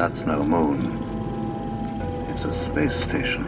That's 0.00 0.20
no 0.20 0.42
moon. 0.42 0.80
It's 2.30 2.44
a 2.44 2.54
space 2.54 2.96
station. 2.96 3.44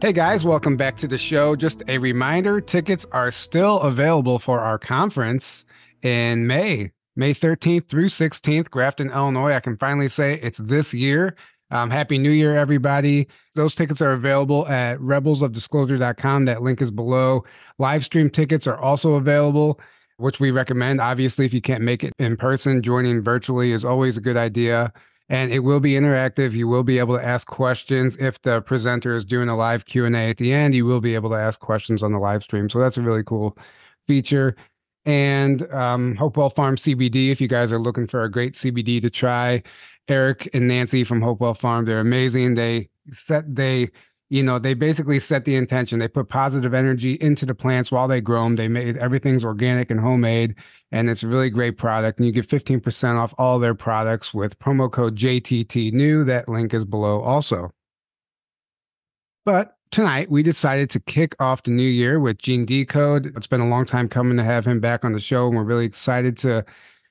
Hey 0.00 0.12
guys, 0.12 0.44
welcome 0.44 0.76
back 0.76 0.96
to 0.98 1.08
the 1.08 1.18
show. 1.18 1.56
Just 1.56 1.82
a 1.88 1.98
reminder 1.98 2.60
tickets 2.60 3.04
are 3.10 3.32
still 3.32 3.80
available 3.80 4.38
for 4.38 4.60
our 4.60 4.78
conference 4.78 5.66
in 6.00 6.46
May, 6.46 6.92
May 7.20 7.34
13th 7.34 7.86
through 7.86 8.06
16th, 8.06 8.70
Grafton, 8.70 9.10
Illinois. 9.10 9.52
I 9.52 9.60
can 9.60 9.76
finally 9.76 10.08
say 10.08 10.40
it's 10.42 10.56
this 10.56 10.94
year. 10.94 11.36
Um, 11.70 11.90
Happy 11.90 12.16
New 12.16 12.30
Year, 12.30 12.56
everybody. 12.56 13.28
Those 13.54 13.74
tickets 13.74 14.00
are 14.00 14.12
available 14.12 14.66
at 14.68 14.98
rebelsofdisclosure.com. 15.00 16.46
That 16.46 16.62
link 16.62 16.80
is 16.80 16.90
below. 16.90 17.44
Live 17.78 18.06
stream 18.06 18.30
tickets 18.30 18.66
are 18.66 18.78
also 18.78 19.16
available, 19.16 19.78
which 20.16 20.40
we 20.40 20.50
recommend. 20.50 21.02
Obviously, 21.02 21.44
if 21.44 21.52
you 21.52 21.60
can't 21.60 21.84
make 21.84 22.02
it 22.02 22.14
in 22.18 22.38
person, 22.38 22.80
joining 22.80 23.20
virtually 23.20 23.72
is 23.72 23.84
always 23.84 24.16
a 24.16 24.22
good 24.22 24.38
idea 24.38 24.90
and 25.28 25.52
it 25.52 25.58
will 25.58 25.78
be 25.78 25.92
interactive 25.92 26.54
you 26.54 26.66
will 26.66 26.82
be 26.82 26.98
able 26.98 27.16
to 27.16 27.24
ask 27.24 27.46
questions 27.46 28.16
if 28.16 28.40
the 28.42 28.62
presenter 28.62 29.14
is 29.14 29.24
doing 29.24 29.48
a 29.48 29.56
live 29.56 29.84
q&a 29.84 30.10
at 30.10 30.38
the 30.38 30.52
end 30.52 30.74
you 30.74 30.84
will 30.84 31.00
be 31.00 31.14
able 31.14 31.30
to 31.30 31.36
ask 31.36 31.60
questions 31.60 32.02
on 32.02 32.10
the 32.10 32.18
live 32.18 32.42
stream 32.42 32.68
so 32.68 32.80
that's 32.80 32.96
a 32.96 33.02
really 33.02 33.22
cool 33.22 33.56
feature 34.08 34.56
and 35.10 35.68
um, 35.72 36.14
hopewell 36.14 36.50
farm 36.50 36.76
cbd 36.76 37.30
if 37.30 37.40
you 37.40 37.48
guys 37.48 37.72
are 37.72 37.80
looking 37.80 38.06
for 38.06 38.22
a 38.22 38.30
great 38.30 38.54
cbd 38.54 39.00
to 39.00 39.10
try. 39.10 39.62
Eric 40.08 40.48
and 40.54 40.66
nancy 40.68 41.04
from 41.04 41.20
hopewell 41.20 41.54
farm 41.54 41.84
they're 41.84 42.00
amazing. 42.00 42.54
They 42.54 42.88
set 43.10 43.52
they 43.52 43.90
you 44.28 44.42
know 44.44 44.60
they 44.60 44.74
basically 44.74 45.18
set 45.18 45.44
the 45.44 45.56
intention. 45.56 45.98
They 45.98 46.06
put 46.06 46.28
positive 46.28 46.74
energy 46.74 47.14
into 47.14 47.44
the 47.44 47.56
plants 47.56 47.90
while 47.90 48.06
they 48.06 48.20
grow 48.20 48.44
them 48.44 48.54
they 48.54 48.68
made 48.68 48.96
everything's 48.98 49.44
organic 49.44 49.90
and 49.90 49.98
homemade 49.98 50.54
and 50.92 51.10
it's 51.10 51.24
a 51.24 51.28
really 51.28 51.50
great 51.50 51.76
product 51.76 52.18
and 52.20 52.26
you 52.26 52.32
get 52.32 52.48
15% 52.48 53.16
off 53.16 53.34
all 53.36 53.58
their 53.58 53.74
products 53.74 54.32
with 54.32 54.58
promo 54.60 54.90
code 54.90 55.16
jtt 55.16 55.92
new 55.92 56.24
that 56.24 56.48
link 56.48 56.72
is 56.72 56.84
below 56.84 57.20
also. 57.20 57.72
But 59.44 59.76
tonight 59.90 60.30
we 60.30 60.42
decided 60.42 60.88
to 60.90 61.00
kick 61.00 61.34
off 61.40 61.62
the 61.62 61.70
new 61.70 61.82
year 61.82 62.20
with 62.20 62.38
gene 62.38 62.64
decode 62.64 63.26
it's 63.36 63.46
been 63.46 63.60
a 63.60 63.68
long 63.68 63.84
time 63.84 64.08
coming 64.08 64.36
to 64.36 64.44
have 64.44 64.66
him 64.66 64.80
back 64.80 65.04
on 65.04 65.12
the 65.12 65.20
show 65.20 65.48
and 65.48 65.56
we're 65.56 65.64
really 65.64 65.86
excited 65.86 66.36
to 66.36 66.64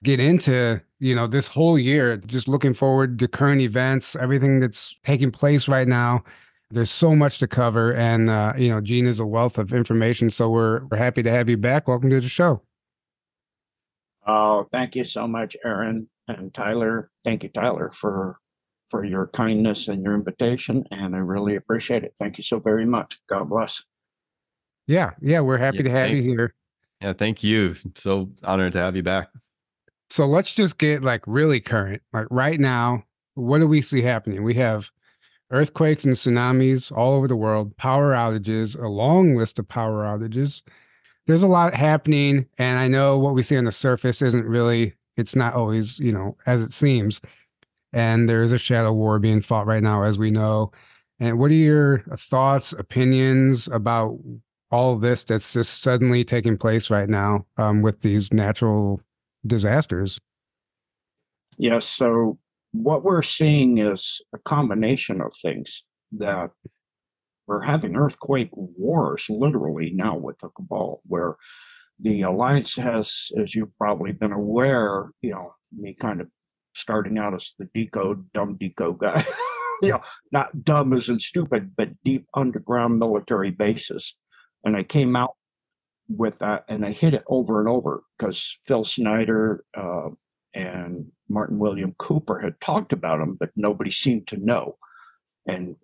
get 0.03 0.19
into 0.19 0.81
you 0.99 1.13
know 1.13 1.27
this 1.27 1.47
whole 1.47 1.77
year 1.77 2.17
just 2.17 2.47
looking 2.47 2.73
forward 2.73 3.19
to 3.19 3.27
current 3.27 3.61
events 3.61 4.15
everything 4.15 4.59
that's 4.59 4.95
taking 5.03 5.31
place 5.31 5.67
right 5.67 5.87
now 5.87 6.23
there's 6.71 6.91
so 6.91 7.15
much 7.15 7.39
to 7.39 7.47
cover, 7.47 7.93
and 7.93 8.29
uh, 8.29 8.53
you 8.57 8.69
know, 8.69 8.79
Gene 8.79 9.07
is 9.07 9.19
a 9.19 9.25
wealth 9.25 9.57
of 9.57 9.73
information. 9.73 10.29
So 10.29 10.49
we're 10.49 10.85
we're 10.85 10.97
happy 10.97 11.23
to 11.23 11.31
have 11.31 11.49
you 11.49 11.57
back. 11.57 11.87
Welcome 11.87 12.09
to 12.11 12.21
the 12.21 12.29
show. 12.29 12.61
Oh, 14.27 14.67
thank 14.71 14.95
you 14.95 15.03
so 15.03 15.27
much, 15.27 15.57
Aaron 15.65 16.07
and 16.27 16.53
Tyler. 16.53 17.09
Thank 17.23 17.43
you, 17.43 17.49
Tyler, 17.49 17.91
for 17.91 18.37
for 18.89 19.05
your 19.05 19.27
kindness 19.27 19.87
and 19.87 20.03
your 20.03 20.15
invitation, 20.15 20.83
and 20.91 21.15
I 21.15 21.19
really 21.19 21.55
appreciate 21.55 22.03
it. 22.03 22.13
Thank 22.19 22.37
you 22.37 22.43
so 22.43 22.59
very 22.59 22.85
much. 22.85 23.19
God 23.27 23.49
bless. 23.49 23.83
Yeah, 24.87 25.11
yeah, 25.21 25.39
we're 25.41 25.57
happy 25.57 25.77
Yeah, 25.77 25.83
to 25.83 25.89
have 25.91 26.07
thank- 26.07 26.15
you 26.17 26.29
here. 26.29 26.53
Yeah, 27.01 27.13
thank 27.13 27.43
you. 27.43 27.75
So 27.95 28.29
honored 28.43 28.73
to 28.73 28.79
have 28.79 28.95
you 28.95 29.03
back. 29.03 29.29
So 30.09 30.25
let's 30.25 30.53
just 30.53 30.77
get 30.79 31.03
like 31.03 31.21
really 31.27 31.61
current. 31.61 32.01
Like 32.11 32.27
right 32.29 32.59
now, 32.59 33.03
what 33.35 33.59
do 33.59 33.67
we 33.67 33.81
see 33.81 34.01
happening? 34.01 34.43
We 34.43 34.55
have 34.55 34.91
earthquakes 35.51 36.03
and 36.03 36.15
tsunamis 36.15 36.91
all 36.91 37.13
over 37.13 37.27
the 37.27 37.35
world, 37.35 37.77
power 37.77 38.11
outages, 38.13 38.77
a 38.81 38.87
long 38.87 39.35
list 39.35 39.59
of 39.59 39.67
power 39.67 40.03
outages. 40.03 40.61
There's 41.27 41.43
a 41.43 41.47
lot 41.47 41.75
happening, 41.75 42.47
and 42.57 42.79
I 42.79 42.87
know 42.87 43.17
what 43.19 43.35
we 43.35 43.43
see 43.43 43.55
on 43.55 43.65
the 43.65 43.71
surface 43.71 44.21
isn't 44.23 44.45
really, 44.45 44.95
it's 45.15 45.35
not 45.35 45.53
always, 45.53 45.99
you 45.99 46.11
know, 46.11 46.35
as 46.47 46.61
it 46.63 46.73
seems. 46.73 47.21
And 47.93 48.29
there 48.29 48.43
is 48.43 48.51
a 48.51 48.57
shadow 48.57 48.93
war 48.93 49.19
being 49.19 49.41
fought 49.41 49.65
right 49.65 49.83
now, 49.83 50.03
as 50.03 50.19
we 50.19 50.31
know. 50.31 50.71
And 51.19 51.39
what 51.39 51.51
are 51.51 51.55
your 51.55 51.99
thoughts, 52.17 52.71
opinions 52.73 53.67
about 53.67 54.19
all 54.71 54.97
this 54.97 55.23
that's 55.23 55.53
just 55.53 55.81
suddenly 55.81 56.23
taking 56.23 56.57
place 56.57 56.89
right 56.89 57.09
now 57.09 57.45
um, 57.57 57.81
with 57.81 58.01
these 58.01 58.31
natural 58.31 59.01
disasters? 59.45 60.19
Yes. 61.57 61.85
So 61.85 62.37
what 62.71 63.03
we're 63.03 63.21
seeing 63.21 63.79
is 63.79 64.21
a 64.33 64.37
combination 64.37 65.21
of 65.21 65.33
things 65.33 65.83
that 66.13 66.51
we're 67.47 67.61
having 67.61 67.95
earthquake 67.95 68.51
wars 68.53 69.25
literally 69.29 69.91
now 69.93 70.15
with 70.15 70.37
the 70.37 70.49
cabal, 70.49 71.01
where 71.07 71.35
the 71.99 72.21
alliance 72.21 72.75
has, 72.75 73.31
as 73.41 73.55
you've 73.55 73.75
probably 73.77 74.11
been 74.11 74.31
aware, 74.31 75.09
you 75.21 75.31
know, 75.31 75.53
me 75.75 75.95
kind 75.95 76.21
of 76.21 76.27
starting 76.79 77.17
out 77.17 77.33
as 77.33 77.53
the 77.59 77.69
decode, 77.73 78.31
dumb 78.33 78.57
decode 78.59 78.99
guy, 78.99 79.23
you 79.81 79.89
know, 79.89 80.01
not 80.31 80.63
dumb 80.63 80.93
as 80.93 81.09
in 81.09 81.19
stupid, 81.19 81.75
but 81.75 81.89
deep 82.03 82.27
underground 82.33 82.99
military 82.99 83.51
bases. 83.51 84.15
And 84.63 84.75
I 84.75 84.83
came 84.83 85.15
out 85.15 85.35
with 86.09 86.39
that 86.39 86.65
and 86.67 86.85
I 86.85 86.91
hit 86.91 87.13
it 87.13 87.23
over 87.27 87.59
and 87.59 87.69
over 87.69 88.03
because 88.17 88.59
Phil 88.65 88.83
Schneider, 88.83 89.63
uh, 89.75 90.09
and 90.53 91.11
Martin 91.29 91.59
William 91.59 91.93
Cooper 91.97 92.39
had 92.39 92.59
talked 92.59 92.91
about 92.91 93.21
him, 93.21 93.37
but 93.39 93.51
nobody 93.55 93.91
seemed 93.91 94.27
to 94.27 94.37
know. 94.37 94.77
And 95.47 95.75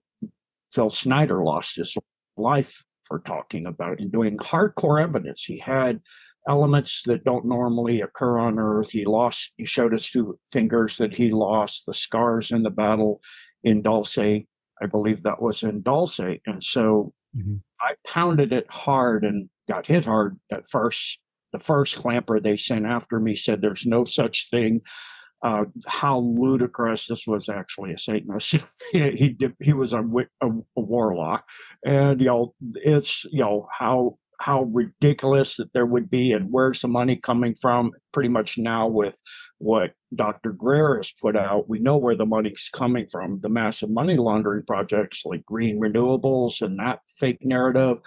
Phil 0.74 0.90
Schneider 0.90 1.44
lost 1.44 1.76
his 1.76 1.96
life 2.36 2.84
for 3.04 3.20
talking 3.20 3.68
about 3.68 3.94
it 3.94 4.00
and 4.00 4.12
doing 4.12 4.38
hardcore 4.38 5.02
evidence. 5.02 5.44
He 5.44 5.58
had 5.58 6.02
elements 6.48 7.04
that 7.06 7.24
don't 7.24 7.46
normally 7.46 8.02
occur 8.02 8.38
on 8.38 8.60
Earth. 8.60 8.92
He 8.92 9.06
lost, 9.06 9.54
he 9.58 9.66
showed 9.66 9.94
us 9.94 10.10
two 10.10 10.38
fingers 10.52 10.98
that 10.98 11.16
he 11.16 11.32
lost, 11.32 11.86
the 11.86 11.94
scars 11.94 12.52
in 12.52 12.64
the 12.64 12.70
battle 12.70 13.22
in 13.64 13.82
Dulce. 13.82 14.18
I 14.18 14.86
believe 14.90 15.24
that 15.24 15.42
was 15.42 15.64
in 15.64 15.82
Dulce. 15.82 16.20
And 16.20 16.62
so 16.62 17.14
Mhm. 17.36 17.62
I 17.82 17.96
pounded 18.08 18.54
it 18.54 18.70
hard 18.70 19.26
and 19.26 19.50
got 19.68 19.88
hit 19.88 20.06
hard 20.06 20.40
at 20.52 20.68
first 20.70 21.20
the 21.52 21.60
first 21.60 21.96
clamper 21.96 22.40
they 22.40 22.58
sent 22.58 22.86
after 22.86 23.20
me 23.20 23.36
said 23.36 23.62
there's 23.62 23.86
no 23.86 24.04
such 24.04 24.50
thing. 24.50 24.82
Uh, 25.42 25.66
how 25.86 26.20
ludicrous! 26.20 27.08
This 27.08 27.26
was 27.28 27.48
actually 27.50 27.94
a 27.94 27.98
Satanist. 27.98 28.56
he 28.92 29.12
he, 29.12 29.30
did, 29.30 29.54
he 29.62 29.74
was 29.74 29.94
a, 29.94 30.04
a, 30.42 30.50
a 30.50 30.82
warlock, 30.82 31.48
and 31.86 32.20
you 32.20 32.28
know 32.28 32.54
it's 32.76 33.26
you 33.32 33.40
know 33.40 33.68
how 33.72 34.18
how 34.40 34.63
ridiculous 34.63 35.57
that 35.57 35.73
there 35.73 35.85
would 35.85 36.09
be, 36.09 36.31
and 36.31 36.51
where's 36.51 36.81
the 36.81 36.88
money 36.88 37.16
coming 37.16 37.56
from? 37.56 37.91
Pretty 38.12 38.29
much 38.29 38.57
now 38.57 38.88
with 38.88 39.19
what 39.57 39.94
Dr. 40.13 40.51
Greer 40.53 40.97
has 40.97 41.12
put 41.22 41.35
out, 41.35 41.69
we 41.69 41.79
know 41.79 41.97
where 41.97 42.16
the 42.16 42.25
money's 42.25 42.69
coming 42.73 43.07
from. 43.12 43.40
The 43.41 43.50
massive 43.50 43.90
money 43.90 44.16
laundering 44.16 44.63
projects 44.66 45.23
like 45.25 45.46
green 45.46 45.79
renewables 45.79 46.62
and 46.62 46.79
that 46.79 47.00
fake 47.07 47.40
narrative 47.41 47.97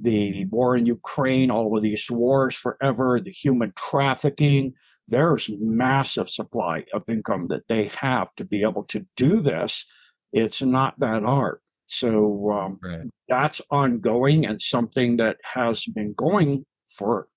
the 0.00 0.44
war 0.46 0.76
in 0.76 0.86
Ukraine, 0.86 1.50
all 1.50 1.76
of 1.76 1.82
these 1.82 2.10
wars 2.10 2.54
forever, 2.54 3.20
the 3.20 3.30
human 3.30 3.72
trafficking. 3.76 4.74
There's 5.08 5.50
massive 5.60 6.28
supply 6.28 6.84
of 6.92 7.08
income 7.08 7.48
that 7.48 7.66
they 7.68 7.90
have 7.96 8.34
to 8.36 8.44
be 8.44 8.62
able 8.62 8.84
to 8.84 9.06
do 9.16 9.40
this. 9.40 9.84
It's 10.32 10.62
not 10.62 11.00
that 11.00 11.22
hard. 11.22 11.60
So 11.88 12.50
um, 12.52 12.78
Right. 12.82 13.08
that's 13.28 13.60
ongoing 13.70 14.46
and 14.46 14.60
something 14.60 15.16
that 15.16 15.38
has 15.54 15.84
been 15.86 16.12
going 16.12 16.66
for 16.88 17.28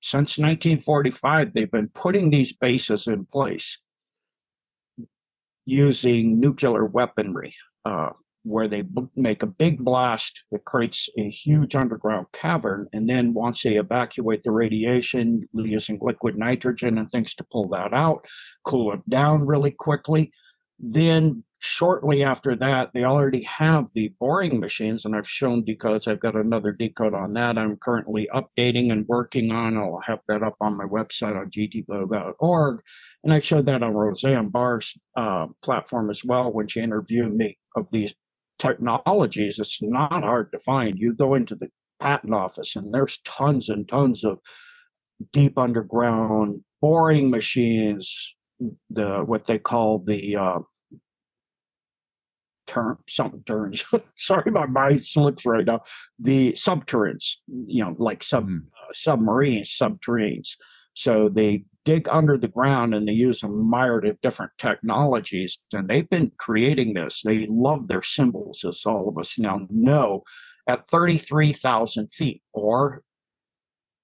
since 0.00 0.38
1945. 0.38 1.52
They've 1.52 1.70
been 1.70 1.88
putting 1.88 2.30
these 2.30 2.52
bases 2.52 3.06
in 3.06 3.26
place 3.26 3.78
using 5.64 6.38
nuclear 6.38 6.84
weaponry. 6.84 7.54
Uh, 7.84 8.10
where 8.42 8.68
they 8.68 8.82
b- 8.82 9.06
make 9.16 9.42
a 9.42 9.46
big 9.46 9.84
blast 9.84 10.44
that 10.50 10.64
creates 10.64 11.08
a 11.18 11.28
huge 11.28 11.74
underground 11.74 12.26
cavern. 12.32 12.88
And 12.92 13.08
then 13.08 13.34
once 13.34 13.62
they 13.62 13.76
evacuate 13.76 14.42
the 14.42 14.50
radiation 14.50 15.46
using 15.52 15.98
liquid 16.00 16.38
nitrogen 16.38 16.96
and 16.96 17.08
things 17.10 17.34
to 17.34 17.44
pull 17.52 17.68
that 17.68 17.92
out, 17.92 18.26
cool 18.64 18.94
it 18.94 19.00
down 19.10 19.44
really 19.46 19.70
quickly. 19.70 20.32
Then 20.78 21.44
shortly 21.60 22.24
after 22.24 22.56
that, 22.56 22.90
they 22.92 23.04
already 23.04 23.42
have 23.42 23.92
the 23.94 24.12
boring 24.18 24.58
machines, 24.58 25.04
and 25.04 25.14
I've 25.14 25.28
shown 25.28 25.64
decodes. 25.64 26.08
I've 26.08 26.20
got 26.20 26.34
another 26.34 26.72
decode 26.72 27.14
on 27.14 27.34
that 27.34 27.58
I'm 27.58 27.76
currently 27.76 28.28
updating 28.34 28.90
and 28.90 29.06
working 29.06 29.52
on. 29.52 29.76
I'll 29.76 30.02
have 30.06 30.20
that 30.28 30.42
up 30.42 30.56
on 30.60 30.76
my 30.76 30.84
website 30.84 31.38
on 31.38 31.50
gtgo.org. 31.50 32.80
And 33.22 33.32
I 33.32 33.38
showed 33.38 33.66
that 33.66 33.82
on 33.82 33.94
Roseanne 33.94 34.48
Barr's 34.48 34.98
uh, 35.16 35.46
platform 35.62 36.10
as 36.10 36.24
well 36.24 36.50
when 36.50 36.66
she 36.66 36.80
interviewed 36.80 37.34
me 37.34 37.58
of 37.76 37.90
these 37.90 38.14
technologies. 38.58 39.58
It's 39.58 39.80
not 39.82 40.24
hard 40.24 40.50
to 40.52 40.58
find. 40.58 40.98
You 40.98 41.14
go 41.14 41.34
into 41.34 41.54
the 41.54 41.68
patent 42.00 42.34
office, 42.34 42.74
and 42.74 42.92
there's 42.92 43.18
tons 43.18 43.68
and 43.68 43.86
tons 43.86 44.24
of 44.24 44.38
deep 45.32 45.58
underground 45.58 46.62
boring 46.80 47.30
machines, 47.30 48.34
the 48.88 49.18
what 49.26 49.44
they 49.44 49.58
call 49.58 49.98
the 49.98 50.36
uh, 50.36 50.58
term 52.70 52.98
turns. 53.46 53.84
Sorry, 54.16 54.50
my 54.50 54.66
mind 54.66 55.02
slips 55.02 55.44
right 55.44 55.64
now. 55.66 55.80
The 56.18 56.52
subterraneans, 56.52 57.36
you 57.66 57.82
know, 57.84 57.94
like 57.98 58.22
sub 58.22 58.48
Mhm. 58.48 58.60
uh, 58.66 58.92
submarines, 58.92 59.68
subterraneans. 59.68 60.56
So 60.92 61.28
they 61.28 61.64
dig 61.84 62.08
under 62.10 62.36
the 62.36 62.48
ground 62.48 62.94
and 62.94 63.08
they 63.08 63.12
use 63.12 63.42
a 63.42 63.48
myriad 63.48 64.04
of 64.10 64.20
different 64.20 64.52
technologies. 64.58 65.58
And 65.72 65.88
they've 65.88 66.08
been 66.08 66.32
creating 66.38 66.94
this. 66.94 67.22
They 67.22 67.46
love 67.48 67.88
their 67.88 68.02
symbols, 68.02 68.64
as 68.64 68.84
all 68.84 69.08
of 69.08 69.16
us 69.18 69.38
now 69.38 69.66
know, 69.70 70.22
at 70.68 70.86
33,000 70.86 72.10
feet 72.12 72.42
or 72.52 73.02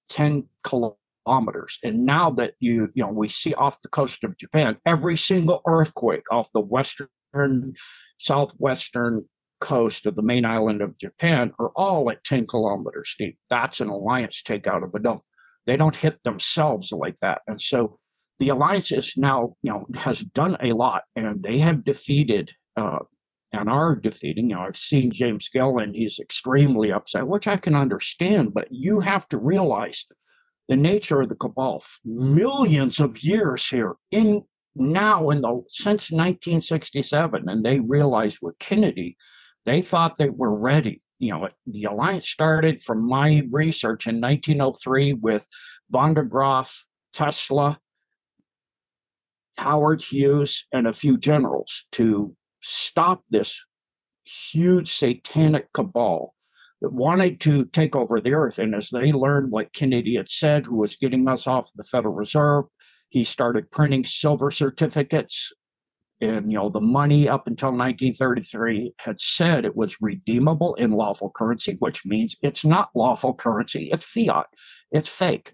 10 0.09 0.45
kilometers. 0.63 1.79
And 1.83 2.05
now 2.05 2.29
that 2.31 2.53
you, 2.59 2.89
you 2.95 3.03
know, 3.03 3.11
we 3.11 3.27
see 3.27 3.53
off 3.53 3.81
the 3.81 3.89
coast 3.89 4.23
of 4.23 4.37
Japan, 4.37 4.77
every 4.85 5.17
single 5.17 5.61
earthquake 5.67 6.23
off 6.31 6.51
the 6.53 6.61
western, 6.61 7.09
southwestern 8.17 9.25
coast 9.59 10.05
of 10.05 10.15
the 10.15 10.21
main 10.21 10.45
island 10.45 10.81
of 10.81 10.97
Japan 10.97 11.51
are 11.59 11.71
all 11.75 12.09
at 12.11 12.23
10 12.23 12.45
kilometers 12.47 13.15
deep. 13.17 13.37
That's 13.49 13.81
an 13.81 13.89
alliance 13.89 14.41
takeout 14.41 14.83
of 14.83 14.93
a 14.93 14.99
dome. 14.99 15.21
They 15.65 15.77
don't 15.77 15.95
hit 15.95 16.23
themselves 16.23 16.91
like 16.91 17.15
that. 17.21 17.41
And 17.47 17.59
so 17.59 17.99
the 18.39 18.49
alliance 18.49 18.91
is 18.91 19.17
now, 19.17 19.55
you 19.63 19.71
know, 19.71 19.87
has 19.95 20.19
done 20.19 20.57
a 20.61 20.73
lot 20.73 21.03
and 21.15 21.43
they 21.43 21.57
have 21.57 21.83
defeated 21.83 22.51
uh, 22.75 22.99
and 23.51 23.69
are 23.69 23.95
defeating. 23.95 24.49
You 24.49 24.55
know, 24.57 24.61
I've 24.61 24.77
seen 24.77 25.11
James 25.11 25.49
Gill 25.49 25.77
he's 25.93 26.19
extremely 26.19 26.91
upset, 26.91 27.27
which 27.27 27.47
I 27.47 27.57
can 27.57 27.75
understand, 27.75 28.53
but 28.53 28.67
you 28.69 28.99
have 28.99 29.27
to 29.29 29.37
realize 29.37 30.05
the 30.67 30.75
nature 30.75 31.21
of 31.21 31.29
the 31.29 31.35
cabal. 31.35 31.83
Millions 32.05 32.99
of 32.99 33.23
years 33.23 33.67
here 33.67 33.95
in 34.11 34.43
now 34.79 35.29
in 35.29 35.41
the 35.41 35.63
since 35.67 36.11
1967, 36.11 37.47
and 37.47 37.65
they 37.65 37.79
realized 37.79 38.39
with 38.41 38.59
Kennedy, 38.59 39.17
they 39.65 39.81
thought 39.81 40.17
they 40.17 40.29
were 40.29 40.55
ready. 40.55 41.01
You 41.19 41.31
know, 41.31 41.49
the 41.65 41.85
alliance 41.85 42.29
started 42.29 42.81
from 42.81 43.07
my 43.07 43.43
research 43.49 44.07
in 44.07 44.21
1903 44.21 45.13
with 45.13 45.47
von 45.89 46.13
der 46.13 46.23
Graaf, 46.23 46.85
Tesla, 47.13 47.79
Howard 49.57 50.01
Hughes, 50.01 50.67
and 50.71 50.87
a 50.87 50.93
few 50.93 51.17
generals 51.17 51.85
to 51.93 52.35
stop 52.61 53.23
this 53.29 53.63
huge 54.23 54.91
satanic 54.91 55.71
cabal 55.73 56.33
that 56.81 56.93
wanted 56.93 57.39
to 57.41 57.65
take 57.65 57.95
over 57.95 58.21
the 58.21 58.33
earth. 58.33 58.59
And 58.59 58.75
as 58.75 58.89
they 58.89 59.11
learned 59.11 59.51
what 59.51 59.73
Kennedy 59.73 60.15
had 60.15 60.29
said, 60.29 60.65
who 60.65 60.75
was 60.75 60.95
getting 60.95 61.27
us 61.27 61.47
off 61.47 61.71
the 61.75 61.83
Federal 61.83 62.13
Reserve, 62.13 62.65
he 63.09 63.23
started 63.23 63.71
printing 63.71 64.03
silver 64.03 64.51
certificates. 64.51 65.53
And 66.19 66.51
you 66.51 66.57
know, 66.57 66.69
the 66.69 66.81
money 66.81 67.29
up 67.29 67.47
until 67.47 67.69
1933 67.69 68.93
had 68.99 69.21
said 69.21 69.65
it 69.65 69.75
was 69.75 70.01
redeemable 70.01 70.73
in 70.75 70.91
lawful 70.91 71.29
currency, 71.29 71.75
which 71.79 72.05
means 72.05 72.35
it's 72.41 72.65
not 72.65 72.89
lawful 72.95 73.33
currency, 73.33 73.89
it's 73.91 74.05
fiat, 74.05 74.47
it's 74.91 75.09
fake. 75.09 75.53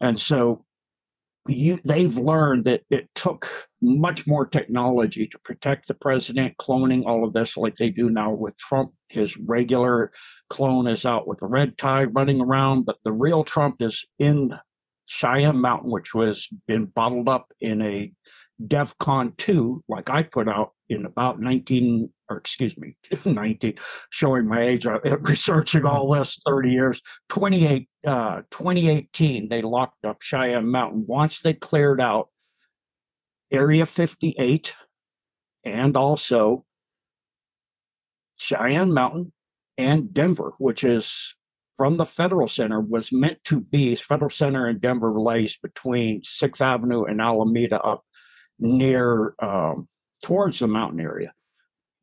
And 0.00 0.18
so 0.18 0.64
you, 1.46 1.78
they've 1.84 2.16
learned 2.16 2.64
that 2.64 2.82
it 2.90 3.08
took 3.14 3.68
much 3.82 4.26
more 4.26 4.46
technology 4.46 5.26
to 5.26 5.38
protect 5.40 5.88
the 5.88 5.94
president, 5.94 6.56
cloning 6.56 7.04
all 7.04 7.24
of 7.24 7.34
this 7.34 7.56
like 7.56 7.74
they 7.74 7.90
do 7.90 8.08
now 8.08 8.32
with 8.32 8.56
Trump. 8.56 8.92
His 9.08 9.36
regular 9.36 10.10
clone 10.48 10.86
is 10.86 11.04
out 11.04 11.28
with 11.28 11.42
a 11.42 11.46
red 11.46 11.76
tie 11.76 12.04
running 12.04 12.40
around, 12.40 12.86
but 12.86 12.96
the 13.04 13.12
real 13.12 13.44
Trump 13.44 13.82
is 13.82 14.06
in 14.18 14.54
Cheyenne 15.06 15.60
Mountain, 15.60 15.90
which 15.90 16.14
was 16.14 16.48
been 16.66 16.86
bottled 16.86 17.28
up 17.28 17.52
in 17.60 17.82
a 17.82 18.12
DEFCON 18.62 19.36
2, 19.36 19.84
like 19.88 20.10
I 20.10 20.22
put 20.22 20.48
out 20.48 20.72
in 20.88 21.06
about 21.06 21.40
19, 21.40 22.10
or 22.30 22.36
excuse 22.36 22.76
me, 22.78 22.96
19, 23.24 23.74
showing 24.10 24.46
my 24.46 24.60
age, 24.60 24.86
uh, 24.86 25.00
researching 25.20 25.84
all 25.84 26.12
this 26.12 26.40
30 26.46 26.70
years, 26.70 27.00
28, 27.28 27.88
uh, 28.06 28.42
2018, 28.50 29.48
they 29.48 29.62
locked 29.62 30.04
up 30.04 30.22
Cheyenne 30.22 30.70
Mountain. 30.70 31.04
Once 31.06 31.40
they 31.40 31.54
cleared 31.54 32.00
out 32.00 32.28
Area 33.50 33.86
58 33.86 34.74
and 35.64 35.96
also 35.96 36.64
Cheyenne 38.36 38.92
Mountain 38.92 39.32
and 39.76 40.12
Denver, 40.12 40.52
which 40.58 40.84
is 40.84 41.34
from 41.76 41.96
the 41.96 42.06
Federal 42.06 42.48
Center, 42.48 42.80
was 42.80 43.12
meant 43.12 43.42
to 43.44 43.60
be 43.60 43.94
Federal 43.96 44.30
Center 44.30 44.68
in 44.68 44.78
Denver 44.78 45.18
lays 45.18 45.56
between 45.56 46.22
Sixth 46.22 46.62
Avenue 46.62 47.04
and 47.04 47.20
Alameda 47.20 47.80
up 47.82 48.04
near 48.58 49.34
um, 49.40 49.88
towards 50.22 50.60
the 50.60 50.68
mountain 50.68 51.00
area 51.00 51.32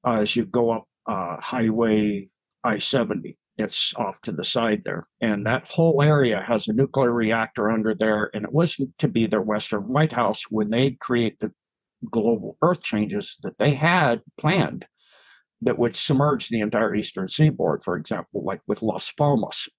uh, 0.05 0.19
as 0.19 0.35
you 0.35 0.45
go 0.45 0.71
up 0.71 0.85
uh, 1.07 1.39
Highway 1.39 2.29
I 2.63 2.77
70. 2.77 3.37
It's 3.57 3.93
off 3.95 4.21
to 4.21 4.31
the 4.31 4.43
side 4.43 4.83
there. 4.83 5.07
And 5.19 5.45
that 5.45 5.67
whole 5.67 6.01
area 6.01 6.41
has 6.41 6.67
a 6.67 6.73
nuclear 6.73 7.11
reactor 7.11 7.69
under 7.69 7.93
there. 7.93 8.29
And 8.33 8.45
it 8.45 8.53
was 8.53 8.79
to 8.97 9.07
be 9.07 9.27
their 9.27 9.41
Western 9.41 9.83
White 9.83 10.13
House 10.13 10.43
when 10.49 10.69
they 10.69 10.91
create 10.91 11.39
the 11.39 11.51
global 12.09 12.57
earth 12.61 12.81
changes 12.81 13.37
that 13.43 13.57
they 13.59 13.73
had 13.73 14.21
planned 14.39 14.87
that 15.61 15.77
would 15.77 15.95
submerge 15.95 16.49
the 16.49 16.59
entire 16.59 16.95
eastern 16.95 17.27
seaboard, 17.27 17.83
for 17.83 17.95
example, 17.95 18.43
like 18.43 18.61
with 18.67 18.81
Las 18.81 19.11
Palmas 19.11 19.69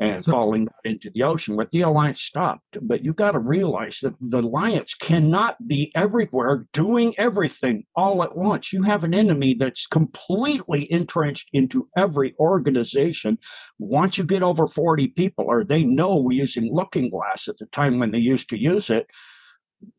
and 0.00 0.24
So- 0.24 0.32
falling 0.32 0.68
into 0.84 1.08
the 1.08 1.22
ocean. 1.22 1.56
But 1.56 1.70
the 1.70 1.82
alliance 1.82 2.20
stopped. 2.20 2.78
But 2.82 3.04
you've 3.04 3.16
got 3.16 3.32
to 3.32 3.38
realize 3.38 4.00
that 4.02 4.14
the 4.20 4.40
alliance 4.40 4.94
cannot 4.94 5.68
be 5.68 5.92
everywhere 5.94 6.66
doing 6.72 7.14
everything 7.16 7.84
all 7.94 8.22
at 8.22 8.36
once. 8.36 8.72
You 8.72 8.82
have 8.82 9.04
an 9.04 9.14
enemy 9.14 9.54
that's 9.54 9.86
completely 9.86 10.90
entrenched 10.90 11.48
into 11.52 11.88
every 11.96 12.34
organization. 12.40 13.38
Once 13.78 14.18
you 14.18 14.24
get 14.24 14.42
over 14.42 14.66
40 14.66 15.08
people, 15.08 15.44
or 15.46 15.64
they 15.64 15.84
know 15.84 16.16
we're 16.16 16.40
using 16.40 16.72
looking 16.72 17.08
glass 17.08 17.46
at 17.46 17.58
the 17.58 17.66
time 17.66 17.98
when 17.98 18.10
they 18.10 18.18
used 18.18 18.48
to 18.50 18.60
use 18.60 18.90
it, 18.90 19.06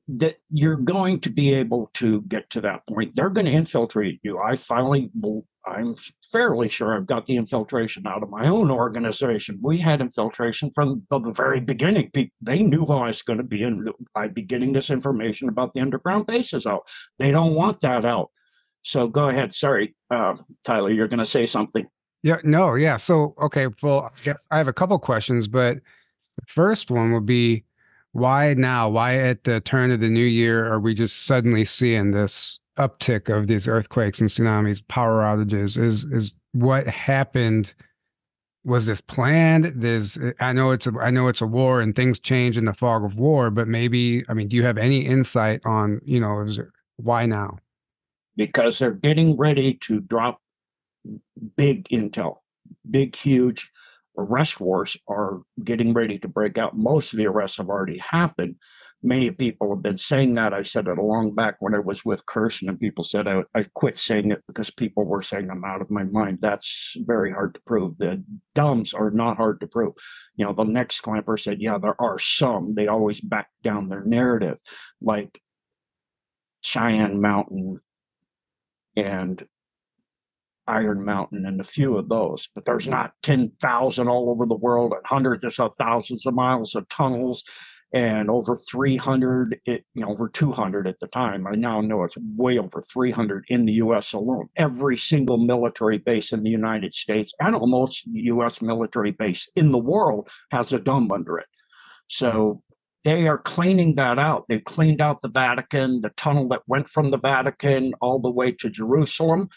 that 0.08 0.36
you're 0.50 0.76
going 0.76 1.20
to 1.22 1.30
be 1.30 1.54
able 1.54 1.90
to 1.96 2.22
get 2.24 2.50
to 2.52 2.62
that 2.62 2.86
point. 2.88 3.16
They're 3.16 3.30
going 3.30 3.46
to 3.46 3.52
infiltrate 3.52 4.20
you. 4.24 4.40
I 4.40 4.56
finally, 4.56 5.12
I'm 5.66 5.96
fairly 6.32 6.70
sure 6.70 6.96
I've 6.96 7.08
got 7.08 7.26
the 7.26 7.36
infiltration 7.36 8.06
out 8.06 8.24
of 8.24 8.30
my 8.30 8.48
own 8.48 8.70
organization. 8.70 9.60
We 9.62 9.80
had 9.80 10.02
infiltration 10.02 10.72
from 10.74 11.04
the 11.10 11.34
very 11.36 11.60
beginning. 11.60 12.12
They 12.42 12.64
knew 12.64 12.86
I 12.86 13.08
was 13.08 13.22
going 13.22 13.38
to 13.38 13.44
be, 13.44 13.64
and 13.64 13.90
I'd 14.16 14.34
be 14.34 14.44
getting 14.44 14.74
this 14.74 14.90
information 14.90 15.50
about 15.50 15.74
the 15.74 15.82
underground 15.82 16.28
bases 16.28 16.68
out. 16.68 16.88
They 17.18 17.32
don't 17.32 17.56
want 17.56 17.80
that 17.82 18.06
out. 18.06 18.30
So 18.84 19.08
go 19.08 19.30
ahead. 19.30 19.54
Sorry, 19.56 19.96
uh, 20.12 20.36
Tyler, 20.64 20.92
you're 20.92 21.08
going 21.08 21.18
to 21.18 21.26
say 21.26 21.48
something. 21.48 21.88
Yeah, 22.22 22.38
no, 22.44 22.76
yeah. 22.76 22.98
So, 22.98 23.36
okay, 23.42 23.68
well, 23.82 24.12
I 24.16 24.22
guess 24.24 24.48
I 24.52 24.58
have 24.58 24.68
a 24.68 24.74
couple 24.74 24.98
questions, 25.00 25.48
but 25.48 25.78
the 25.78 26.46
first 26.48 26.92
one 26.92 27.14
would 27.14 27.26
be 27.26 27.64
why 28.16 28.54
now? 28.54 28.90
Why 28.90 29.18
at 29.18 29.44
the 29.44 29.62
turn 29.62 29.92
of 29.92 30.00
the 30.00 30.10
new 30.10 30.26
year 30.26 30.72
are 30.72 30.80
we 30.80 30.94
just 30.94 31.26
suddenly 31.26 31.66
seeing 31.66 32.12
this 32.12 32.60
uptick 32.78 33.30
of 33.30 33.48
these 33.48 33.68
earthquakes 33.68 34.20
and 34.20 34.30
tsunamis, 34.30 34.88
power 34.88 35.22
outages? 35.22 35.78
Is 35.78 36.04
is 36.06 36.34
what 36.54 36.88
happened? 36.88 37.74
Was 38.64 38.86
this 38.88 39.02
planned? 39.02 39.66
There's 39.76 40.18
I 40.40 40.54
know 40.54 40.72
it's 40.72 40.88
a 40.88 40.94
I 41.00 41.12
know 41.12 41.28
it's 41.28 41.42
a 41.42 41.48
war 41.48 41.82
and 41.82 41.96
things 41.96 42.18
change 42.18 42.58
in 42.58 42.66
the 42.66 42.74
fog 42.74 43.04
of 43.04 43.18
war, 43.18 43.52
but 43.52 43.68
maybe 43.68 44.24
I 44.30 44.34
mean, 44.34 44.48
do 44.48 44.56
you 44.56 44.64
have 44.64 44.78
any 44.78 45.06
insight 45.06 45.62
on, 45.66 46.02
you 46.04 46.20
know, 46.20 46.40
is 46.42 46.60
why 46.98 47.26
now? 47.26 47.60
because 48.36 48.80
they're 48.80 48.92
getting 48.92 49.38
ready 49.38 49.76
to 49.76 50.00
drop 50.02 50.42
big 51.56 51.88
intel, 51.90 52.38
big, 52.90 53.16
huge 53.16 53.72
arrest 54.18 54.60
wars 54.60 54.98
are 55.08 55.42
getting 55.64 55.94
ready 55.94 56.18
to 56.20 56.28
break 56.28 56.58
out. 56.58 56.78
Most 56.78 57.14
of 57.14 57.18
the 57.18 57.28
arrests 57.28 57.58
have 57.58 57.70
already 57.70 57.98
happened. 57.98 58.56
Many 59.04 59.30
people 59.32 59.70
have 59.74 59.84
been 59.84 59.98
saying 59.98 60.34
that. 60.36 60.54
I 60.54 60.64
said 60.64 60.88
it 60.88 60.98
a 60.98 61.02
long 61.02 61.36
back 61.36 61.56
when 61.60 61.76
I 61.76 61.80
was 61.80 62.04
with 62.04 62.26
Kirsten, 62.26 62.70
and 62.70 62.80
people 62.80 63.04
said 63.04 63.28
I, 63.28 63.44
I 63.54 63.66
quit 63.76 63.98
saying 63.98 64.32
it 64.32 64.42
because 64.48 64.72
people 64.72 65.06
were 65.06 65.22
saying 65.22 65.50
I'm 65.50 65.64
out 65.64 65.82
of 65.82 65.92
my 65.92 66.04
mind. 66.04 66.40
That's 66.42 66.96
very 67.00 67.32
hard 67.32 67.54
to 67.54 67.62
prove. 67.66 67.98
The 67.98 68.24
dumbs 68.56 68.94
are 68.94 69.12
not 69.12 69.38
hard 69.38 69.60
to 69.60 69.68
prove. 69.68 69.94
You 70.36 70.46
know, 70.46 70.54
the 70.54 70.64
next 70.64 71.02
clamper 71.02 71.38
said, 71.38 71.62
Yeah, 71.62 71.78
there 71.78 72.00
are 72.02 72.18
some. 72.18 72.74
They 72.76 72.88
always 72.88 73.22
back 73.22 73.50
down 73.64 73.90
their 73.90 74.04
narrative, 74.04 74.58
like 75.02 75.40
Cheyenne 76.62 77.22
Mountain 77.22 77.80
and 78.96 79.46
Iron 80.68 81.04
Mountain 81.06 81.46
and 81.46 81.60
a 81.60 81.64
few 81.64 81.98
of 81.98 82.10
those, 82.10 82.50
but 82.54 82.66
there's 82.66 82.88
not 82.88 83.14
10,000 83.24 84.08
all 84.08 84.30
over 84.30 84.46
the 84.46 84.56
world 84.56 84.94
and 84.94 85.06
hundreds 85.06 85.44
of 85.44 85.76
thousands 85.76 86.26
of 86.26 86.34
miles 86.34 86.76
of 86.76 86.88
tunnels 86.90 87.44
and 87.94 88.30
over 88.30 88.58
300, 88.58 89.62
it, 89.66 89.72
eh, 89.72 89.78
you 89.94 90.02
know, 90.02 90.10
over 90.10 90.28
200 90.28 90.86
at 90.86 91.00
the 91.00 91.08
time. 91.08 91.48
I 91.48 91.56
now 91.56 91.80
know 91.80 92.04
it's 92.04 92.18
way 92.36 92.58
over 92.58 92.82
300 92.82 93.46
in 93.48 93.66
the 93.66 93.74
US 93.74 94.12
alone. 94.12 94.50
Every 94.58 94.98
single 94.98 95.38
military 95.38 95.98
base 95.98 96.34
in 96.34 96.44
the 96.44 96.50
United 96.50 96.94
States 96.94 97.34
and 97.40 97.56
almost 97.56 98.06
US 98.08 98.62
military 98.62 99.12
base 99.12 99.50
in 99.56 99.72
the 99.72 99.78
world 99.78 100.30
has 100.52 100.74
a 100.74 100.80
dome 100.80 101.12
under 101.12 101.38
it. 101.38 101.46
So 102.08 102.62
they 103.06 103.28
are 103.28 103.38
cleaning 103.38 103.96
that 103.96 104.20
out. 104.20 104.46
They've 104.50 104.64
cleaned 104.64 105.00
out 105.00 105.22
the 105.22 105.30
Vatican, 105.30 106.02
the 106.02 106.10
tunnel 106.10 106.50
that 106.50 106.64
went 106.68 106.90
from 106.90 107.12
the 107.12 107.20
Vatican 107.20 107.94
all 108.02 108.20
the 108.20 108.32
way 108.32 108.52
to 108.52 108.70
Jerusalem. 108.70 109.48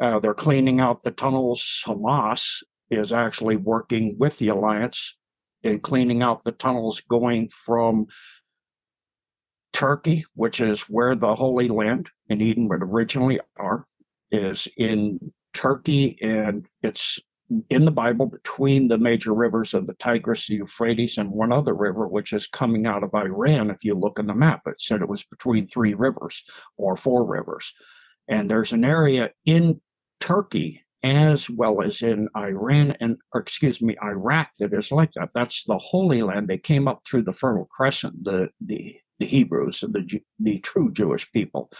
Uh, 0.00 0.18
they're 0.18 0.34
cleaning 0.34 0.80
out 0.80 1.02
the 1.02 1.10
tunnels. 1.10 1.82
Hamas 1.86 2.62
is 2.90 3.12
actually 3.12 3.56
working 3.56 4.16
with 4.18 4.38
the 4.38 4.48
alliance 4.48 5.16
in 5.62 5.80
cleaning 5.80 6.22
out 6.22 6.44
the 6.44 6.52
tunnels 6.52 7.00
going 7.08 7.48
from 7.48 8.06
Turkey, 9.72 10.24
which 10.34 10.60
is 10.60 10.82
where 10.82 11.14
the 11.14 11.34
Holy 11.34 11.68
Land 11.68 12.10
in 12.28 12.40
Eden 12.40 12.68
would 12.68 12.82
originally 12.82 13.40
are, 13.56 13.86
is 14.30 14.68
in 14.76 15.32
Turkey, 15.52 16.18
and 16.22 16.66
it's 16.82 17.18
in 17.68 17.84
the 17.84 17.90
Bible 17.90 18.26
between 18.26 18.88
the 18.88 18.98
major 18.98 19.34
rivers 19.34 19.74
of 19.74 19.86
the 19.86 19.94
Tigris, 19.94 20.46
the 20.46 20.56
Euphrates, 20.56 21.18
and 21.18 21.30
one 21.30 21.52
other 21.52 21.74
river, 21.74 22.06
which 22.06 22.32
is 22.32 22.46
coming 22.46 22.86
out 22.86 23.02
of 23.02 23.14
Iran. 23.14 23.70
If 23.70 23.84
you 23.84 23.94
look 23.94 24.18
in 24.18 24.26
the 24.26 24.34
map, 24.34 24.62
it 24.66 24.80
said 24.80 25.02
it 25.02 25.08
was 25.08 25.24
between 25.24 25.66
three 25.66 25.94
rivers 25.94 26.42
or 26.76 26.96
four 26.96 27.24
rivers. 27.24 27.72
And 28.28 28.50
there's 28.50 28.72
an 28.72 28.84
area 28.84 29.30
in 29.44 29.80
Turkey 30.20 30.82
as 31.02 31.50
well 31.50 31.82
as 31.82 32.00
in 32.00 32.28
Iran 32.34 32.96
and, 32.98 33.18
excuse 33.34 33.82
me, 33.82 33.94
Iraq 34.02 34.48
that 34.58 34.72
is 34.72 34.90
like 34.90 35.12
that. 35.12 35.28
That's 35.34 35.64
the 35.64 35.76
Holy 35.76 36.22
Land. 36.22 36.48
They 36.48 36.56
came 36.56 36.88
up 36.88 37.02
through 37.06 37.24
the 37.24 37.32
Fertile 37.32 37.66
Crescent, 37.70 38.24
the 38.24 38.50
the 38.64 38.96
the 39.18 39.26
Hebrews 39.26 39.82
and 39.82 39.92
the 39.92 40.22
the 40.40 40.58
true 40.60 40.90
Jewish 40.90 41.30
people. 41.32 41.70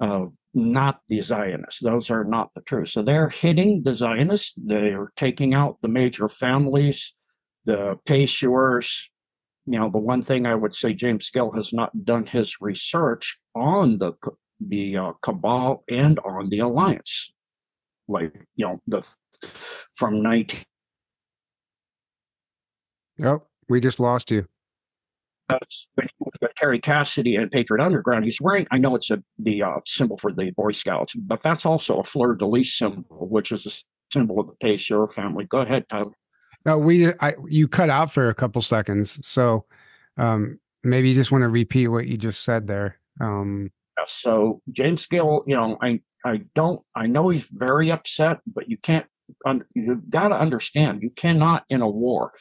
Uh, 0.00 0.26
not 0.52 1.00
the 1.08 1.20
Zionists. 1.20 1.80
Those 1.80 2.10
are 2.10 2.24
not 2.24 2.50
the 2.54 2.62
truth. 2.62 2.88
So 2.88 3.02
they're 3.02 3.28
hitting 3.28 3.82
the 3.82 3.94
Zionists. 3.94 4.58
They're 4.62 5.12
taking 5.16 5.54
out 5.54 5.78
the 5.80 5.88
major 5.88 6.28
families, 6.28 7.14
the 7.66 7.98
Payseurs. 8.06 9.04
You 9.66 9.78
know, 9.78 9.90
the 9.90 9.98
one 9.98 10.22
thing 10.22 10.46
I 10.46 10.54
would 10.54 10.74
say 10.74 10.92
James 10.94 11.30
Gill 11.30 11.52
has 11.52 11.72
not 11.72 12.04
done 12.04 12.26
his 12.26 12.56
research 12.60 13.38
on 13.54 13.98
the 13.98 14.14
the 14.60 14.96
uh, 14.96 15.12
cabal 15.22 15.84
and 15.88 16.18
on 16.20 16.48
the 16.48 16.60
alliance, 16.60 17.32
like 18.08 18.32
you 18.54 18.66
know 18.66 18.80
the 18.86 19.06
from 19.94 20.22
19. 20.22 20.64
Yep, 23.18 23.46
we 23.68 23.80
just 23.80 23.98
lost 23.98 24.30
you 24.30 24.46
uh, 25.48 25.58
with 25.96 26.54
Kerry 26.56 26.78
Cassidy 26.78 27.36
and 27.36 27.50
Patriot 27.50 27.84
Underground, 27.84 28.24
he's 28.24 28.40
wearing, 28.40 28.66
I 28.70 28.78
know 28.78 28.94
it's 28.94 29.10
a, 29.10 29.22
the 29.38 29.62
uh, 29.62 29.80
symbol 29.84 30.16
for 30.16 30.32
the 30.32 30.50
Boy 30.50 30.72
Scouts, 30.72 31.14
but 31.14 31.42
that's 31.42 31.64
also 31.64 32.00
a 32.00 32.04
fleur 32.04 32.34
de 32.34 32.46
lis 32.46 32.76
symbol, 32.76 33.04
which 33.28 33.52
is 33.52 33.66
a 33.66 33.70
symbol 34.12 34.40
of 34.40 34.48
the 34.48 34.54
Payseur 34.54 35.12
family. 35.12 35.44
Go 35.44 35.60
ahead, 35.60 35.88
Tyler. 35.88 36.12
No, 36.64 36.78
we, 36.78 37.08
I, 37.20 37.34
you 37.48 37.68
cut 37.68 37.90
out 37.90 38.12
for 38.12 38.28
a 38.28 38.34
couple 38.34 38.60
seconds. 38.60 39.20
So 39.26 39.66
um, 40.16 40.58
maybe 40.82 41.10
you 41.10 41.14
just 41.14 41.30
want 41.30 41.42
to 41.42 41.48
repeat 41.48 41.88
what 41.88 42.06
you 42.06 42.16
just 42.16 42.42
said 42.42 42.66
there. 42.66 42.98
Um, 43.20 43.70
so 44.06 44.60
James 44.70 45.06
Gill, 45.06 45.44
you 45.46 45.56
know, 45.56 45.78
I, 45.80 46.00
I 46.24 46.42
don't, 46.54 46.80
I 46.94 47.06
know 47.06 47.28
he's 47.28 47.46
very 47.46 47.90
upset, 47.90 48.38
but 48.46 48.68
you 48.68 48.76
can't, 48.78 49.06
you've 49.74 50.10
got 50.10 50.28
to 50.28 50.34
understand, 50.36 51.02
you 51.02 51.10
cannot 51.10 51.64
in 51.68 51.80
a 51.80 51.88
war 51.88 52.32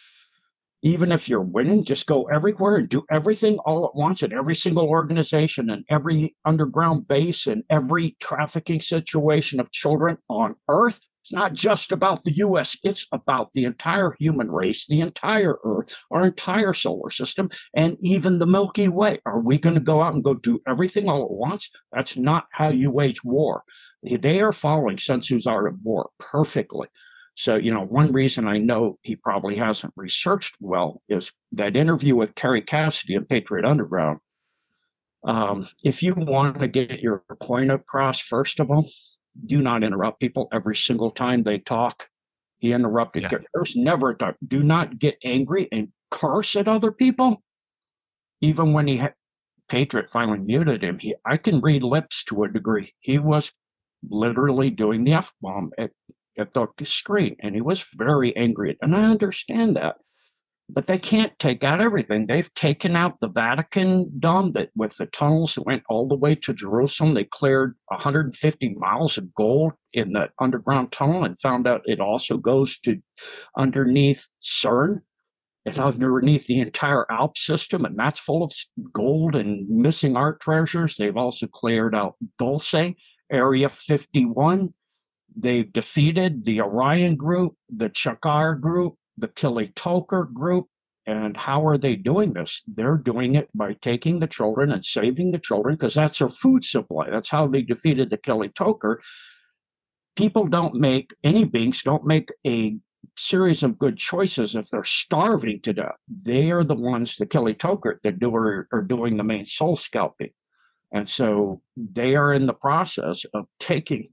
even 0.85 1.11
if 1.11 1.27
you're 1.27 1.41
winning, 1.41 1.83
just 1.83 2.05
go 2.05 2.25
everywhere 2.25 2.75
and 2.75 2.87
do 2.87 3.03
everything 3.09 3.57
all 3.65 3.87
at 3.87 3.95
once 3.95 4.21
at 4.21 4.31
every 4.31 4.53
single 4.53 4.87
organization 4.87 5.67
and 5.67 5.83
every 5.89 6.35
underground 6.45 7.07
base 7.07 7.47
and 7.47 7.63
every 7.71 8.15
trafficking 8.21 8.79
situation 8.79 9.59
of 9.59 9.71
children 9.71 10.19
on 10.29 10.55
earth. 10.69 10.99
It's 11.25 11.33
not 11.33 11.53
just 11.53 11.91
about 11.91 12.23
the 12.23 12.33
US, 12.33 12.77
it's 12.83 13.07
about 13.11 13.51
the 13.53 13.65
entire 13.65 14.11
human 14.19 14.51
race, 14.51 14.85
the 14.85 15.01
entire 15.01 15.57
earth, 15.65 15.95
our 16.11 16.23
entire 16.23 16.71
solar 16.71 17.09
system, 17.09 17.49
and 17.73 17.97
even 18.01 18.37
the 18.37 18.45
Milky 18.45 18.87
Way. 18.89 19.17
Are 19.25 19.39
we 19.39 19.57
going 19.57 19.73
to 19.73 19.81
go 19.81 20.03
out 20.03 20.13
and 20.13 20.23
go 20.23 20.35
do 20.35 20.59
everything 20.67 21.09
all 21.09 21.23
at 21.23 21.31
once? 21.31 21.71
That's 21.91 22.15
not 22.15 22.45
how 22.51 22.69
you 22.69 22.91
wage 22.91 23.23
war. 23.23 23.63
They 24.03 24.39
are 24.39 24.51
following 24.51 24.99
Sun 24.99 25.21
Tzu's 25.21 25.47
art 25.47 25.67
of 25.67 25.79
war 25.83 26.11
perfectly. 26.19 26.89
So, 27.33 27.55
you 27.55 27.73
know, 27.73 27.81
one 27.81 28.11
reason 28.11 28.47
I 28.47 28.59
know 28.59 28.99
he 29.01 29.15
probably 29.15 29.55
hasn't 29.55 29.93
researched 29.95 30.57
well 30.59 31.01
is 31.09 31.31
that 31.53 31.75
interview 31.75 32.15
with 32.15 32.35
Kerry 32.35 32.61
Cassidy 32.61 33.15
at 33.15 33.27
Patriot 33.27 33.65
Underground. 33.65 34.19
Um, 35.23 35.67
if 35.83 36.03
you 36.03 36.13
want 36.15 36.59
to 36.59 36.67
get 36.67 36.99
your 36.99 37.23
point 37.41 37.71
across, 37.71 38.21
first 38.21 38.59
of 38.59 38.69
all, 38.69 38.87
do 39.45 39.61
not 39.61 39.83
interrupt 39.83 40.19
people 40.19 40.47
every 40.51 40.75
single 40.75 41.11
time 41.11 41.43
they 41.43 41.59
talk. 41.59 42.07
He 42.57 42.71
interrupted. 42.71 43.23
Yeah. 43.23 43.39
There's 43.53 43.75
never 43.75 44.11
a 44.11 44.15
time. 44.15 44.35
Do 44.45 44.63
not 44.63 44.97
get 44.97 45.17
angry 45.23 45.67
and 45.71 45.89
curse 46.09 46.55
at 46.55 46.67
other 46.67 46.91
people. 46.91 47.41
Even 48.41 48.73
when 48.73 48.87
he 48.87 48.97
had 48.97 49.13
Patriot 49.67 50.09
finally 50.09 50.39
muted 50.39 50.83
him, 50.83 50.99
he 50.99 51.15
I 51.25 51.37
can 51.37 51.59
read 51.59 51.83
lips 51.83 52.23
to 52.25 52.43
a 52.43 52.49
degree. 52.49 52.91
He 52.99 53.17
was 53.19 53.51
literally 54.07 54.69
doing 54.69 55.03
the 55.03 55.13
F 55.13 55.33
bomb 55.41 55.71
at 55.77 55.91
at 56.37 56.53
the 56.53 56.67
screen. 56.83 57.35
And 57.39 57.55
he 57.55 57.61
was 57.61 57.87
very 57.95 58.35
angry. 58.35 58.77
And 58.81 58.95
I 58.95 59.03
understand 59.03 59.75
that. 59.75 59.95
But 60.67 60.87
they 60.87 60.97
can't 60.97 61.37
take 61.37 61.63
out 61.63 61.79
everything. 61.79 62.25
They've 62.25 62.51
taken 62.55 62.95
out 62.95 63.19
the 63.19 63.29
Vatican 63.29 64.11
dome 64.19 64.53
that 64.53 64.71
with 64.75 64.97
the 64.97 65.05
tunnels 65.05 65.55
that 65.55 65.65
went 65.65 65.83
all 65.89 66.07
the 66.07 66.15
way 66.15 66.33
to 66.35 66.53
Jerusalem. 66.53 67.13
They 67.13 67.25
cleared 67.25 67.75
150 67.89 68.75
miles 68.75 69.17
of 69.17 69.33
gold 69.35 69.73
in 69.93 70.13
the 70.13 70.29
underground 70.41 70.91
tunnel 70.91 71.23
and 71.23 71.39
found 71.39 71.67
out 71.67 71.81
it 71.85 71.99
also 71.99 72.37
goes 72.37 72.79
to 72.79 72.99
underneath 73.55 74.27
CERN. 74.41 75.01
It's 75.65 75.79
underneath 75.79 76.47
the 76.47 76.59
entire 76.61 77.11
Alp 77.11 77.37
system, 77.37 77.85
and 77.85 77.97
that's 77.97 78.19
full 78.19 78.43
of 78.43 78.51
gold 78.93 79.35
and 79.35 79.67
missing 79.67 80.15
art 80.15 80.39
treasures. 80.39 80.95
They've 80.95 81.17
also 81.17 81.47
cleared 81.47 81.95
out 81.95 82.15
Dulce, 82.37 82.93
Area 83.31 83.69
51, 83.69 84.73
They've 85.35 85.71
defeated 85.71 86.45
the 86.45 86.61
Orion 86.61 87.15
group, 87.17 87.55
the 87.69 87.89
Chakar 87.89 88.59
group, 88.59 88.95
the 89.17 89.27
Kili 89.27 89.73
Toker 89.73 90.31
group. 90.31 90.67
And 91.07 91.37
how 91.37 91.67
are 91.67 91.77
they 91.77 91.95
doing 91.95 92.33
this? 92.33 92.63
They're 92.67 92.97
doing 92.97 93.35
it 93.35 93.49
by 93.53 93.73
taking 93.73 94.19
the 94.19 94.27
children 94.27 94.71
and 94.71 94.83
saving 94.83 95.31
the 95.31 95.39
children 95.39 95.75
because 95.75 95.93
that's 95.93 96.17
their 96.17 96.29
food 96.29 96.63
supply. 96.63 97.09
That's 97.11 97.29
how 97.29 97.47
they 97.47 97.61
defeated 97.61 98.09
the 98.09 98.17
Kili 98.17 98.51
Toker. 98.51 98.97
People 100.15 100.47
don't 100.47 100.73
make, 100.73 101.13
any 101.23 101.45
beings 101.45 101.83
don't 101.83 102.05
make 102.07 102.31
a 102.47 102.77
series 103.15 103.61
of 103.61 103.77
good 103.77 103.97
choices 103.97 104.55
if 104.55 104.69
they're 104.69 104.83
starving 104.83 105.61
to 105.61 105.73
death. 105.73 105.95
They 106.07 106.49
are 106.49 106.63
the 106.63 106.75
ones, 106.75 107.17
the 107.17 107.27
Kili 107.27 107.55
Toker, 107.55 107.97
that 108.03 108.19
do, 108.19 108.33
are, 108.35 108.67
are 108.71 108.81
doing 108.81 109.17
the 109.17 109.23
main 109.23 109.45
soul 109.45 109.75
scalping. 109.75 110.31
And 110.91 111.09
so 111.09 111.61
they 111.75 112.15
are 112.15 112.33
in 112.33 112.45
the 112.45 112.53
process 112.53 113.25
of 113.33 113.45
taking 113.59 114.09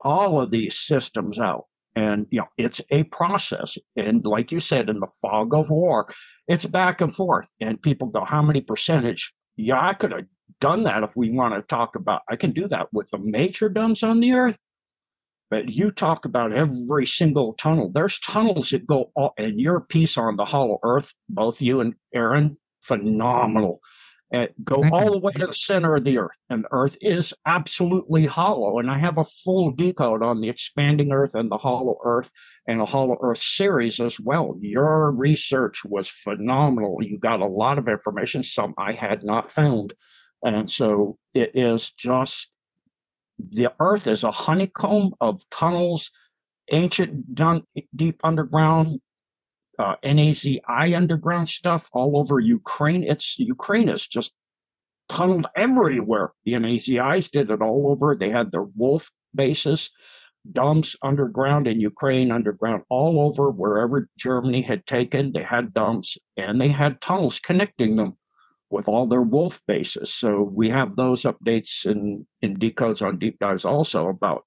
all 0.00 0.40
of 0.40 0.50
these 0.50 0.78
systems 0.78 1.38
out. 1.38 1.66
And 1.94 2.26
you 2.30 2.40
know, 2.40 2.48
it's 2.56 2.80
a 2.90 3.04
process. 3.04 3.76
And 3.96 4.24
like 4.24 4.50
you 4.50 4.60
said, 4.60 4.88
in 4.88 5.00
the 5.00 5.12
fog 5.20 5.54
of 5.54 5.70
war, 5.70 6.08
it's 6.48 6.66
back 6.66 7.00
and 7.00 7.14
forth. 7.14 7.50
And 7.60 7.82
people 7.82 8.08
go, 8.08 8.24
how 8.24 8.42
many 8.42 8.60
percentage? 8.60 9.32
Yeah, 9.56 9.80
I 9.80 9.94
could 9.94 10.12
have 10.12 10.26
done 10.60 10.84
that 10.84 11.02
if 11.02 11.16
we 11.16 11.30
want 11.30 11.54
to 11.54 11.62
talk 11.62 11.96
about 11.96 12.22
I 12.28 12.36
can 12.36 12.52
do 12.52 12.68
that 12.68 12.88
with 12.92 13.10
the 13.10 13.18
major 13.18 13.68
dumbs 13.68 14.02
on 14.02 14.20
the 14.20 14.32
earth. 14.32 14.58
But 15.50 15.68
you 15.68 15.90
talk 15.90 16.24
about 16.24 16.54
every 16.54 17.04
single 17.04 17.52
tunnel. 17.54 17.90
There's 17.92 18.18
tunnels 18.20 18.70
that 18.70 18.86
go 18.86 19.10
all, 19.14 19.34
and 19.36 19.60
your 19.60 19.80
piece 19.80 20.16
on 20.16 20.36
the 20.36 20.46
hollow 20.46 20.78
earth, 20.82 21.12
both 21.28 21.60
you 21.60 21.80
and 21.80 21.94
Aaron, 22.14 22.56
phenomenal 22.80 23.80
go 24.64 24.82
all 24.90 25.12
the 25.12 25.18
way 25.18 25.32
to 25.32 25.46
the 25.46 25.54
center 25.54 25.94
of 25.94 26.04
the 26.04 26.18
earth. 26.18 26.36
And 26.48 26.64
the 26.64 26.68
earth 26.70 26.96
is 27.00 27.34
absolutely 27.46 28.26
hollow. 28.26 28.78
And 28.78 28.90
I 28.90 28.98
have 28.98 29.18
a 29.18 29.24
full 29.24 29.70
decode 29.72 30.22
on 30.22 30.40
the 30.40 30.48
expanding 30.48 31.12
earth 31.12 31.34
and 31.34 31.50
the 31.50 31.58
hollow 31.58 31.98
earth 32.04 32.30
and 32.66 32.80
a 32.80 32.86
hollow 32.86 33.18
earth 33.20 33.38
series 33.38 34.00
as 34.00 34.18
well. 34.18 34.56
Your 34.58 35.10
research 35.10 35.84
was 35.84 36.08
phenomenal. 36.08 36.98
You 37.02 37.18
got 37.18 37.40
a 37.40 37.46
lot 37.46 37.78
of 37.78 37.88
information, 37.88 38.42
some 38.42 38.74
I 38.78 38.92
had 38.92 39.22
not 39.22 39.50
found. 39.50 39.94
And 40.42 40.70
so 40.70 41.18
it 41.34 41.52
is 41.54 41.90
just 41.90 42.50
the 43.38 43.72
earth 43.80 44.06
is 44.06 44.24
a 44.24 44.30
honeycomb 44.30 45.14
of 45.20 45.42
tunnels, 45.50 46.10
ancient, 46.70 47.34
deep 47.94 48.20
underground 48.24 49.00
uh, 49.78 49.96
NAZI 50.04 50.60
underground 50.96 51.48
stuff 51.48 51.88
all 51.92 52.18
over 52.18 52.38
Ukraine. 52.38 53.02
It's 53.02 53.38
Ukraine 53.38 53.88
is 53.88 54.06
just 54.06 54.34
tunneled 55.08 55.46
everywhere. 55.56 56.32
The 56.44 56.52
NAZIs 56.52 57.30
did 57.30 57.50
it 57.50 57.62
all 57.62 57.90
over. 57.90 58.14
They 58.14 58.30
had 58.30 58.52
their 58.52 58.62
wolf 58.62 59.10
bases, 59.34 59.90
dumps 60.50 60.96
underground 61.02 61.66
in 61.66 61.80
Ukraine, 61.80 62.30
underground 62.30 62.82
all 62.88 63.20
over 63.20 63.50
wherever 63.50 64.08
Germany 64.18 64.62
had 64.62 64.86
taken. 64.86 65.32
They 65.32 65.42
had 65.42 65.74
dumps 65.74 66.18
and 66.36 66.60
they 66.60 66.68
had 66.68 67.00
tunnels 67.00 67.38
connecting 67.38 67.96
them 67.96 68.16
with 68.70 68.88
all 68.88 69.06
their 69.06 69.22
wolf 69.22 69.60
bases. 69.66 70.12
So 70.12 70.42
we 70.42 70.70
have 70.70 70.96
those 70.96 71.22
updates 71.22 71.86
in, 71.86 72.26
in 72.40 72.56
decodes 72.56 73.06
on 73.06 73.18
deep 73.18 73.38
dives 73.38 73.64
also 73.64 74.08
about 74.08 74.44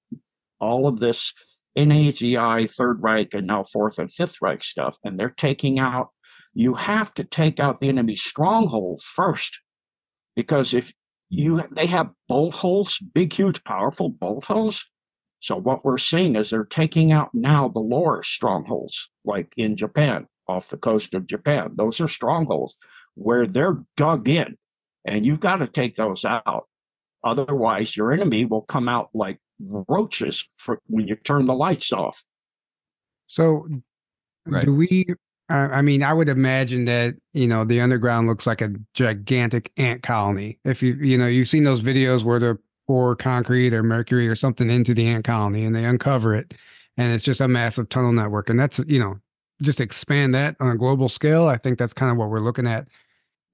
all 0.60 0.86
of 0.86 0.98
this 0.98 1.32
NAZI, 1.76 2.70
Third 2.74 3.02
Reich, 3.02 3.34
and 3.34 3.46
now 3.46 3.62
Fourth 3.62 3.98
and 3.98 4.10
Fifth 4.10 4.40
Reich 4.40 4.64
stuff, 4.64 4.96
and 5.04 5.18
they're 5.18 5.30
taking 5.30 5.78
out 5.78 6.10
you 6.56 6.72
have 6.72 7.12
to 7.12 7.22
take 7.22 7.60
out 7.60 7.80
the 7.80 7.90
enemy's 7.90 8.22
strongholds 8.22 9.04
first. 9.04 9.60
Because 10.34 10.72
if 10.72 10.94
you 11.28 11.62
they 11.70 11.86
have 11.86 12.10
bolt 12.28 12.54
holes, 12.54 12.98
big, 12.98 13.32
huge, 13.32 13.62
powerful 13.62 14.08
bolt 14.08 14.46
holes. 14.46 14.88
So 15.38 15.56
what 15.56 15.84
we're 15.84 15.98
seeing 15.98 16.34
is 16.34 16.48
they're 16.48 16.64
taking 16.64 17.12
out 17.12 17.28
now 17.34 17.68
the 17.68 17.80
lower 17.80 18.22
strongholds, 18.22 19.10
like 19.24 19.52
in 19.56 19.76
Japan, 19.76 20.28
off 20.48 20.70
the 20.70 20.78
coast 20.78 21.14
of 21.14 21.26
Japan. 21.26 21.72
Those 21.76 22.00
are 22.00 22.08
strongholds 22.08 22.78
where 23.14 23.46
they're 23.46 23.82
dug 23.98 24.26
in, 24.26 24.56
and 25.04 25.26
you've 25.26 25.40
got 25.40 25.56
to 25.56 25.66
take 25.66 25.96
those 25.96 26.24
out. 26.24 26.68
Otherwise, 27.22 27.96
your 27.98 28.12
enemy 28.12 28.46
will 28.46 28.62
come 28.62 28.88
out 28.88 29.10
like 29.12 29.40
roaches 29.60 30.48
for 30.54 30.80
when 30.86 31.06
you 31.08 31.16
turn 31.16 31.46
the 31.46 31.54
lights 31.54 31.92
off. 31.92 32.24
So, 33.26 33.66
Right. 34.46 34.64
do 34.64 34.74
we? 34.74 35.06
I 35.48 35.80
mean, 35.80 36.02
I 36.02 36.12
would 36.12 36.28
imagine 36.28 36.86
that 36.86 37.14
you 37.32 37.46
know 37.46 37.64
the 37.64 37.80
underground 37.80 38.26
looks 38.26 38.46
like 38.46 38.60
a 38.60 38.72
gigantic 38.94 39.70
ant 39.76 40.02
colony. 40.02 40.58
If 40.64 40.82
you 40.82 40.94
you 40.94 41.16
know 41.16 41.26
you've 41.26 41.48
seen 41.48 41.64
those 41.64 41.80
videos 41.82 42.24
where 42.24 42.38
they 42.38 42.52
pour 42.86 43.16
concrete 43.16 43.74
or 43.74 43.82
mercury 43.82 44.28
or 44.28 44.36
something 44.36 44.70
into 44.70 44.94
the 44.94 45.06
ant 45.06 45.24
colony 45.24 45.64
and 45.64 45.74
they 45.74 45.84
uncover 45.84 46.34
it, 46.34 46.54
and 46.96 47.12
it's 47.12 47.24
just 47.24 47.40
a 47.40 47.48
massive 47.48 47.88
tunnel 47.88 48.12
network. 48.12 48.50
And 48.50 48.58
that's 48.58 48.80
you 48.86 48.98
know 48.98 49.18
just 49.62 49.80
expand 49.80 50.34
that 50.34 50.56
on 50.60 50.68
a 50.68 50.76
global 50.76 51.08
scale. 51.08 51.46
I 51.46 51.56
think 51.58 51.78
that's 51.78 51.92
kind 51.92 52.10
of 52.10 52.16
what 52.18 52.28
we're 52.28 52.40
looking 52.40 52.66
at. 52.66 52.88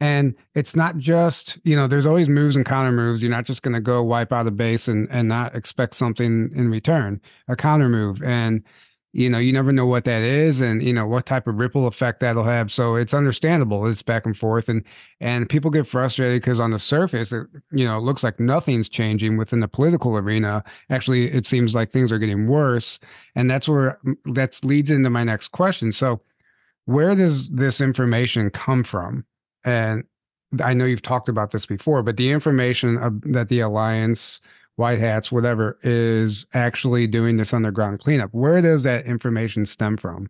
And 0.02 0.34
it's 0.56 0.74
not 0.74 0.98
just, 0.98 1.58
you 1.62 1.76
know, 1.76 1.86
there's 1.86 2.06
always 2.06 2.28
moves 2.28 2.56
and 2.56 2.66
counter 2.66 2.90
moves. 2.90 3.22
You're 3.22 3.30
not 3.30 3.44
just 3.44 3.62
going 3.62 3.74
to 3.74 3.80
go 3.80 4.02
wipe 4.02 4.32
out 4.32 4.48
a 4.48 4.50
base 4.50 4.88
and, 4.88 5.06
and 5.12 5.28
not 5.28 5.54
expect 5.54 5.94
something 5.94 6.50
in 6.56 6.72
return, 6.72 7.20
a 7.46 7.54
counter 7.54 7.88
move. 7.88 8.20
And, 8.20 8.64
you 9.12 9.30
know, 9.30 9.38
you 9.38 9.52
never 9.52 9.70
know 9.70 9.86
what 9.86 10.02
that 10.06 10.22
is 10.22 10.60
and, 10.60 10.82
you 10.82 10.92
know, 10.92 11.06
what 11.06 11.24
type 11.24 11.46
of 11.46 11.54
ripple 11.54 11.86
effect 11.86 12.18
that'll 12.18 12.42
have. 12.42 12.72
So 12.72 12.96
it's 12.96 13.14
understandable. 13.14 13.86
It's 13.86 14.02
back 14.02 14.26
and 14.26 14.36
forth. 14.36 14.68
And, 14.68 14.82
and 15.20 15.48
people 15.48 15.70
get 15.70 15.86
frustrated 15.86 16.42
because 16.42 16.58
on 16.58 16.72
the 16.72 16.80
surface, 16.80 17.30
it, 17.30 17.46
you 17.70 17.84
know, 17.84 17.96
it 17.96 18.02
looks 18.02 18.24
like 18.24 18.40
nothing's 18.40 18.88
changing 18.88 19.36
within 19.36 19.60
the 19.60 19.68
political 19.68 20.16
arena. 20.16 20.64
Actually, 20.90 21.30
it 21.30 21.46
seems 21.46 21.76
like 21.76 21.92
things 21.92 22.10
are 22.10 22.18
getting 22.18 22.48
worse. 22.48 22.98
And 23.36 23.48
that's 23.48 23.68
where 23.68 24.00
that 24.24 24.58
leads 24.64 24.90
into 24.90 25.10
my 25.10 25.22
next 25.22 25.50
question. 25.52 25.92
So, 25.92 26.22
where 26.86 27.14
does 27.14 27.50
this 27.50 27.80
information 27.80 28.50
come 28.50 28.82
from? 28.82 29.26
And 29.64 30.04
I 30.62 30.74
know 30.74 30.84
you've 30.84 31.02
talked 31.02 31.28
about 31.28 31.50
this 31.50 31.66
before, 31.66 32.02
but 32.02 32.16
the 32.16 32.30
information 32.30 32.98
of, 32.98 33.20
that 33.32 33.48
the 33.48 33.60
alliance, 33.60 34.40
white 34.76 34.98
hats, 34.98 35.32
whatever, 35.32 35.78
is 35.82 36.46
actually 36.52 37.06
doing 37.06 37.36
this 37.36 37.54
underground 37.54 38.00
cleanup. 38.00 38.30
Where 38.32 38.60
does 38.60 38.82
that 38.82 39.06
information 39.06 39.64
stem 39.66 39.96
from? 39.96 40.28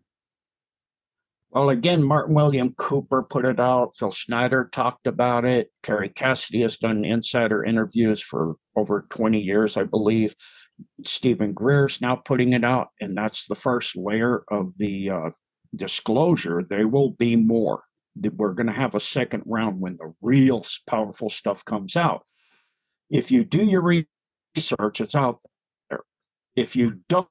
Well, 1.53 1.69
again, 1.69 2.03
Martin 2.03 2.35
William 2.35 2.73
Cooper 2.79 3.23
put 3.23 3.45
it 3.45 3.61
out. 3.61 3.95
Phil 3.95 4.11
Schneider 4.11 4.71
talked 4.73 5.07
about 5.07 5.45
it. 5.45 5.71
Kerry 5.83 6.09
Cassidy 6.09 6.63
has 6.63 6.79
done 6.79 7.05
insider 7.05 7.63
interviews 7.63 8.23
for 8.23 8.55
over 8.75 9.07
20 9.11 9.39
years, 9.39 9.77
I 9.77 9.85
believe. 9.85 10.35
Steven 11.05 11.53
Greer's 11.53 12.01
now 12.01 12.17
putting 12.17 12.55
it 12.55 12.65
out, 12.65 12.89
and 13.03 13.15
that's 13.15 13.47
the 13.47 13.55
first 13.55 13.97
layer 13.97 14.45
of 14.51 14.79
the 14.79 15.11
uh, 15.11 15.31
disclosure. 15.77 16.63
There 16.69 16.89
will 16.89 17.11
be 17.11 17.37
more. 17.37 17.83
That 18.17 18.35
we're 18.35 18.53
going 18.53 18.67
to 18.67 18.73
have 18.73 18.95
a 18.95 19.01
second 19.01 19.45
round 19.47 19.81
when 19.81 19.97
the 19.97 20.15
real 20.21 20.65
powerful 20.87 21.31
stuff 21.31 21.65
comes 21.65 21.97
out. 21.97 22.27
If 23.11 23.31
you 23.31 23.45
do 23.45 23.65
your 23.65 23.83
research, 23.83 25.01
it's 25.01 25.15
out 25.15 25.41
there. 25.89 26.01
If 26.55 26.77
you 26.77 27.01
don't, 27.09 27.29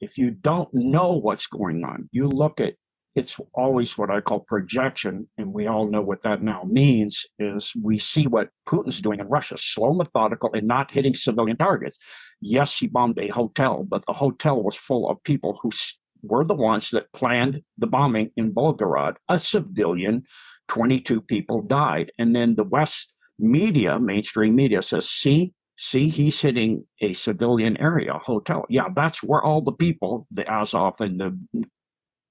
if 0.00 0.18
you 0.18 0.30
don't 0.30 0.72
know 0.72 1.12
what's 1.12 1.46
going 1.46 1.84
on, 1.84 2.08
you 2.10 2.26
look 2.26 2.60
at 2.60 2.74
it's 3.16 3.40
always 3.54 3.98
what 3.98 4.10
I 4.10 4.20
call 4.20 4.40
projection, 4.40 5.28
and 5.36 5.52
we 5.52 5.66
all 5.66 5.88
know 5.90 6.00
what 6.00 6.22
that 6.22 6.42
now 6.42 6.62
means 6.64 7.26
is 7.38 7.72
we 7.82 7.98
see 7.98 8.26
what 8.26 8.50
Putin's 8.68 9.00
doing 9.00 9.18
in 9.18 9.26
Russia, 9.28 9.56
slow, 9.58 9.92
methodical, 9.92 10.52
and 10.54 10.68
not 10.68 10.92
hitting 10.92 11.12
civilian 11.12 11.56
targets. 11.56 11.98
Yes, 12.40 12.78
he 12.78 12.86
bombed 12.86 13.18
a 13.18 13.26
hotel, 13.28 13.84
but 13.88 14.06
the 14.06 14.12
hotel 14.12 14.62
was 14.62 14.76
full 14.76 15.10
of 15.10 15.22
people 15.24 15.58
who 15.60 15.70
were 16.22 16.44
the 16.44 16.54
ones 16.54 16.90
that 16.90 17.12
planned 17.12 17.62
the 17.78 17.86
bombing 17.86 18.30
in 18.36 18.52
Volgograd. 18.52 19.16
A 19.28 19.38
civilian, 19.38 20.24
22 20.68 21.22
people 21.22 21.62
died. 21.62 22.12
And 22.18 22.34
then 22.34 22.56
the 22.56 22.64
West 22.64 23.14
media, 23.38 23.98
mainstream 23.98 24.54
media 24.54 24.82
says, 24.82 25.08
see, 25.08 25.54
see, 25.76 26.08
he's 26.08 26.40
hitting 26.40 26.84
a 27.00 27.12
civilian 27.14 27.76
area, 27.78 28.14
a 28.14 28.18
hotel. 28.18 28.66
Yeah, 28.68 28.88
that's 28.94 29.22
where 29.22 29.42
all 29.42 29.62
the 29.62 29.72
people, 29.72 30.26
the 30.30 30.46
Azov 30.50 31.00
and 31.00 31.20
the 31.20 31.38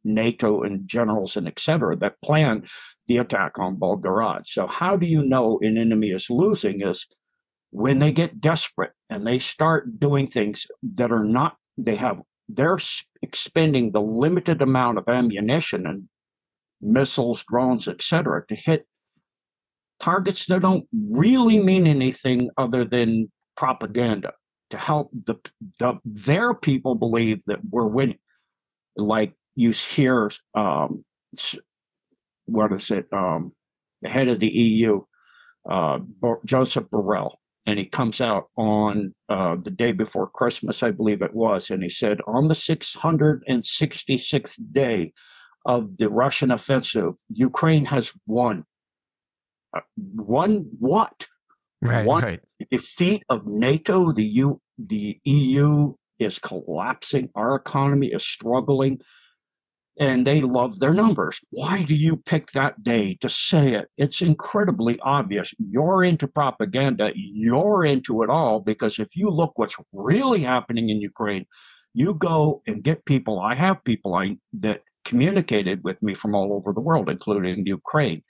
NATO 0.04 0.62
and 0.62 0.88
generals 0.88 1.36
and 1.36 1.48
et 1.48 1.60
cetera, 1.60 1.96
that 1.98 2.22
planned 2.24 2.68
the 3.08 3.18
attack 3.18 3.60
on 3.60 3.78
Volgograd. 3.78 4.48
So 4.48 4.68
how 4.68 4.96
do 4.96 5.08
you 5.08 5.24
know 5.24 5.60
an 5.62 5.78
enemy 5.78 6.12
is 6.12 6.30
losing 6.30 6.82
is 6.82 7.08
when 7.72 8.00
they 8.00 8.12
get 8.12 8.40
desperate 8.40 8.92
and 9.10 9.26
they 9.26 9.40
start 9.40 10.00
doing 10.00 10.28
things 10.28 10.68
that 10.96 11.12
are 11.12 11.24
not, 11.24 11.58
they 11.78 11.96
have, 11.96 12.22
they're 12.50 12.80
expending 13.22 13.92
the 13.92 14.02
limited 14.02 14.62
amount 14.62 14.98
of 14.98 15.08
ammunition 15.08 15.86
and 15.86 16.10
missiles, 16.82 17.44
drones, 17.44 17.88
etc., 17.88 18.44
to 18.48 18.56
hit 18.56 18.88
targets 20.00 20.46
that 20.48 20.62
don't 20.62 20.88
really 20.94 21.62
mean 21.62 21.86
anything 21.86 22.50
other 22.58 22.84
than 22.84 23.32
propaganda 23.56 24.34
to 24.70 24.78
help 24.78 25.12
the, 25.26 25.36
the 25.80 25.96
their 26.06 26.54
people 26.54 26.96
believe 26.96 27.44
that 27.46 27.60
we're 27.70 27.86
winning. 27.86 28.20
Like 28.96 29.34
you 29.56 29.72
hear, 29.72 30.32
um, 30.56 31.04
what 32.46 32.72
is 32.72 32.90
it? 32.92 33.06
Um, 33.12 33.54
the 34.02 34.10
head 34.10 34.28
of 34.30 34.40
the 34.40 34.48
EU, 34.48 35.02
uh, 35.70 36.00
Joseph 36.46 36.86
Borrell, 36.86 37.36
and 37.70 37.78
he 37.78 37.86
comes 37.86 38.20
out 38.20 38.50
on 38.58 39.14
uh, 39.30 39.56
the 39.64 39.70
day 39.70 39.92
before 39.92 40.28
Christmas, 40.28 40.82
I 40.82 40.90
believe 40.90 41.22
it 41.22 41.36
was, 41.36 41.70
and 41.70 41.84
he 41.84 41.90
said, 41.90 42.20
on 42.26 42.48
the 42.48 42.56
666th 42.56 44.58
day 44.72 45.14
of 45.68 45.98
the 45.98 46.10
Russian 46.10 46.50
offensive, 46.50 47.14
Ukraine 47.30 47.86
has 47.86 48.12
won. 48.26 48.66
Uh, 49.72 49.82
won 49.98 50.66
what? 50.80 51.28
Right, 51.82 52.08
One 52.08 52.24
right. 52.24 52.40
defeat 52.72 53.22
of 53.30 53.46
NATO, 53.46 54.12
the 54.14 54.26
U, 54.26 54.60
the 54.80 55.20
EU 55.24 55.94
is 56.18 56.40
collapsing. 56.40 57.30
Our 57.36 57.56
economy 57.56 58.08
is 58.08 58.26
struggling, 58.26 59.00
and 60.00 60.26
they 60.26 60.42
love 60.42 60.80
their 60.80 60.94
numbers. 60.94 61.42
Why 61.52 61.84
do 61.84 61.94
you 61.94 62.16
pick 62.16 62.52
that 62.54 62.84
day 62.84 63.18
to 63.22 63.30
say 63.30 63.74
it? 63.74 63.90
It's 63.98 64.22
incredibly 64.22 65.00
obvious. 65.02 65.54
You're 65.60 66.04
into 66.04 66.28
propaganda. 66.28 67.12
You're 67.16 67.86
into 67.86 68.24
it 68.24 68.30
all 68.30 68.62
because 68.62 68.98
if 68.98 69.16
you 69.16 69.30
look 69.30 69.52
what's 69.56 69.76
really 69.92 70.42
happening 70.42 70.90
in 70.90 71.02
Ukraine, 71.02 71.46
you 71.94 72.14
go 72.14 72.62
and 72.66 72.84
get 72.84 73.06
people. 73.06 73.40
I 73.40 73.56
have 73.56 73.84
people 73.84 74.16
I 74.16 74.38
that 74.54 74.82
communicated 75.04 75.84
with 75.84 76.02
me 76.02 76.16
from 76.16 76.34
all 76.34 76.54
over 76.54 76.72
the 76.72 76.82
world, 76.82 77.10
including 77.10 77.66
Ukraine 77.68 78.24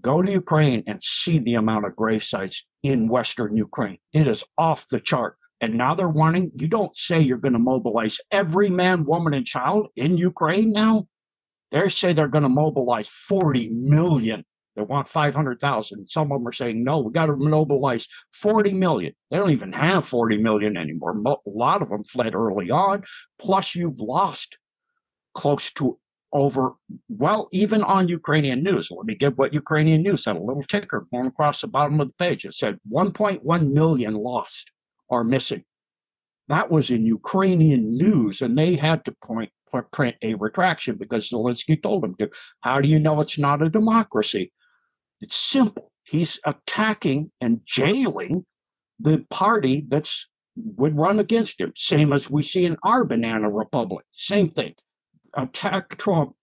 go 0.00 0.22
to 0.22 0.30
Ukraine 0.30 0.82
and 0.86 1.02
see 1.02 1.38
the 1.38 1.54
amount 1.54 1.86
of 1.86 1.96
grave 1.96 2.22
sites 2.22 2.66
in 2.82 3.08
Western 3.08 3.56
Ukraine. 3.56 3.98
It 4.12 4.26
is 4.26 4.44
off 4.58 4.88
the 4.88 5.00
chart. 5.00 5.36
And 5.60 5.78
now 5.78 5.94
they're 5.94 6.08
wanting, 6.08 6.50
you 6.56 6.68
don't 6.68 6.94
say 6.96 7.20
you're 7.20 7.38
going 7.38 7.52
to 7.52 7.58
mobilize 7.58 8.20
every 8.30 8.68
man, 8.68 9.04
woman, 9.04 9.34
and 9.34 9.46
child 9.46 9.88
in 9.96 10.18
Ukraine 10.18 10.72
now. 10.72 11.06
They 11.70 11.88
say 11.88 12.12
they're 12.12 12.28
going 12.28 12.42
to 12.42 12.48
mobilize 12.48 13.08
40 13.08 13.70
million. 13.70 14.44
They 14.76 14.82
want 14.82 15.06
500,000. 15.06 16.06
Some 16.06 16.32
of 16.32 16.40
them 16.40 16.48
are 16.48 16.52
saying, 16.52 16.82
no, 16.82 16.98
we 16.98 17.12
got 17.12 17.26
to 17.26 17.36
mobilize 17.36 18.08
40 18.32 18.72
million. 18.72 19.12
They 19.30 19.36
don't 19.36 19.50
even 19.50 19.72
have 19.72 20.04
40 20.04 20.38
million 20.38 20.76
anymore. 20.76 21.16
A 21.24 21.36
lot 21.46 21.82
of 21.82 21.88
them 21.88 22.04
fled 22.04 22.34
early 22.34 22.70
on. 22.70 23.04
Plus, 23.38 23.74
you've 23.74 24.00
lost 24.00 24.58
close 25.34 25.72
to 25.74 25.98
over, 26.32 26.72
well, 27.08 27.48
even 27.52 27.84
on 27.84 28.08
Ukrainian 28.08 28.64
news. 28.64 28.90
Let 28.90 29.06
me 29.06 29.14
give 29.14 29.38
what 29.38 29.54
Ukrainian 29.54 30.02
news 30.02 30.24
had 30.24 30.36
a 30.36 30.42
little 30.42 30.64
ticker 30.64 31.06
going 31.12 31.26
across 31.26 31.60
the 31.60 31.68
bottom 31.68 32.00
of 32.00 32.08
the 32.08 32.14
page. 32.14 32.44
It 32.44 32.54
said 32.54 32.78
1.1 32.92 33.72
million 33.72 34.14
lost 34.14 34.72
or 35.14 35.24
missing. 35.24 35.64
That 36.48 36.70
was 36.70 36.90
in 36.90 37.06
Ukrainian 37.06 37.96
news, 37.96 38.42
and 38.42 38.58
they 38.58 38.74
had 38.74 39.04
to 39.06 39.12
point 39.24 39.50
print 39.90 40.14
a 40.22 40.34
retraction 40.34 40.96
because 40.96 41.30
Zelensky 41.30 41.82
told 41.82 42.02
them 42.02 42.14
to. 42.20 42.30
How 42.60 42.80
do 42.80 42.88
you 42.88 43.00
know 43.00 43.20
it's 43.20 43.38
not 43.38 43.62
a 43.62 43.68
democracy? 43.68 44.52
It's 45.20 45.34
simple. 45.36 45.90
He's 46.04 46.38
attacking 46.44 47.32
and 47.40 47.60
jailing 47.64 48.46
the 49.00 49.24
party 49.30 49.84
that's 49.88 50.28
would 50.56 50.96
run 50.96 51.18
against 51.18 51.60
him. 51.60 51.72
Same 51.74 52.12
as 52.12 52.30
we 52.30 52.42
see 52.42 52.64
in 52.64 52.76
our 52.84 53.04
banana 53.04 53.50
republic. 53.50 54.04
Same 54.12 54.50
thing 54.50 54.74
attack 55.36 55.96
Trump 55.96 56.34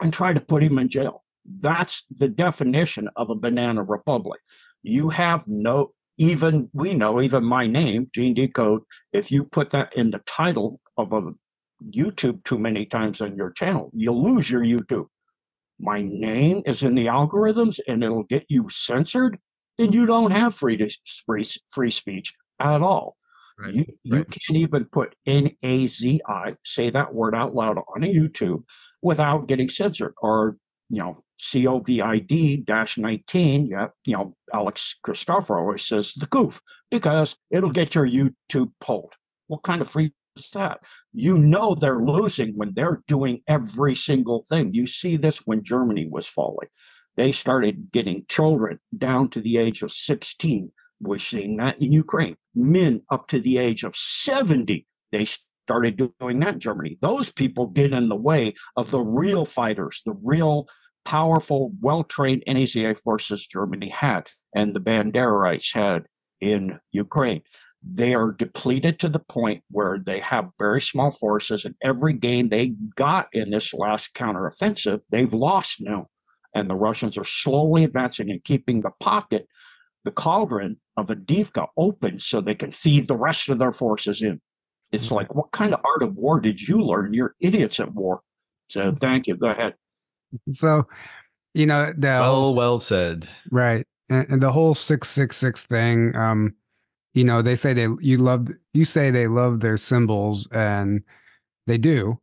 and 0.00 0.12
try 0.12 0.32
to 0.32 0.40
put 0.40 0.62
him 0.62 0.78
in 0.78 0.88
jail. 0.88 1.22
That's 1.60 2.04
the 2.10 2.28
definition 2.28 3.08
of 3.16 3.30
a 3.30 3.36
banana 3.36 3.82
republic. 3.82 4.40
You 4.82 5.10
have 5.10 5.46
no, 5.46 5.92
even 6.20 6.68
we 6.74 6.92
know, 6.92 7.22
even 7.22 7.42
my 7.42 7.66
name, 7.66 8.10
Gene 8.14 8.34
Decode, 8.34 8.82
if 9.14 9.32
you 9.32 9.42
put 9.42 9.70
that 9.70 9.96
in 9.96 10.10
the 10.10 10.18
title 10.26 10.78
of 10.98 11.14
a 11.14 11.22
YouTube 11.90 12.44
too 12.44 12.58
many 12.58 12.84
times 12.84 13.22
on 13.22 13.36
your 13.36 13.50
channel, 13.52 13.90
you'll 13.94 14.22
lose 14.22 14.50
your 14.50 14.60
YouTube. 14.60 15.06
My 15.78 16.02
name 16.02 16.60
is 16.66 16.82
in 16.82 16.94
the 16.94 17.06
algorithms 17.06 17.80
and 17.88 18.04
it'll 18.04 18.24
get 18.24 18.44
you 18.50 18.68
censored, 18.68 19.38
then 19.78 19.92
you 19.92 20.04
don't 20.04 20.30
have 20.30 20.54
free, 20.54 20.76
to, 20.76 20.94
free, 21.24 21.44
free 21.72 21.90
speech 21.90 22.34
at 22.60 22.82
all. 22.82 23.16
Right. 23.58 23.72
You, 23.72 23.86
you 24.02 24.16
right. 24.16 24.30
can't 24.30 24.58
even 24.58 24.84
put 24.86 25.14
N 25.26 25.50
A 25.62 25.86
Z 25.86 26.20
I, 26.28 26.52
say 26.66 26.90
that 26.90 27.14
word 27.14 27.34
out 27.34 27.54
loud 27.54 27.78
on 27.78 28.04
a 28.04 28.06
YouTube 28.06 28.64
without 29.00 29.48
getting 29.48 29.70
censored 29.70 30.12
or, 30.20 30.58
you 30.90 30.98
know, 30.98 31.24
COVID 31.40 32.64
dash 32.66 32.98
19, 32.98 33.66
yeah, 33.66 33.88
you 34.04 34.16
know, 34.16 34.36
Alex 34.52 34.96
Christopher 35.02 35.58
always 35.58 35.84
says 35.84 36.14
the 36.14 36.26
goof 36.26 36.60
because 36.90 37.36
it'll 37.50 37.70
get 37.70 37.94
your 37.94 38.06
YouTube 38.06 38.72
pulled. 38.80 39.14
What 39.48 39.62
kind 39.62 39.80
of 39.80 39.90
free 39.90 40.12
is 40.36 40.50
that? 40.50 40.80
You 41.12 41.38
know 41.38 41.74
they're 41.74 42.00
losing 42.00 42.56
when 42.56 42.72
they're 42.74 43.02
doing 43.06 43.42
every 43.48 43.94
single 43.94 44.42
thing. 44.42 44.74
You 44.74 44.86
see 44.86 45.16
this 45.16 45.38
when 45.38 45.62
Germany 45.62 46.08
was 46.10 46.26
falling. 46.26 46.68
They 47.16 47.32
started 47.32 47.90
getting 47.92 48.24
children 48.28 48.78
down 48.96 49.30
to 49.30 49.40
the 49.40 49.56
age 49.56 49.82
of 49.82 49.92
16. 49.92 50.70
We're 51.00 51.18
seeing 51.18 51.56
that 51.56 51.80
in 51.80 51.92
Ukraine. 51.92 52.36
Men 52.54 53.02
up 53.10 53.26
to 53.28 53.40
the 53.40 53.58
age 53.58 53.84
of 53.84 53.96
70. 53.96 54.86
They 55.12 55.26
started 55.70 55.96
doing 56.18 56.40
that 56.40 56.54
in 56.54 56.60
Germany. 56.60 56.98
Those 57.00 57.32
people 57.32 57.66
get 57.66 57.92
in 57.92 58.08
the 58.08 58.16
way 58.16 58.54
of 58.76 58.90
the 58.90 59.00
real 59.00 59.44
fighters, 59.44 60.02
the 60.04 60.14
real 60.22 60.66
powerful, 61.04 61.72
well 61.80 62.04
trained 62.04 62.44
NAZI 62.46 62.96
forces 62.98 63.46
Germany 63.46 63.88
had 63.88 64.30
and 64.54 64.74
the 64.74 64.80
Banderites 64.80 65.74
had 65.74 66.04
in 66.40 66.78
Ukraine. 66.92 67.42
They 67.82 68.14
are 68.14 68.32
depleted 68.32 68.98
to 69.00 69.08
the 69.08 69.20
point 69.20 69.62
where 69.70 69.98
they 69.98 70.18
have 70.20 70.50
very 70.58 70.80
small 70.80 71.10
forces, 71.12 71.64
and 71.64 71.74
every 71.82 72.12
gain 72.12 72.48
they 72.48 72.74
got 72.94 73.28
in 73.32 73.50
this 73.50 73.72
last 73.72 74.14
counteroffensive, 74.14 75.00
they've 75.10 75.32
lost 75.32 75.80
now. 75.80 76.08
And 76.54 76.68
the 76.68 76.74
Russians 76.74 77.16
are 77.16 77.24
slowly 77.24 77.84
advancing 77.84 78.30
and 78.30 78.44
keeping 78.44 78.82
the 78.82 78.90
pocket, 79.00 79.46
the 80.04 80.10
cauldron 80.10 80.78
of 80.96 81.06
Avdiivka 81.06 81.68
open 81.76 82.18
so 82.18 82.40
they 82.40 82.54
can 82.54 82.70
feed 82.70 83.08
the 83.08 83.16
rest 83.16 83.48
of 83.48 83.58
their 83.58 83.72
forces 83.72 84.20
in. 84.20 84.40
It's 84.92 85.06
mm-hmm. 85.06 85.14
like, 85.14 85.34
what 85.34 85.52
kind 85.52 85.72
of 85.72 85.80
art 85.84 86.02
of 86.02 86.16
war 86.16 86.40
did 86.40 86.60
you 86.60 86.78
learn? 86.78 87.14
You're 87.14 87.34
idiots 87.40 87.80
at 87.80 87.94
war. 87.94 88.20
So 88.68 88.92
thank 88.92 89.26
you. 89.26 89.36
Go 89.36 89.48
ahead. 89.48 89.74
So, 90.52 90.86
you 91.54 91.66
know, 91.66 91.92
the 91.96 92.08
well, 92.08 92.42
whole, 92.42 92.54
well 92.54 92.78
said. 92.78 93.28
Right. 93.50 93.86
And, 94.08 94.28
and 94.28 94.42
the 94.42 94.52
whole 94.52 94.74
666 94.74 95.66
thing, 95.66 96.14
um, 96.16 96.54
you 97.14 97.24
know, 97.24 97.42
they 97.42 97.56
say 97.56 97.72
they, 97.72 97.88
you 98.00 98.18
love, 98.18 98.48
you 98.72 98.84
say 98.84 99.10
they 99.10 99.26
love 99.26 99.60
their 99.60 99.76
symbols 99.76 100.46
and 100.52 101.02
they 101.66 101.78
do, 101.78 102.18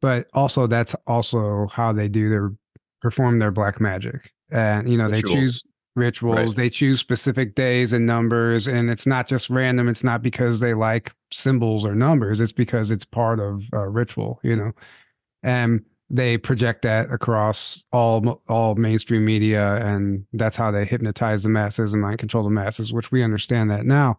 but 0.00 0.28
also 0.34 0.66
that's 0.66 0.94
also 1.06 1.66
how 1.68 1.92
they 1.92 2.08
do 2.08 2.28
their, 2.28 2.52
perform 3.00 3.38
their 3.38 3.50
black 3.50 3.80
magic. 3.80 4.32
And, 4.50 4.88
you 4.88 4.96
know, 4.96 5.08
rituals. 5.08 5.32
they 5.32 5.40
choose 5.40 5.64
rituals, 5.96 6.48
right. 6.48 6.56
they 6.56 6.70
choose 6.70 7.00
specific 7.00 7.54
days 7.54 7.92
and 7.92 8.06
numbers. 8.06 8.68
And 8.68 8.90
it's 8.90 9.06
not 9.06 9.26
just 9.26 9.50
random. 9.50 9.88
It's 9.88 10.04
not 10.04 10.22
because 10.22 10.60
they 10.60 10.74
like 10.74 11.12
symbols 11.32 11.84
or 11.84 11.94
numbers. 11.94 12.40
It's 12.40 12.52
because 12.52 12.90
it's 12.90 13.04
part 13.04 13.40
of 13.40 13.62
a 13.72 13.88
ritual, 13.88 14.40
you 14.42 14.56
know. 14.56 14.72
And 15.42 15.84
they 16.10 16.36
project 16.36 16.82
that 16.82 17.10
across 17.10 17.84
all 17.92 18.42
all 18.48 18.74
mainstream 18.74 19.24
media 19.24 19.76
and 19.76 20.26
that's 20.32 20.56
how 20.56 20.70
they 20.70 20.84
hypnotize 20.84 21.44
the 21.44 21.48
masses 21.48 21.94
and 21.94 22.02
mind 22.02 22.18
control 22.18 22.42
the 22.42 22.50
masses 22.50 22.92
which 22.92 23.12
we 23.12 23.22
understand 23.22 23.70
that 23.70 23.86
now. 23.86 24.18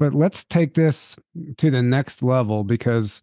But 0.00 0.12
let's 0.12 0.44
take 0.44 0.74
this 0.74 1.16
to 1.56 1.70
the 1.70 1.82
next 1.82 2.22
level 2.22 2.64
because 2.64 3.22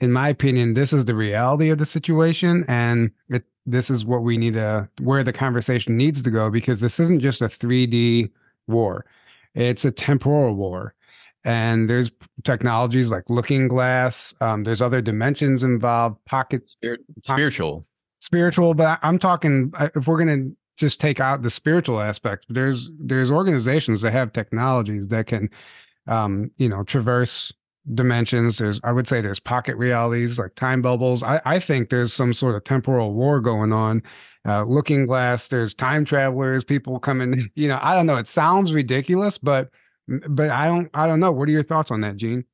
in 0.00 0.12
my 0.12 0.28
opinion 0.28 0.74
this 0.74 0.92
is 0.92 1.04
the 1.04 1.14
reality 1.14 1.70
of 1.70 1.78
the 1.78 1.86
situation 1.86 2.64
and 2.66 3.12
it, 3.28 3.44
this 3.66 3.88
is 3.88 4.04
what 4.04 4.24
we 4.24 4.36
need 4.36 4.54
to 4.54 4.88
where 5.00 5.22
the 5.22 5.32
conversation 5.32 5.96
needs 5.96 6.22
to 6.22 6.30
go 6.30 6.50
because 6.50 6.80
this 6.80 6.98
isn't 6.98 7.20
just 7.20 7.40
a 7.40 7.46
3d 7.46 8.30
war. 8.66 9.06
It's 9.54 9.84
a 9.84 9.92
temporal 9.92 10.54
war 10.54 10.94
and 11.48 11.88
there's 11.88 12.12
technologies 12.44 13.10
like 13.10 13.24
looking 13.28 13.68
glass 13.68 14.34
um, 14.40 14.64
there's 14.64 14.82
other 14.82 15.00
dimensions 15.00 15.64
involved 15.64 16.16
pocket 16.26 16.68
Spirit, 16.68 17.00
spiritual. 17.24 17.86
Spiritual 18.20 18.74
but 18.74 18.98
i'm 19.02 19.18
talking 19.18 19.72
if 19.94 20.06
we're 20.06 20.22
going 20.22 20.50
to 20.50 20.56
just 20.76 21.00
take 21.00 21.18
out 21.18 21.42
the 21.42 21.50
spiritual 21.50 22.00
aspect 22.00 22.46
there's 22.48 22.90
there's 23.00 23.30
organizations 23.30 24.00
that 24.02 24.12
have 24.12 24.32
technologies 24.32 25.08
that 25.08 25.26
can 25.26 25.48
um, 26.06 26.50
you 26.56 26.68
know 26.68 26.82
traverse 26.84 27.52
dimensions. 27.94 28.58
There's 28.58 28.80
i 28.84 28.92
would 28.92 29.08
say 29.08 29.20
there's 29.20 29.40
pocket 29.40 29.76
realities 29.76 30.38
like 30.38 30.54
time 30.54 30.82
bubbles. 30.82 31.22
I, 31.22 31.40
I 31.44 31.58
think 31.58 31.90
there's 31.90 32.12
some 32.12 32.32
sort 32.32 32.54
of 32.54 32.64
temporal 32.64 33.14
war 33.14 33.40
going 33.40 33.72
on. 33.72 34.02
Uh, 34.46 34.64
looking 34.64 35.04
glass 35.04 35.48
there's 35.48 35.74
time 35.74 36.04
travelers 36.04 36.64
people 36.64 36.98
coming 36.98 37.50
you 37.54 37.68
know 37.68 37.78
i 37.82 37.94
don't 37.94 38.06
know 38.06 38.16
it 38.16 38.28
sounds 38.28 38.72
ridiculous 38.72 39.36
but 39.36 39.68
but 40.08 40.50
I 40.50 40.66
don't 40.66 40.90
I 40.94 41.06
don't 41.06 41.20
know. 41.20 41.32
What 41.32 41.48
are 41.48 41.52
your 41.52 41.62
thoughts 41.62 41.90
on 41.90 42.00
that, 42.00 42.16
Gene? 42.16 42.44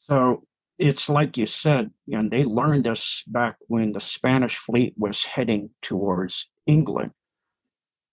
So 0.00 0.44
it's 0.78 1.08
like 1.08 1.36
you 1.36 1.46
said, 1.46 1.90
and 2.12 2.30
they 2.30 2.44
learned 2.44 2.84
this 2.84 3.24
back 3.26 3.56
when 3.68 3.92
the 3.92 4.00
Spanish 4.00 4.56
fleet 4.56 4.94
was 4.96 5.24
heading 5.24 5.70
towards 5.82 6.48
England, 6.66 7.12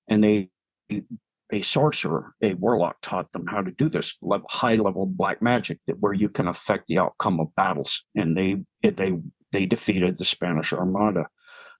and 0.08 0.24
they 0.24 0.50
a 1.52 1.62
sorcerer, 1.62 2.34
a 2.42 2.56
warlock, 2.56 2.98
taught 3.02 3.32
them 3.32 3.46
how 3.46 3.62
to 3.62 3.72
do 3.72 3.88
this 3.90 4.16
level, 4.22 4.48
high 4.50 4.76
level 4.76 5.06
black 5.06 5.42
magic 5.42 5.80
that 5.86 6.00
where 6.00 6.14
you 6.14 6.30
can 6.30 6.48
affect 6.48 6.88
the 6.88 6.98
outcome 6.98 7.40
of 7.40 7.54
battles, 7.56 8.06
and 8.16 8.38
they 8.38 8.64
they 8.82 9.14
they 9.52 9.66
defeated 9.66 10.18
the 10.18 10.26
Spanish 10.26 10.74
Armada, 10.74 11.28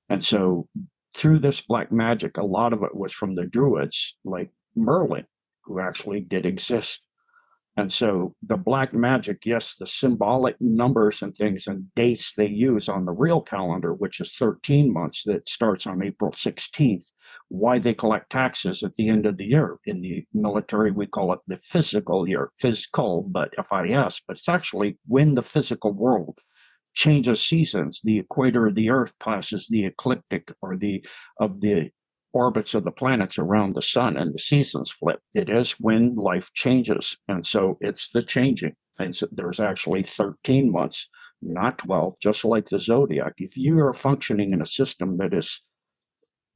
and 0.10 0.24
so 0.24 0.68
through 1.16 1.40
this 1.40 1.62
black 1.62 1.92
magic, 1.92 2.38
a 2.38 2.46
lot 2.46 2.74
of 2.74 2.84
it 2.84 2.96
was 2.96 3.14
from 3.14 3.36
the 3.36 3.46
Druids, 3.46 4.16
like 4.26 4.52
Merlin, 4.76 5.26
who 5.66 5.80
actually 5.80 6.22
did 6.22 6.46
exist. 6.46 7.02
And 7.76 7.92
so 7.92 8.36
the 8.44 8.58
black 8.58 8.94
magic, 8.94 9.48
yes, 9.48 9.76
the 9.76 9.88
symbolic 9.88 10.56
numbers 10.62 11.24
and 11.24 11.36
things 11.36 11.66
and 11.66 11.94
dates 11.96 12.36
they 12.36 12.48
use 12.48 12.88
on 12.88 13.06
the 13.06 13.12
real 13.12 13.42
calendar, 13.42 13.94
which 13.94 14.20
is 14.20 14.36
13 14.36 14.94
months 14.94 15.24
that 15.24 15.50
starts 15.50 15.88
on 15.88 16.04
April 16.04 16.32
16th, 16.32 17.12
why 17.48 17.80
they 17.80 17.96
collect 17.96 18.30
taxes 18.30 18.84
at 18.84 18.96
the 18.96 19.10
end 19.10 19.26
of 19.26 19.38
the 19.38 19.46
year. 19.46 19.80
In 19.86 20.02
the 20.02 20.24
military, 20.34 20.92
we 20.92 21.08
call 21.08 21.34
it 21.34 21.40
the 21.48 21.58
physical 21.58 22.30
year, 22.30 22.52
physical, 22.60 23.24
but 23.24 23.56
FIS, 23.56 24.22
but 24.28 24.38
it's 24.38 24.50
actually 24.50 25.00
when 25.08 25.34
the 25.34 25.42
physical 25.42 25.94
world 25.94 26.38
changes 26.94 27.44
seasons. 27.44 28.02
The 28.04 28.20
equator 28.20 28.68
of 28.68 28.76
the 28.76 28.92
earth 28.92 29.14
passes 29.20 29.68
the 29.68 29.86
ecliptic 29.86 30.54
or 30.62 30.78
the 30.78 31.04
of 31.40 31.60
the 31.62 31.90
orbits 32.34 32.74
of 32.74 32.84
the 32.84 32.92
planets 32.92 33.38
around 33.38 33.76
the 33.76 33.82
sun 33.82 34.18
and 34.18 34.34
the 34.34 34.40
seasons 34.40 34.90
flip. 34.90 35.20
It 35.34 35.50
is 35.50 35.74
when 35.74 36.16
life 36.16 36.52
changes. 36.54 37.18
And 37.28 37.46
so 37.46 37.78
it's 37.80 38.10
the 38.10 38.24
changing. 38.24 38.76
And 39.00 39.16
so 39.16 39.28
there's 39.32 39.60
actually 39.60 40.04
13 40.04 40.72
months, 40.72 41.10
not 41.42 41.78
12, 41.80 42.16
just 42.22 42.44
like 42.44 42.66
the 42.66 42.80
zodiac. 42.80 43.34
If 43.38 43.56
you 43.56 43.80
are 43.80 43.94
functioning 43.94 44.52
in 44.52 44.62
a 44.62 44.66
system 44.66 45.18
that 45.18 45.34
is, 45.34 45.62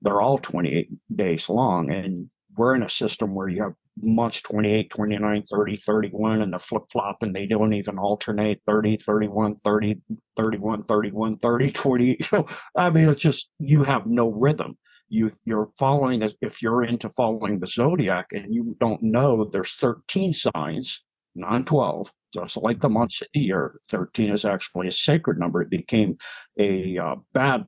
they're 0.02 0.22
all 0.22 0.38
28 0.38 0.90
days 1.16 1.50
long, 1.50 1.92
and 1.92 2.30
we're 2.56 2.76
in 2.76 2.84
a 2.84 2.90
system 2.90 3.34
where 3.34 3.48
you 3.48 3.64
have 3.64 3.74
months 4.00 4.42
28, 4.42 4.92
29, 4.92 5.44
30, 5.44 5.76
31, 5.78 6.42
and 6.42 6.54
the 6.54 6.60
flip 6.60 6.84
flop, 6.92 7.24
and 7.24 7.36
they 7.36 7.48
don't 7.48 7.74
even 7.74 7.98
alternate 7.98 8.62
30, 8.68 8.98
31, 8.98 9.56
30, 9.64 9.96
31, 10.36 10.84
31, 10.84 11.38
30, 11.38 11.72
20. 11.72 12.20
I 12.76 12.90
mean, 12.92 13.10
it's 13.10 13.22
just, 13.22 13.50
you 13.60 13.84
have 13.84 14.06
no 14.06 14.30
rhythm 14.30 14.78
you 15.10 15.32
you're 15.46 15.70
following 15.78 16.22
if 16.42 16.62
you're 16.62 16.84
into 16.84 17.10
following 17.10 17.60
the 17.60 17.68
zodiac 17.68 18.28
and 18.34 18.54
you 18.54 18.76
don't 18.80 19.02
know 19.02 19.46
there's 19.46 19.72
13 19.74 20.34
signs 20.34 21.04
not 21.36 21.66
12 21.66 22.12
just 22.34 22.58
like 22.58 22.82
the 22.82 22.90
months 22.90 23.22
of 23.22 23.28
the 23.34 23.40
year 23.40 23.80
13 23.88 24.32
is 24.32 24.46
actually 24.46 24.88
a 24.88 24.92
sacred 24.92 25.40
number. 25.40 25.62
It 25.62 25.70
became 25.70 26.18
a 26.60 26.98
uh, 26.98 27.16
bad 27.34 27.66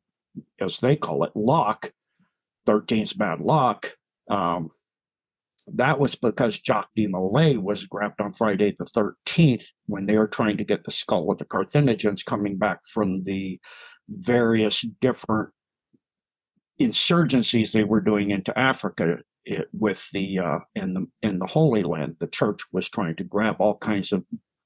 as 0.59 0.79
they 0.79 0.95
call 0.95 1.23
it 1.23 1.31
luck 1.35 1.91
13 2.65 3.03
is 3.03 3.13
bad 3.13 3.39
luck. 3.39 3.93
Um, 4.29 4.69
that 5.73 5.99
was 5.99 6.15
because 6.15 6.61
Jacques 6.65 6.89
de 6.95 7.07
Molay 7.07 7.57
was 7.57 7.85
grabbed 7.85 8.21
on 8.21 8.33
Friday 8.33 8.75
the 8.77 8.85
13th 8.85 9.65
when 9.87 10.05
they 10.05 10.17
were 10.17 10.27
trying 10.27 10.57
to 10.57 10.63
get 10.63 10.83
the 10.83 10.91
skull 10.91 11.31
of 11.31 11.37
the 11.37 11.45
Carthaginians 11.45 12.23
coming 12.23 12.57
back 12.57 12.79
from 12.85 13.23
the 13.23 13.59
various 14.07 14.81
different 15.01 15.49
insurgencies 16.79 17.71
they 17.71 17.83
were 17.83 18.01
doing 18.01 18.31
into 18.31 18.57
Africa 18.57 19.17
it, 19.45 19.67
with 19.73 20.09
the 20.11 20.39
uh, 20.39 20.59
in 20.75 20.93
the 20.93 21.07
in 21.21 21.39
the 21.39 21.47
Holy 21.47 21.83
Land. 21.83 22.17
The 22.19 22.27
church 22.27 22.61
was 22.71 22.89
trying 22.89 23.15
to 23.17 23.23
grab 23.23 23.57
all 23.59 23.77
kinds 23.77 24.11
of 24.11 24.23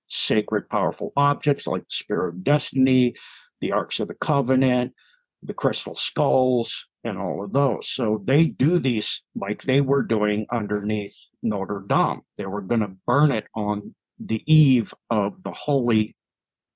sacred, 0.07 0.69
powerful 0.69 1.11
objects 1.17 1.67
like 1.67 1.83
the 1.83 1.91
Spear 1.91 2.27
of 2.27 2.43
Destiny, 2.43 3.15
the 3.61 3.71
Arks 3.71 3.99
of 3.99 4.07
the 4.07 4.13
Covenant, 4.13 4.93
the 5.41 5.53
crystal 5.53 5.95
skulls, 5.95 6.87
and 7.03 7.17
all 7.17 7.43
of 7.43 7.53
those. 7.53 7.87
So 7.87 8.21
they 8.23 8.45
do 8.45 8.79
these 8.79 9.23
like 9.35 9.63
they 9.63 9.81
were 9.81 10.03
doing 10.03 10.45
underneath 10.51 11.31
Notre 11.41 11.83
Dame. 11.87 12.21
They 12.37 12.45
were 12.45 12.61
going 12.61 12.81
to 12.81 12.95
burn 13.05 13.31
it 13.31 13.45
on 13.55 13.95
the 14.19 14.43
eve 14.51 14.93
of 15.09 15.43
the 15.43 15.51
holy 15.51 16.15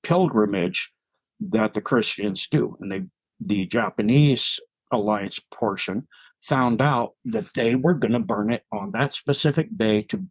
pilgrimage 0.02 0.92
that 1.40 1.72
the 1.72 1.80
Christians 1.80 2.46
do. 2.46 2.76
And 2.80 2.90
they, 2.90 3.02
the 3.40 3.66
Japanese 3.66 4.60
alliance 4.90 5.40
portion 5.52 6.06
found 6.40 6.80
out 6.80 7.14
that 7.24 7.52
they 7.54 7.74
were 7.74 7.94
going 7.94 8.12
to 8.12 8.18
burn 8.18 8.52
it 8.52 8.62
on 8.72 8.92
that 8.92 9.14
specific 9.14 9.76
day 9.76 10.02
to 10.02 10.24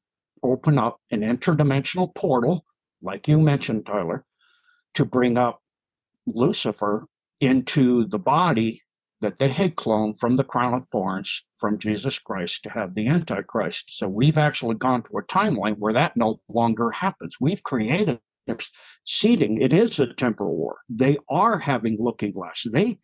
open 0.44 0.78
up 0.78 1.00
an 1.12 1.22
interdimensional 1.22 2.14
portal, 2.16 2.66
like 3.02 3.28
you 3.28 3.40
mentioned, 3.40 3.86
Tyler, 3.86 4.26
to 4.94 5.06
bring 5.06 5.38
up 5.38 5.62
Lucifer 6.26 7.08
into 7.40 8.06
the 8.08 8.20
body 8.20 8.82
that 9.22 9.38
they 9.38 9.50
had 9.50 9.76
cloned 9.76 10.18
from 10.20 10.36
the 10.36 10.44
crown 10.44 10.74
of 10.74 10.88
thorns 10.88 11.44
from 11.58 11.80
Jesus 11.80 12.20
Christ 12.20 12.64
to 12.64 12.70
have 12.70 12.94
the 12.94 13.08
Antichrist. 13.08 13.98
So 13.98 14.08
we've 14.08 14.38
actually 14.38 14.76
gone 14.76 15.04
to 15.04 15.18
a 15.18 15.24
timeline 15.24 15.78
where 15.80 15.94
that 15.94 16.16
no 16.16 16.40
longer 16.48 16.92
happens. 16.92 17.38
We've 17.42 17.64
created 17.64 18.20
seeding. 19.04 19.62
It 19.62 19.74
is 19.74 20.00
a 20.00 20.14
temporal 20.14 20.56
war. 20.56 20.78
They 20.90 21.18
are 21.30 21.60
having 21.60 21.98
looking 22.00 22.32
glass. 22.32 22.66
They 22.72 23.00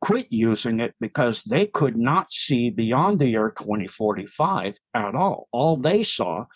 quit 0.00 0.26
using 0.30 0.80
it 0.80 0.94
because 1.00 1.44
they 1.44 1.66
could 1.66 1.96
not 1.96 2.32
see 2.32 2.70
beyond 2.70 3.18
the 3.18 3.28
year 3.28 3.52
2045 3.58 4.76
at 4.94 5.14
all. 5.14 5.48
All 5.52 5.76
they 5.76 6.02
saw 6.02 6.46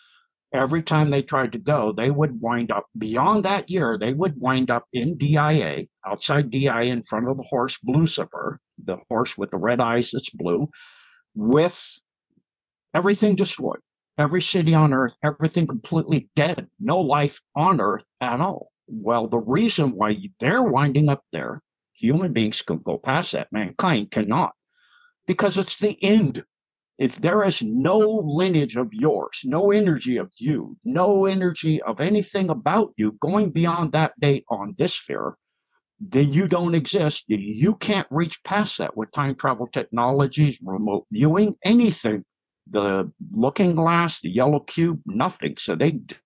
every 0.54 0.82
time 0.82 1.10
they 1.10 1.22
tried 1.22 1.52
to 1.52 1.58
go, 1.58 1.92
they 1.92 2.10
would 2.10 2.40
wind 2.40 2.70
up 2.70 2.86
beyond 2.96 3.44
that 3.44 3.68
year, 3.68 3.98
they 3.98 4.12
would 4.12 4.40
wind 4.40 4.70
up 4.70 4.84
in 4.92 5.18
DIA, 5.18 5.86
outside 6.06 6.50
DIA 6.50 6.82
in 6.82 7.02
front 7.02 7.28
of 7.28 7.36
the 7.36 7.42
horse 7.42 7.76
Lucifer, 7.84 8.60
the 8.82 8.96
horse 9.08 9.36
with 9.36 9.50
the 9.50 9.58
red 9.58 9.80
eyes 9.80 10.12
that's 10.12 10.30
blue, 10.30 10.68
with 11.34 11.98
everything 12.94 13.34
destroyed. 13.34 13.80
Every 14.16 14.42
city 14.42 14.74
on 14.74 14.92
earth, 14.92 15.16
everything 15.24 15.66
completely 15.66 16.28
dead, 16.36 16.68
no 16.78 17.00
life 17.00 17.40
on 17.56 17.80
earth 17.80 18.04
at 18.20 18.40
all. 18.40 18.70
Well, 18.86 19.26
the 19.26 19.38
reason 19.38 19.92
why 19.96 20.16
they're 20.38 20.62
winding 20.62 21.08
up 21.08 21.24
there, 21.32 21.62
human 21.94 22.32
beings 22.32 22.62
can 22.62 22.78
go 22.78 22.98
past 22.98 23.32
that, 23.32 23.48
mankind 23.50 24.10
cannot, 24.10 24.52
because 25.26 25.58
it's 25.58 25.78
the 25.78 25.98
end 26.02 26.44
if 26.98 27.16
there 27.16 27.42
is 27.42 27.60
no 27.62 27.98
lineage 27.98 28.76
of 28.76 28.94
yours, 28.94 29.40
no 29.44 29.72
energy 29.72 30.16
of 30.16 30.30
you, 30.38 30.76
no 30.84 31.26
energy 31.26 31.82
of 31.82 32.00
anything 32.00 32.50
about 32.50 32.92
you 32.96 33.16
going 33.20 33.50
beyond 33.50 33.92
that 33.92 34.12
date 34.20 34.44
on 34.48 34.74
this 34.76 34.94
sphere, 34.94 35.36
then 35.98 36.32
you 36.32 36.46
don't 36.46 36.74
exist. 36.74 37.24
You 37.26 37.74
can't 37.74 38.06
reach 38.10 38.42
past 38.44 38.78
that 38.78 38.96
with 38.96 39.10
time 39.10 39.34
travel 39.34 39.66
technologies, 39.66 40.58
remote 40.62 41.06
viewing, 41.10 41.56
anything. 41.64 42.24
The 42.70 43.12
looking 43.32 43.74
glass, 43.74 44.20
the 44.20 44.30
yellow 44.30 44.60
cube, 44.60 45.00
nothing. 45.06 45.56
So 45.58 45.74
they 45.74 45.92
d- 45.92 46.16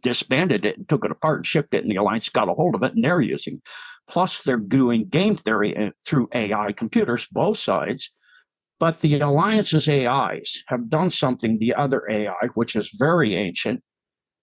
disbanded 0.00 0.64
it 0.64 0.78
and 0.78 0.88
took 0.88 1.04
it 1.04 1.10
apart 1.10 1.40
and 1.40 1.46
shipped 1.46 1.74
it, 1.74 1.82
and 1.82 1.90
the 1.90 1.96
Alliance 1.96 2.28
got 2.28 2.48
a 2.48 2.54
hold 2.54 2.74
of 2.74 2.82
it 2.82 2.94
and 2.94 3.04
they're 3.04 3.20
using. 3.20 3.60
Plus, 4.08 4.42
they're 4.42 4.56
doing 4.56 5.08
game 5.08 5.36
theory 5.36 5.76
uh, 5.76 5.90
through 6.06 6.28
AI 6.34 6.72
computers, 6.72 7.26
both 7.30 7.58
sides 7.58 8.10
but 8.82 9.00
the 9.00 9.20
alliance's 9.20 9.88
AIs 9.88 10.64
have 10.66 10.90
done 10.90 11.08
something 11.08 11.60
the 11.60 11.72
other 11.72 12.02
AI, 12.10 12.48
which 12.54 12.74
is 12.74 12.90
very 12.98 13.36
ancient 13.36 13.80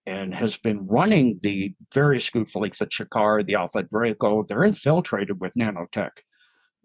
and 0.05 0.33
has 0.33 0.55
been 0.55 0.87
running 0.87 1.41
the 1.43 1.73
various 1.93 2.29
good 2.29 2.49
fleets, 2.49 2.79
the 2.79 2.85
Chakar, 2.85 3.45
the 3.45 3.55
Alpha 3.55 3.83
Draco, 3.83 4.45
they're 4.47 4.63
infiltrated 4.63 5.41
with 5.41 5.51
nanotech. 5.59 6.21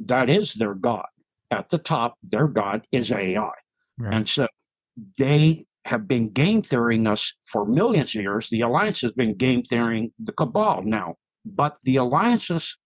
That 0.01 0.29
is 0.29 0.55
their 0.55 0.75
God. 0.75 1.07
At 1.49 1.69
the 1.69 1.79
top, 1.79 2.17
their 2.25 2.49
God 2.49 2.89
is 2.91 3.13
AI. 3.13 3.53
Right. 3.99 4.15
And 4.15 4.29
so 4.29 4.49
they 5.19 5.67
have 5.85 6.09
been 6.09 6.31
game 6.31 6.63
theorying 6.63 7.07
us 7.07 7.35
for 7.45 7.67
millions 7.67 8.15
of 8.15 8.23
years. 8.23 8.49
The 8.49 8.63
Alliance 8.63 9.01
has 9.03 9.13
been 9.13 9.35
game 9.37 9.63
theorying 9.63 10.13
the 10.19 10.33
Cabal 10.33 10.83
now. 10.83 11.17
But 11.45 11.79
the 11.85 11.97
Alliance's 11.97 12.79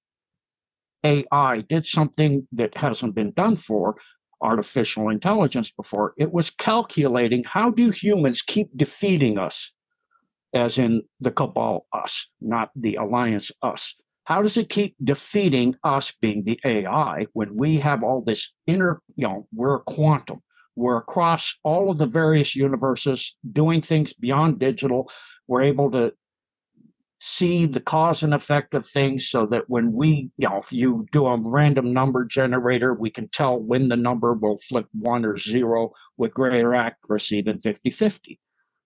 AI 1.05 1.61
did 1.68 1.87
something 1.87 2.47
that 2.53 2.77
hasn't 2.77 3.14
been 3.14 3.33
done 3.33 3.57
for, 3.57 3.97
artificial 4.40 5.09
intelligence 5.09 5.71
before. 5.71 6.14
It 6.16 6.33
was 6.33 6.51
calculating 6.51 7.44
how 7.44 7.71
do 7.71 7.90
humans 7.90 8.42
keep 8.42 8.68
defeating 8.77 9.38
us, 9.38 9.73
as 10.53 10.79
in 10.79 11.03
the 11.21 11.31
cabal 11.31 11.87
us, 11.92 12.29
not 12.40 12.71
the 12.75 12.97
alliance 12.97 13.51
us. 13.62 14.01
How 14.25 14.42
does 14.42 14.57
it 14.57 14.68
keep 14.68 14.94
defeating 15.03 15.75
us 15.85 16.12
being 16.21 16.44
the 16.44 16.61
AI 16.64 17.27
when 17.33 17.57
we 17.57 17.79
have 17.79 18.03
all 18.03 18.23
this 18.23 18.55
inner, 18.66 19.01
you 19.16 19.27
know, 19.27 19.47
we're 19.55 19.79
quantum. 19.81 20.42
We're 20.79 20.99
across 20.99 21.59
all 21.64 21.91
of 21.91 21.99
the 21.99 22.07
various 22.07 22.55
universes 22.55 23.37
doing 23.53 23.83
things 23.83 24.12
beyond 24.12 24.61
digital. 24.61 25.11
We're 25.49 25.62
able 25.62 25.91
to 25.91 26.12
see 27.21 27.67
the 27.67 27.81
cause 27.81 28.23
and 28.23 28.33
effect 28.33 28.75
of 28.75 28.87
things 28.87 29.29
so 29.29 29.45
that 29.47 29.64
when 29.67 29.93
we, 29.93 30.31
you 30.37 30.49
know, 30.49 30.59
if 30.59 30.73
you 30.73 31.05
do 31.11 31.27
a 31.27 31.37
random 31.37 31.93
number 31.93 32.25
generator, 32.25 32.95
we 32.95 33.11
can 33.11 33.29
tell 33.29 33.59
when 33.59 33.88
the 33.88 33.97
number 33.97 34.35
will 34.35 34.57
flip 34.57 34.87
one 34.93 35.25
or 35.25 35.37
zero 35.37 35.91
with 36.17 36.33
greater 36.33 36.75
accuracy 36.75 37.43
than 37.43 37.61
50 37.61 37.91
50 37.91 38.38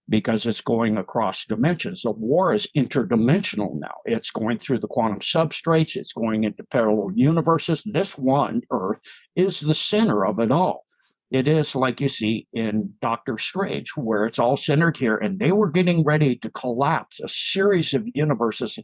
because 0.08 0.46
it's 0.46 0.60
going 0.60 0.96
across 0.96 1.44
dimensions. 1.44 2.02
The 2.02 2.10
war 2.10 2.52
is 2.54 2.68
interdimensional 2.76 3.78
now. 3.78 3.94
It's 4.04 4.30
going 4.30 4.58
through 4.58 4.80
the 4.80 4.88
quantum 4.88 5.20
substrates, 5.20 5.96
it's 5.96 6.12
going 6.12 6.44
into 6.44 6.64
parallel 6.64 7.12
universes. 7.14 7.82
This 7.84 8.16
one, 8.16 8.62
Earth, 8.70 9.00
is 9.36 9.60
the 9.60 9.74
center 9.74 10.24
of 10.24 10.38
it 10.38 10.50
all. 10.50 10.86
It 11.32 11.48
is 11.48 11.74
like 11.74 12.02
you 12.02 12.10
see 12.10 12.46
in 12.52 12.92
Doctor 13.00 13.38
Strange, 13.38 13.92
where 13.96 14.26
it's 14.26 14.38
all 14.38 14.58
centered 14.58 14.98
here, 14.98 15.16
and 15.16 15.38
they 15.38 15.50
were 15.50 15.70
getting 15.70 16.04
ready 16.04 16.36
to 16.36 16.50
collapse 16.50 17.20
a 17.20 17.28
series 17.28 17.94
of 17.94 18.06
universes 18.14 18.78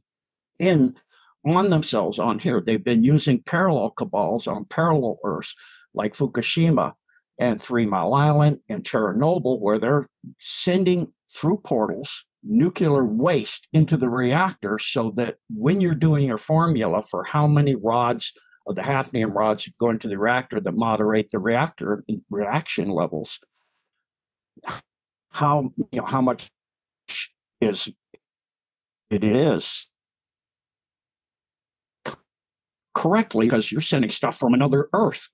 in 0.58 0.94
on 1.46 1.68
themselves 1.68 2.18
on 2.18 2.38
here. 2.38 2.62
They've 2.62 2.82
been 2.82 3.04
using 3.04 3.42
parallel 3.42 3.90
cabals 3.90 4.46
on 4.46 4.64
parallel 4.64 5.18
Earths 5.24 5.54
like 5.92 6.14
Fukushima 6.14 6.94
and 7.38 7.61
Three 7.61 7.84
Mile 7.84 8.14
Island 8.14 8.61
and 8.70 8.82
Chernobyl, 8.82 9.61
where 9.61 9.78
they're 9.78 10.08
sending 10.38 11.12
through 11.30 11.58
portals 11.58 12.24
nuclear 12.42 13.04
waste 13.04 13.68
into 13.74 13.98
the 13.98 14.08
reactor 14.08 14.78
so 14.78 15.12
that 15.16 15.37
when 15.54 15.82
you're 15.82 15.94
doing 15.94 16.26
your 16.26 16.38
formula 16.38 17.02
for 17.02 17.24
how 17.24 17.46
many 17.46 17.74
rods 17.74 18.32
of 18.68 18.74
the 18.74 18.83
hafnium 18.83 19.35
rods 19.35 19.68
go 19.78 19.88
into 19.90 20.09
the 20.09 20.18
reactor 20.18 20.61
that 20.61 20.72
moderate 20.72 21.31
the 21.31 21.38
reactor 21.38 22.04
reaction 22.31 22.90
levels. 22.90 23.40
How 25.31 25.72
you 25.76 26.00
know 26.00 26.04
how 26.04 26.20
much 26.20 26.50
is 27.61 27.88
it 29.11 29.24
is 29.24 29.88
correctly 32.94 33.46
because 33.46 33.72
you're 33.72 33.81
sending 33.81 34.11
stuff 34.11 34.37
from 34.37 34.52
another 34.52 34.88
Earth, 34.92 35.31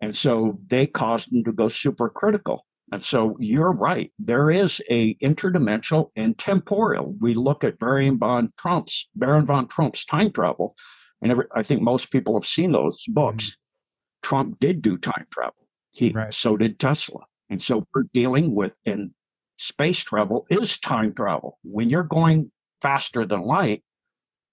and 0.00 0.16
so 0.16 0.58
they 0.66 0.86
caused 0.86 1.32
them 1.32 1.44
to 1.44 1.52
go 1.52 1.66
supercritical. 1.66 2.60
And 2.92 3.02
so 3.02 3.36
you're 3.40 3.72
right. 3.72 4.12
There 4.18 4.48
is 4.48 4.80
a 4.88 5.14
interdimensional 5.16 6.10
and 6.14 6.38
temporal. 6.38 7.16
We 7.20 7.34
look 7.34 7.64
at 7.64 7.78
Baron 7.78 8.16
von 8.18 8.52
Trump's 8.56 9.08
Baron 9.14 9.44
von 9.44 9.66
Trump's 9.68 10.04
time 10.04 10.30
travel 10.30 10.76
and 11.22 11.30
every, 11.30 11.46
I 11.54 11.62
think 11.62 11.82
most 11.82 12.10
people 12.10 12.34
have 12.34 12.46
seen 12.46 12.72
those 12.72 13.04
books. 13.08 13.50
Mm-hmm. 13.50 14.26
Trump 14.28 14.58
did 14.58 14.82
do 14.82 14.96
time 14.98 15.26
travel. 15.30 15.68
He 15.92 16.10
right. 16.10 16.32
so 16.32 16.56
did 16.56 16.78
Tesla. 16.78 17.20
And 17.48 17.62
so 17.62 17.86
we're 17.94 18.04
dealing 18.12 18.54
with 18.54 18.74
in 18.84 19.12
space 19.56 20.02
travel 20.02 20.46
is 20.50 20.78
time 20.78 21.14
travel. 21.14 21.58
When 21.62 21.88
you're 21.88 22.02
going 22.02 22.50
faster 22.82 23.24
than 23.24 23.42
light, 23.42 23.82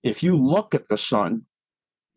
if 0.03 0.21
you 0.23 0.37
look 0.37 0.75
at 0.75 0.87
the 0.89 0.97
sun, 0.97 1.43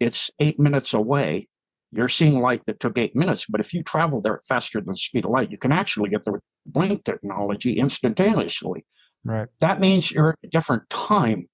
it's 0.00 0.30
eight 0.40 0.60
minutes 0.60 0.92
away. 0.92 1.48
You're 1.92 2.08
seeing 2.08 2.40
light 2.40 2.62
that 2.66 2.80
took 2.80 2.98
eight 2.98 3.16
minutes. 3.16 3.46
But 3.48 3.60
if 3.60 3.72
you 3.72 3.82
travel 3.82 4.20
there 4.20 4.40
faster 4.46 4.80
than 4.80 4.88
the 4.88 4.96
speed 4.96 5.24
of 5.24 5.30
light, 5.30 5.50
you 5.50 5.58
can 5.58 5.72
actually 5.72 6.10
get 6.10 6.24
the 6.24 6.38
blink 6.66 7.04
technology 7.04 7.78
instantaneously. 7.78 8.84
Right. 9.24 9.48
That 9.60 9.80
means 9.80 10.10
you're 10.10 10.30
at 10.30 10.38
a 10.44 10.48
different 10.48 10.88
time. 10.90 11.48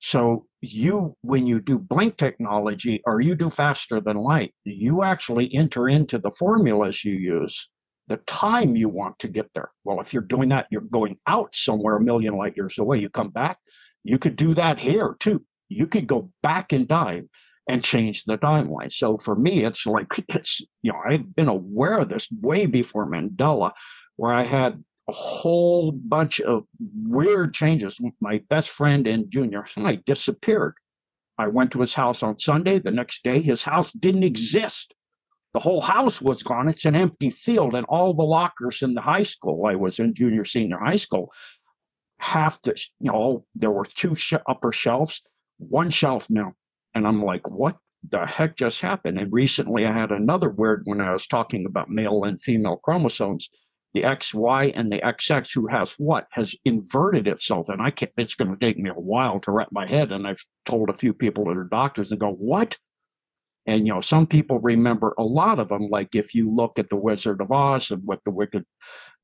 So 0.00 0.46
you 0.62 1.14
when 1.20 1.46
you 1.46 1.60
do 1.60 1.78
blink 1.78 2.16
technology 2.16 3.02
or 3.06 3.20
you 3.20 3.34
do 3.34 3.48
faster 3.48 4.00
than 4.00 4.16
light 4.16 4.54
you 4.64 5.02
actually 5.02 5.54
enter 5.54 5.88
into 5.88 6.18
the 6.18 6.30
formulas 6.30 7.04
you 7.04 7.14
use 7.14 7.70
the 8.08 8.16
time 8.18 8.76
you 8.76 8.88
want 8.88 9.18
to 9.20 9.28
get 9.28 9.50
there. 9.54 9.70
Well 9.84 10.00
if 10.00 10.12
you're 10.12 10.22
doing 10.22 10.48
that 10.50 10.66
you're 10.70 10.80
going 10.80 11.18
out 11.26 11.54
somewhere 11.54 11.96
a 11.96 12.02
million 12.02 12.36
light 12.36 12.56
years 12.56 12.78
away 12.78 12.98
you 12.98 13.08
come 13.08 13.28
back 13.28 13.58
you 14.02 14.18
could 14.18 14.36
do 14.36 14.54
that 14.54 14.78
here 14.78 15.16
too. 15.20 15.44
You 15.68 15.86
could 15.86 16.06
go 16.06 16.30
back 16.42 16.72
in 16.72 16.86
time 16.86 17.28
and 17.68 17.84
change 17.84 18.24
the 18.24 18.38
timeline. 18.38 18.92
So 18.92 19.18
for 19.18 19.36
me 19.36 19.64
it's 19.64 19.86
like 19.86 20.08
it's 20.30 20.60
you 20.82 20.92
know 20.92 20.98
i've 21.06 21.34
been 21.34 21.48
aware 21.48 21.98
of 21.98 22.08
this 22.08 22.26
way 22.40 22.66
before 22.66 23.10
mandela 23.10 23.72
where 24.16 24.32
i 24.32 24.44
had 24.44 24.82
a 25.10 25.12
whole 25.12 25.90
bunch 25.90 26.40
of 26.40 26.64
weird 27.04 27.52
changes. 27.52 28.00
My 28.20 28.42
best 28.48 28.70
friend 28.70 29.06
in 29.08 29.28
junior 29.28 29.62
high 29.62 29.96
disappeared. 30.06 30.74
I 31.36 31.48
went 31.48 31.72
to 31.72 31.80
his 31.80 31.94
house 31.94 32.22
on 32.22 32.38
Sunday. 32.38 32.78
The 32.78 32.92
next 32.92 33.24
day, 33.24 33.40
his 33.40 33.64
house 33.64 33.90
didn't 33.92 34.22
exist. 34.22 34.94
The 35.52 35.60
whole 35.60 35.80
house 35.80 36.22
was 36.22 36.44
gone. 36.44 36.68
It's 36.68 36.84
an 36.84 36.94
empty 36.94 37.30
field, 37.30 37.74
and 37.74 37.86
all 37.88 38.14
the 38.14 38.22
lockers 38.22 38.82
in 38.82 38.94
the 38.94 39.00
high 39.00 39.24
school 39.24 39.66
I 39.66 39.74
was 39.74 39.98
in, 39.98 40.14
junior, 40.14 40.44
senior 40.44 40.78
high 40.78 41.02
school, 41.06 41.32
half 42.20 42.62
the, 42.62 42.72
you 43.00 43.10
know, 43.10 43.44
there 43.56 43.72
were 43.72 43.84
two 43.84 44.14
sh- 44.14 44.34
upper 44.46 44.70
shelves. 44.70 45.22
one 45.58 45.90
shelf 45.90 46.28
now. 46.30 46.54
And 46.94 47.06
I'm 47.06 47.22
like, 47.24 47.48
what 47.50 47.76
the 48.08 48.26
heck 48.26 48.56
just 48.56 48.80
happened? 48.80 49.18
And 49.18 49.32
recently 49.32 49.86
I 49.86 49.92
had 49.92 50.12
another 50.12 50.50
weird 50.50 50.82
when 50.84 51.00
I 51.00 51.12
was 51.12 51.26
talking 51.26 51.66
about 51.66 51.90
male 51.90 52.24
and 52.24 52.40
female 52.40 52.76
chromosomes. 52.76 53.48
The 53.94 54.02
XY 54.02 54.72
and 54.74 54.92
the 54.92 54.98
XX, 54.98 55.52
who 55.54 55.66
has 55.66 55.94
what, 55.98 56.26
has 56.30 56.54
inverted 56.64 57.26
itself. 57.26 57.68
And 57.68 57.82
I 57.82 57.90
can't, 57.90 58.12
it's 58.16 58.34
going 58.34 58.50
to 58.50 58.56
take 58.56 58.78
me 58.78 58.90
a 58.90 58.94
while 58.94 59.40
to 59.40 59.50
wrap 59.50 59.68
my 59.72 59.86
head. 59.86 60.12
And 60.12 60.26
I've 60.26 60.44
told 60.64 60.90
a 60.90 60.94
few 60.94 61.12
people 61.12 61.44
that 61.46 61.56
are 61.56 61.64
doctors 61.64 62.10
and 62.10 62.20
go, 62.20 62.30
what? 62.30 62.76
And, 63.66 63.86
you 63.86 63.92
know, 63.92 64.00
some 64.00 64.26
people 64.26 64.58
remember 64.58 65.14
a 65.18 65.24
lot 65.24 65.58
of 65.58 65.68
them. 65.68 65.88
Like 65.88 66.14
if 66.14 66.34
you 66.34 66.54
look 66.54 66.78
at 66.78 66.88
the 66.88 66.96
Wizard 66.96 67.40
of 67.40 67.50
Oz 67.50 67.90
and 67.90 68.02
what 68.04 68.22
the 68.24 68.30
wicked 68.30 68.64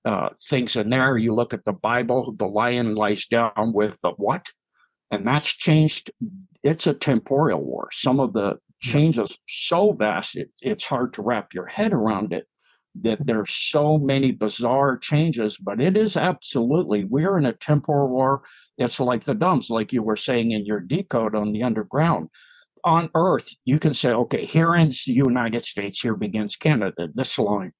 uh, 0.05 0.31
things 0.43 0.77
in 0.77 0.91
there, 0.91 1.17
you 1.17 1.35
look 1.35 1.55
at 1.55 1.65
the 1.65 1.73
Bible, 1.73 2.35
the 2.37 2.47
lion 2.47 2.95
lies 2.95 3.27
down 3.27 3.73
with 3.73 4.01
the 4.03 4.11
what? 4.11 4.47
And 5.11 5.27
that's 5.27 5.53
changed. 5.53 6.11
It's 6.63 6.87
a 6.87 6.95
temporal 6.95 7.63
war. 7.63 7.89
Some 7.93 8.21
of 8.21 8.33
the 8.33 8.59
changes 8.81 9.37
so 9.47 9.93
vast, 9.93 10.37
it, 10.37 10.51
it's 10.61 10.85
hard 10.85 11.15
to 11.15 11.23
wrap 11.23 11.55
your 11.55 11.67
head 11.67 11.93
around 11.93 12.33
it 12.33 12.47
that 13.03 13.27
there's 13.27 13.55
so 13.55 13.99
many 13.99 14.33
bizarre 14.33 14.97
changes, 14.97 15.57
but 15.57 15.81
it 15.81 15.97
is 15.97 16.17
absolutely, 16.17 17.05
we're 17.05 17.39
in 17.39 17.47
a 17.47 17.53
temporal 17.53 18.09
war. 18.09 18.43
It's 18.79 19.01
like 19.01 19.25
the 19.25 19.35
dumps, 19.35 19.71
like 19.71 19.93
you 19.93 20.03
were 20.03 20.17
saying 20.17 20.53
in 20.53 20.65
your 20.65 20.81
decode 20.81 21.35
on 21.35 21.53
the 21.53 21.63
underground. 21.63 22.29
On 22.85 23.11
Earth, 23.15 23.49
you 23.65 23.79
can 23.79 23.95
say, 23.95 24.11
okay, 24.11 24.45
here 24.45 24.75
ends 24.75 25.05
the 25.05 25.13
United 25.13 25.65
States, 25.65 26.01
here 26.01 26.15
begins 26.15 26.57
Canada, 26.57 27.09
this 27.15 27.39
line. 27.39 27.73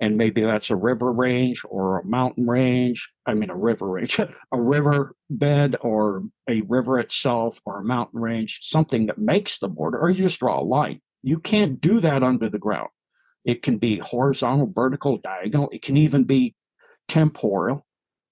And 0.00 0.16
maybe 0.16 0.42
that's 0.42 0.70
a 0.70 0.76
river 0.76 1.12
range 1.12 1.62
or 1.64 2.00
a 2.00 2.06
mountain 2.06 2.46
range. 2.46 3.12
I 3.26 3.34
mean, 3.34 3.50
a 3.50 3.56
river 3.56 3.88
range, 3.88 4.18
a 4.52 4.60
river 4.60 5.14
bed 5.30 5.76
or 5.80 6.24
a 6.48 6.62
river 6.62 6.98
itself 6.98 7.60
or 7.64 7.80
a 7.80 7.84
mountain 7.84 8.20
range, 8.20 8.60
something 8.62 9.06
that 9.06 9.18
makes 9.18 9.58
the 9.58 9.68
border, 9.68 9.98
or 9.98 10.10
you 10.10 10.24
just 10.24 10.40
draw 10.40 10.60
a 10.60 10.62
line. 10.62 11.00
You 11.22 11.38
can't 11.38 11.80
do 11.80 12.00
that 12.00 12.22
under 12.22 12.48
the 12.48 12.58
ground 12.58 12.90
it 13.44 13.62
can 13.62 13.78
be 13.78 13.98
horizontal, 13.98 14.66
vertical, 14.70 15.18
diagonal. 15.18 15.68
It 15.72 15.82
can 15.82 15.96
even 15.96 16.24
be 16.24 16.54
temporal 17.08 17.86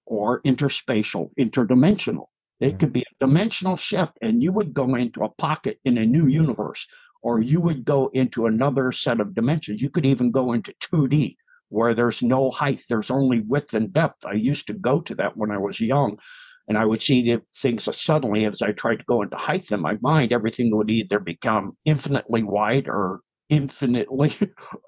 or 0.05 0.41
interspatial, 0.41 1.29
interdimensional. 1.39 2.25
It 2.59 2.67
mm-hmm. 2.67 2.77
could 2.77 2.93
be 2.93 3.01
a 3.01 3.25
dimensional 3.25 3.77
shift, 3.77 4.17
and 4.21 4.41
you 4.41 4.51
would 4.51 4.73
go 4.73 4.95
into 4.95 5.23
a 5.23 5.29
pocket 5.29 5.79
in 5.85 5.97
a 5.97 6.05
new 6.05 6.27
universe, 6.27 6.87
or 7.21 7.41
you 7.41 7.61
would 7.61 7.85
go 7.85 8.09
into 8.13 8.45
another 8.45 8.91
set 8.91 9.19
of 9.19 9.35
dimensions. 9.35 9.81
You 9.81 9.89
could 9.89 10.05
even 10.05 10.31
go 10.31 10.53
into 10.53 10.73
2D 10.81 11.35
where 11.69 11.95
there's 11.95 12.21
no 12.21 12.51
height, 12.51 12.83
there's 12.87 13.09
only 13.09 13.39
width 13.39 13.73
and 13.73 13.91
depth. 13.91 14.27
I 14.27 14.33
used 14.33 14.67
to 14.67 14.73
go 14.73 15.01
to 15.01 15.15
that 15.15 15.35
when 15.35 15.49
I 15.49 15.57
was 15.57 15.79
young, 15.79 16.19
and 16.67 16.77
I 16.77 16.85
would 16.85 17.01
see 17.01 17.35
things 17.55 17.89
suddenly 17.97 18.45
as 18.45 18.61
I 18.61 18.73
tried 18.73 18.99
to 18.99 19.05
go 19.05 19.23
into 19.23 19.37
height 19.37 19.71
in 19.71 19.81
my 19.81 19.97
mind, 19.99 20.31
everything 20.31 20.75
would 20.75 20.91
either 20.91 21.19
become 21.19 21.75
infinitely 21.83 22.43
wide 22.43 22.87
or 22.87 23.21
infinitely 23.53 24.33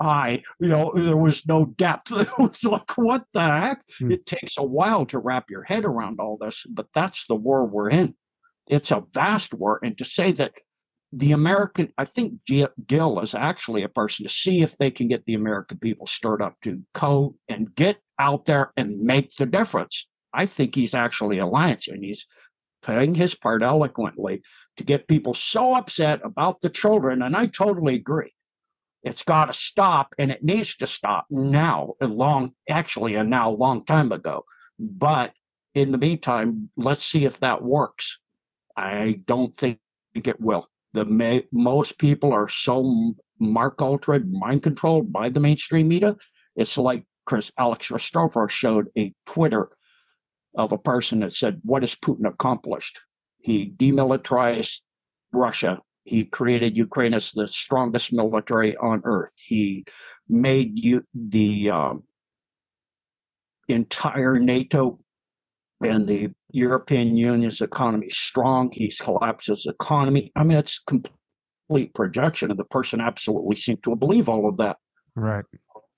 high. 0.01 0.41
You 0.59 0.69
know, 0.69 0.91
there 0.95 1.17
was 1.17 1.45
no 1.45 1.65
depth. 1.65 2.11
It 2.15 2.29
was 2.37 2.63
like, 2.63 2.97
what 2.97 3.25
the 3.33 3.41
heck? 3.41 3.81
Hmm. 3.99 4.11
It 4.11 4.25
takes 4.25 4.57
a 4.57 4.63
while 4.63 5.05
to 5.07 5.19
wrap 5.19 5.49
your 5.49 5.63
head 5.63 5.85
around 5.85 6.19
all 6.19 6.37
this, 6.39 6.65
but 6.69 6.87
that's 6.93 7.25
the 7.27 7.35
war 7.35 7.65
we're 7.65 7.89
in. 7.89 8.15
It's 8.67 8.91
a 8.91 9.03
vast 9.13 9.53
war. 9.53 9.79
And 9.83 9.97
to 9.97 10.05
say 10.05 10.31
that 10.33 10.53
the 11.11 11.31
American, 11.31 11.93
I 11.97 12.05
think 12.05 12.33
Gill 12.45 13.19
is 13.19 13.35
actually 13.35 13.83
a 13.83 13.89
person 13.89 14.25
to 14.25 14.31
see 14.31 14.61
if 14.61 14.77
they 14.77 14.91
can 14.91 15.07
get 15.07 15.25
the 15.25 15.35
American 15.35 15.77
people 15.77 16.07
stirred 16.07 16.41
up 16.41 16.55
to 16.63 16.81
go 16.93 17.35
and 17.47 17.73
get 17.75 17.97
out 18.19 18.45
there 18.45 18.71
and 18.75 18.99
make 19.01 19.29
the 19.37 19.45
difference. 19.45 20.09
I 20.33 20.45
think 20.45 20.75
he's 20.75 20.93
actually 20.93 21.37
alliance 21.39 21.87
and 21.87 22.03
he's 22.03 22.25
playing 22.81 23.15
his 23.15 23.33
part 23.33 23.63
eloquently 23.63 24.41
to 24.77 24.83
get 24.83 25.07
people 25.07 25.33
so 25.33 25.75
upset 25.75 26.19
about 26.23 26.59
the 26.59 26.69
children. 26.69 27.21
And 27.21 27.35
I 27.35 27.45
totally 27.47 27.95
agree. 27.95 28.34
It's 29.05 29.23
got 29.23 29.45
to 29.45 29.53
stop 29.53 30.13
and 30.17 30.31
it 30.31 30.43
needs 30.43 30.75
to 30.77 30.87
stop 30.87 31.27
now, 31.29 31.93
a 32.01 32.07
long, 32.07 32.53
actually, 32.67 33.15
a 33.15 33.23
now 33.23 33.51
long 33.51 33.85
time 33.85 34.11
ago. 34.11 34.43
But 34.79 35.31
in 35.75 35.91
the 35.91 35.97
meantime, 35.97 36.69
let's 36.75 37.05
see 37.05 37.23
if 37.23 37.39
that 37.39 37.61
works. 37.61 38.19
I 38.75 39.21
don't 39.25 39.55
think 39.55 39.79
it 40.15 40.41
will. 40.41 40.67
The 40.93 41.45
most 41.51 41.99
people 41.99 42.33
are 42.33 42.47
so 42.47 43.13
mark 43.39 43.81
altered, 43.81 44.31
mind 44.33 44.63
controlled 44.63 45.13
by 45.13 45.29
the 45.29 45.39
mainstream 45.39 45.87
media. 45.87 46.15
It's 46.55 46.77
like 46.77 47.05
Chris 47.25 47.51
Alex 47.59 47.89
Christoforous 47.89 48.51
showed 48.51 48.87
a 48.97 49.13
Twitter 49.25 49.69
of 50.55 50.71
a 50.71 50.77
person 50.77 51.19
that 51.19 51.33
said, 51.33 51.61
"What 51.63 51.83
has 51.83 51.95
Putin 51.95 52.27
accomplished? 52.27 53.01
He 53.39 53.69
demilitarized 53.69 54.81
Russia 55.31 55.81
he 56.05 56.23
created 56.23 56.77
Ukraine 56.77 57.13
as 57.13 57.31
the 57.31 57.47
strongest 57.47 58.13
military 58.13 58.77
on 58.77 59.01
earth. 59.03 59.31
He 59.39 59.85
made 60.29 60.79
you 60.79 61.03
the 61.13 61.71
um, 61.71 62.03
entire 63.67 64.39
NATO 64.39 64.99
and 65.83 66.07
the 66.07 66.31
European 66.51 67.17
Union's 67.17 67.59
economy 67.59 68.09
strong. 68.09 68.69
He's 68.71 68.99
collapsed 68.99 69.47
his 69.47 69.65
economy. 69.65 70.31
I 70.35 70.43
mean, 70.43 70.57
it's 70.57 70.79
complete 70.79 71.93
projection, 71.93 72.51
and 72.51 72.59
the 72.59 72.65
person 72.65 73.01
absolutely 73.01 73.55
seemed 73.55 73.83
to 73.83 73.95
believe 73.95 74.29
all 74.29 74.47
of 74.47 74.57
that. 74.57 74.77
Right. 75.15 75.45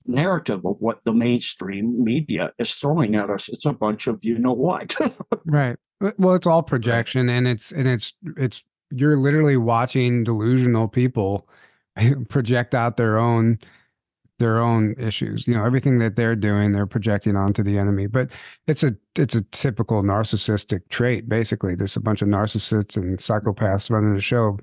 Narrative 0.06 0.66
of 0.66 0.78
what 0.80 1.04
the 1.04 1.14
mainstream 1.14 2.02
media 2.02 2.54
is 2.58 2.74
throwing 2.76 3.16
at 3.16 3.30
us. 3.30 3.50
It's 3.50 3.66
a 3.66 3.74
bunch 3.74 4.08
of 4.08 4.24
you 4.24 4.40
know 4.40 4.54
what. 4.54 4.96
right. 5.46 5.76
Well, 6.18 6.36
it's 6.36 6.48
all 6.48 6.64
projection, 6.64 7.30
and 7.30 7.46
it's 7.46 7.74
and 7.74 7.88
it's 7.88 8.14
it's 8.38 8.64
you're 8.92 9.18
literally 9.18 9.58
watching 9.58 10.24
delusional 10.24 10.88
people 10.88 11.48
project 12.30 12.74
out 12.76 12.98
their 12.98 13.18
own 13.18 13.60
their 14.40 14.60
own 14.60 14.94
issues 15.00 15.48
you 15.48 15.54
know 15.56 15.66
everything 15.66 15.98
that 15.98 16.16
they're 16.16 16.36
doing 16.36 16.72
they're 16.72 16.86
projecting 16.86 17.36
onto 17.36 17.64
the 17.64 17.78
enemy. 17.78 18.08
But 18.08 18.30
it's 18.68 18.84
a 18.84 18.96
it's 19.16 19.36
a 19.36 19.42
typical 19.52 20.04
narcissistic 20.04 20.88
trait 20.90 21.28
basically 21.28 21.76
there's 21.76 21.96
a 21.96 22.02
bunch 22.02 22.22
of 22.22 22.28
narcissists 22.28 22.98
and 22.98 23.18
psychopaths 23.18 23.90
running 23.90 24.14
the 24.14 24.22
show. 24.22 24.60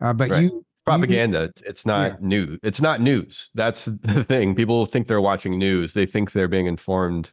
Uh, 0.00 0.12
but 0.12 0.30
right. 0.30 0.42
you 0.44 0.64
propaganda. 0.86 1.52
You, 1.56 1.62
it's 1.66 1.84
not 1.84 2.12
yeah. 2.12 2.16
new 2.20 2.58
it's 2.62 2.80
not 2.80 3.00
news. 3.00 3.50
That's 3.54 3.84
the 4.02 4.24
thing. 4.24 4.54
People 4.54 4.86
think 4.86 5.08
they're 5.08 5.20
watching 5.20 5.58
news. 5.58 5.92
They 5.92 6.06
think 6.06 6.32
they're 6.32 6.48
being 6.48 6.66
informed 6.66 7.32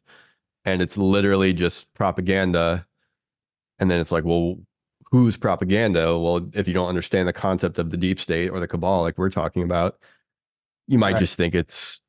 and 0.66 0.82
it's 0.82 0.98
literally 0.98 1.54
just 1.54 1.94
propaganda. 1.94 2.86
And 3.80 3.90
then 3.90 4.00
it's 4.00 4.12
like 4.12 4.26
well 4.26 4.58
who's 5.14 5.38
propaganda. 5.38 6.18
Well, 6.18 6.50
if 6.54 6.68
you 6.68 6.74
don't 6.74 6.90
understand 6.90 7.28
the 7.28 7.34
concept 7.34 7.78
of 7.78 7.92
the 7.92 7.98
deep 7.98 8.20
state 8.20 8.50
or 8.50 8.60
the 8.60 8.68
cabal, 8.68 9.04
like 9.04 9.16
we're 9.16 9.30
talking 9.30 9.62
about, 9.62 10.00
you 10.88 10.98
might 10.98 11.12
right. 11.12 11.20
just 11.20 11.36
think 11.36 11.54
it's 11.54 12.02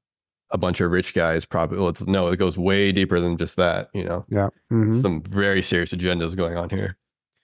a 0.50 0.56
bunch 0.56 0.80
of 0.80 0.90
rich 0.90 1.12
guys. 1.12 1.44
Probably, 1.44 1.78
well, 1.78 1.90
it's 1.90 2.00
no, 2.06 2.28
it 2.28 2.38
goes 2.38 2.56
way 2.56 2.92
deeper 2.92 3.20
than 3.20 3.36
just 3.36 3.56
that. 3.56 3.90
You 3.92 4.04
know, 4.04 4.24
yeah, 4.30 4.48
mm-hmm. 4.72 4.98
some 4.98 5.22
very 5.22 5.60
serious 5.60 5.92
agendas 5.92 6.34
going 6.34 6.56
on 6.56 6.70
here. 6.70 6.96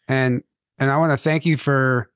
And 0.09 0.43
and 0.79 0.91
I 0.91 0.97
want 0.97 1.13
to 1.13 1.19
thank 1.19 1.45
you 1.45 1.59
for 1.59 2.11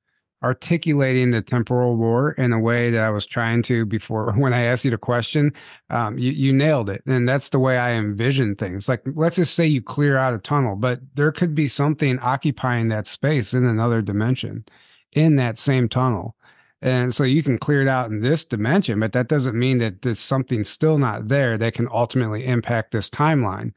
articulating 0.44 1.30
the 1.30 1.40
temporal 1.40 1.96
war 1.96 2.32
in 2.32 2.52
a 2.52 2.60
way 2.60 2.90
that 2.90 3.02
I 3.02 3.10
was 3.10 3.24
trying 3.24 3.62
to 3.62 3.86
before 3.86 4.32
when 4.36 4.52
I 4.52 4.62
asked 4.62 4.84
you 4.84 4.90
the 4.90 4.98
question. 4.98 5.52
Um, 5.90 6.18
you, 6.18 6.32
you 6.32 6.52
nailed 6.52 6.90
it. 6.90 7.02
And 7.06 7.28
that's 7.28 7.48
the 7.48 7.58
way 7.58 7.78
I 7.78 7.92
envision 7.92 8.54
things. 8.54 8.88
Like, 8.88 9.02
let's 9.14 9.36
just 9.36 9.54
say 9.54 9.66
you 9.66 9.80
clear 9.82 10.18
out 10.18 10.34
a 10.34 10.38
tunnel, 10.38 10.76
but 10.76 11.00
there 11.14 11.32
could 11.32 11.54
be 11.54 11.66
something 11.66 12.18
occupying 12.20 12.88
that 12.88 13.06
space 13.06 13.54
in 13.54 13.64
another 13.64 14.02
dimension 14.02 14.64
in 15.12 15.36
that 15.36 15.58
same 15.58 15.88
tunnel. 15.88 16.36
And 16.82 17.14
so 17.14 17.24
you 17.24 17.42
can 17.42 17.56
clear 17.56 17.80
it 17.80 17.88
out 17.88 18.10
in 18.10 18.20
this 18.20 18.44
dimension, 18.44 19.00
but 19.00 19.14
that 19.14 19.28
doesn't 19.28 19.58
mean 19.58 19.78
that 19.78 20.02
there's 20.02 20.20
something 20.20 20.64
still 20.64 20.98
not 20.98 21.28
there 21.28 21.56
that 21.56 21.72
can 21.72 21.88
ultimately 21.90 22.44
impact 22.44 22.92
this 22.92 23.08
timeline. 23.08 23.72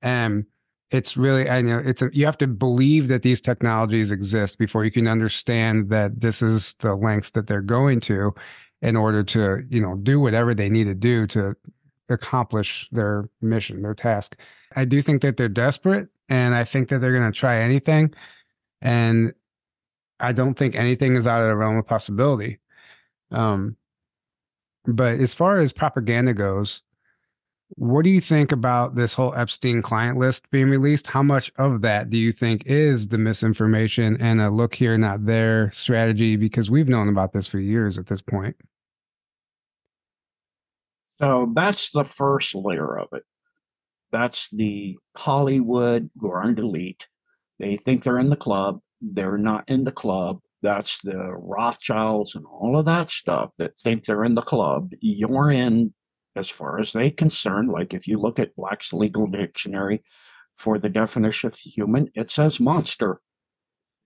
And 0.00 0.46
it's 0.90 1.16
really 1.16 1.48
I 1.48 1.62
know 1.62 1.78
it's 1.78 2.02
a, 2.02 2.10
you 2.12 2.26
have 2.26 2.38
to 2.38 2.46
believe 2.46 3.08
that 3.08 3.22
these 3.22 3.40
technologies 3.40 4.10
exist 4.10 4.58
before 4.58 4.84
you 4.84 4.90
can 4.90 5.08
understand 5.08 5.90
that 5.90 6.20
this 6.20 6.42
is 6.42 6.74
the 6.74 6.94
lengths 6.94 7.30
that 7.32 7.46
they're 7.46 7.60
going 7.60 8.00
to 8.00 8.34
in 8.82 8.96
order 8.96 9.24
to 9.24 9.64
you 9.68 9.80
know 9.80 9.96
do 9.96 10.20
whatever 10.20 10.54
they 10.54 10.70
need 10.70 10.84
to 10.84 10.94
do 10.94 11.26
to 11.28 11.56
accomplish 12.08 12.88
their 12.92 13.28
mission 13.40 13.82
their 13.82 13.94
task. 13.94 14.36
I 14.76 14.84
do 14.84 15.02
think 15.02 15.22
that 15.22 15.36
they're 15.36 15.48
desperate 15.48 16.08
and 16.28 16.54
i 16.54 16.64
think 16.64 16.88
that 16.88 16.98
they're 16.98 17.16
going 17.16 17.30
to 17.30 17.38
try 17.38 17.58
anything 17.58 18.12
and 18.82 19.32
i 20.18 20.32
don't 20.32 20.54
think 20.54 20.74
anything 20.74 21.16
is 21.16 21.26
out 21.26 21.42
of 21.42 21.48
the 21.48 21.56
realm 21.56 21.76
of 21.76 21.86
possibility. 21.86 22.58
Um 23.30 23.76
but 24.84 25.18
as 25.18 25.34
far 25.34 25.58
as 25.58 25.72
propaganda 25.72 26.32
goes 26.32 26.82
what 27.70 28.04
do 28.04 28.10
you 28.10 28.20
think 28.20 28.52
about 28.52 28.94
this 28.94 29.12
whole 29.14 29.34
Epstein 29.34 29.82
client 29.82 30.18
list 30.18 30.48
being 30.50 30.70
released? 30.70 31.06
How 31.06 31.22
much 31.22 31.50
of 31.56 31.82
that 31.82 32.10
do 32.10 32.16
you 32.16 32.30
think 32.32 32.62
is 32.66 33.08
the 33.08 33.18
misinformation 33.18 34.16
and 34.20 34.40
a 34.40 34.50
look 34.50 34.74
here, 34.74 34.96
not 34.96 35.26
there 35.26 35.70
strategy? 35.72 36.36
Because 36.36 36.70
we've 36.70 36.88
known 36.88 37.08
about 37.08 37.32
this 37.32 37.48
for 37.48 37.58
years 37.58 37.98
at 37.98 38.06
this 38.06 38.22
point. 38.22 38.56
So 41.18 41.50
that's 41.54 41.90
the 41.90 42.04
first 42.04 42.54
layer 42.54 42.98
of 42.98 43.08
it. 43.12 43.24
That's 44.12 44.48
the 44.50 44.96
Hollywood 45.16 46.10
under 46.22 46.62
elite. 46.62 47.08
They 47.58 47.76
think 47.76 48.02
they're 48.02 48.18
in 48.18 48.30
the 48.30 48.36
club. 48.36 48.80
They're 49.00 49.38
not 49.38 49.68
in 49.68 49.84
the 49.84 49.92
club. 49.92 50.40
That's 50.62 51.00
the 51.02 51.34
Rothschilds 51.34 52.34
and 52.34 52.44
all 52.46 52.78
of 52.78 52.86
that 52.86 53.10
stuff 53.10 53.50
that 53.58 53.78
think 53.78 54.04
they're 54.04 54.24
in 54.24 54.34
the 54.34 54.42
club. 54.42 54.92
You're 55.00 55.50
in, 55.50 55.92
as 56.36 56.50
far 56.50 56.78
as 56.78 56.92
they 56.92 57.10
concern. 57.10 57.68
Like 57.68 57.94
if 57.94 58.06
you 58.06 58.18
look 58.18 58.38
at 58.38 58.56
Black's 58.56 58.92
legal 58.92 59.26
dictionary 59.26 60.02
for 60.54 60.78
the 60.78 60.88
definition 60.88 61.48
of 61.48 61.56
human, 61.56 62.10
it 62.14 62.30
says 62.30 62.60
monster. 62.60 63.20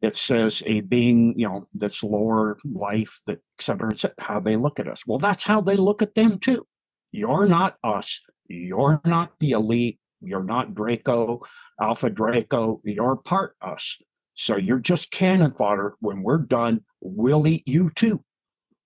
It 0.03 0.17
says 0.17 0.63
a 0.65 0.81
being, 0.81 1.39
you 1.39 1.47
know, 1.47 1.69
that's 1.75 2.03
lower 2.03 2.57
life, 2.65 3.21
that 3.27 3.39
et 3.39 3.63
cetera, 3.63 3.91
et 3.93 4.01
cetera, 4.01 4.15
how 4.19 4.41
they 4.41 4.57
look 4.57 4.81
at 4.81 4.89
us. 4.89 5.03
Well, 5.07 5.19
that's 5.19 5.45
how 5.45 5.61
they 5.61 5.77
look 5.77 6.01
at 6.01 6.15
them 6.15 6.39
too. 6.39 6.67
You're 7.13 7.47
not 7.47 7.77
us. 7.85 8.21
You're 8.47 9.01
not 9.05 9.33
the 9.41 9.51
elite. 9.51 9.99
You're 10.23 10.45
not 10.45 10.75
Draco, 10.75 11.41
Alpha 11.81 12.11
Draco. 12.11 12.81
You're 12.85 13.17
part 13.17 13.57
us. 13.61 13.99
So 14.35 14.57
you're 14.57 14.79
just 14.79 15.11
cannon 15.11 15.53
fodder. 15.53 15.95
When 16.01 16.23
we're 16.23 16.39
done, 16.39 16.83
we'll 17.01 17.47
eat 17.47 17.65
you 17.67 17.91
too. 17.91 18.25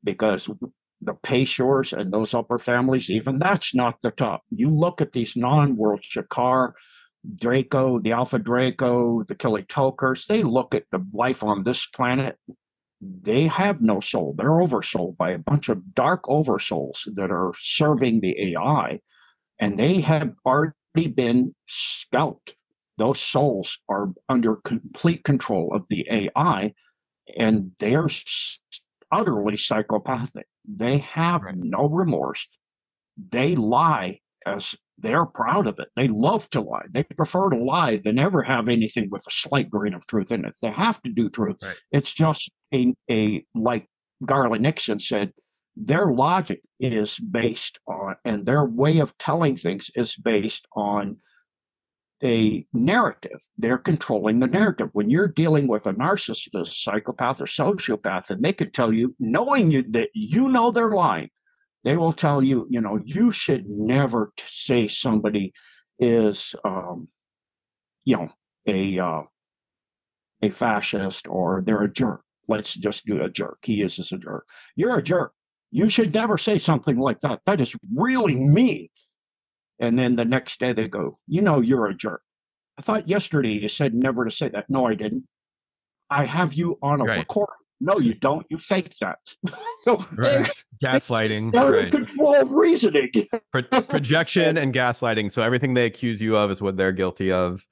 Because 0.02 0.48
the 1.04 1.14
Payseurs 1.14 1.92
and 1.92 2.12
those 2.12 2.34
upper 2.34 2.58
families, 2.58 3.10
even 3.10 3.38
that's 3.38 3.74
not 3.74 4.00
the 4.02 4.10
top. 4.10 4.42
You 4.50 4.68
look 4.68 5.00
at 5.00 5.12
these 5.12 5.36
non-world 5.36 6.02
Shakaar, 6.02 6.72
Draco, 7.36 7.98
the 7.98 8.12
Alpha 8.12 8.38
Draco, 8.38 9.22
the 9.24 9.34
Kili 9.34 9.66
Tokers, 9.66 10.26
they 10.26 10.42
look 10.42 10.74
at 10.74 10.84
the 10.90 11.04
life 11.12 11.42
on 11.42 11.64
this 11.64 11.86
planet. 11.86 12.36
They 13.00 13.46
have 13.46 13.80
no 13.80 14.00
soul. 14.00 14.34
They're 14.36 14.48
oversold 14.48 15.16
by 15.16 15.30
a 15.30 15.38
bunch 15.38 15.68
of 15.68 15.94
dark 15.94 16.24
oversouls 16.24 17.08
that 17.14 17.30
are 17.30 17.52
serving 17.58 18.20
the 18.20 18.52
AI, 18.52 19.00
and 19.58 19.78
they 19.78 20.00
have 20.00 20.32
already 20.46 21.08
been 21.14 21.54
scalped. 21.66 22.56
Those 22.96 23.20
souls 23.20 23.78
are 23.88 24.12
under 24.28 24.56
complete 24.56 25.24
control 25.24 25.74
of 25.74 25.84
the 25.90 26.06
AI, 26.10 26.74
and 27.36 27.72
they're 27.78 28.08
utterly 29.14 29.56
psychopathic. 29.56 30.46
They 30.66 30.98
have 30.98 31.42
no 31.54 31.88
remorse. 31.88 32.48
They 33.30 33.54
lie 33.54 34.20
as 34.44 34.74
they're 34.98 35.26
proud 35.26 35.66
of 35.66 35.78
it. 35.78 35.88
They 35.96 36.08
love 36.08 36.48
to 36.50 36.60
lie. 36.60 36.86
They 36.90 37.04
prefer 37.04 37.50
to 37.50 37.56
lie 37.56 37.96
than 37.96 38.18
ever 38.18 38.42
have 38.42 38.68
anything 38.68 39.08
with 39.10 39.24
a 39.26 39.30
slight 39.30 39.70
grain 39.70 39.94
of 39.94 40.06
truth 40.06 40.30
in 40.30 40.44
it. 40.44 40.56
They 40.60 40.70
have 40.70 41.00
to 41.02 41.10
do 41.10 41.28
truth. 41.28 41.58
Right. 41.62 41.76
It's 41.90 42.12
just 42.12 42.52
a, 42.72 42.94
a 43.10 43.44
like 43.54 43.86
Garland 44.24 44.62
Nixon 44.62 44.98
said, 44.98 45.32
their 45.76 46.06
logic 46.12 46.60
is 46.78 47.18
based 47.18 47.78
on, 47.88 48.16
and 48.24 48.46
their 48.46 48.64
way 48.64 48.98
of 48.98 49.16
telling 49.18 49.56
things 49.56 49.90
is 49.96 50.16
based 50.16 50.66
on 50.76 51.16
a 52.24 52.66
narrative. 52.72 53.40
They're 53.58 53.78
controlling 53.78 54.40
the 54.40 54.46
narrative. 54.46 54.88
When 54.92 55.10
you're 55.10 55.28
dealing 55.28 55.68
with 55.68 55.86
a 55.86 55.92
narcissist, 55.92 56.58
a 56.58 56.64
psychopath, 56.64 57.40
or 57.40 57.44
sociopath, 57.44 58.30
and 58.30 58.42
they 58.42 58.52
could 58.52 58.72
tell 58.72 58.92
you, 58.92 59.14
knowing 59.18 59.70
you 59.70 59.84
that 59.90 60.08
you 60.14 60.48
know 60.48 60.70
they're 60.70 60.94
lying, 60.94 61.28
they 61.84 61.96
will 61.96 62.12
tell 62.12 62.42
you, 62.42 62.66
you 62.70 62.80
know, 62.80 62.98
you 63.04 63.30
should 63.30 63.68
never 63.68 64.32
say 64.38 64.88
somebody 64.88 65.52
is, 65.98 66.56
um, 66.64 67.08
you 68.04 68.16
know, 68.16 68.28
a 68.66 68.98
uh, 68.98 69.22
a 70.42 70.50
fascist 70.50 71.28
or 71.28 71.62
they're 71.64 71.82
a 71.82 71.92
jerk. 71.92 72.22
Let's 72.48 72.74
just 72.74 73.06
do 73.06 73.22
a 73.22 73.30
jerk. 73.30 73.58
He 73.62 73.82
is 73.82 73.98
a 74.12 74.18
jerk. 74.18 74.46
You're 74.76 74.98
a 74.98 75.02
jerk. 75.02 75.32
You 75.70 75.88
should 75.88 76.14
never 76.14 76.38
say 76.38 76.58
something 76.58 76.98
like 76.98 77.18
that. 77.20 77.40
That 77.46 77.60
is 77.60 77.76
really 77.94 78.36
mean. 78.36 78.88
And 79.80 79.98
then 79.98 80.16
the 80.16 80.24
next 80.24 80.60
day 80.60 80.72
they 80.72 80.88
go, 80.88 81.18
you 81.26 81.42
know, 81.42 81.60
you're 81.60 81.86
a 81.86 81.94
jerk. 81.94 82.22
I 82.78 82.82
thought 82.82 83.08
yesterday 83.08 83.50
you 83.52 83.68
said 83.68 83.94
never 83.94 84.24
to 84.24 84.30
say 84.30 84.48
that. 84.48 84.68
No, 84.68 84.86
I 84.86 84.94
didn't. 84.94 85.24
I 86.10 86.24
have 86.24 86.54
you 86.54 86.78
on 86.82 87.00
a 87.00 87.04
Right. 87.04 87.18
recording. 87.18 87.54
No, 87.80 87.98
you 87.98 88.14
don't. 88.14 88.46
You 88.50 88.56
faked 88.58 89.00
that. 89.00 89.18
Right. 90.16 90.48
Gaslighting. 90.82 91.52
They're 91.52 91.74
in 91.74 91.82
Right. 91.84 91.90
control 91.92 92.34
of 92.34 92.50
reasoning. 92.52 93.10
Pro- 93.52 93.62
projection 93.82 94.56
and 94.56 94.72
gaslighting. 94.72 95.30
So 95.30 95.42
everything 95.42 95.74
they 95.74 95.84
accuse 95.86 96.22
you 96.22 96.36
of 96.36 96.50
is 96.50 96.62
what 96.62 96.76
they're 96.78 96.92
guilty 96.92 97.30
of. 97.30 97.66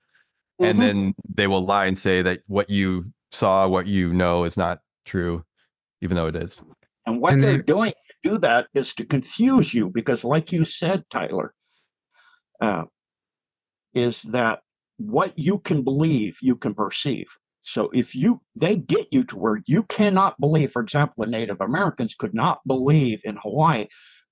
And 0.60 0.76
Mhm. 0.76 0.80
then 0.80 1.14
they 1.34 1.46
will 1.46 1.64
lie 1.64 1.86
and 1.86 1.96
say 1.96 2.20
that 2.22 2.42
what 2.46 2.68
you 2.68 3.12
saw, 3.30 3.66
what 3.66 3.86
you 3.86 4.12
know 4.12 4.44
is 4.44 4.56
not 4.58 4.80
true, 5.06 5.44
even 6.02 6.16
though 6.16 6.26
it 6.26 6.36
is. 6.36 6.62
And 7.06 7.20
what 7.20 7.32
And 7.32 7.42
they're 7.42 7.56
they- 7.56 7.62
doing 7.62 7.92
to 8.22 8.30
do 8.30 8.38
that 8.38 8.66
is 8.74 8.94
to 8.96 9.06
confuse 9.06 9.72
you 9.72 9.88
because, 9.88 10.22
like 10.24 10.52
you 10.52 10.64
said, 10.66 11.04
Tyler, 11.10 11.54
uh, 12.62 12.84
is 13.92 14.22
that 14.22 14.60
what 14.96 15.38
you 15.38 15.58
can 15.58 15.82
believe, 15.82 16.38
you 16.40 16.56
can 16.56 16.74
perceive. 16.74 17.26
So 17.60 17.90
if 17.92 18.14
you 18.14 18.40
they 18.56 18.76
get 18.76 19.08
you 19.10 19.24
to 19.24 19.36
where 19.36 19.60
you 19.66 19.82
cannot 19.84 20.40
believe, 20.40 20.72
for 20.72 20.82
example, 20.82 21.24
the 21.24 21.30
Native 21.30 21.60
Americans 21.60 22.14
could 22.14 22.34
not 22.34 22.60
believe 22.66 23.20
in 23.24 23.36
Hawaii 23.36 23.86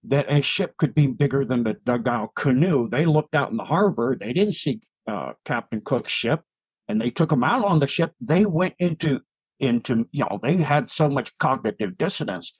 that 0.05 0.33
a 0.33 0.41
ship 0.41 0.76
could 0.78 0.95
be 0.95 1.07
bigger 1.07 1.45
than 1.45 1.64
the 1.64 1.74
dugout 1.85 2.35
canoe. 2.35 2.89
They 2.89 3.05
looked 3.05 3.35
out 3.35 3.51
in 3.51 3.57
the 3.57 3.64
harbor, 3.64 4.16
they 4.18 4.33
didn't 4.33 4.55
see 4.55 4.81
uh, 5.07 5.33
Captain 5.45 5.83
Cook's 5.85 6.12
ship, 6.12 6.41
and 6.89 7.01
they 7.01 7.11
took 7.11 7.31
him 7.31 7.45
out 7.45 7.64
on 7.64 7.81
the 7.81 7.87
ship. 7.87 8.12
They 8.20 8.47
went 8.47 8.74
into 8.78 9.20
into 9.59 10.09
you 10.12 10.24
know 10.24 10.39
they 10.43 10.57
had 10.57 10.89
so 10.89 11.09
much 11.09 11.37
cognitive 11.39 11.99
dissonance 11.99 12.53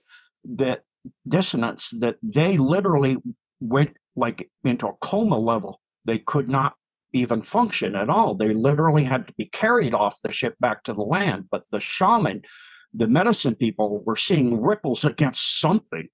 that 0.45 0.83
dissonance 1.27 1.91
that 1.99 2.17
they 2.23 2.59
literally 2.59 3.17
went 3.61 3.97
like 4.17 4.51
into 4.65 4.87
a 4.87 4.95
coma 5.01 5.39
level. 5.39 5.81
They 6.05 6.19
could 6.19 6.49
not 6.49 6.75
even 7.13 7.43
function 7.43 7.95
at 7.95 8.09
all. 8.09 8.35
They 8.35 8.55
literally 8.55 9.05
had 9.05 9.27
to 9.27 9.33
be 9.35 9.47
carried 9.47 9.95
off 9.95 10.23
the 10.23 10.33
ship 10.33 10.55
back 10.61 10.83
to 10.85 10.93
the 10.93 11.03
land. 11.03 11.47
But 11.51 11.65
the 11.71 11.81
shaman, 11.81 12.43
the 12.95 13.09
medicine 13.09 13.55
people 13.55 14.03
were 14.05 14.17
seeing 14.17 14.61
ripples 14.61 15.05
against 15.05 15.61
something. 15.61 16.09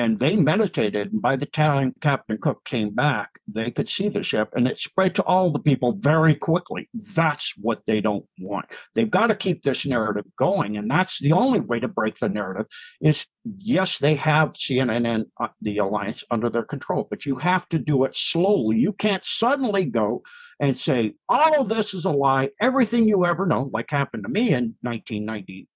And 0.00 0.18
they 0.18 0.34
meditated. 0.34 1.12
And 1.12 1.20
by 1.20 1.36
the 1.36 1.44
time 1.44 1.94
Captain 2.00 2.38
Cook 2.38 2.64
came 2.64 2.94
back, 2.94 3.38
they 3.46 3.70
could 3.70 3.86
see 3.86 4.08
the 4.08 4.22
ship 4.22 4.48
and 4.56 4.66
it 4.66 4.78
spread 4.78 5.14
to 5.16 5.22
all 5.24 5.50
the 5.50 5.58
people 5.58 5.92
very 5.92 6.34
quickly. 6.34 6.88
That's 7.14 7.52
what 7.58 7.84
they 7.84 8.00
don't 8.00 8.24
want. 8.38 8.64
They've 8.94 9.10
got 9.10 9.26
to 9.26 9.34
keep 9.34 9.62
this 9.62 9.84
narrative 9.84 10.24
going. 10.38 10.78
And 10.78 10.90
that's 10.90 11.18
the 11.18 11.32
only 11.32 11.60
way 11.60 11.80
to 11.80 11.86
break 11.86 12.18
the 12.18 12.30
narrative 12.30 12.64
is 13.02 13.26
yes, 13.58 13.98
they 13.98 14.14
have 14.14 14.52
CNN 14.52 15.06
and 15.06 15.26
uh, 15.38 15.48
the 15.60 15.76
alliance 15.76 16.24
under 16.30 16.48
their 16.48 16.62
control, 16.62 17.06
but 17.10 17.26
you 17.26 17.36
have 17.36 17.68
to 17.68 17.78
do 17.78 18.04
it 18.04 18.16
slowly. 18.16 18.78
You 18.78 18.94
can't 18.94 19.24
suddenly 19.24 19.84
go 19.84 20.22
and 20.58 20.74
say, 20.74 21.12
all 21.28 21.60
of 21.60 21.68
this 21.68 21.92
is 21.92 22.06
a 22.06 22.10
lie. 22.10 22.48
Everything 22.58 23.06
you 23.06 23.26
ever 23.26 23.44
know, 23.44 23.68
like 23.70 23.90
happened 23.90 24.22
to 24.22 24.30
me 24.30 24.54
in 24.54 24.76
1990, 24.80 25.68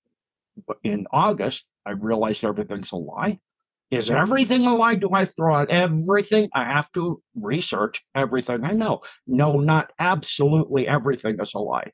in 0.83 1.07
August, 1.11 1.67
I 1.85 1.91
realized 1.91 2.43
everything's 2.43 2.93
a 2.93 2.97
lie. 2.97 3.39
Is 3.95 4.11
everything 4.11 4.67
a 4.67 4.75
lie? 4.75 4.95
Do 4.95 5.11
I 5.13 5.25
throw 5.25 5.55
out 5.55 5.71
everything? 5.71 6.49
I 6.55 6.65
have 6.65 6.91
to 6.93 7.23
research 7.35 8.03
everything 8.15 8.65
I 8.65 8.73
know. 8.73 9.01
No, 9.27 9.53
not 9.61 9.93
absolutely 9.99 10.89
everything 10.89 11.39
is 11.41 11.55
a 11.55 11.59
lie, 11.59 11.91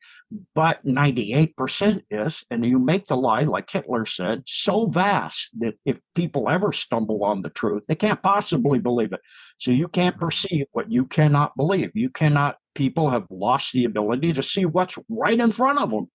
but 0.55 0.85
98% 0.85 2.03
is. 2.11 2.45
And 2.51 2.65
you 2.65 2.79
make 2.79 3.05
the 3.05 3.17
lie, 3.17 3.43
like 3.43 3.71
Hitler 3.71 4.05
said, 4.07 4.43
so 4.47 4.87
vast 4.87 5.51
that 5.61 5.75
if 5.85 6.01
people 6.15 6.49
ever 6.49 6.73
stumble 6.73 7.25
on 7.25 7.43
the 7.43 7.51
truth, 7.51 7.85
they 7.89 7.95
can't 7.95 8.23
possibly 8.23 8.79
believe 8.79 9.13
it. 9.13 9.21
So 9.57 9.71
you 9.71 9.89
can't 9.89 10.19
perceive 10.19 10.67
what 10.73 10.91
you 10.91 11.07
cannot 11.07 11.57
believe. 11.57 11.91
You 11.95 12.11
cannot, 12.11 12.57
people 12.75 13.11
have 13.11 13.27
lost 13.31 13.73
the 13.73 13.85
ability 13.85 14.33
to 14.35 14.43
see 14.43 14.65
what's 14.65 14.99
right 15.09 15.39
in 15.39 15.51
front 15.51 15.79
of 15.79 15.91
them. 15.91 16.07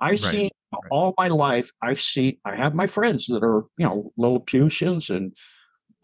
I've 0.00 0.10
Right. 0.10 0.20
seen 0.20 0.50
all 0.90 1.14
my 1.16 1.28
life. 1.28 1.70
I've 1.82 2.00
seen, 2.00 2.38
I 2.44 2.56
have 2.56 2.74
my 2.74 2.86
friends 2.86 3.26
that 3.26 3.42
are, 3.42 3.64
you 3.78 3.86
know, 3.86 4.12
Lilliputians 4.16 5.10
and 5.10 5.34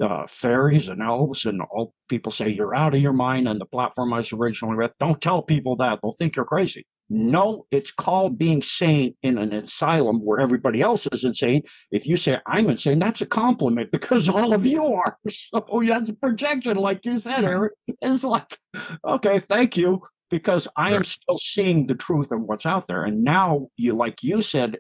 uh, 0.01 0.27
fairies 0.27 0.89
and 0.89 1.03
elves, 1.03 1.45
and 1.45 1.61
all 1.63 1.95
people 2.09 2.33
say 2.33 2.49
you're 2.49 2.75
out 2.75 2.95
of 2.95 3.01
your 3.01 3.13
mind. 3.13 3.49
And 3.49 3.61
the 3.61 3.67
platform 3.67 4.13
I 4.13 4.19
was 4.19 4.33
originally 4.33 4.77
with, 4.77 4.93
don't 4.99 5.21
tell 5.21 5.43
people 5.43 5.77
that; 5.77 6.01
they'll 6.03 6.13
think 6.13 6.37
you're 6.37 6.45
crazy. 6.45 6.87
No, 7.11 7.67
it's 7.71 7.93
called 7.93 8.39
being 8.39 8.63
sane 8.63 9.15
in 9.23 9.37
an 9.37 9.53
asylum 9.53 10.25
where 10.25 10.41
everybody 10.41 10.81
else 10.81 11.07
is 11.13 11.23
insane. 11.23 11.63
If 11.93 12.07
you 12.07 12.17
say 12.17 12.39
I'm 12.47 12.71
insane, 12.71 12.99
that's 12.99 13.21
a 13.21 13.27
compliment 13.27 13.93
because 13.93 14.29
all 14.29 14.55
of 14.55 14.65
you 14.67 14.85
are. 14.95 15.19
So 15.29 15.83
that's 15.87 16.09
a 16.09 16.15
projection, 16.15 16.77
like 16.77 17.05
you 17.05 17.19
said, 17.19 17.45
Eric. 17.45 17.75
It's 18.01 18.25
like, 18.25 18.59
okay, 19.07 19.39
thank 19.39 19.77
you, 19.77 20.03
because 20.35 20.67
I 20.77 20.95
am 20.95 21.05
still 21.05 21.39
seeing 21.39 21.87
the 21.87 21.95
truth 21.95 22.33
of 22.33 22.41
what's 22.41 22.67
out 22.67 22.89
there. 22.89 23.05
And 23.05 23.23
now 23.23 23.69
you, 23.77 23.95
like 23.95 24.25
you 24.25 24.43
said, 24.43 24.79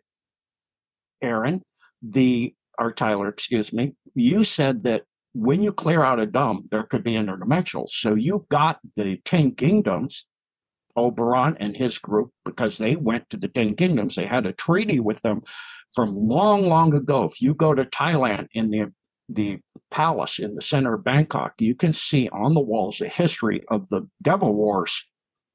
Aaron, 1.23 1.63
the 2.03 2.57
or 2.77 2.91
Tyler, 2.91 3.29
excuse 3.29 3.73
me, 3.73 3.95
you 4.17 4.43
said 4.43 4.83
that 4.83 5.05
when 5.33 5.63
you 5.63 5.73
clear 5.73 6.03
out 6.03 6.19
a 6.19 6.27
dump, 6.27 6.71
there 6.73 6.83
could 6.83 7.05
be 7.05 7.15
interdimensional. 7.15 7.89
So 7.89 8.17
you've 8.17 8.49
got 8.49 8.81
the 8.97 9.19
Ten 9.19 9.53
Kingdoms, 9.55 10.27
Oberon 10.97 11.57
and 11.61 11.77
his 11.77 11.99
group, 11.99 12.33
because 12.45 12.79
they 12.79 12.97
went 12.97 13.31
to 13.31 13.37
the 13.37 13.47
Ten 13.47 13.77
Kingdoms. 13.77 14.17
They 14.17 14.27
had 14.27 14.47
a 14.47 14.53
treaty 14.53 14.99
with 14.99 15.23
them 15.23 15.43
from 15.95 16.17
long, 16.17 16.67
long 16.67 16.93
ago. 16.93 17.27
If 17.27 17.41
you 17.41 17.55
go 17.55 17.77
to 17.77 17.85
Thailand 17.85 18.49
in 18.55 18.71
the 18.71 18.93
the 19.29 19.61
palace 19.93 20.41
in 20.41 20.57
the 20.57 20.61
center 20.61 20.95
of 20.95 21.05
Bangkok, 21.05 21.53
you 21.61 21.77
can 21.77 21.93
see 21.93 22.29
on 22.31 22.55
the 22.55 22.61
walls 22.61 22.99
the 22.99 23.07
history 23.07 23.63
of 23.69 23.89
the 23.89 24.09
devil 24.21 24.53
wars 24.53 25.07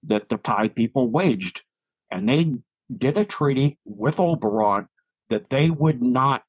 that 0.03 0.29
the 0.29 0.37
Thai 0.37 0.69
people 0.69 1.09
waged. 1.09 1.63
And 2.11 2.27
they 2.27 2.53
did 2.95 3.17
a 3.17 3.25
treaty 3.25 3.77
with 3.85 4.19
Oberon 4.19 4.87
that 5.29 5.49
they 5.49 5.69
would 5.69 6.01
not 6.01 6.43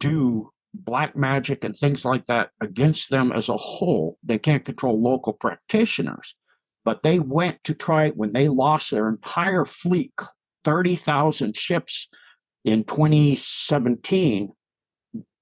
do 0.00 0.50
black 0.74 1.16
magic 1.16 1.64
and 1.64 1.76
things 1.76 2.04
like 2.04 2.26
that 2.26 2.50
against 2.60 3.10
them 3.10 3.32
as 3.32 3.48
a 3.48 3.56
whole. 3.56 4.18
They 4.22 4.38
can't 4.38 4.64
control 4.64 5.00
local 5.00 5.32
practitioners. 5.32 6.34
But 6.84 7.02
they 7.02 7.18
went 7.18 7.62
to 7.64 7.74
try, 7.74 8.10
when 8.10 8.32
they 8.32 8.48
lost 8.48 8.90
their 8.90 9.08
entire 9.08 9.64
fleet, 9.64 10.12
30,000 10.64 11.56
ships 11.56 12.08
in 12.64 12.84
2017, 12.84 14.52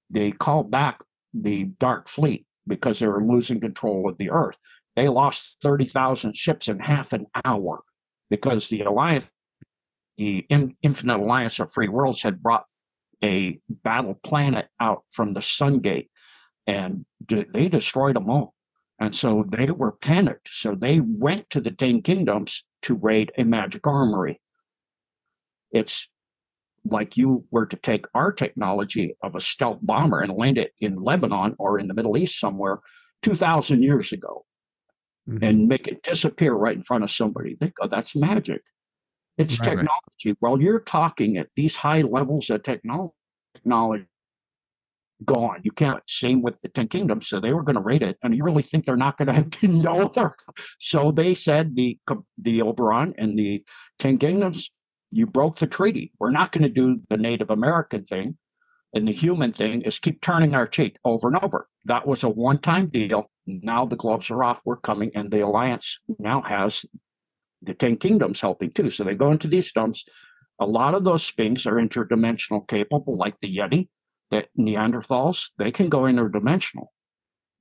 they 0.09 0.31
called 0.31 0.71
back 0.71 1.01
the 1.33 1.65
Dark 1.65 2.07
Fleet 2.07 2.45
because 2.65 2.99
they 2.99 3.07
were 3.07 3.23
losing 3.23 3.59
control 3.59 4.09
of 4.09 4.17
the 4.17 4.29
Earth. 4.29 4.57
They 4.97 5.09
lost 5.09 5.57
30,000 5.61 6.35
ships 6.35 6.67
in 6.67 6.79
half 6.79 7.13
an 7.13 7.27
hour 7.45 7.83
because 8.31 8.67
the 8.67 8.81
Alliance, 8.81 9.29
the 10.17 10.43
Infinite 10.49 11.19
Alliance 11.19 11.59
of 11.59 11.71
Free 11.71 11.87
Worlds, 11.87 12.23
had 12.23 12.41
brought 12.41 12.65
a 13.23 13.59
battle 13.69 14.15
planet 14.15 14.67
out 14.79 15.03
from 15.11 15.35
the 15.35 15.41
Sun 15.41 15.81
Gate 15.81 16.09
and 16.65 17.05
they 17.29 17.69
destroyed 17.69 18.15
them 18.15 18.27
all. 18.27 18.55
And 18.99 19.13
so 19.13 19.45
they 19.47 19.69
were 19.69 19.91
panicked. 19.91 20.49
So 20.49 20.73
they 20.73 20.99
went 20.99 21.51
to 21.51 21.61
the 21.61 21.69
Ten 21.69 22.01
Kingdoms 22.01 22.65
to 22.81 22.95
raid 22.95 23.31
a 23.37 23.43
magic 23.43 23.85
armory. 23.85 24.41
It's 25.71 26.09
like 26.83 27.17
you 27.17 27.45
were 27.51 27.67
to 27.67 27.75
take 27.75 28.07
our 28.15 28.31
technology 28.31 29.15
of 29.21 29.35
a 29.35 29.39
stealth 29.39 29.77
bomber 29.83 30.21
and 30.21 30.33
land 30.33 30.57
it 30.57 30.71
in 30.79 31.03
Lebanon 31.03 31.55
or 31.59 31.77
in 31.77 31.87
the 31.87 31.93
Middle 31.93 32.17
East 32.17 32.39
somewhere 32.39 32.79
2,000 33.21 33.83
years 33.83 34.11
ago 34.11 34.45
mm-hmm. 35.27 35.43
and 35.43 35.67
make 35.67 35.87
it 35.87 36.03
disappear 36.03 36.53
right 36.53 36.75
in 36.75 36.83
front 36.83 37.03
of 37.03 37.11
somebody. 37.11 37.57
They 37.59 37.71
go, 37.79 37.87
that's 37.87 38.15
magic. 38.15 38.61
It's 39.37 39.59
right, 39.59 39.65
technology. 39.65 39.89
Right. 40.25 40.37
While 40.39 40.61
you're 40.61 40.79
talking 40.79 41.37
at 41.37 41.49
these 41.55 41.75
high 41.75 42.01
levels 42.01 42.49
of 42.49 42.63
technology, 42.63 43.13
technology 43.55 44.07
gone. 45.25 45.59
You 45.63 45.71
can't. 45.71 46.07
Same 46.07 46.41
with 46.41 46.61
the 46.61 46.69
Ten 46.69 46.87
Kingdoms. 46.87 47.27
So 47.27 47.39
they 47.39 47.53
were 47.53 47.63
going 47.63 47.75
to 47.75 47.81
raid 47.81 48.03
it, 48.03 48.17
and 48.23 48.35
you 48.35 48.43
really 48.43 48.63
think 48.63 48.85
they're 48.85 48.95
not 48.95 49.17
going 49.17 49.27
to 49.27 49.33
have 49.33 49.49
to 49.49 49.67
know? 49.67 50.11
So 50.79 51.11
they 51.11 51.33
said 51.33 51.75
the 51.75 51.99
the 52.37 52.61
Oberon 52.61 53.13
and 53.17 53.37
the 53.37 53.63
Ten 53.99 54.17
Kingdoms, 54.17 54.71
you 55.11 55.25
broke 55.25 55.59
the 55.59 55.67
treaty. 55.67 56.11
We're 56.19 56.31
not 56.31 56.51
going 56.51 56.63
to 56.63 56.69
do 56.69 57.01
the 57.09 57.17
Native 57.17 57.49
American 57.49 58.05
thing, 58.05 58.37
and 58.93 59.07
the 59.07 59.13
human 59.13 59.51
thing 59.51 59.81
is 59.81 59.99
keep 59.99 60.21
turning 60.21 60.55
our 60.55 60.67
cheek 60.67 60.97
over 61.03 61.27
and 61.27 61.37
over. 61.43 61.67
That 61.85 62.07
was 62.07 62.23
a 62.23 62.29
one 62.29 62.59
time 62.59 62.87
deal. 62.87 63.29
Now 63.47 63.85
the 63.85 63.95
gloves 63.95 64.29
are 64.29 64.43
off. 64.43 64.61
We're 64.65 64.77
coming, 64.77 65.11
and 65.15 65.31
the 65.31 65.41
alliance 65.41 65.99
now 66.19 66.41
has 66.41 66.85
the 67.61 67.73
Ten 67.73 67.97
Kingdoms 67.97 68.41
helping 68.41 68.71
too. 68.71 68.89
So 68.89 69.03
they 69.03 69.15
go 69.15 69.31
into 69.31 69.47
these 69.47 69.71
dumps. 69.71 70.05
A 70.59 70.65
lot 70.65 70.93
of 70.93 71.03
those 71.03 71.23
sphinx 71.23 71.65
are 71.65 71.75
interdimensional 71.75 72.67
capable, 72.67 73.15
like 73.17 73.35
the 73.41 73.57
Yeti 73.57 73.87
that 74.31 74.49
Neanderthals, 74.57 75.51
they 75.57 75.71
can 75.71 75.89
go 75.89 76.01
interdimensional 76.01 76.87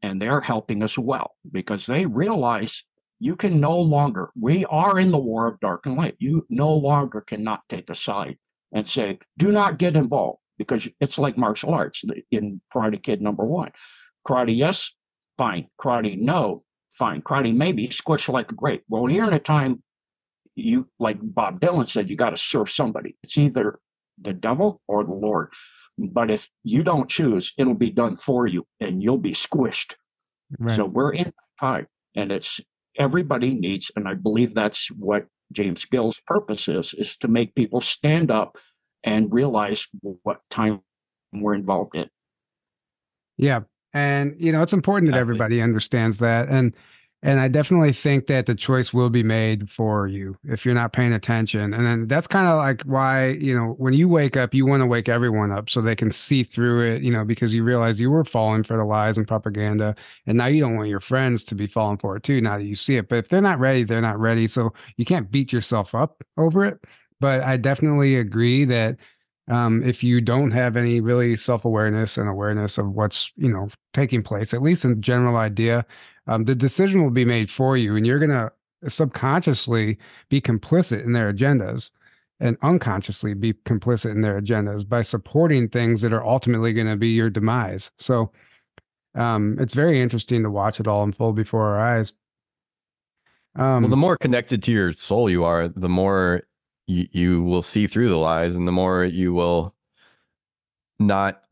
and 0.03 0.20
they're 0.20 0.41
helping 0.41 0.82
as 0.82 0.99
well 0.99 1.32
because 1.51 1.87
they 1.87 2.07
realize 2.07 2.84
you 3.18 3.37
can 3.37 3.61
no 3.61 3.78
longer, 3.78 4.30
we 4.39 4.64
are 4.66 4.99
in 4.99 5.11
the 5.11 5.18
war 5.18 5.47
of 5.47 5.61
dark 5.61 5.87
and 5.87 5.97
light. 5.97 6.16
You 6.18 6.47
no 6.51 6.72
longer 6.72 7.20
cannot 7.20 7.62
take 7.68 7.89
a 7.89 7.95
side 7.95 8.37
and 8.72 8.87
say, 8.87 9.18
do 9.39 9.53
not 9.53 9.78
get 9.78 9.97
involved 9.97 10.41
because 10.59 10.89
it's 11.01 11.18
like 11.18 11.39
martial 11.39 11.72
arts 11.72 12.05
in 12.30 12.61
Karate 12.72 13.03
Kid 13.03 13.22
number 13.22 13.45
one. 13.45 13.70
Karate, 14.26 14.57
yes, 14.57 14.93
fine. 15.39 15.68
Karate, 15.80 16.18
no, 16.18 16.64
fine. 16.93 17.22
Karate, 17.22 17.55
maybe 17.55 17.91
squish 17.91 18.28
like 18.28 18.51
a 18.51 18.55
grape. 18.55 18.84
Well, 18.89 19.07
here 19.07 19.24
in 19.24 19.32
a 19.32 19.39
time, 19.39 19.82
you 20.55 20.89
like 20.99 21.18
Bob 21.20 21.61
Dylan 21.61 21.89
said, 21.89 22.09
you 22.09 22.16
got 22.16 22.30
to 22.30 22.37
serve 22.37 22.70
somebody. 22.70 23.16
It's 23.22 23.37
either 23.37 23.78
the 24.20 24.32
devil 24.32 24.80
or 24.89 25.05
the 25.05 25.14
Lord. 25.14 25.53
But 25.99 26.30
if 26.30 26.49
you 26.64 26.82
don't 26.82 27.09
choose, 27.09 27.53
it'll 27.59 27.74
be 27.74 27.91
done 27.91 28.16
for 28.16 28.47
you 28.47 28.66
and 28.80 29.03
you'll 29.03 29.18
be 29.18 29.32
squished. 29.32 29.95
Right. 30.59 30.74
So 30.74 30.84
we're 30.84 31.12
in 31.12 31.32
time 31.61 31.87
and 32.14 32.32
it's 32.32 32.61
everybody 32.99 33.55
needs, 33.55 33.91
and 33.97 34.09
I 34.09 34.14
believe 34.14 34.55
that's 34.55 34.91
what 34.93 35.26
James 35.53 35.84
Gill's 35.84 36.20
purpose 36.26 36.68
is, 36.68 36.95
is 36.95 37.16
to 37.18 37.28
make 37.28 37.55
people 37.55 37.80
stand 37.80 38.30
up 38.30 38.57
and 39.05 39.32
realize 39.32 39.87
what 40.22 40.41
time 40.51 40.80
we're 41.32 41.55
involved 41.55 41.95
in. 41.95 42.09
Yeah. 43.37 43.61
And, 43.97 44.36
you 44.38 44.53
know, 44.53 44.61
it's 44.61 44.74
important 44.74 45.11
that 45.11 45.18
everybody 45.18 45.62
understands 45.62 46.18
that. 46.18 46.51
And, 46.51 46.74
and 47.22 47.40
I 47.40 47.49
definitely 47.49 47.94
think 47.94 48.26
that 48.26 48.44
the 48.44 48.55
choice 48.55 48.92
will 48.92 49.09
be 49.09 49.22
made 49.22 49.70
for 49.70 50.07
you 50.07 50.36
if 50.44 50.66
you're 50.66 50.74
not 50.74 50.92
paying 50.92 51.14
attention. 51.14 51.72
And 51.72 51.86
then 51.86 52.07
that's 52.07 52.26
kind 52.26 52.47
of 52.47 52.59
like 52.59 52.82
why, 52.82 53.28
you 53.30 53.57
know, 53.59 53.74
when 53.78 53.94
you 53.94 54.07
wake 54.07 54.36
up, 54.36 54.53
you 54.53 54.66
want 54.66 54.82
to 54.82 54.86
wake 54.86 55.09
everyone 55.09 55.51
up 55.51 55.70
so 55.70 55.80
they 55.80 55.97
can 55.97 56.11
see 56.11 56.42
through 56.42 56.82
it, 56.82 57.03
you 57.03 57.11
know, 57.11 57.24
because 57.24 57.55
you 57.55 57.64
realize 57.64 57.99
you 57.99 58.11
were 58.11 58.22
falling 58.22 58.64
for 58.64 58.76
the 58.76 58.84
lies 58.84 59.16
and 59.16 59.26
propaganda. 59.26 59.97
And 60.26 60.36
now 60.36 60.44
you 60.44 60.61
don't 60.61 60.76
want 60.76 60.90
your 60.90 61.01
friends 61.01 61.42
to 61.44 61.55
be 61.55 61.66
falling 61.66 61.97
for 61.97 62.16
it 62.16 62.22
too, 62.22 62.42
now 62.42 62.59
that 62.59 62.64
you 62.64 62.74
see 62.74 62.97
it. 62.97 63.09
But 63.09 63.16
if 63.16 63.28
they're 63.30 63.40
not 63.40 63.59
ready, 63.59 63.82
they're 63.82 64.03
not 64.03 64.20
ready. 64.20 64.47
So 64.47 64.74
you 64.99 65.07
can't 65.07 65.30
beat 65.30 65.55
yourself 65.55 65.94
up 65.94 66.22
over 66.36 66.66
it. 66.66 66.84
But 67.18 67.42
I 67.44 67.57
definitely 67.57 68.16
agree 68.16 68.66
that 68.66 68.99
um, 69.49 69.82
if 69.84 70.03
you 70.03 70.20
don't 70.20 70.51
have 70.51 70.76
any 70.76 71.01
really 71.01 71.36
self 71.36 71.64
awareness 71.64 72.16
and 72.16 72.28
awareness 72.28 72.78
of 72.78 72.92
what's 72.92 73.32
you 73.36 73.49
know 73.49 73.68
taking 73.92 74.22
place, 74.22 74.53
at 74.53 74.62
least 74.62 74.84
in 74.84 75.01
general 75.01 75.36
idea, 75.36 75.86
um, 76.26 76.44
the 76.44 76.55
decision 76.55 77.03
will 77.03 77.11
be 77.11 77.24
made 77.24 77.51
for 77.51 77.76
you, 77.76 77.97
and 77.97 78.07
you're 78.07 78.18
going 78.18 78.30
to 78.30 78.53
subconsciously 78.88 79.99
be 80.28 80.40
complicit 80.40 81.05
in 81.05 81.12
their 81.12 81.32
agendas 81.32 81.90
and 82.40 82.59
unconsciously 82.62 83.34
be 83.34 83.55
complicit 83.55 84.11
in 84.12 84.20
their 84.20 84.40
agendas 84.40 84.86
by 84.86 85.01
supporting 85.03 85.68
things 85.68 86.03
that 86.03 86.12
are 86.12 86.24
ultimately 86.24 86.72
going 86.72 86.86
to 86.86 86.97
be 86.97 87.09
your 87.09 87.30
demise. 87.30 87.90
So 87.99 88.30
um, 89.14 89.57
it's 89.59 89.72
very 89.72 90.01
interesting 90.01 90.42
to 90.42 90.51
watch 90.51 90.78
it 90.78 90.86
all 90.86 91.03
unfold 91.03 91.36
before 91.36 91.64
our 91.64 91.80
eyes. 91.80 92.12
Um, 93.55 93.84
well, 93.84 93.90
the 93.90 93.97
more 93.97 94.18
connected 94.18 94.62
to 94.64 94.72
your 94.72 94.92
soul 94.92 95.30
you 95.30 95.44
are, 95.44 95.68
the 95.68 95.88
more 95.88 96.42
you, 96.87 97.09
you 97.11 97.43
will 97.43 97.62
see 97.62 97.87
through 97.87 98.09
the 98.09 98.16
lies, 98.16 98.57
and 98.57 98.66
the 98.66 98.72
more 98.72 99.05
you 99.05 99.32
will 99.32 99.74
not 100.99 101.43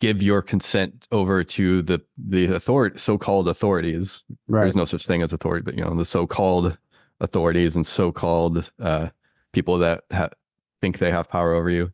give 0.00 0.22
your 0.22 0.42
consent 0.42 1.08
over 1.12 1.42
to 1.42 1.82
the 1.82 2.00
the 2.18 2.54
authority 2.54 2.98
so-called 2.98 3.48
authorities. 3.48 4.22
Right. 4.48 4.60
there's 4.60 4.76
no 4.76 4.84
such 4.84 5.06
thing 5.06 5.22
as 5.22 5.32
authority 5.32 5.62
but 5.64 5.76
you 5.76 5.84
know 5.84 5.96
the 5.96 6.04
so-called 6.04 6.76
authorities 7.20 7.76
and 7.76 7.86
so-called 7.86 8.70
uh, 8.80 9.08
people 9.52 9.78
that 9.78 10.04
ha- 10.12 10.30
think 10.82 10.98
they 10.98 11.10
have 11.10 11.28
power 11.28 11.54
over 11.54 11.70
you. 11.70 11.92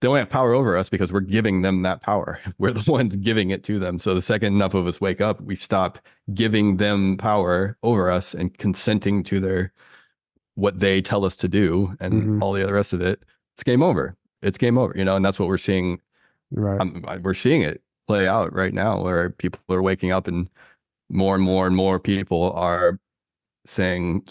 They 0.00 0.08
only 0.08 0.20
have 0.20 0.30
power 0.30 0.52
over 0.52 0.76
us 0.76 0.88
because 0.88 1.12
we're 1.12 1.20
giving 1.20 1.62
them 1.62 1.82
that 1.82 2.02
power. 2.02 2.40
We're 2.58 2.72
the 2.72 2.90
ones 2.90 3.16
giving 3.16 3.50
it 3.50 3.62
to 3.64 3.78
them. 3.78 3.98
So 3.98 4.14
the 4.14 4.20
second 4.20 4.54
enough 4.54 4.74
of 4.74 4.86
us 4.86 5.00
wake 5.00 5.20
up 5.20 5.40
we 5.40 5.54
stop 5.54 5.98
giving 6.34 6.78
them 6.78 7.16
power 7.16 7.78
over 7.82 8.10
us 8.10 8.34
and 8.34 8.56
consenting 8.58 9.22
to 9.24 9.38
their 9.40 9.72
what 10.54 10.78
they 10.78 11.02
tell 11.02 11.24
us 11.24 11.36
to 11.36 11.48
do 11.48 11.96
and 12.00 12.14
mm-hmm. 12.14 12.42
all 12.42 12.52
the 12.52 12.72
rest 12.72 12.92
of 12.92 13.00
it 13.00 13.22
it's 13.54 13.62
game 13.62 13.82
over 13.82 14.16
it's 14.42 14.58
game 14.58 14.78
over 14.78 14.92
you 14.96 15.04
know 15.04 15.16
and 15.16 15.24
that's 15.24 15.38
what 15.38 15.48
we're 15.48 15.58
seeing 15.58 16.00
Right. 16.54 16.80
Um, 16.80 17.04
we're 17.22 17.34
seeing 17.34 17.62
it 17.62 17.82
play 18.06 18.28
out 18.28 18.52
right 18.52 18.72
now 18.72 19.02
where 19.02 19.30
people 19.30 19.60
are 19.70 19.82
waking 19.82 20.12
up 20.12 20.28
and 20.28 20.48
more 21.08 21.34
and 21.34 21.42
more 21.42 21.66
and 21.66 21.74
more 21.74 21.98
people 21.98 22.52
are 22.52 22.98
saying, 23.66 24.26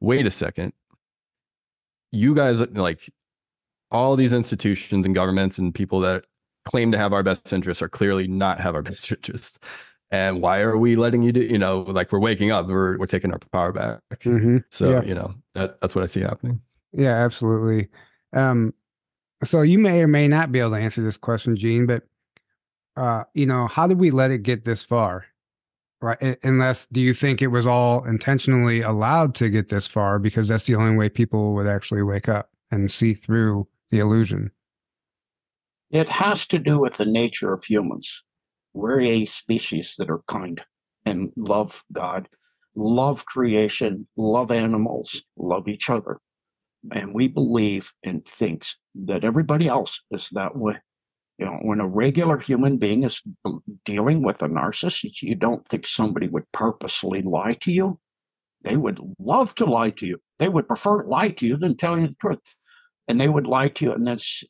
wait 0.00 0.26
a 0.26 0.30
second, 0.30 0.72
you 2.12 2.34
guys, 2.34 2.60
like 2.60 3.10
all 3.90 4.16
these 4.16 4.32
institutions 4.32 5.04
and 5.04 5.14
governments 5.14 5.58
and 5.58 5.74
people 5.74 6.00
that 6.00 6.24
claim 6.64 6.90
to 6.92 6.98
have 6.98 7.12
our 7.12 7.22
best 7.22 7.52
interests 7.52 7.82
are 7.82 7.88
clearly 7.88 8.26
not 8.26 8.60
have 8.60 8.74
our 8.74 8.82
best 8.82 9.10
interests. 9.10 9.58
And 10.10 10.40
why 10.40 10.60
are 10.60 10.76
we 10.76 10.94
letting 10.94 11.22
you 11.22 11.32
do, 11.32 11.40
you 11.40 11.58
know, 11.58 11.80
like 11.80 12.12
we're 12.12 12.20
waking 12.20 12.52
up, 12.52 12.68
we're, 12.68 12.96
we're 12.98 13.06
taking 13.06 13.32
our 13.32 13.38
power 13.52 13.72
back. 13.72 14.00
Mm-hmm. 14.20 14.58
So, 14.70 14.90
yeah. 14.90 15.02
you 15.02 15.14
know, 15.14 15.34
that, 15.54 15.80
that's 15.80 15.94
what 15.94 16.04
I 16.04 16.06
see 16.06 16.20
happening. 16.20 16.60
Yeah, 16.92 17.24
absolutely. 17.24 17.88
Um, 18.32 18.72
so 19.44 19.62
you 19.62 19.78
may 19.78 20.00
or 20.00 20.06
may 20.06 20.28
not 20.28 20.52
be 20.52 20.60
able 20.60 20.70
to 20.70 20.76
answer 20.76 21.02
this 21.02 21.16
question, 21.16 21.56
Gene, 21.56 21.86
but 21.86 22.04
uh, 22.96 23.24
you 23.34 23.46
know, 23.46 23.66
how 23.66 23.86
did 23.86 23.98
we 23.98 24.10
let 24.10 24.30
it 24.30 24.42
get 24.42 24.64
this 24.64 24.82
far? 24.82 25.26
Right. 26.00 26.38
Unless 26.42 26.88
do 26.88 27.00
you 27.00 27.14
think 27.14 27.40
it 27.40 27.48
was 27.48 27.66
all 27.66 28.04
intentionally 28.04 28.82
allowed 28.82 29.34
to 29.36 29.48
get 29.48 29.68
this 29.68 29.88
far 29.88 30.18
because 30.18 30.46
that's 30.46 30.66
the 30.66 30.74
only 30.74 30.96
way 30.96 31.08
people 31.08 31.54
would 31.54 31.66
actually 31.66 32.02
wake 32.02 32.28
up 32.28 32.50
and 32.70 32.90
see 32.90 33.14
through 33.14 33.66
the 33.90 33.98
illusion? 33.98 34.50
It 35.90 36.08
has 36.10 36.46
to 36.48 36.58
do 36.58 36.78
with 36.78 36.98
the 36.98 37.06
nature 37.06 37.52
of 37.52 37.64
humans. 37.64 38.22
We're 38.76 39.00
a 39.00 39.24
species 39.24 39.94
that 39.98 40.10
are 40.10 40.22
kind 40.28 40.62
and 41.04 41.32
love 41.36 41.84
God, 41.92 42.28
love 42.74 43.24
creation, 43.24 44.06
love 44.16 44.50
animals, 44.50 45.22
love 45.36 45.68
each 45.68 45.90
other 45.90 46.18
and 46.92 47.14
we 47.14 47.28
believe 47.28 47.92
and 48.04 48.24
thinks 48.24 48.76
that 48.94 49.24
everybody 49.24 49.68
else 49.68 50.02
is 50.10 50.28
that 50.30 50.56
way. 50.56 50.76
You 51.38 51.46
know, 51.46 51.58
when 51.62 51.80
a 51.80 51.86
regular 51.86 52.38
human 52.38 52.78
being 52.78 53.04
is 53.04 53.20
dealing 53.84 54.22
with 54.22 54.42
a 54.42 54.48
narcissist, 54.48 55.22
you 55.22 55.34
don't 55.34 55.66
think 55.66 55.86
somebody 55.86 56.28
would 56.28 56.50
purposely 56.52 57.22
lie 57.22 57.54
to 57.60 57.72
you. 57.72 57.98
They 58.62 58.76
would 58.76 59.00
love 59.18 59.54
to 59.56 59.66
lie 59.66 59.90
to 59.90 60.06
you. 60.06 60.18
They 60.38 60.48
would 60.48 60.66
prefer 60.66 61.02
to 61.02 61.08
lie 61.08 61.30
to 61.30 61.46
you 61.46 61.56
than 61.56 61.76
tell 61.76 61.98
you 61.98 62.08
the 62.08 62.14
truth. 62.14 62.54
and 63.08 63.20
they 63.20 63.28
would 63.28 63.46
lie 63.46 63.68
to 63.68 63.84
you, 63.84 63.92
and 63.92 64.06
that's 64.06 64.44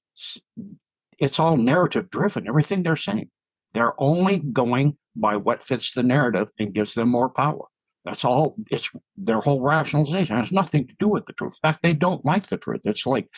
it's 1.19 1.39
all 1.41 1.57
narrative 1.57 2.11
driven. 2.11 2.49
Everything 2.49 2.83
they're 2.83 2.97
saying, 2.97 3.31
they're 3.77 4.01
only 4.01 4.39
going 4.39 4.97
by 5.15 5.37
what 5.37 5.63
fits 5.63 5.93
the 5.93 6.03
narrative 6.03 6.49
and 6.59 6.73
gives 6.73 6.95
them 6.95 7.11
more 7.11 7.29
power. 7.29 7.67
That's 8.07 8.25
all. 8.25 8.57
It's 8.71 8.91
their 9.19 9.41
whole 9.41 9.61
rationalization 9.61 10.37
it 10.37 10.39
has 10.39 10.51
nothing 10.51 10.87
to 10.87 10.95
do 10.99 11.09
with 11.09 11.27
the 11.27 11.35
truth. 11.35 11.59
In 11.63 11.69
fact, 11.69 11.83
they 11.83 11.93
don't 11.93 12.25
like 12.25 12.47
the 12.47 12.57
truth. 12.57 12.83
It's 12.87 13.05
like, 13.05 13.29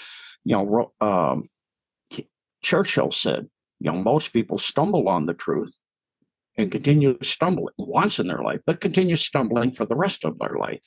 you 0.45 0.55
know, 0.55 0.93
um, 1.01 1.49
Churchill 2.63 3.11
said, 3.11 3.49
you 3.81 3.91
know, 3.91 3.99
most 3.99 4.33
people 4.33 4.59
stumble 4.59 5.09
on 5.09 5.27
the 5.27 5.35
truth 5.35 5.77
and 6.57 6.71
continue 6.71 7.19
stumbling 7.21 7.75
once 7.77 8.21
in 8.21 8.29
their 8.29 8.43
life, 8.43 8.61
but 8.65 8.81
continue 8.81 9.17
stumbling 9.17 9.73
for 9.73 9.87
the 9.87 9.97
rest 9.97 10.25
of 10.25 10.39
their 10.39 10.57
life 10.57 10.81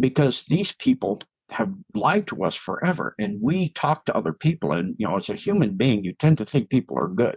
because 0.00 0.44
these 0.44 0.72
people 0.72 1.20
have 1.50 1.72
lied 1.94 2.26
to 2.28 2.42
us 2.44 2.54
forever. 2.54 3.14
And 3.18 3.38
we 3.42 3.68
talk 3.70 4.06
to 4.06 4.16
other 4.16 4.32
people, 4.32 4.72
and 4.72 4.94
you 4.98 5.06
know, 5.06 5.16
as 5.16 5.28
a 5.28 5.34
human 5.34 5.76
being, 5.76 6.04
you 6.04 6.14
tend 6.14 6.38
to 6.38 6.46
think 6.46 6.70
people 6.70 6.98
are 6.98 7.08
good, 7.08 7.36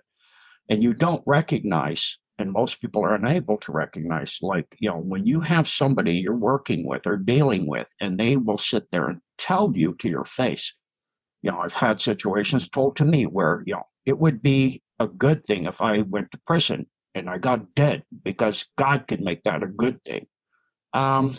and 0.69 0.83
you 0.83 0.93
don't 0.93 1.23
recognize. 1.25 2.19
And 2.39 2.51
most 2.51 2.81
people 2.81 3.03
are 3.03 3.15
unable 3.15 3.57
to 3.57 3.71
recognize, 3.71 4.37
like, 4.43 4.67
you 4.79 4.89
know, 4.89 4.97
when 4.97 5.25
you 5.25 5.41
have 5.41 5.67
somebody 5.67 6.13
you're 6.13 6.35
working 6.35 6.85
with 6.85 7.07
or 7.07 7.17
dealing 7.17 7.65
with, 7.65 7.93
and 7.99 8.19
they 8.19 8.35
will 8.35 8.59
sit 8.59 8.91
there 8.91 9.07
and 9.07 9.21
tell 9.39 9.71
you 9.75 9.95
to 9.95 10.07
your 10.07 10.25
face. 10.25 10.77
You 11.41 11.51
know, 11.51 11.59
I've 11.59 11.73
had 11.73 11.99
situations 11.99 12.69
told 12.69 12.95
to 12.97 13.05
me 13.05 13.25
where, 13.25 13.63
you 13.65 13.73
know, 13.73 13.87
it 14.05 14.19
would 14.19 14.41
be 14.41 14.83
a 14.99 15.07
good 15.07 15.45
thing 15.45 15.65
if 15.65 15.81
I 15.81 16.01
went 16.01 16.31
to 16.31 16.39
prison 16.45 16.87
and 17.15 17.29
I 17.29 17.39
got 17.39 17.73
dead 17.73 18.03
because 18.23 18.65
God 18.77 19.07
could 19.07 19.21
make 19.21 19.43
that 19.43 19.63
a 19.63 19.67
good 19.67 20.03
thing. 20.03 20.27
Um, 20.93 21.35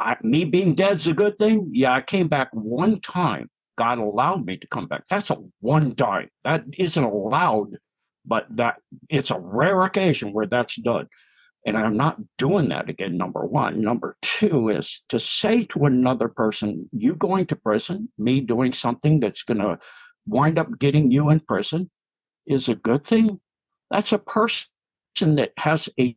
I, 0.00 0.16
me 0.22 0.44
being 0.44 0.74
dead's 0.74 1.06
a 1.06 1.14
good 1.14 1.36
thing. 1.36 1.70
Yeah, 1.72 1.92
I 1.92 2.00
came 2.02 2.28
back 2.28 2.48
one 2.52 3.00
time. 3.00 3.50
God 3.76 3.98
allowed 3.98 4.46
me 4.46 4.56
to 4.56 4.66
come 4.66 4.86
back. 4.86 5.04
That's 5.08 5.30
a 5.30 5.36
one 5.60 5.94
time. 5.94 6.28
That 6.44 6.64
isn't 6.78 7.02
allowed, 7.02 7.78
but 8.24 8.46
that 8.50 8.76
it's 9.08 9.30
a 9.30 9.38
rare 9.38 9.82
occasion 9.82 10.32
where 10.32 10.46
that's 10.46 10.76
done. 10.76 11.08
And 11.66 11.78
I'm 11.78 11.96
not 11.96 12.18
doing 12.36 12.68
that 12.68 12.90
again, 12.90 13.16
number 13.16 13.44
one. 13.44 13.80
Number 13.80 14.16
two 14.20 14.68
is 14.68 15.02
to 15.08 15.18
say 15.18 15.64
to 15.66 15.86
another 15.86 16.28
person, 16.28 16.88
you 16.92 17.14
going 17.14 17.46
to 17.46 17.56
prison, 17.56 18.10
me 18.18 18.40
doing 18.40 18.72
something 18.72 19.18
that's 19.18 19.42
going 19.42 19.60
to 19.60 19.78
wind 20.26 20.58
up 20.58 20.78
getting 20.78 21.10
you 21.10 21.30
in 21.30 21.40
prison 21.40 21.90
is 22.46 22.68
a 22.68 22.74
good 22.74 23.04
thing. 23.04 23.40
That's 23.90 24.12
a 24.12 24.18
person 24.18 24.68
that 25.20 25.52
has 25.58 25.88
a 25.98 26.16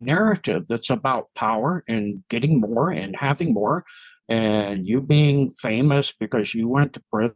narrative 0.00 0.66
that's 0.68 0.90
about 0.90 1.28
power 1.34 1.84
and 1.88 2.22
getting 2.28 2.60
more 2.60 2.90
and 2.90 3.16
having 3.16 3.52
more 3.52 3.84
and 4.30 4.86
you 4.86 5.02
being 5.02 5.50
famous 5.50 6.12
because 6.12 6.54
you 6.54 6.68
went 6.68 6.94
to 6.94 7.02
prison 7.12 7.34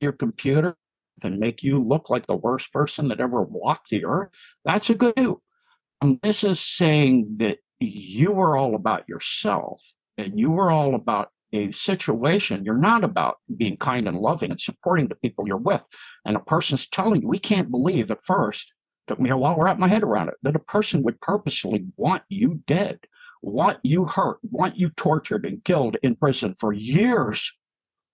your 0.00 0.12
computer 0.12 0.74
and 1.22 1.38
make 1.38 1.62
you 1.62 1.82
look 1.82 2.10
like 2.10 2.26
the 2.26 2.34
worst 2.34 2.72
person 2.72 3.08
that 3.08 3.20
ever 3.20 3.42
walked 3.42 3.90
the 3.90 4.04
earth 4.04 4.28
that's 4.64 4.90
a 4.90 4.94
good 4.94 5.14
do. 5.14 5.40
And 6.00 6.18
this 6.22 6.44
is 6.44 6.60
saying 6.60 7.36
that 7.38 7.58
you 7.80 8.32
were 8.32 8.56
all 8.56 8.74
about 8.74 9.08
yourself 9.08 9.94
and 10.18 10.38
you 10.38 10.50
were 10.50 10.70
all 10.70 10.94
about 10.94 11.30
a 11.54 11.70
situation, 11.72 12.64
you're 12.64 12.76
not 12.76 13.04
about 13.04 13.36
being 13.56 13.76
kind 13.76 14.08
and 14.08 14.18
loving 14.18 14.50
and 14.50 14.60
supporting 14.60 15.08
the 15.08 15.14
people 15.14 15.46
you're 15.46 15.56
with. 15.56 15.86
And 16.24 16.36
a 16.36 16.40
person's 16.40 16.88
telling 16.88 17.22
you, 17.22 17.28
we 17.28 17.38
can't 17.38 17.70
believe 17.70 18.10
at 18.10 18.22
first, 18.22 18.73
took 19.06 19.20
me 19.20 19.30
a 19.30 19.36
while 19.36 19.54
to 19.54 19.62
wrap 19.62 19.78
my 19.78 19.88
head 19.88 20.02
around 20.02 20.28
it, 20.28 20.34
that 20.42 20.56
a 20.56 20.60
person 20.60 21.02
would 21.02 21.20
purposely 21.20 21.84
want 21.96 22.22
you 22.28 22.62
dead, 22.66 23.00
want 23.42 23.78
you 23.82 24.04
hurt, 24.04 24.38
want 24.42 24.76
you 24.76 24.90
tortured 24.90 25.44
and 25.44 25.64
killed 25.64 25.96
in 26.02 26.16
prison 26.16 26.54
for 26.58 26.72
years. 26.72 27.52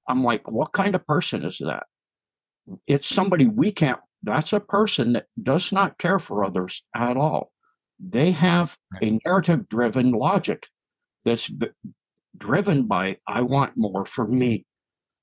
I'm 0.08 0.24
like, 0.24 0.50
what 0.50 0.72
kind 0.72 0.94
of 0.94 1.06
person 1.06 1.44
is 1.44 1.58
that? 1.58 1.84
It's 2.86 3.06
somebody 3.06 3.46
we 3.46 3.70
can't, 3.72 4.00
that's 4.22 4.52
a 4.52 4.60
person 4.60 5.14
that 5.14 5.26
does 5.40 5.72
not 5.72 5.98
care 5.98 6.18
for 6.18 6.44
others 6.44 6.84
at 6.94 7.16
all. 7.16 7.52
They 7.98 8.30
have 8.32 8.76
a 9.02 9.18
narrative 9.24 9.68
driven 9.68 10.12
logic 10.12 10.66
that's 11.24 11.50
driven 12.36 12.86
by 12.86 13.18
I 13.26 13.42
want 13.42 13.72
more 13.76 14.04
for 14.04 14.26
me. 14.26 14.66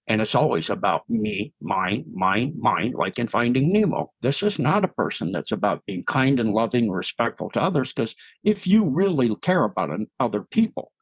And 0.10 0.22
it's 0.22 0.36
always 0.36 0.70
about 0.70 1.02
me, 1.10 1.54
mine, 1.62 2.06
mine, 2.14 2.54
mine, 2.58 2.94
like 2.94 3.20
in 3.20 3.28
Finding 3.28 3.74
Nemo. 3.74 4.14
This 4.22 4.42
is 4.42 4.58
not 4.58 4.86
a 4.86 4.90
person 4.90 5.34
that's 5.34 5.52
about 5.52 5.86
being 5.86 6.06
kind 6.06 6.40
and 6.40 6.54
loving, 6.54 6.86
and 6.86 6.96
respectful 6.96 7.50
to 7.52 7.62
others, 7.62 7.92
because 7.92 8.16
if 8.44 8.66
you 8.66 8.90
really 8.90 9.36
care 9.38 9.66
about 9.66 9.90
other 10.20 10.44
people, 10.44 10.94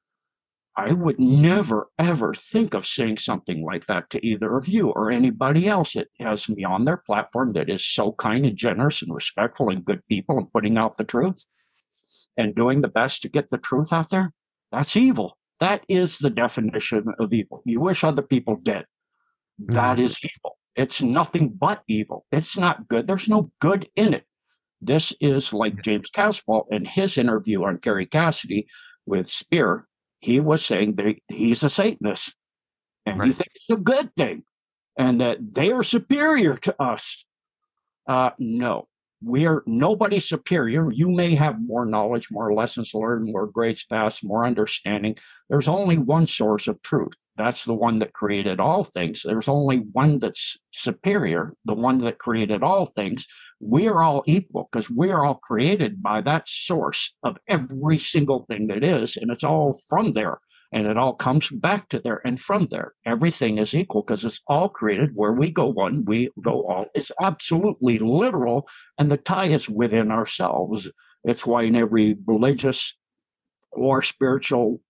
I 0.75 0.91
would 0.91 1.19
never, 1.19 1.87
ever 1.99 2.33
think 2.33 2.73
of 2.73 2.85
saying 2.85 3.17
something 3.17 3.63
like 3.63 3.85
that 3.85 4.09
to 4.09 4.25
either 4.25 4.57
of 4.57 4.67
you 4.67 4.89
or 4.89 5.09
anybody 5.09 5.67
else 5.67 5.93
that 5.93 6.07
has 6.19 6.49
me 6.49 6.65
on 6.65 6.83
their 6.83 6.97
platform 6.97 7.53
that 7.53 7.69
is 7.69 7.85
so 7.85 8.11
kind 8.13 8.45
and 8.45 8.57
generous 8.57 9.01
and 9.01 9.13
respectful 9.13 9.69
and 9.69 9.85
good 9.85 10.01
people 10.09 10.37
and 10.37 10.51
putting 10.51 10.77
out 10.77 10.97
the 10.97 11.05
truth 11.05 11.45
and 12.35 12.55
doing 12.55 12.81
the 12.81 12.89
best 12.89 13.21
to 13.21 13.29
get 13.29 13.49
the 13.49 13.57
truth 13.57 13.93
out 13.93 14.09
there. 14.09 14.33
That's 14.71 14.97
evil. 14.97 15.37
That 15.61 15.85
is 15.87 16.17
the 16.17 16.29
definition 16.29 17.05
of 17.19 17.31
evil. 17.31 17.61
You 17.65 17.79
wish 17.79 18.03
other 18.03 18.23
people 18.23 18.57
dead. 18.57 18.85
That 19.59 19.97
mm-hmm. 19.97 20.27
evil. 20.27 20.57
It's 20.75 21.01
nothing 21.01 21.49
but 21.49 21.83
evil. 21.87 22.25
It's 22.31 22.57
not 22.57 22.87
good. 22.87 23.07
There's 23.07 23.29
no 23.29 23.51
good 23.59 23.87
in 23.95 24.13
it. 24.13 24.25
This 24.81 25.13
is 25.21 25.53
like 25.53 25.81
James 25.81 26.09
Casbolt 26.11 26.65
in 26.69 26.85
his 26.85 27.17
interview 27.17 27.63
on 27.63 27.77
Kerry 27.77 28.05
Cassidy 28.05 28.67
with 29.05 29.27
Spear. 29.27 29.87
He 30.19 30.39
was 30.39 30.65
saying 30.65 30.95
that 30.95 31.15
he's 31.29 31.63
a 31.63 31.69
Satanist 31.69 32.35
and 33.05 33.19
right. 33.19 33.27
he 33.27 33.33
thinks 33.33 33.53
it's 33.55 33.69
a 33.69 33.77
good 33.77 34.13
thing 34.15 34.43
and 34.97 35.21
that 35.21 35.37
they 35.55 35.71
are 35.71 35.83
superior 35.83 36.57
to 36.57 36.81
us. 36.81 37.25
Uh, 38.07 38.31
no, 38.37 38.87
we're 39.25 39.63
nobody 39.65 40.19
superior. 40.19 40.91
You 40.91 41.09
may 41.09 41.33
have 41.33 41.59
more 41.59 41.85
knowledge, 41.85 42.27
more 42.29 42.53
lessons 42.53 42.93
learned, 42.93 43.25
more 43.25 43.47
grades 43.47 43.83
passed, 43.83 44.23
more 44.23 44.45
understanding. 44.45 45.15
There's 45.49 45.67
only 45.67 45.97
one 45.97 46.27
source 46.27 46.67
of 46.67 46.79
truth. 46.83 47.13
That's 47.35 47.65
the 47.65 47.73
one 47.73 47.99
that 47.99 48.13
created 48.13 48.59
all 48.59 48.83
things. 48.83 49.23
There's 49.23 49.49
only 49.49 49.77
one 49.77 50.19
that's 50.19 50.57
superior, 50.71 51.53
the 51.65 51.73
one 51.73 52.01
that 52.01 52.19
created 52.19 52.61
all 52.61 52.85
things. 52.85 53.25
We 53.59 53.87
are 53.87 54.01
all 54.01 54.23
equal 54.27 54.69
because 54.71 54.91
we 54.91 55.09
are 55.09 55.25
all 55.25 55.35
created 55.35 56.03
by 56.03 56.21
that 56.21 56.47
source 56.47 57.15
of 57.23 57.37
every 57.47 57.97
single 57.97 58.45
thing 58.45 58.67
that 58.67 58.83
is, 58.83 59.17
and 59.17 59.31
it's 59.31 59.43
all 59.43 59.73
from 59.89 60.13
there 60.13 60.37
and 60.75 60.87
it 60.87 60.97
all 60.97 61.13
comes 61.13 61.49
back 61.49 61.87
to 61.87 61.99
there. 61.99 62.21
And 62.25 62.39
from 62.39 62.67
there 62.69 62.93
everything 63.05 63.57
is 63.57 63.73
equal 63.73 64.03
because 64.03 64.25
it's 64.25 64.41
all 64.45 64.69
created 64.69 65.11
where 65.15 65.31
we 65.31 65.49
go 65.49 65.67
one 65.67 66.03
we 66.05 66.29
go 66.43 66.67
all. 66.67 66.87
It's 66.93 67.11
absolutely 67.19 67.97
literal 67.97 68.67
and 68.99 69.09
the 69.09 69.17
tie 69.17 69.47
is 69.47 69.69
within 69.69 70.11
ourselves. 70.11 70.91
It's 71.23 71.45
why 71.45 71.63
in 71.63 71.75
every 71.75 72.17
religious 72.27 72.93
or 73.71 74.01
spiritual 74.01 74.81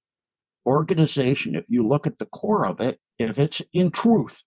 organization 0.66 1.56
if 1.56 1.70
you 1.70 1.88
look 1.88 2.08
at 2.08 2.18
the 2.18 2.26
core 2.26 2.66
of 2.66 2.82
it 2.82 3.00
if 3.20 3.38
it's 3.38 3.62
in 3.72 3.92
truth 3.92 4.44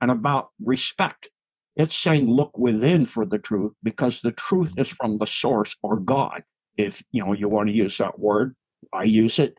and 0.00 0.10
about 0.10 0.50
respect 0.64 1.28
it's 1.74 1.96
saying 1.96 2.28
look 2.28 2.56
within 2.56 3.04
for 3.04 3.26
the 3.26 3.38
truth 3.38 3.72
because 3.82 4.20
the 4.20 4.30
truth 4.30 4.72
is 4.76 4.88
from 4.88 5.18
the 5.18 5.26
source 5.26 5.76
or 5.82 5.98
god. 5.98 6.42
If 6.76 7.02
you 7.10 7.24
know 7.24 7.32
you 7.32 7.48
want 7.48 7.68
to 7.68 7.74
use 7.74 7.98
that 7.98 8.20
word 8.20 8.54
i 8.92 9.02
use 9.02 9.40
it 9.40 9.58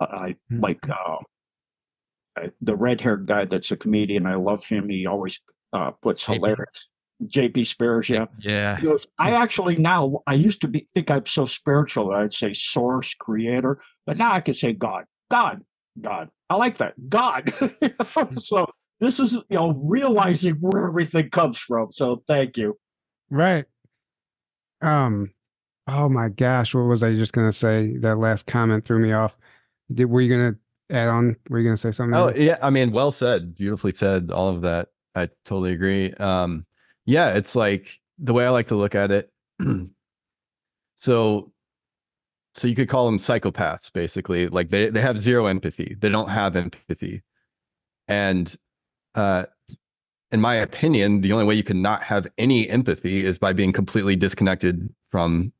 I 0.00 0.36
mm-hmm. 0.50 0.60
like 0.60 0.88
uh, 0.88 1.18
the 2.60 2.76
red 2.76 3.00
haired 3.00 3.26
guy 3.26 3.44
that's 3.44 3.70
a 3.70 3.76
comedian. 3.76 4.26
I 4.26 4.34
love 4.34 4.64
him. 4.64 4.88
He 4.88 5.06
always 5.06 5.40
uh, 5.72 5.92
puts 6.02 6.24
hilarious. 6.24 6.88
JP 7.24 7.76
Sears, 7.76 8.08
yeah. 8.08 8.26
Yeah. 8.38 8.80
Goes, 8.80 9.06
I 9.18 9.32
actually 9.32 9.76
now, 9.76 10.22
I 10.26 10.34
used 10.34 10.62
to 10.62 10.68
be, 10.68 10.86
think 10.92 11.10
I'm 11.10 11.26
so 11.26 11.44
spiritual 11.44 12.12
I'd 12.12 12.32
say 12.32 12.52
source, 12.52 13.14
creator, 13.14 13.82
but 14.06 14.16
now 14.16 14.32
I 14.32 14.40
can 14.40 14.54
say 14.54 14.72
God, 14.72 15.04
God, 15.30 15.62
God. 16.00 16.30
I 16.48 16.56
like 16.56 16.78
that. 16.78 16.94
God. 17.08 17.52
so 18.32 18.66
this 19.00 19.20
is, 19.20 19.34
you 19.34 19.56
know, 19.56 19.72
realizing 19.84 20.54
where 20.56 20.86
everything 20.86 21.30
comes 21.30 21.58
from. 21.58 21.92
So 21.92 22.22
thank 22.26 22.56
you. 22.56 22.78
Right. 23.30 23.66
Um, 24.82 25.32
oh 25.86 26.08
my 26.08 26.28
gosh, 26.28 26.74
what 26.74 26.82
was 26.82 27.02
I 27.02 27.14
just 27.14 27.32
gonna 27.32 27.52
say? 27.52 27.96
That 27.98 28.16
last 28.16 28.46
comment 28.46 28.84
threw 28.84 28.98
me 28.98 29.12
off. 29.12 29.36
Did 29.92 30.06
were 30.06 30.20
you 30.20 30.30
gonna 30.30 30.56
add 30.90 31.08
on? 31.08 31.36
Were 31.48 31.58
you 31.58 31.64
gonna 31.64 31.76
say 31.76 31.92
something? 31.92 32.14
Oh 32.14 32.32
yeah, 32.34 32.58
I 32.62 32.70
mean, 32.70 32.92
well 32.92 33.12
said, 33.12 33.54
beautifully 33.54 33.92
said. 33.92 34.30
All 34.30 34.48
of 34.48 34.62
that, 34.62 34.88
I 35.14 35.28
totally 35.44 35.72
agree. 35.72 36.12
Um, 36.14 36.66
yeah, 37.06 37.34
it's 37.34 37.56
like 37.56 38.00
the 38.18 38.32
way 38.32 38.46
I 38.46 38.50
like 38.50 38.68
to 38.68 38.76
look 38.76 38.94
at 38.94 39.10
it. 39.10 39.32
so, 40.96 41.52
so 42.54 42.68
you 42.68 42.76
could 42.76 42.88
call 42.88 43.06
them 43.06 43.18
psychopaths, 43.18 43.92
basically. 43.92 44.48
Like 44.48 44.70
they 44.70 44.90
they 44.90 45.00
have 45.00 45.18
zero 45.18 45.46
empathy. 45.46 45.96
They 45.98 46.08
don't 46.08 46.28
have 46.28 46.56
empathy, 46.56 47.22
and 48.06 48.54
uh, 49.14 49.44
in 50.32 50.40
my 50.40 50.54
opinion, 50.56 51.20
the 51.20 51.32
only 51.32 51.44
way 51.44 51.54
you 51.54 51.64
can 51.64 51.82
not 51.82 52.02
have 52.02 52.26
any 52.38 52.68
empathy 52.68 53.24
is 53.24 53.38
by 53.38 53.52
being 53.52 53.72
completely 53.72 54.14
disconnected 54.14 54.88
from 55.10 55.52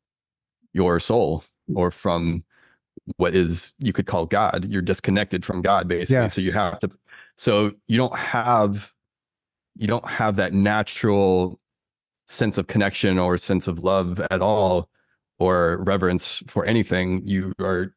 your 0.72 1.00
soul 1.00 1.42
or 1.74 1.90
from 1.90 2.44
what 3.16 3.34
is 3.34 3.72
you 3.78 3.92
could 3.92 4.06
call 4.06 4.26
God. 4.26 4.66
You're 4.68 4.82
disconnected 4.82 5.44
from 5.44 5.62
God 5.62 5.88
basically. 5.88 6.16
Yes. 6.16 6.34
So 6.34 6.40
you 6.40 6.52
have 6.52 6.78
to 6.80 6.90
so 7.36 7.72
you 7.86 7.96
don't 7.96 8.16
have 8.16 8.92
you 9.76 9.86
don't 9.86 10.06
have 10.08 10.36
that 10.36 10.52
natural 10.52 11.60
sense 12.26 12.58
of 12.58 12.66
connection 12.66 13.18
or 13.18 13.36
sense 13.36 13.66
of 13.66 13.80
love 13.80 14.20
at 14.30 14.40
all 14.40 14.88
or 15.38 15.78
reverence 15.78 16.42
for 16.46 16.64
anything. 16.64 17.22
You 17.26 17.52
are 17.60 17.94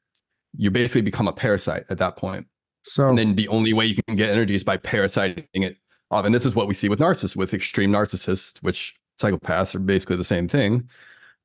you 0.57 0.71
basically 0.71 1.01
become 1.01 1.27
a 1.27 1.33
parasite 1.33 1.85
at 1.89 1.97
that 1.97 2.15
point. 2.15 2.47
So 2.83 3.09
And 3.09 3.17
then 3.17 3.35
the 3.35 3.47
only 3.47 3.73
way 3.73 3.85
you 3.85 4.01
can 4.07 4.15
get 4.15 4.29
energy 4.29 4.55
is 4.55 4.63
by 4.63 4.77
parasiting 4.77 5.45
it 5.53 5.77
off. 6.11 6.25
And 6.25 6.33
this 6.33 6.45
is 6.45 6.55
what 6.55 6.67
we 6.67 6.73
see 6.73 6.89
with 6.89 6.99
narcissists, 6.99 7.35
with 7.35 7.53
extreme 7.53 7.91
narcissists, 7.91 8.61
which 8.61 8.95
psychopaths 9.21 9.73
are 9.75 9.79
basically 9.79 10.17
the 10.17 10.23
same 10.23 10.47
thing. 10.47 10.89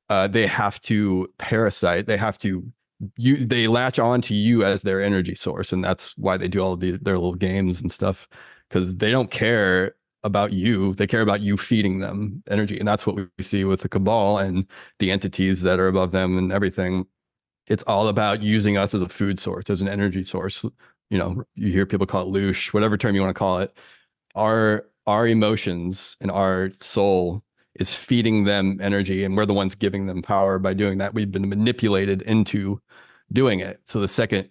Uh, 0.09 0.27
they 0.27 0.47
have 0.47 0.79
to 0.81 1.31
parasite. 1.37 2.07
They 2.07 2.17
have 2.17 2.37
to 2.39 2.71
you. 3.17 3.45
They 3.45 3.67
latch 3.67 3.99
on 3.99 4.21
to 4.23 4.35
you 4.35 4.63
as 4.63 4.81
their 4.81 5.01
energy 5.01 5.35
source, 5.35 5.71
and 5.71 5.83
that's 5.83 6.17
why 6.17 6.37
they 6.37 6.47
do 6.47 6.61
all 6.61 6.75
the, 6.75 6.91
their 6.97 7.15
little 7.15 7.35
games 7.35 7.81
and 7.81 7.91
stuff 7.91 8.27
because 8.69 8.95
they 8.97 9.11
don't 9.11 9.31
care 9.31 9.95
about 10.23 10.53
you. 10.53 10.93
They 10.95 11.07
care 11.07 11.21
about 11.21 11.41
you 11.41 11.57
feeding 11.57 11.99
them 11.99 12.43
energy, 12.49 12.77
and 12.79 12.87
that's 12.87 13.05
what 13.07 13.15
we 13.15 13.43
see 13.43 13.63
with 13.63 13.81
the 13.81 13.89
cabal 13.89 14.37
and 14.37 14.65
the 14.99 15.11
entities 15.11 15.61
that 15.63 15.79
are 15.79 15.87
above 15.87 16.11
them 16.11 16.37
and 16.37 16.51
everything. 16.51 17.05
It's 17.67 17.83
all 17.83 18.07
about 18.07 18.41
using 18.41 18.77
us 18.77 18.93
as 18.93 19.01
a 19.01 19.09
food 19.09 19.39
source, 19.39 19.69
as 19.69 19.81
an 19.81 19.87
energy 19.89 20.23
source. 20.23 20.65
You 21.09 21.17
know, 21.17 21.43
you 21.55 21.71
hear 21.71 21.85
people 21.85 22.07
call 22.07 22.23
it 22.27 22.39
loosh, 22.39 22.73
whatever 22.73 22.97
term 22.97 23.15
you 23.15 23.21
want 23.21 23.35
to 23.35 23.39
call 23.39 23.59
it. 23.59 23.77
Our 24.35 24.85
our 25.07 25.27
emotions 25.27 26.17
and 26.21 26.31
our 26.31 26.69
soul 26.71 27.43
is 27.75 27.95
feeding 27.95 28.43
them 28.43 28.79
energy 28.81 29.23
and 29.23 29.37
we're 29.37 29.45
the 29.45 29.53
ones 29.53 29.75
giving 29.75 30.07
them 30.07 30.21
power 30.21 30.59
by 30.59 30.73
doing 30.73 30.97
that. 30.97 31.13
We've 31.13 31.31
been 31.31 31.47
manipulated 31.47 32.21
into 32.23 32.81
doing 33.31 33.59
it. 33.59 33.79
So 33.85 33.99
the 33.99 34.07
second 34.07 34.49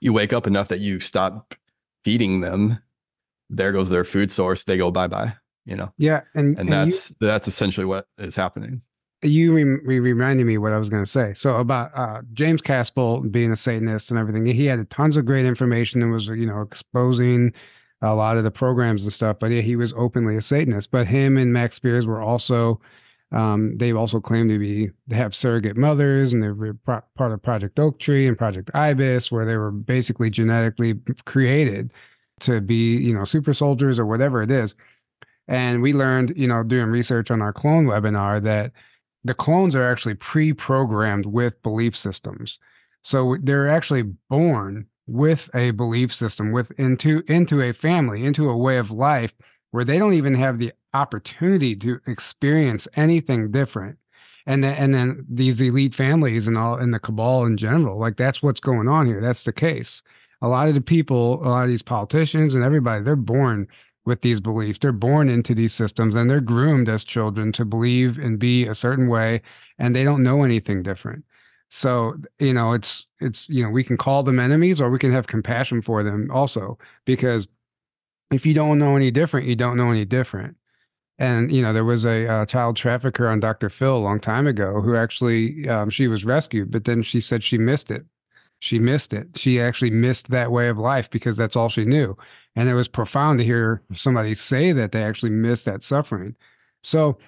you 0.00 0.12
wake 0.12 0.32
up 0.32 0.46
enough 0.46 0.68
that 0.68 0.80
you 0.80 1.00
stop 1.00 1.54
feeding 2.04 2.40
them 2.40 2.78
there 3.48 3.70
goes 3.72 3.88
their 3.90 4.04
food 4.04 4.30
source. 4.30 4.64
They 4.64 4.76
go 4.76 4.90
bye 4.90 5.06
bye 5.06 5.34
you 5.66 5.76
know? 5.76 5.92
Yeah, 5.98 6.22
and, 6.34 6.58
and 6.58 6.70
and 6.72 6.88
you- 6.88 6.92
that's 6.92 7.14
that's 7.20 7.48
essentially 7.48 7.84
what 7.84 8.06
is 8.18 8.34
happening. 8.34 8.80
You 9.22 9.52
re- 9.54 9.98
reminded 9.98 10.46
me 10.46 10.58
what 10.58 10.72
I 10.72 10.78
was 10.78 10.90
going 10.90 11.02
to 11.02 11.10
say. 11.10 11.32
So 11.34 11.56
about 11.56 11.90
uh, 11.94 12.20
James 12.34 12.60
Casbolt 12.60 13.32
being 13.32 13.50
a 13.50 13.56
Satanist 13.56 14.10
and 14.10 14.20
everything, 14.20 14.44
he 14.44 14.66
had 14.66 14.88
tons 14.90 15.16
of 15.16 15.24
great 15.24 15.46
information 15.46 16.02
and 16.02 16.12
was, 16.12 16.28
you 16.28 16.46
know, 16.46 16.60
exposing 16.60 17.54
a 18.02 18.14
lot 18.14 18.36
of 18.36 18.44
the 18.44 18.50
programs 18.50 19.04
and 19.04 19.12
stuff. 19.12 19.38
But 19.38 19.50
yeah, 19.50 19.62
he 19.62 19.76
was 19.76 19.92
openly 19.94 20.36
a 20.36 20.42
Satanist. 20.42 20.90
But 20.90 21.06
him 21.06 21.36
and 21.36 21.52
Max 21.52 21.76
Spiers 21.76 22.06
were 22.06 22.20
also, 22.20 22.80
um, 23.32 23.76
they 23.78 23.92
also 23.92 24.20
claimed 24.20 24.50
to 24.50 24.58
be 24.58 24.90
have 25.14 25.34
surrogate 25.34 25.76
mothers, 25.76 26.32
and 26.32 26.42
they 26.42 26.50
were 26.50 26.74
pro- 26.74 27.02
part 27.16 27.32
of 27.32 27.42
Project 27.42 27.78
Oak 27.78 27.98
Tree 27.98 28.26
and 28.26 28.38
Project 28.38 28.70
Ibis, 28.74 29.32
where 29.32 29.44
they 29.44 29.56
were 29.56 29.70
basically 29.70 30.30
genetically 30.30 30.94
created 31.24 31.92
to 32.40 32.60
be, 32.60 32.96
you 32.96 33.14
know, 33.14 33.24
super 33.24 33.54
soldiers 33.54 33.98
or 33.98 34.06
whatever 34.06 34.42
it 34.42 34.50
is. 34.50 34.74
And 35.48 35.80
we 35.80 35.92
learned, 35.92 36.34
you 36.36 36.48
know, 36.48 36.62
doing 36.62 36.86
research 36.86 37.30
on 37.30 37.40
our 37.40 37.52
clone 37.52 37.86
webinar 37.86 38.42
that 38.42 38.72
the 39.24 39.34
clones 39.34 39.74
are 39.74 39.90
actually 39.90 40.14
pre-programmed 40.14 41.26
with 41.26 41.60
belief 41.62 41.96
systems 41.96 42.58
so 43.06 43.36
they're 43.40 43.68
actually 43.68 44.02
born 44.28 44.84
with 45.06 45.48
a 45.54 45.70
belief 45.72 46.12
system 46.12 46.52
with 46.52 46.70
into 46.72 47.22
into 47.28 47.62
a 47.62 47.72
family 47.72 48.24
into 48.24 48.48
a 48.48 48.56
way 48.56 48.76
of 48.78 48.90
life 48.90 49.34
where 49.70 49.84
they 49.84 49.98
don't 49.98 50.14
even 50.14 50.34
have 50.34 50.58
the 50.58 50.72
opportunity 50.94 51.76
to 51.76 52.00
experience 52.06 52.88
anything 52.96 53.50
different 53.50 53.98
and 54.46 54.64
and 54.64 54.94
then 54.94 55.24
these 55.28 55.60
elite 55.60 55.94
families 55.94 56.46
and 56.48 56.58
all 56.58 56.78
in 56.78 56.90
the 56.90 56.98
cabal 56.98 57.44
in 57.44 57.56
general 57.56 57.98
like 57.98 58.16
that's 58.16 58.42
what's 58.42 58.60
going 58.60 58.88
on 58.88 59.06
here 59.06 59.20
that's 59.20 59.44
the 59.44 59.52
case 59.52 60.02
a 60.42 60.48
lot 60.48 60.68
of 60.68 60.74
the 60.74 60.80
people 60.80 61.34
a 61.46 61.48
lot 61.48 61.62
of 61.62 61.68
these 61.68 61.82
politicians 61.82 62.54
and 62.54 62.64
everybody 62.64 63.02
they're 63.04 63.16
born 63.16 63.68
with 64.06 64.22
these 64.22 64.40
beliefs. 64.40 64.78
They're 64.78 64.92
born 64.92 65.28
into 65.28 65.54
these 65.54 65.74
systems 65.74 66.14
and 66.14 66.30
they're 66.30 66.40
groomed 66.40 66.88
as 66.88 67.04
children 67.04 67.52
to 67.52 67.64
believe 67.64 68.18
and 68.18 68.38
be 68.38 68.66
a 68.66 68.74
certain 68.74 69.08
way, 69.08 69.42
and 69.78 69.94
they 69.94 70.04
don't 70.04 70.22
know 70.22 70.44
anything 70.44 70.82
different. 70.82 71.24
So, 71.68 72.16
you 72.38 72.52
know, 72.52 72.72
it's, 72.72 73.06
it's, 73.20 73.48
you 73.48 73.62
know, 73.62 73.70
we 73.70 73.82
can 73.84 73.96
call 73.96 74.22
them 74.22 74.38
enemies 74.38 74.80
or 74.80 74.90
we 74.90 74.98
can 74.98 75.12
have 75.12 75.26
compassion 75.26 75.82
for 75.82 76.02
them 76.02 76.30
also, 76.30 76.78
because 77.04 77.48
if 78.30 78.46
you 78.46 78.54
don't 78.54 78.78
know 78.78 78.96
any 78.96 79.10
different, 79.10 79.46
you 79.46 79.56
don't 79.56 79.76
know 79.76 79.90
any 79.90 80.04
different. 80.04 80.56
And, 81.18 81.50
you 81.50 81.62
know, 81.62 81.72
there 81.72 81.84
was 81.84 82.04
a, 82.04 82.26
uh 82.26 82.46
child 82.46 82.76
trafficker 82.76 83.28
on 83.28 83.40
Dr. 83.40 83.68
Phil 83.68 83.96
a 83.96 83.98
long 83.98 84.20
time 84.20 84.46
ago 84.46 84.80
who 84.80 84.94
actually, 84.94 85.68
um, 85.68 85.90
she 85.90 86.08
was 86.08 86.24
rescued, 86.24 86.70
but 86.70 86.84
then 86.84 87.02
she 87.02 87.20
said 87.20 87.42
she 87.42 87.58
missed 87.58 87.90
it. 87.90 88.04
She 88.60 88.78
missed 88.78 89.12
it. 89.12 89.36
She 89.36 89.60
actually 89.60 89.90
missed 89.90 90.30
that 90.30 90.50
way 90.50 90.68
of 90.68 90.78
life 90.78 91.10
because 91.10 91.36
that's 91.36 91.56
all 91.56 91.68
she 91.68 91.84
knew. 91.84 92.16
And 92.54 92.68
it 92.68 92.74
was 92.74 92.88
profound 92.88 93.38
to 93.38 93.44
hear 93.44 93.82
somebody 93.92 94.34
say 94.34 94.72
that 94.72 94.92
they 94.92 95.02
actually 95.02 95.30
missed 95.30 95.66
that 95.66 95.82
suffering. 95.82 96.36
So, 96.82 97.18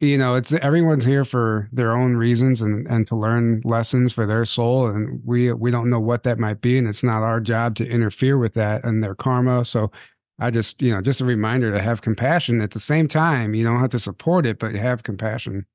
you 0.00 0.16
know, 0.16 0.36
it's 0.36 0.52
everyone's 0.52 1.04
here 1.04 1.24
for 1.24 1.68
their 1.72 1.92
own 1.92 2.16
reasons 2.16 2.60
and 2.60 2.86
and 2.86 3.06
to 3.08 3.16
learn 3.16 3.60
lessons 3.64 4.12
for 4.12 4.26
their 4.26 4.44
soul. 4.44 4.86
And 4.86 5.20
we 5.24 5.52
we 5.52 5.70
don't 5.70 5.90
know 5.90 6.00
what 6.00 6.22
that 6.22 6.38
might 6.38 6.60
be, 6.60 6.78
and 6.78 6.86
it's 6.86 7.02
not 7.02 7.22
our 7.22 7.40
job 7.40 7.74
to 7.76 7.88
interfere 7.88 8.38
with 8.38 8.54
that 8.54 8.84
and 8.84 9.02
their 9.02 9.14
karma. 9.14 9.64
So 9.64 9.90
I 10.38 10.50
just, 10.52 10.80
you 10.80 10.94
know, 10.94 11.00
just 11.00 11.20
a 11.20 11.24
reminder 11.24 11.72
to 11.72 11.80
have 11.82 12.00
compassion 12.02 12.60
at 12.60 12.70
the 12.70 12.78
same 12.80 13.08
time. 13.08 13.54
You 13.54 13.64
don't 13.64 13.80
have 13.80 13.90
to 13.90 13.98
support 13.98 14.46
it, 14.46 14.60
but 14.60 14.72
have 14.74 15.02
compassion. 15.02 15.66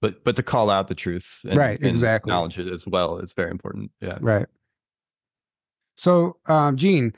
but 0.00 0.22
but 0.22 0.36
to 0.36 0.42
call 0.44 0.70
out 0.70 0.86
the 0.88 0.94
truth 0.94 1.40
and, 1.48 1.56
Right, 1.58 1.82
exactly. 1.82 2.30
acknowledge 2.30 2.58
it 2.58 2.68
as 2.72 2.86
well 2.86 3.18
is 3.18 3.32
very 3.32 3.50
important 3.50 3.90
yeah 4.00 4.18
Right. 4.20 4.46
So, 5.96 6.36
um, 6.46 6.76
Gene, 6.76 7.14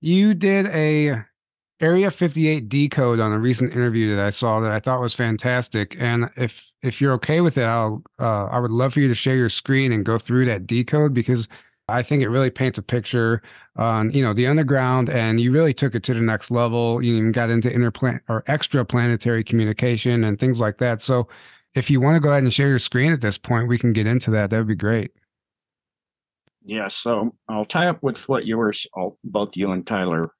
you 0.00 0.34
did 0.34 0.66
a 0.66 1.24
Area 1.80 2.10
58 2.10 2.68
decode 2.68 3.20
on 3.20 3.32
a 3.32 3.38
recent 3.38 3.72
interview 3.72 4.14
that 4.14 4.24
I 4.24 4.30
saw 4.30 4.60
that 4.60 4.72
I 4.72 4.80
thought 4.80 5.00
was 5.00 5.14
fantastic. 5.14 5.96
And 5.98 6.30
if 6.36 6.70
if 6.82 7.00
you're 7.00 7.12
okay 7.14 7.40
with 7.40 7.56
it, 7.56 7.64
I'll 7.64 8.02
uh, 8.18 8.46
I 8.46 8.58
would 8.58 8.70
love 8.70 8.94
for 8.94 9.00
you 9.00 9.08
to 9.08 9.14
share 9.14 9.36
your 9.36 9.48
screen 9.48 9.92
and 9.92 10.04
go 10.04 10.18
through 10.18 10.44
that 10.46 10.66
decode 10.66 11.14
because 11.14 11.48
I 11.88 12.02
think 12.02 12.22
it 12.22 12.28
really 12.28 12.50
paints 12.50 12.78
a 12.78 12.82
picture 12.82 13.42
on 13.76 14.10
you 14.12 14.22
know 14.22 14.32
the 14.32 14.46
underground, 14.46 15.08
and 15.08 15.40
you 15.40 15.52
really 15.52 15.74
took 15.74 15.94
it 15.94 16.02
to 16.04 16.14
the 16.14 16.20
next 16.20 16.50
level. 16.50 17.02
You 17.02 17.14
even 17.14 17.32
got 17.32 17.50
into 17.50 17.70
interplan 17.70 18.20
or 18.28 18.42
extraplanetary 18.42 19.44
communication 19.46 20.24
and 20.24 20.38
things 20.38 20.60
like 20.60 20.78
that. 20.78 21.02
So, 21.02 21.28
if 21.74 21.90
you 21.90 22.00
want 22.00 22.16
to 22.16 22.20
go 22.20 22.30
ahead 22.30 22.42
and 22.42 22.52
share 22.52 22.68
your 22.68 22.78
screen 22.78 23.12
at 23.12 23.20
this 23.20 23.38
point, 23.38 23.68
we 23.68 23.78
can 23.78 23.92
get 23.92 24.06
into 24.06 24.30
that. 24.32 24.50
That 24.50 24.58
would 24.58 24.68
be 24.68 24.74
great. 24.74 25.12
Yeah, 26.62 26.88
so 26.88 27.34
I'll 27.48 27.64
tie 27.64 27.86
up 27.86 28.02
with 28.02 28.28
what 28.28 28.46
yours, 28.46 28.86
both 29.24 29.56
you 29.56 29.72
and 29.72 29.86
Tyler, 29.86 30.30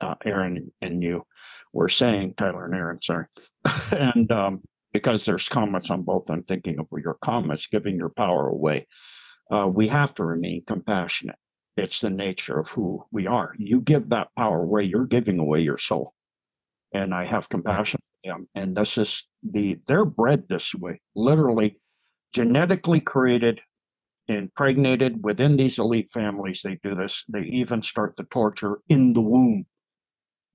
uh, 0.00 0.14
Aaron 0.24 0.72
and 0.80 1.02
you 1.02 1.24
were 1.72 1.88
saying, 1.88 2.34
Tyler 2.36 2.64
and 2.64 2.74
Aaron, 2.74 3.00
sorry. 3.02 3.26
and 3.92 4.30
um, 4.32 4.62
because 4.92 5.24
there's 5.24 5.48
comments 5.48 5.90
on 5.90 6.02
both, 6.02 6.30
I'm 6.30 6.42
thinking 6.42 6.78
of 6.78 6.86
your 7.02 7.18
comments, 7.20 7.66
giving 7.66 7.96
your 7.96 8.08
power 8.08 8.48
away. 8.48 8.86
Uh, 9.50 9.68
we 9.72 9.88
have 9.88 10.14
to 10.14 10.24
remain 10.24 10.64
compassionate. 10.66 11.36
It's 11.76 12.00
the 12.00 12.10
nature 12.10 12.58
of 12.58 12.68
who 12.68 13.04
we 13.12 13.26
are. 13.26 13.54
You 13.58 13.80
give 13.80 14.08
that 14.10 14.28
power 14.36 14.62
away, 14.62 14.84
you're 14.84 15.06
giving 15.06 15.38
away 15.38 15.60
your 15.60 15.78
soul. 15.78 16.14
And 16.92 17.14
I 17.14 17.24
have 17.24 17.48
compassion 17.48 18.00
for 18.00 18.32
them. 18.32 18.48
And 18.54 18.76
this 18.76 18.98
is 18.98 19.28
the, 19.42 19.78
they're 19.86 20.04
bred 20.04 20.48
this 20.48 20.74
way, 20.74 21.00
literally 21.14 21.78
genetically 22.34 23.00
created 23.00 23.60
impregnated 24.28 25.24
within 25.24 25.56
these 25.56 25.78
elite 25.78 26.10
families 26.10 26.60
they 26.62 26.78
do 26.82 26.94
this 26.94 27.24
they 27.28 27.44
even 27.44 27.80
start 27.80 28.14
the 28.16 28.24
torture 28.24 28.78
in 28.90 29.14
the 29.14 29.22
womb 29.22 29.64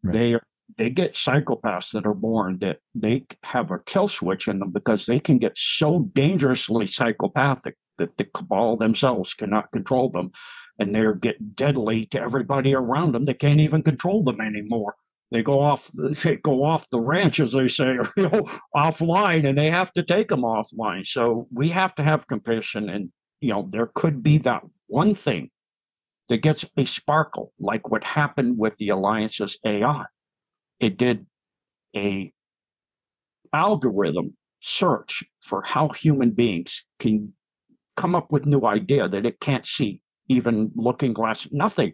They 0.04 0.38
they 0.78 0.89
get 0.89 1.14
psychopaths 1.14 1.91
that 1.91 2.06
are 2.06 2.14
born 2.14 2.60
that 2.60 2.80
they 2.95 3.26
have 3.43 3.72
a 3.72 3.80
kill 3.80 4.08
switch 4.08 4.47
in 4.47 4.60
them 4.60 4.72
because 4.72 5.06
they 5.06 5.20
can 5.20 5.38
get 5.38 5.58
so 5.58 6.10
dangerously 6.14 6.88
psychopathic 6.88 7.76
that 7.97 8.18
the 8.18 8.26
cabal 8.26 8.76
themselves 8.78 9.34
cannot 9.34 9.72
control 9.72 10.10
them 10.10 10.32
and 10.80 10.95
they're 10.95 11.14
get 11.14 11.56
deadly 11.56 12.06
to 12.08 12.20
everybody 12.20 12.74
around 12.74 13.12
them 13.12 13.26
they 13.26 13.34
can't 13.34 13.60
even 13.60 13.84
control 13.84 14.24
them 14.24 14.41
anymore. 14.41 14.95
They 15.32 15.43
go 15.43 15.60
off 15.60 15.89
they 16.24 16.38
go 16.38 16.64
off 16.64 16.89
the 16.89 16.99
ranch 16.99 17.39
as 17.39 17.51
they 17.54 17.68
say 17.68 17.97
or 17.97 18.10
you 18.18 18.24
know 18.24 18.45
offline 18.76 19.47
and 19.47 19.58
they 19.58 19.70
have 19.70 19.93
to 19.93 20.04
take 20.04 20.30
them 20.30 20.41
offline. 20.41 21.06
So 21.06 21.47
we 21.51 21.70
have 21.70 21.93
to 21.95 22.04
have 22.04 22.28
compassion 22.28 22.89
and 22.89 23.12
you 23.41 23.49
know 23.49 23.68
there 23.72 23.91
could 23.93 24.24
be 24.24 24.38
that 24.39 24.64
one 24.88 25.14
thing 25.14 25.49
that 26.30 26.41
gets 26.41 26.65
a 26.78 26.86
sparkle 26.86 27.51
like 27.59 27.89
what 27.89 28.03
happened 28.03 28.57
with 28.57 28.78
the 28.78 28.89
alliance's 28.89 29.57
ai 29.65 30.05
it 30.80 30.97
did 30.97 31.26
a 31.95 32.32
algorithm 33.53 34.36
search 34.59 35.24
for 35.41 35.61
how 35.63 35.89
human 35.89 36.32
beings 36.32 36.86
can 36.99 37.34
come 37.95 38.15
up 38.15 38.32
with 38.32 38.45
new 38.45 38.65
idea 38.65 39.07
that 39.07 39.26
it 39.26 39.39
can't 39.39 39.65
see 39.65 40.01
even 40.30 40.71
looking 40.76 41.13
glass 41.13 41.47
nothing. 41.51 41.93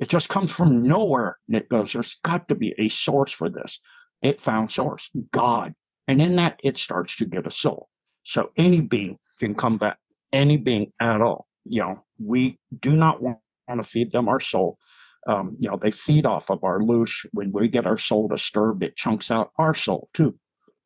It 0.00 0.08
just 0.08 0.28
comes 0.28 0.52
from 0.52 0.86
nowhere 0.86 1.38
and 1.48 1.56
it 1.56 1.68
goes 1.68 1.92
there's 1.92 2.16
got 2.22 2.48
to 2.48 2.54
be 2.54 2.74
a 2.78 2.88
source 2.88 3.32
for 3.32 3.48
this. 3.48 3.78
It 4.22 4.40
found 4.40 4.70
source 4.70 5.10
god. 5.32 5.74
And 6.06 6.20
in 6.20 6.36
that 6.36 6.60
it 6.62 6.76
starts 6.76 7.16
to 7.16 7.24
get 7.24 7.46
a 7.46 7.50
soul. 7.50 7.88
So 8.22 8.50
any 8.56 8.80
being 8.80 9.18
can 9.38 9.54
come 9.54 9.78
back 9.78 9.98
any 10.32 10.56
being 10.56 10.92
at 11.00 11.20
all. 11.20 11.46
You 11.64 11.80
know, 11.80 12.04
we 12.18 12.58
do 12.78 12.94
not 12.94 13.22
want 13.22 13.38
to 13.68 13.82
feed 13.82 14.12
them 14.12 14.28
our 14.28 14.40
soul. 14.40 14.78
Um, 15.26 15.56
you 15.58 15.70
know, 15.70 15.78
they 15.80 15.90
feed 15.90 16.26
off 16.26 16.50
of 16.50 16.62
our 16.64 16.80
loosh. 16.80 17.26
When 17.32 17.50
we 17.52 17.68
get 17.68 17.86
our 17.86 17.96
soul 17.96 18.28
disturbed, 18.28 18.82
it 18.82 18.96
chunks 18.96 19.30
out 19.30 19.50
our 19.58 19.74
soul 19.74 20.08
too. 20.12 20.38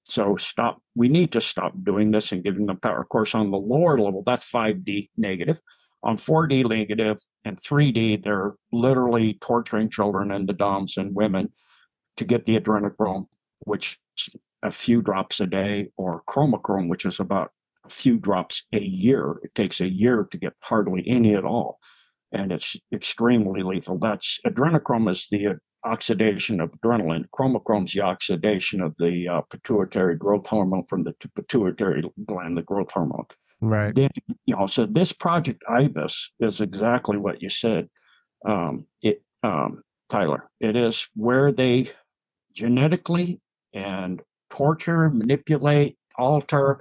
So 0.04 0.36
stop. 0.36 0.80
We 0.94 1.08
need 1.08 1.32
to 1.32 1.40
stop 1.40 1.72
doing 1.82 2.12
this 2.12 2.32
and 2.32 2.42
giving 2.42 2.66
them 2.66 2.78
power. 2.78 3.02
Of 3.02 3.08
course, 3.08 3.34
on 3.34 3.50
the 3.50 3.58
lower 3.58 3.98
level, 3.98 4.22
that's 4.24 4.50
5D 4.50 5.10
negative. 5.16 5.60
On 6.02 6.16
4D 6.16 6.68
negative 6.68 7.18
and 7.44 7.56
3D, 7.56 8.22
they're 8.22 8.54
literally 8.72 9.34
torturing 9.40 9.90
children 9.90 10.30
and 10.30 10.48
the 10.48 10.52
DOMs 10.52 10.96
and 10.96 11.14
women 11.14 11.52
to 12.16 12.24
get 12.24 12.46
the 12.46 12.58
adrenochrome, 12.58 13.26
which 13.60 13.98
a 14.62 14.70
few 14.70 15.02
drops 15.02 15.40
a 15.40 15.46
day, 15.46 15.88
or 15.96 16.22
chromochrome, 16.28 16.88
which 16.88 17.04
is 17.04 17.20
about 17.20 17.50
a 17.84 17.90
few 17.90 18.16
drops 18.16 18.64
a 18.72 18.80
year. 18.80 19.40
It 19.42 19.54
takes 19.54 19.80
a 19.80 19.88
year 19.88 20.26
to 20.30 20.38
get 20.38 20.54
hardly 20.62 21.04
any 21.06 21.34
at 21.34 21.44
all. 21.44 21.78
And 22.32 22.52
it's 22.52 22.76
extremely 22.92 23.62
lethal. 23.62 23.98
That's 23.98 24.38
adrenochrome 24.46 25.10
is 25.10 25.28
the 25.30 25.58
oxidation 25.84 26.60
of 26.60 26.70
adrenaline. 26.72 27.24
Chromochrome 27.34 27.86
is 27.86 27.94
the 27.94 28.02
oxidation 28.02 28.80
of 28.80 28.94
the 28.98 29.28
uh, 29.28 29.40
pituitary 29.42 30.16
growth 30.16 30.46
hormone 30.46 30.84
from 30.84 31.04
the 31.04 31.14
pituitary 31.34 32.02
gland, 32.26 32.56
the 32.56 32.62
growth 32.62 32.90
hormone. 32.90 33.26
Right. 33.60 33.94
Then, 33.94 34.10
you 34.46 34.56
know, 34.56 34.66
so 34.66 34.86
this 34.86 35.12
project 35.12 35.62
IBIS 35.68 36.32
is 36.40 36.60
exactly 36.60 37.16
what 37.16 37.42
you 37.42 37.48
said. 37.48 37.88
Um, 38.46 38.86
it, 39.02 39.22
um, 39.42 39.82
Tyler, 40.08 40.48
it 40.60 40.76
is 40.76 41.08
where 41.14 41.50
they 41.52 41.90
genetically 42.54 43.40
and 43.72 44.22
torture, 44.50 45.10
manipulate, 45.10 45.98
alter 46.16 46.80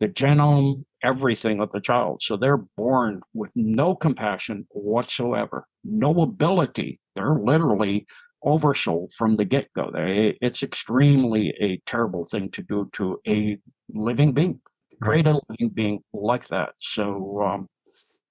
the 0.00 0.08
genome, 0.08 0.84
everything 1.02 1.60
of 1.60 1.70
the 1.70 1.80
child. 1.80 2.22
So 2.22 2.36
they're 2.36 2.56
born 2.76 3.22
with 3.34 3.52
no 3.54 3.94
compassion 3.94 4.66
whatsoever, 4.70 5.66
no 5.84 6.22
ability. 6.22 7.00
They're 7.14 7.38
literally 7.38 8.06
oversold 8.44 9.12
from 9.12 9.36
the 9.36 9.44
get 9.44 9.68
go. 9.74 9.90
It's 9.94 10.62
extremely 10.62 11.54
a 11.60 11.80
terrible 11.86 12.26
thing 12.26 12.50
to 12.50 12.62
do 12.62 12.88
to 12.92 13.20
a 13.26 13.58
living 13.88 14.32
being. 14.32 14.60
Create 15.02 15.26
a 15.26 15.40
living 15.48 15.70
being 15.74 16.00
like 16.12 16.48
that. 16.48 16.70
So 16.78 17.42
um, 17.42 17.68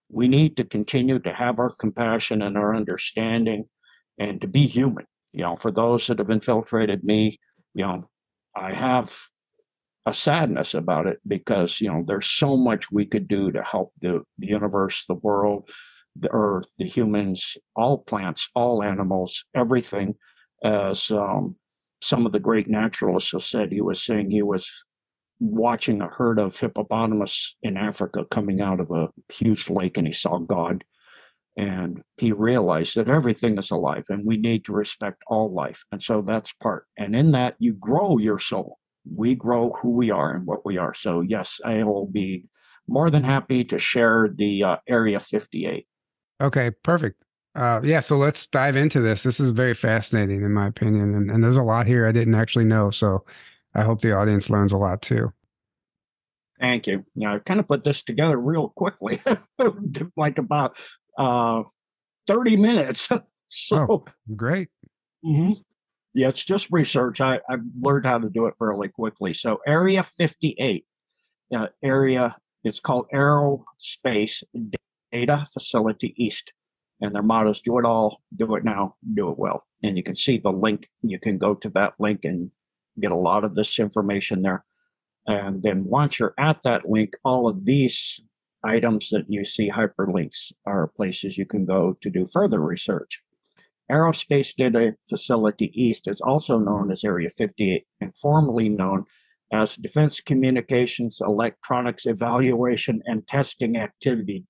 we 0.10 0.28
need 0.28 0.58
to 0.58 0.64
continue 0.64 1.20
to 1.20 1.34
have 1.34 1.60
our 1.60 1.72
compassion 1.80 2.42
and 2.42 2.58
our 2.58 2.76
understanding 2.76 3.66
and 4.18 4.42
to 4.42 4.48
be 4.48 4.66
human. 4.66 5.06
You 5.34 5.44
know, 5.44 5.56
for 5.58 5.72
those 5.72 6.08
that 6.08 6.20
have 6.20 6.30
infiltrated 6.30 7.04
me, 7.04 7.38
you 7.74 7.86
know, 7.86 8.10
I 8.56 8.74
have 8.74 9.16
a 10.06 10.14
sadness 10.14 10.74
about 10.74 11.08
it 11.08 11.20
because 11.28 11.82
you 11.82 11.90
know 11.92 12.04
there's 12.06 12.30
so 12.30 12.56
much 12.56 12.92
we 12.92 13.06
could 13.06 13.28
do 13.28 13.52
to 13.52 13.64
help 13.64 13.94
the, 14.02 14.22
the 14.38 14.48
universe, 14.48 15.06
the 15.08 15.16
world, 15.16 15.70
the 16.16 16.30
earth, 16.32 16.72
the 16.78 16.86
humans, 16.86 17.58
all 17.76 18.00
plants, 18.00 18.50
all 18.56 18.84
animals, 18.84 19.46
everything. 19.56 20.16
As 20.64 21.12
um, 21.12 21.56
some 22.02 22.26
of 22.26 22.32
the 22.32 22.40
great 22.40 22.68
naturalists 22.68 23.32
have 23.32 23.44
said, 23.44 23.72
he 23.72 23.82
was 23.82 24.04
saying 24.04 24.32
he 24.32 24.42
was 24.42 24.86
watching 25.40 26.02
a 26.02 26.08
herd 26.08 26.40
of 26.40 26.58
hippopotamus 26.58 27.58
in 27.62 27.76
Africa 27.76 28.26
coming 28.32 28.62
out 28.62 28.80
of 28.80 28.92
a 28.92 29.10
huge 29.32 29.70
lake, 29.70 29.98
and 29.98 30.08
he 30.08 30.14
saw 30.14 30.38
God. 30.38 30.84
And 31.58 32.02
he 32.18 32.32
realized 32.32 32.96
that 32.96 33.08
everything 33.08 33.58
is 33.58 33.72
alive 33.72 34.06
and 34.10 34.26
we 34.26 34.36
need 34.36 34.66
to 34.66 34.74
respect 34.74 35.24
all 35.28 35.54
life. 35.54 35.86
And 35.90 36.04
so 36.04 36.22
that's 36.22 36.52
part. 36.52 36.86
And 36.98 37.16
in 37.16 37.32
that, 37.32 37.56
you 37.60 37.72
grow 37.72 38.18
your 38.18 38.40
soul. 38.40 38.78
We 39.14 39.36
grow 39.36 39.72
who 39.72 39.92
we 39.92 40.12
are 40.12 40.34
and 40.34 40.46
what 40.46 40.66
we 40.66 40.78
are. 40.78 40.94
So, 40.94 41.22
yes, 41.22 41.60
I 41.64 41.84
will 41.84 42.08
be 42.08 42.46
more 42.88 43.10
than 43.10 43.24
happy 43.24 43.64
to 43.66 43.78
share 43.78 44.30
the 44.34 44.64
uh, 44.64 44.76
Area 44.88 45.20
58. 45.20 45.88
Okay, 46.42 46.72
perfect. 46.84 47.24
Uh, 47.56 47.80
yeah, 47.84 48.02
so 48.02 48.18
let's 48.18 48.48
dive 48.48 48.76
into 48.76 49.00
this. 49.00 49.24
This 49.24 49.40
is 49.40 49.52
very 49.52 49.74
fascinating, 49.74 50.44
in 50.44 50.52
my 50.52 50.68
opinion. 50.68 51.14
And, 51.16 51.32
and 51.32 51.44
there's 51.44 51.56
a 51.56 51.64
lot 51.64 51.88
here 51.88 52.06
I 52.06 52.12
didn't 52.12 52.36
actually 52.36 52.66
know. 52.66 52.92
So 52.92 53.24
I 53.74 53.84
hope 53.84 54.02
the 54.02 54.12
audience 54.12 54.50
learns 54.50 54.74
a 54.74 54.78
lot 54.78 55.02
too. 55.02 55.32
Thank 56.60 56.88
you. 56.88 57.06
Yeah, 57.16 57.36
I 57.36 57.40
kind 57.40 57.60
of 57.60 57.68
put 57.68 57.84
this 57.84 58.02
together 58.02 58.38
real 58.38 58.70
quickly, 58.70 59.20
like 60.18 60.38
about 60.38 60.78
uh, 61.18 61.64
30 62.28 62.58
minutes. 62.58 63.10
so 63.48 63.88
oh, 63.90 64.06
great. 64.36 64.70
Mm-hmm. 65.26 65.54
Yeah, 66.16 66.30
it's 66.30 66.46
just 66.46 66.72
research. 66.72 67.20
I, 67.20 67.42
I've 67.50 67.60
learned 67.78 68.06
how 68.06 68.18
to 68.20 68.30
do 68.30 68.46
it 68.46 68.56
fairly 68.58 68.88
quickly. 68.88 69.34
So, 69.34 69.60
Area 69.68 70.02
58, 70.02 70.86
uh, 71.54 71.68
area, 71.84 72.38
it's 72.64 72.80
called 72.80 73.08
Aerospace 73.14 74.42
Data 75.12 75.46
Facility 75.52 76.14
East. 76.18 76.54
And 77.02 77.14
their 77.14 77.22
motto 77.22 77.50
is 77.50 77.60
do 77.60 77.78
it 77.80 77.86
all, 77.86 78.22
do 78.34 78.56
it 78.56 78.64
now, 78.64 78.96
do 79.14 79.30
it 79.30 79.38
well. 79.38 79.66
And 79.84 79.98
you 79.98 80.04
can 80.04 80.16
see 80.16 80.38
the 80.38 80.54
link. 80.54 80.88
You 81.02 81.20
can 81.20 81.38
go 81.38 81.54
to 81.54 81.70
that 81.72 81.96
link 82.00 82.24
and 82.24 82.50
get 82.98 83.12
a 83.12 83.18
lot 83.18 83.44
of 83.44 83.56
this 83.56 83.78
information 83.78 84.42
there. 84.42 84.64
And 85.28 85.64
then 85.64 85.84
once 85.84 86.18
you're 86.18 86.34
at 86.38 86.64
that 86.64 86.90
link, 86.90 87.18
all 87.26 87.50
of 87.50 87.66
these 87.66 88.22
items 88.64 89.10
that 89.10 89.26
you 89.28 89.44
see 89.44 89.70
hyperlinks 89.70 90.54
are 90.66 90.88
places 90.88 91.38
you 91.38 91.46
can 91.46 91.66
go 91.66 91.98
to 92.00 92.10
do 92.10 92.26
further 92.26 92.62
research. 92.62 93.22
Aerospace 93.92 94.56
Data 94.56 94.96
Facility 95.08 95.72
East 95.74 96.08
is 96.08 96.22
also 96.22 96.58
known 96.58 96.92
as 96.92 97.04
Area 97.04 97.30
58 97.30 97.84
and 98.02 98.16
formerly 98.16 98.70
known 98.70 99.06
as 99.54 99.76
Defense 99.76 100.22
Communications 100.22 101.22
Electronics 101.22 102.06
Evaluation 102.06 103.02
and 103.06 103.28
Testing 103.28 103.78
Activity. 103.78 104.46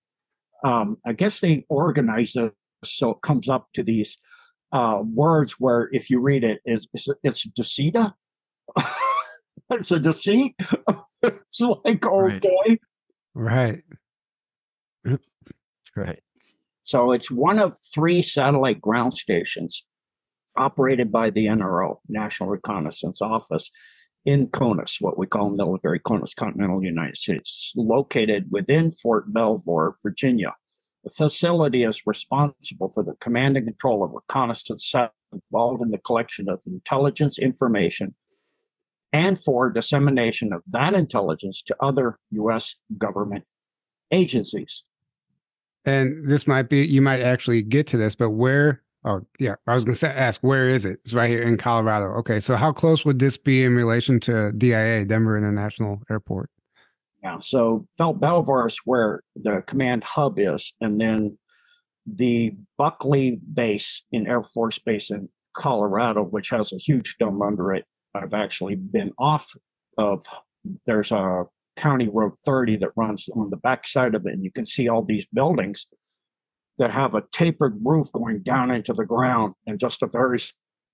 Um, 0.63 0.97
I 1.05 1.13
guess 1.13 1.39
they 1.39 1.65
organize 1.69 2.35
it 2.35 2.53
so 2.83 3.11
it 3.11 3.21
comes 3.21 3.49
up 3.49 3.67
to 3.73 3.83
these 3.83 4.17
uh, 4.71 5.01
words 5.03 5.53
where 5.59 5.89
if 5.91 6.09
you 6.09 6.19
read 6.19 6.43
it, 6.43 6.59
it's, 6.65 6.87
it's, 6.93 7.07
it's 7.23 7.45
deceta. 7.47 8.13
it's 9.69 9.91
a 9.91 9.99
deceit. 9.99 10.55
it's 11.23 11.61
like, 11.61 12.05
oh 12.05 12.21
right. 12.21 12.41
boy. 12.41 12.77
Right. 13.33 13.83
Right. 15.97 16.19
So 16.85 17.11
it's 17.11 17.31
one 17.31 17.57
of 17.57 17.75
three 17.75 18.21
satellite 18.21 18.79
ground 18.79 19.15
stations 19.15 19.83
operated 20.55 21.11
by 21.11 21.31
the 21.31 21.47
NRO, 21.47 21.97
National 22.07 22.47
Reconnaissance 22.47 23.23
Office, 23.23 23.71
in 24.23 24.47
CONUS, 24.47 24.97
what 25.01 25.17
we 25.17 25.25
call 25.25 25.49
military 25.49 25.99
CONUS, 25.99 26.35
continental 26.35 26.83
United 26.83 27.17
States, 27.17 27.73
located 27.75 28.51
within 28.51 28.91
Fort 28.91 29.33
Belvoir, 29.33 29.97
Virginia. 30.03 30.53
The 31.03 31.09
facility 31.09 31.83
is 31.83 32.05
responsible 32.05 32.91
for 32.91 33.03
the 33.03 33.15
command 33.19 33.57
and 33.57 33.65
control 33.65 34.03
of 34.03 34.11
reconnaissance 34.11 34.87
satellites 34.87 35.15
involved 35.33 35.81
in 35.81 35.89
the 35.89 35.97
collection 35.97 36.49
of 36.49 36.61
intelligence 36.67 37.39
information 37.39 38.13
and 39.11 39.39
for 39.39 39.71
dissemination 39.71 40.53
of 40.53 40.61
that 40.67 40.93
intelligence 40.93 41.63
to 41.63 41.75
other 41.79 42.19
U.S. 42.31 42.75
government 42.97 43.45
agencies 44.11 44.83
and 45.85 46.27
this 46.27 46.47
might 46.47 46.69
be 46.69 46.85
you 46.85 47.01
might 47.01 47.21
actually 47.21 47.61
get 47.61 47.87
to 47.87 47.97
this, 47.97 48.15
but 48.15 48.31
where? 48.31 48.81
Oh, 49.03 49.21
yeah, 49.37 49.55
I 49.67 49.75
was 49.75 49.85
going 49.85 49.95
to 49.95 50.17
ask 50.17 50.41
where 50.41 50.67
is 50.67 50.83
it? 50.83 50.99
It's 51.03 51.13
right 51.13 51.29
here 51.29 51.43
in 51.43 51.57
Colorado. 51.57 52.07
Okay, 52.19 52.39
so 52.39 52.55
how 52.55 52.71
close 52.71 53.05
would 53.05 53.19
this 53.19 53.37
be 53.37 53.63
in 53.63 53.75
relation 53.75 54.19
to 54.21 54.51
DIA, 54.53 55.05
Denver 55.05 55.37
International 55.37 56.01
Airport? 56.09 56.49
Yeah, 57.21 57.37
so 57.39 57.87
Belvoir 57.99 58.67
is 58.67 58.79
where 58.85 59.21
the 59.35 59.61
command 59.67 60.03
hub 60.03 60.39
is, 60.39 60.73
and 60.81 60.99
then 60.99 61.37
the 62.07 62.55
Buckley 62.77 63.39
base 63.53 64.03
in 64.11 64.27
Air 64.27 64.43
Force 64.43 64.79
Base 64.79 65.11
in 65.11 65.29
Colorado, 65.53 66.23
which 66.23 66.49
has 66.49 66.73
a 66.73 66.77
huge 66.77 67.15
dome 67.19 67.41
under 67.41 67.73
it. 67.73 67.85
I've 68.13 68.33
actually 68.33 68.75
been 68.75 69.11
off 69.17 69.55
of. 69.97 70.25
There's 70.85 71.11
a 71.11 71.45
County 71.75 72.07
Road 72.07 72.33
30 72.45 72.77
that 72.77 72.91
runs 72.95 73.27
on 73.35 73.49
the 73.49 73.57
backside 73.57 74.15
of 74.15 74.25
it. 74.25 74.33
And 74.33 74.43
you 74.43 74.51
can 74.51 74.65
see 74.65 74.87
all 74.87 75.03
these 75.03 75.25
buildings 75.33 75.87
that 76.77 76.91
have 76.91 77.15
a 77.15 77.23
tapered 77.31 77.79
roof 77.83 78.11
going 78.11 78.41
down 78.41 78.71
into 78.71 78.93
the 78.93 79.05
ground 79.05 79.53
and 79.65 79.79
just 79.79 80.03
a 80.03 80.07
very 80.07 80.39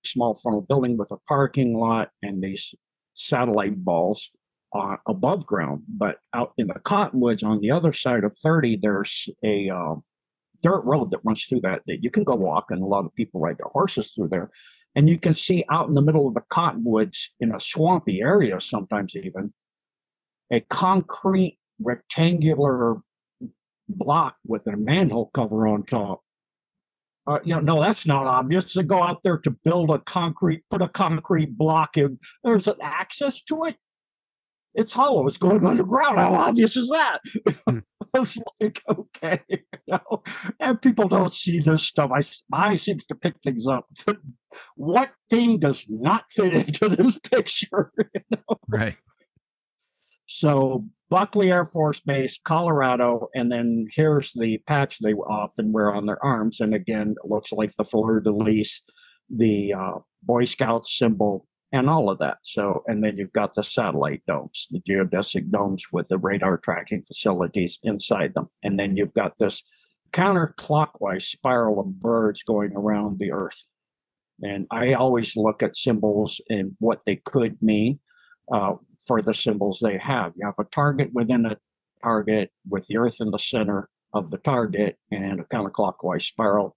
small 0.04 0.34
frontal 0.34 0.62
building 0.62 0.96
with 0.96 1.10
a 1.10 1.16
parking 1.28 1.76
lot 1.76 2.10
and 2.22 2.42
these 2.42 2.74
satellite 3.14 3.84
balls 3.84 4.30
uh, 4.74 4.96
above 5.06 5.46
ground. 5.46 5.82
But 5.88 6.18
out 6.34 6.52
in 6.56 6.68
the 6.68 6.80
cottonwoods 6.80 7.42
on 7.42 7.60
the 7.60 7.70
other 7.70 7.92
side 7.92 8.24
of 8.24 8.34
30, 8.34 8.78
there's 8.80 9.28
a 9.44 9.68
uh, 9.70 9.96
dirt 10.62 10.82
road 10.84 11.10
that 11.10 11.20
runs 11.24 11.44
through 11.44 11.60
that 11.62 11.82
that 11.86 12.02
you 12.02 12.10
can 12.10 12.24
go 12.24 12.34
walk, 12.34 12.70
and 12.70 12.82
a 12.82 12.86
lot 12.86 13.04
of 13.04 13.14
people 13.14 13.40
ride 13.40 13.58
their 13.58 13.70
horses 13.72 14.12
through 14.12 14.28
there. 14.28 14.50
And 14.94 15.08
you 15.08 15.18
can 15.18 15.34
see 15.34 15.64
out 15.70 15.88
in 15.88 15.94
the 15.94 16.02
middle 16.02 16.28
of 16.28 16.34
the 16.34 16.42
cottonwoods 16.48 17.34
in 17.40 17.54
a 17.54 17.60
swampy 17.60 18.20
area, 18.20 18.60
sometimes 18.60 19.16
even, 19.16 19.52
a 20.52 20.60
concrete 20.60 21.58
rectangular 21.80 22.98
block 23.88 24.36
with 24.46 24.66
a 24.66 24.76
manhole 24.76 25.30
cover 25.34 25.66
on 25.66 25.82
top. 25.82 26.22
Uh, 27.26 27.38
you 27.44 27.54
know, 27.54 27.60
no, 27.60 27.80
that's 27.80 28.06
not 28.06 28.26
obvious. 28.26 28.72
To 28.72 28.82
go 28.82 29.02
out 29.02 29.22
there 29.22 29.38
to 29.38 29.50
build 29.50 29.90
a 29.90 29.98
concrete, 29.98 30.62
put 30.70 30.82
a 30.82 30.88
concrete 30.88 31.56
block 31.56 31.96
in, 31.96 32.18
there's 32.44 32.66
an 32.66 32.76
access 32.80 33.40
to 33.42 33.64
it. 33.64 33.76
It's 34.74 34.92
hollow. 34.92 35.26
It's 35.26 35.38
going 35.38 35.66
underground. 35.66 36.18
How 36.18 36.34
obvious 36.34 36.76
is 36.76 36.88
that? 36.88 37.20
was 38.14 38.38
like, 38.60 38.82
okay, 38.88 39.40
you 39.48 39.58
know, 39.88 40.22
and 40.60 40.80
people 40.80 41.08
don't 41.08 41.32
see 41.32 41.58
this 41.58 41.84
stuff. 41.84 42.10
I 42.12 42.22
I 42.52 42.76
seems 42.76 43.06
to 43.06 43.14
pick 43.14 43.36
things 43.42 43.66
up. 43.66 43.86
what 44.76 45.10
thing 45.30 45.58
does 45.58 45.86
not 45.88 46.24
fit 46.30 46.54
into 46.54 46.88
this 46.88 47.18
picture? 47.18 47.92
You 47.98 48.20
know? 48.30 48.56
Right. 48.68 48.96
So 50.34 50.86
Buckley 51.10 51.52
Air 51.52 51.66
Force 51.66 52.00
Base, 52.00 52.40
Colorado, 52.42 53.28
and 53.34 53.52
then 53.52 53.86
here's 53.90 54.32
the 54.32 54.56
patch 54.66 54.98
they 54.98 55.12
often 55.12 55.72
wear 55.72 55.94
on 55.94 56.06
their 56.06 56.24
arms, 56.24 56.60
and 56.60 56.74
again, 56.74 57.16
it 57.22 57.30
looks 57.30 57.52
like 57.52 57.74
the 57.76 57.84
fleur 57.84 58.20
de 58.20 58.30
lis, 58.30 58.82
the 59.28 59.74
uh, 59.74 59.98
Boy 60.22 60.46
Scout 60.46 60.86
symbol, 60.86 61.46
and 61.70 61.90
all 61.90 62.08
of 62.08 62.18
that. 62.20 62.38
So, 62.42 62.82
and 62.86 63.04
then 63.04 63.18
you've 63.18 63.34
got 63.34 63.52
the 63.52 63.62
satellite 63.62 64.22
domes, 64.26 64.68
the 64.70 64.80
geodesic 64.80 65.50
domes 65.50 65.92
with 65.92 66.08
the 66.08 66.16
radar 66.16 66.56
tracking 66.56 67.02
facilities 67.02 67.78
inside 67.82 68.32
them, 68.32 68.48
and 68.62 68.80
then 68.80 68.96
you've 68.96 69.14
got 69.14 69.36
this 69.36 69.62
counterclockwise 70.12 71.22
spiral 71.22 71.78
of 71.78 72.00
birds 72.00 72.42
going 72.42 72.72
around 72.74 73.18
the 73.18 73.32
Earth. 73.32 73.64
And 74.40 74.66
I 74.70 74.94
always 74.94 75.36
look 75.36 75.62
at 75.62 75.76
symbols 75.76 76.40
and 76.48 76.74
what 76.78 77.04
they 77.04 77.16
could 77.16 77.62
mean. 77.62 78.00
Uh, 78.50 78.76
for 79.06 79.20
the 79.22 79.34
symbols 79.34 79.80
they 79.82 79.98
have. 79.98 80.32
You 80.36 80.46
have 80.46 80.58
a 80.58 80.64
target 80.64 81.10
within 81.12 81.46
a 81.46 81.56
target 82.02 82.50
with 82.68 82.86
the 82.86 82.98
Earth 82.98 83.20
in 83.20 83.30
the 83.30 83.38
center 83.38 83.88
of 84.12 84.30
the 84.30 84.38
target 84.38 84.98
and 85.10 85.40
a 85.40 85.44
counterclockwise 85.44 86.22
spiral. 86.22 86.76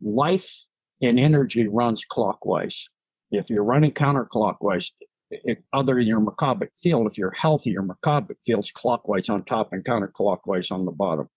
Life 0.00 0.68
and 1.00 1.18
energy 1.18 1.68
runs 1.68 2.04
clockwise. 2.04 2.88
If 3.30 3.50
you're 3.50 3.64
running 3.64 3.92
counterclockwise, 3.92 4.90
it, 5.30 5.62
other 5.72 5.94
than 5.94 6.06
your 6.06 6.20
Mercabic 6.20 6.72
field, 6.74 7.06
if 7.06 7.16
you're 7.16 7.32
healthy, 7.32 7.70
your 7.70 7.82
Mercabic 7.82 8.38
field's 8.44 8.70
clockwise 8.70 9.28
on 9.28 9.44
top 9.44 9.72
and 9.72 9.84
counterclockwise 9.84 10.70
on 10.70 10.84
the 10.84 10.92
bottom. 10.92 11.28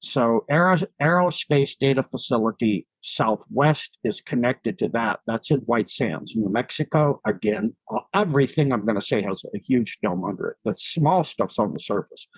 So 0.00 0.44
Aerospace 0.50 1.78
Data 1.78 2.02
Facility 2.02 2.86
Southwest 3.00 3.98
is 4.04 4.20
connected 4.20 4.78
to 4.78 4.88
that. 4.88 5.20
That's 5.26 5.50
in 5.50 5.60
White 5.60 5.88
Sands, 5.88 6.36
New 6.36 6.50
Mexico. 6.50 7.20
Again, 7.24 7.74
uh, 7.90 8.00
everything 8.14 8.72
I'm 8.72 8.84
going 8.84 8.98
to 8.98 9.04
say 9.04 9.22
has 9.22 9.44
a 9.54 9.58
huge 9.58 9.98
dome 10.02 10.24
under 10.24 10.48
it. 10.48 10.56
The 10.64 10.74
small 10.74 11.24
stuff's 11.24 11.58
on 11.58 11.72
the 11.72 11.78
surface. 11.78 12.28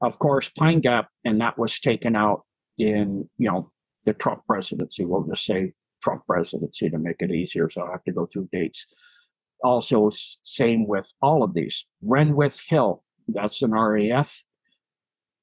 Of 0.00 0.18
course, 0.18 0.48
Pine 0.48 0.80
Gap, 0.80 1.08
and 1.24 1.40
that 1.40 1.58
was 1.58 1.80
taken 1.80 2.14
out 2.14 2.44
in, 2.78 3.28
you 3.36 3.50
know, 3.50 3.72
the 4.04 4.14
Trump 4.14 4.46
presidency. 4.46 5.04
We'll 5.04 5.24
just 5.24 5.44
say 5.44 5.72
Trump 6.02 6.24
presidency 6.26 6.88
to 6.88 6.98
make 6.98 7.20
it 7.20 7.32
easier. 7.32 7.68
So 7.68 7.82
I 7.82 7.92
have 7.92 8.04
to 8.04 8.12
go 8.12 8.26
through 8.26 8.48
dates. 8.52 8.86
Also, 9.64 10.08
same 10.12 10.86
with 10.86 11.12
all 11.20 11.42
of 11.42 11.54
these. 11.54 11.86
Menwith 12.04 12.68
Hill, 12.68 13.02
that's 13.26 13.60
an 13.62 13.72
RAF 13.72 14.44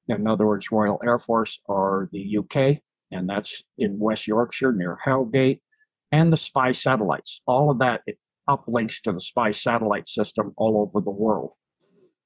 in 0.08 0.26
other 0.26 0.46
words, 0.46 0.70
Royal 0.70 1.00
Air 1.04 1.18
Force 1.18 1.60
or 1.66 2.08
the 2.12 2.38
UK, 2.38 2.78
and 3.10 3.28
that's 3.28 3.64
in 3.78 3.98
West 3.98 4.26
Yorkshire 4.26 4.72
near 4.72 4.98
Harrogate, 5.04 5.62
and 6.12 6.32
the 6.32 6.36
spy 6.36 6.72
satellites. 6.72 7.42
All 7.46 7.70
of 7.70 7.78
that 7.80 8.02
uplinks 8.48 9.00
to 9.02 9.12
the 9.12 9.20
spy 9.20 9.50
satellite 9.50 10.08
system 10.08 10.52
all 10.56 10.80
over 10.80 11.02
the 11.04 11.10
world. 11.10 11.52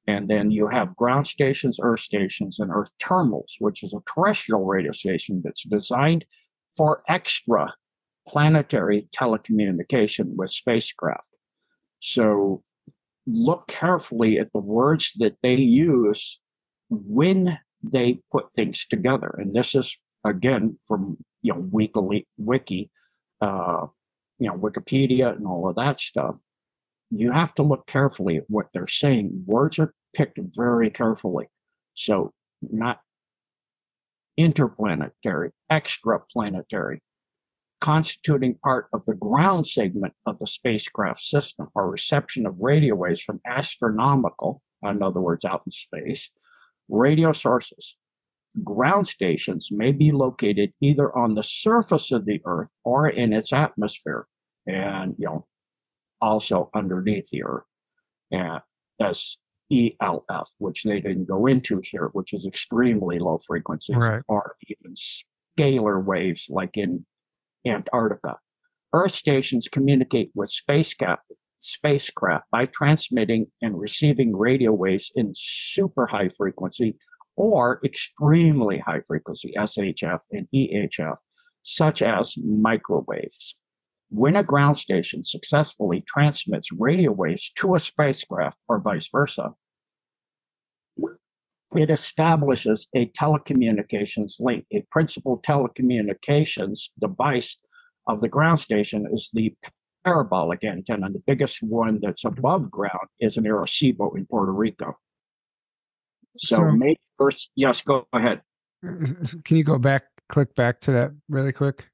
And 0.06 0.28
then 0.28 0.50
you 0.50 0.68
have 0.68 0.96
ground 0.96 1.26
stations, 1.26 1.78
earth 1.82 2.00
stations, 2.00 2.58
and 2.58 2.70
earth 2.70 2.90
terminals, 2.98 3.56
which 3.58 3.82
is 3.82 3.94
a 3.94 4.00
terrestrial 4.12 4.64
radio 4.64 4.92
station 4.92 5.40
that's 5.44 5.64
designed 5.64 6.24
for 6.76 7.02
extra 7.08 7.74
planetary 8.26 9.08
telecommunication 9.16 10.36
with 10.36 10.50
spacecraft. 10.50 11.28
So 12.00 12.62
look 13.26 13.66
carefully 13.68 14.38
at 14.38 14.52
the 14.52 14.60
words 14.60 15.12
that 15.18 15.36
they 15.42 15.54
use 15.54 16.40
when 16.88 17.58
they 17.82 18.20
put 18.30 18.50
things 18.50 18.86
together. 18.86 19.34
And 19.38 19.54
this 19.54 19.74
is 19.74 19.96
again 20.24 20.78
from 20.86 21.18
you 21.42 21.54
know 21.54 21.60
Wiki, 21.70 22.26
Wiki, 22.36 22.90
uh, 23.40 23.86
you 24.38 24.48
know 24.48 24.56
Wikipedia 24.56 25.34
and 25.36 25.46
all 25.46 25.68
of 25.68 25.76
that 25.76 26.00
stuff. 26.00 26.36
You 27.10 27.32
have 27.32 27.54
to 27.54 27.62
look 27.62 27.86
carefully 27.86 28.36
at 28.36 28.44
what 28.48 28.66
they're 28.72 28.86
saying. 28.86 29.44
Words 29.46 29.78
are 29.78 29.94
picked 30.14 30.38
very 30.40 30.90
carefully, 30.90 31.46
so 31.94 32.32
not 32.62 33.00
interplanetary, 34.36 35.50
extraplanetary, 35.70 36.98
constituting 37.80 38.54
part 38.62 38.88
of 38.92 39.04
the 39.06 39.14
ground 39.14 39.66
segment 39.66 40.14
of 40.24 40.38
the 40.38 40.46
spacecraft 40.46 41.20
system, 41.20 41.68
or 41.74 41.90
reception 41.90 42.46
of 42.46 42.58
radio 42.60 42.94
waves 42.94 43.20
from 43.20 43.40
astronomical, 43.46 44.62
in 44.82 45.02
other 45.02 45.20
words, 45.20 45.44
out 45.44 45.62
in 45.66 45.72
space, 45.72 46.30
radio 46.90 47.32
sources. 47.32 47.96
Ground 48.64 49.06
stations 49.06 49.68
may 49.70 49.92
be 49.92 50.10
located 50.10 50.72
either 50.80 51.16
on 51.16 51.34
the 51.34 51.42
surface 51.42 52.10
of 52.10 52.26
the 52.26 52.40
Earth 52.44 52.72
or 52.84 53.08
in 53.08 53.32
its 53.32 53.52
atmosphere, 53.52 54.26
and 54.66 55.14
you 55.18 55.26
know, 55.26 55.46
also 56.20 56.68
underneath 56.74 57.30
the 57.30 57.44
Earth, 57.44 57.64
and 58.30 58.60
as 59.00 59.38
ELF, 59.72 60.50
which 60.58 60.82
they 60.82 61.00
didn't 61.00 61.26
go 61.26 61.46
into 61.46 61.80
here, 61.82 62.10
which 62.12 62.32
is 62.32 62.44
extremely 62.44 63.18
low 63.18 63.38
frequencies, 63.38 63.96
right. 63.96 64.22
or 64.26 64.56
even 64.66 64.94
scalar 64.96 66.04
waves 66.04 66.48
like 66.50 66.76
in 66.76 67.06
Antarctica. 67.66 68.38
Earth 68.92 69.14
stations 69.14 69.68
communicate 69.68 70.30
with 70.34 70.50
spacecraft, 70.50 71.22
spacecraft 71.60 72.46
by 72.50 72.66
transmitting 72.66 73.46
and 73.62 73.78
receiving 73.78 74.36
radio 74.36 74.72
waves 74.72 75.12
in 75.14 75.32
super 75.34 76.06
high 76.06 76.28
frequency 76.28 76.96
or 77.36 77.80
extremely 77.84 78.78
high 78.78 79.00
frequency 79.00 79.52
SHF 79.56 80.20
and 80.32 80.46
EHF, 80.54 81.16
such 81.62 82.02
as 82.02 82.34
microwaves. 82.36 83.56
When 84.10 84.34
a 84.34 84.42
ground 84.42 84.76
station 84.76 85.22
successfully 85.22 86.02
transmits 86.06 86.72
radio 86.72 87.12
waves 87.12 87.52
to 87.56 87.74
a 87.74 87.78
spacecraft 87.78 88.58
or 88.68 88.80
vice 88.80 89.08
versa, 89.10 89.50
it 91.76 91.90
establishes 91.90 92.88
a 92.94 93.06
telecommunications 93.06 94.40
link. 94.40 94.64
A 94.72 94.84
principal 94.90 95.40
telecommunications 95.40 96.88
device 97.00 97.56
of 98.08 98.20
the 98.20 98.28
ground 98.28 98.58
station 98.58 99.06
is 99.12 99.30
the 99.32 99.54
parabolic 100.04 100.64
antenna. 100.64 101.06
And 101.06 101.14
the 101.14 101.22
biggest 101.26 101.62
one 101.62 101.98
that's 102.02 102.24
above 102.24 102.70
ground 102.70 103.08
is 103.18 103.36
an 103.36 103.44
Arecibo 103.44 104.16
in 104.16 104.26
Puerto 104.26 104.52
Rico. 104.52 104.98
So, 106.36 106.56
so 106.56 106.70
maybe 106.70 107.00
first, 107.18 107.50
yes, 107.56 107.82
go 107.82 108.06
ahead. 108.12 108.42
Can 108.82 109.56
you 109.56 109.64
go 109.64 109.78
back, 109.78 110.04
click 110.28 110.54
back 110.54 110.80
to 110.82 110.92
that 110.92 111.10
really 111.28 111.52
quick? 111.52 111.88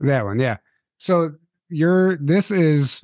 That 0.00 0.24
one, 0.24 0.40
yeah. 0.40 0.58
So 0.98 1.30
you're 1.68 2.16
this 2.16 2.50
is 2.50 3.02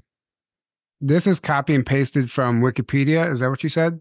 this 1.01 1.27
is 1.27 1.41
copy 1.41 1.75
and 1.75 1.85
pasted 1.85 2.31
from 2.31 2.63
Wikipedia. 2.63 3.31
Is 3.31 3.41
that 3.41 3.51
what 3.51 3.63
you 3.63 3.69
said? 3.69 4.01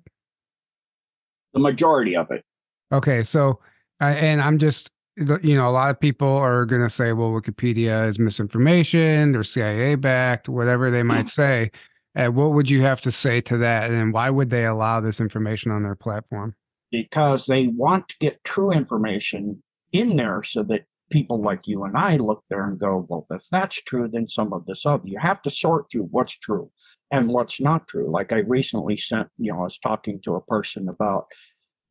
The 1.54 1.60
majority 1.60 2.16
of 2.16 2.32
it. 2.32 2.44
Okay, 2.92 3.24
so 3.24 3.60
uh, 4.02 4.06
and 4.06 4.42
I'm 4.42 4.58
just 4.60 4.92
you 5.18 5.56
know, 5.56 5.68
a 5.68 5.72
lot 5.72 5.90
of 5.90 6.00
people 6.00 6.28
are 6.28 6.66
going 6.66 6.82
to 6.82 6.90
say, 6.90 7.14
well, 7.14 7.30
Wikipedia 7.30 8.08
is 8.08 8.20
misinformation, 8.20 9.32
they're 9.32 9.44
CIA 9.44 9.96
backed, 9.96 10.50
whatever 10.50 10.92
they 10.92 11.04
might 11.04 11.30
say. 11.30 11.72
Uh, 12.16 12.28
what 12.28 12.54
would 12.54 12.70
you 12.70 12.82
have 12.82 13.02
to 13.02 13.12
say 13.12 13.42
to 13.42 13.58
that? 13.58 13.92
And 13.92 14.14
why 14.14 14.30
would 14.30 14.50
they 14.50 14.66
allow 14.66 15.02
this 15.02 15.20
information 15.20 15.72
on 15.72 15.84
their 15.84 15.96
platform? 15.96 16.56
Because 16.92 17.46
they 17.46 17.68
want 17.68 18.10
to 18.10 18.18
get 18.20 18.44
true 18.44 18.72
information 18.72 19.62
in 19.92 20.16
there 20.16 20.44
so 20.44 20.64
that 20.64 20.86
people 21.10 21.42
like 21.42 21.68
you 21.68 21.84
and 21.84 21.98
I 21.98 22.18
look 22.18 22.44
there 22.50 22.66
and 22.66 22.80
go, 22.80 23.06
well, 23.10 23.28
if 23.30 23.48
that's 23.50 23.82
true, 23.84 24.08
then 24.08 24.28
some 24.28 24.54
of 24.54 24.66
this 24.66 24.86
other. 24.86 25.08
You 25.08 25.20
have 25.20 25.42
to 25.44 25.50
sort 25.50 25.92
through 25.92 26.08
what's 26.12 26.38
true 26.38 26.72
and 27.12 27.30
what's 27.30 27.60
not 27.62 27.88
true. 27.88 28.10
Like 28.10 28.32
I 28.32 28.40
recently 28.40 28.98
sent, 28.98 29.28
you 29.38 29.52
know, 29.52 29.60
I 29.60 29.64
was 29.64 29.78
talking 29.78 30.20
to 30.22 30.36
a 30.36 30.42
person 30.42 30.88
about 30.90 31.28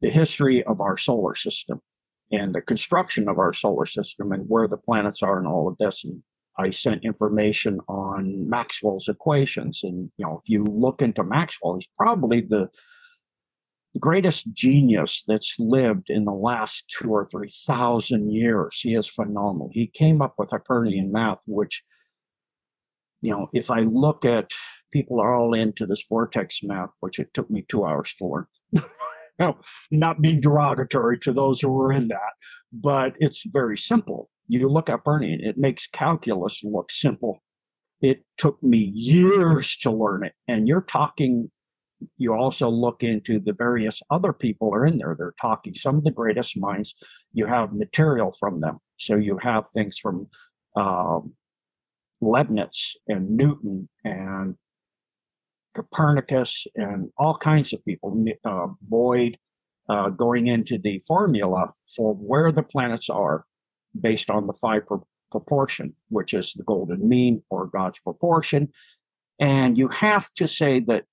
the 0.01 0.11
history 0.11 0.62
of 0.64 0.81
our 0.81 0.97
solar 0.97 1.35
system 1.35 1.81
and 2.35 2.55
the 2.55 2.61
construction 2.61 3.28
of 3.28 3.39
our 3.39 3.53
solar 3.53 3.87
system 3.87 4.32
and 4.32 4.45
where 4.49 4.68
the 4.68 4.78
planets 4.78 5.22
are 5.22 5.39
and 5.39 5.47
all 5.47 5.68
of 5.68 5.78
this. 5.78 6.05
And 6.05 6.22
I 6.59 6.70
sent 6.70 7.05
information 7.05 7.80
on 7.89 8.49
Maxwell's 8.49 9.09
equations. 9.09 9.80
And, 9.82 10.11
you 10.16 10.26
know, 10.26 10.41
if 10.43 10.49
you 10.49 10.64
look 10.64 11.03
into 11.03 11.24
Maxwell, 11.24 11.74
he's 11.74 11.89
probably 11.99 12.41
the, 12.41 12.68
the 13.93 14.01
greatest 14.01 14.53
genius 14.53 15.24
that's 15.26 15.57
lived 15.59 16.11
in 16.11 16.24
the 16.24 16.32
last 16.32 16.85
two 16.89 17.11
or 17.11 17.26
three 17.26 17.53
thousand 17.66 18.32
years. 18.32 18.80
He 18.80 18.95
is 18.95 19.09
phenomenal. 19.09 19.70
He 19.72 19.87
came 19.87 20.22
up 20.22 20.35
with 20.39 20.51
Hipparian 20.51 21.11
math, 21.11 21.41
which, 21.47 21.82
you 23.20 23.30
know, 23.32 23.49
if 23.53 23.70
I 23.70 23.80
look 23.80 24.24
at 24.24 24.51
people 24.93 25.20
are 25.20 25.35
all 25.35 25.55
into 25.55 25.87
this 25.87 26.05
vortex 26.09 26.61
math, 26.62 26.91
which 27.01 27.18
it 27.18 27.35
took 27.35 27.51
me 27.51 27.64
two 27.68 27.85
hours 27.85 28.14
to 28.18 28.26
learn. 28.26 28.47
know, 29.39 29.59
not 29.91 30.20
being 30.20 30.41
derogatory 30.41 31.18
to 31.20 31.32
those 31.32 31.61
who 31.61 31.80
are 31.80 31.93
in 31.93 32.09
that, 32.09 32.32
but 32.72 33.14
it's 33.18 33.45
very 33.47 33.76
simple. 33.76 34.30
You 34.47 34.68
look 34.68 34.89
at 34.89 35.05
Bernie, 35.05 35.39
it 35.43 35.57
makes 35.57 35.87
calculus 35.87 36.62
look 36.62 36.91
simple. 36.91 37.43
It 38.01 38.24
took 38.37 38.62
me 38.62 38.78
years 38.95 39.76
to 39.78 39.91
learn 39.91 40.24
it. 40.24 40.35
And 40.47 40.68
you're 40.68 40.82
talking 40.82 41.51
you 42.16 42.35
also 42.35 42.68
look 42.68 43.03
into 43.03 43.41
the 43.41 43.53
various 43.53 44.03
other 44.11 44.32
people 44.32 44.74
are 44.74 44.85
in 44.85 44.99
there. 44.99 45.14
They're 45.16 45.35
talking 45.41 45.74
some 45.74 45.97
of 45.97 46.05
the 46.05 46.11
greatest 46.11 46.57
minds. 46.57 46.95
You 47.32 47.47
have 47.47 47.72
material 47.72 48.32
from 48.39 48.61
them. 48.61 48.78
So 48.97 49.16
you 49.16 49.39
have 49.43 49.64
things 49.68 49.99
from 49.99 50.28
um, 50.76 51.35
Leibniz 52.20 52.97
and 53.09 53.37
Newton 53.37 53.89
and 54.05 54.57
Copernicus 55.75 56.66
and 56.77 57.11
all 57.18 57.37
kinds 57.37 57.72
of 57.72 57.85
people, 57.85 58.25
uh, 58.45 58.66
Bode, 58.83 59.37
uh, 59.89 60.11
going 60.11 60.47
into 60.47 60.79
the 60.79 60.99
formula 61.07 61.72
for 61.97 62.14
where 62.14 62.51
the 62.53 62.62
planets 62.62 63.11
are 63.11 63.45
based 64.01 64.31
on 64.31 64.47
the 64.47 64.53
phi 64.53 64.81
pro- 64.81 65.07
proportion, 65.31 65.95
which 66.09 66.33
is 66.33 66.53
the 66.53 66.62
golden 66.62 67.09
mean 67.09 67.43
or 67.51 67.66
God's 67.66 67.99
proportion. 67.99 68.68
And 69.41 69.77
you 69.77 69.89
have 69.89 70.33
to 70.35 70.47
say 70.47 70.81
that, 70.81 71.05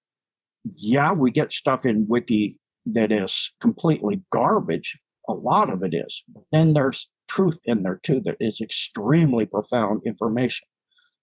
yeah, 0.63 1.11
we 1.11 1.31
get 1.31 1.51
stuff 1.51 1.85
in 1.85 2.05
Wiki 2.07 2.57
that 2.85 3.11
is 3.11 3.51
completely 3.59 4.21
garbage. 4.31 4.97
A 5.27 5.33
lot 5.33 5.69
of 5.69 5.83
it 5.83 5.93
is. 5.93 6.23
But 6.33 6.43
then 6.51 6.73
there's 6.73 7.09
truth 7.27 7.59
in 7.65 7.83
there 7.83 7.99
too 8.03 8.21
that 8.25 8.37
is 8.39 8.61
extremely 8.61 9.45
profound 9.45 10.01
information. 10.05 10.67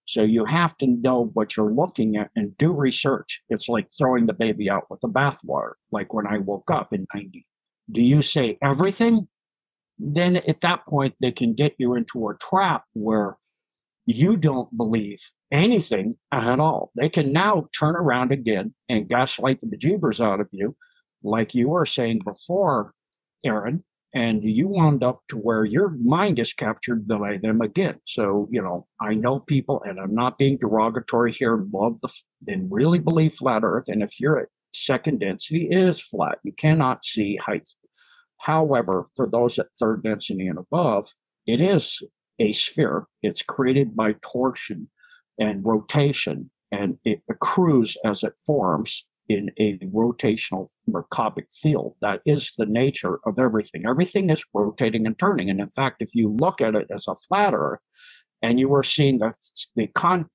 So 0.09 0.23
you 0.23 0.43
have 0.45 0.75
to 0.79 0.87
know 0.87 1.29
what 1.35 1.55
you're 1.55 1.71
looking 1.71 2.17
at 2.17 2.31
and 2.35 2.57
do 2.57 2.71
research. 2.71 3.43
It's 3.47 3.69
like 3.69 3.89
throwing 3.95 4.25
the 4.25 4.33
baby 4.33 4.67
out 4.67 4.89
with 4.89 5.01
the 5.01 5.07
bathwater, 5.07 5.73
like 5.91 6.15
when 6.15 6.25
I 6.25 6.39
woke 6.39 6.71
up 6.71 6.91
in 6.91 7.05
90. 7.13 7.45
Do 7.91 8.03
you 8.03 8.23
say 8.23 8.57
everything? 8.59 9.27
Then 9.99 10.37
at 10.37 10.61
that 10.61 10.87
point, 10.87 11.13
they 11.21 11.31
can 11.31 11.53
get 11.53 11.75
you 11.77 11.93
into 11.93 12.27
a 12.27 12.33
trap 12.37 12.85
where 12.93 13.37
you 14.07 14.35
don't 14.35 14.75
believe 14.75 15.21
anything 15.51 16.15
at 16.31 16.59
all. 16.59 16.91
They 16.95 17.09
can 17.09 17.31
now 17.31 17.67
turn 17.71 17.95
around 17.95 18.31
again 18.31 18.73
and 18.89 19.07
gaslight 19.07 19.59
the 19.59 19.67
bejeebers 19.67 20.19
out 20.19 20.39
of 20.39 20.47
you, 20.51 20.75
like 21.21 21.53
you 21.53 21.69
were 21.69 21.85
saying 21.85 22.21
before, 22.25 22.95
Aaron, 23.45 23.83
and 24.13 24.43
you 24.43 24.67
wound 24.67 25.03
up 25.03 25.21
to 25.27 25.37
where 25.37 25.65
your 25.65 25.89
mind 25.89 26.39
is 26.39 26.53
captured 26.53 27.07
by 27.07 27.37
them 27.37 27.61
again. 27.61 27.99
So, 28.05 28.47
you 28.51 28.61
know, 28.61 28.87
I 28.99 29.13
know 29.13 29.39
people, 29.39 29.83
and 29.85 29.99
I'm 29.99 30.15
not 30.15 30.37
being 30.37 30.57
derogatory 30.57 31.31
here, 31.31 31.63
love 31.71 31.99
the 32.01 32.09
and 32.47 32.71
really 32.71 32.99
believe 32.99 33.33
flat 33.33 33.61
Earth. 33.63 33.87
And 33.87 34.01
if 34.01 34.19
you're 34.19 34.39
at 34.39 34.49
second 34.73 35.19
density, 35.19 35.69
it 35.69 35.77
is 35.77 36.01
flat. 36.01 36.39
You 36.43 36.53
cannot 36.53 37.05
see 37.05 37.35
height. 37.35 37.67
However, 38.39 39.09
for 39.15 39.27
those 39.27 39.59
at 39.59 39.67
third 39.79 40.03
density 40.03 40.47
and 40.47 40.57
above, 40.57 41.09
it 41.45 41.61
is 41.61 42.01
a 42.39 42.51
sphere. 42.53 43.05
It's 43.21 43.41
created 43.41 43.95
by 43.95 44.15
torsion 44.21 44.89
and 45.37 45.63
rotation, 45.63 46.49
and 46.71 46.97
it 47.03 47.21
accrues 47.29 47.97
as 48.03 48.23
it 48.23 48.33
forms 48.45 49.05
in 49.29 49.51
a 49.59 49.77
rotational 49.77 50.67
Merkabit 50.89 51.53
field. 51.53 51.95
That 52.01 52.21
is 52.25 52.53
the 52.57 52.65
nature 52.65 53.19
of 53.25 53.37
everything. 53.39 53.83
Everything 53.87 54.29
is 54.29 54.43
rotating 54.53 55.05
and 55.05 55.17
turning. 55.17 55.49
And 55.49 55.61
in 55.61 55.69
fact, 55.69 55.97
if 56.01 56.15
you 56.15 56.29
look 56.29 56.59
at 56.59 56.75
it 56.75 56.87
as 56.93 57.07
a 57.07 57.15
flat 57.15 57.53
Earth, 57.53 57.79
and 58.41 58.59
you 58.59 58.73
are 58.73 58.83
seeing 58.83 59.19
the 59.19 59.33
the 59.75 59.87
con 59.87 60.27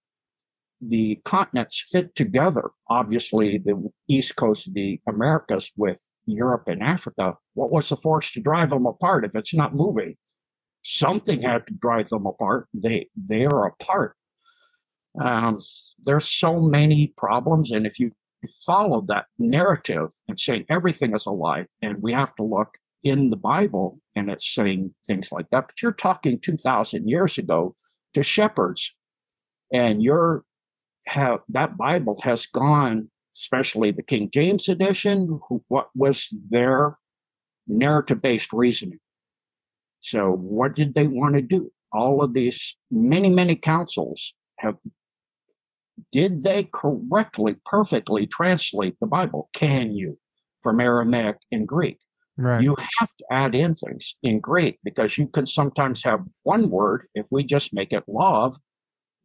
the 0.80 1.20
continents 1.24 1.86
fit 1.90 2.14
together. 2.14 2.70
Obviously, 2.90 3.58
the 3.58 3.90
east 4.08 4.36
coast 4.36 4.68
of 4.68 4.74
the 4.74 5.00
Americas 5.08 5.70
with 5.76 6.06
Europe 6.26 6.64
and 6.66 6.82
Africa. 6.82 7.34
What 7.54 7.70
was 7.70 7.88
the 7.88 7.96
force 7.96 8.30
to 8.32 8.40
drive 8.40 8.70
them 8.70 8.84
apart 8.86 9.24
if 9.24 9.34
it's 9.34 9.54
not 9.54 9.74
moving? 9.74 10.16
Something 10.82 11.40
had 11.40 11.66
to 11.68 11.74
drive 11.74 12.08
them 12.10 12.26
apart. 12.26 12.68
They 12.74 13.08
they 13.16 13.46
are 13.46 13.66
apart. 13.66 14.16
Um, 15.20 15.58
there's 16.04 16.28
so 16.28 16.60
many 16.60 17.14
problems, 17.16 17.70
and 17.70 17.86
if 17.86 17.98
you 17.98 18.12
follow 18.48 19.02
that 19.02 19.26
narrative 19.38 20.10
and 20.28 20.38
say 20.38 20.64
everything 20.68 21.14
is 21.14 21.26
a 21.26 21.30
lie, 21.30 21.66
and 21.82 22.02
we 22.02 22.12
have 22.12 22.34
to 22.36 22.42
look 22.42 22.78
in 23.02 23.30
the 23.30 23.36
Bible 23.36 24.00
and 24.16 24.30
it's 24.30 24.52
saying 24.52 24.94
things 25.06 25.30
like 25.30 25.50
that. 25.50 25.66
But 25.68 25.82
you're 25.82 25.92
talking 25.92 26.38
2,000 26.38 27.08
years 27.08 27.38
ago 27.38 27.76
to 28.14 28.22
shepherds, 28.22 28.94
and 29.72 30.02
you're 30.02 30.44
have 31.06 31.40
that 31.50 31.76
Bible 31.76 32.20
has 32.22 32.46
gone, 32.46 33.10
especially 33.34 33.90
the 33.90 34.02
King 34.02 34.30
James 34.32 34.68
edition. 34.68 35.40
Who, 35.48 35.62
what 35.68 35.88
was 35.94 36.34
their 36.50 36.98
narrative-based 37.66 38.52
reasoning? 38.52 39.00
So, 40.00 40.32
what 40.32 40.74
did 40.74 40.94
they 40.94 41.06
want 41.06 41.34
to 41.34 41.42
do? 41.42 41.72
All 41.92 42.22
of 42.22 42.34
these 42.34 42.76
many, 42.90 43.30
many 43.30 43.54
councils 43.56 44.34
have 44.58 44.76
did 46.10 46.42
they 46.42 46.68
correctly, 46.72 47.56
perfectly 47.64 48.26
translate 48.26 48.96
the 49.00 49.06
Bible? 49.06 49.48
Can 49.52 49.92
you 49.92 50.18
from 50.60 50.80
Aramaic 50.80 51.36
and 51.52 51.66
Greek? 51.66 51.98
Right. 52.36 52.62
You 52.62 52.76
have 52.98 53.10
to 53.10 53.24
add 53.30 53.54
in 53.54 53.74
things 53.74 54.16
in 54.22 54.40
Greek 54.40 54.78
because 54.82 55.16
you 55.16 55.28
can 55.28 55.46
sometimes 55.46 56.02
have 56.02 56.20
one 56.42 56.68
word. 56.68 57.06
If 57.14 57.26
we 57.30 57.44
just 57.44 57.72
make 57.72 57.92
it 57.92 58.04
love, 58.08 58.56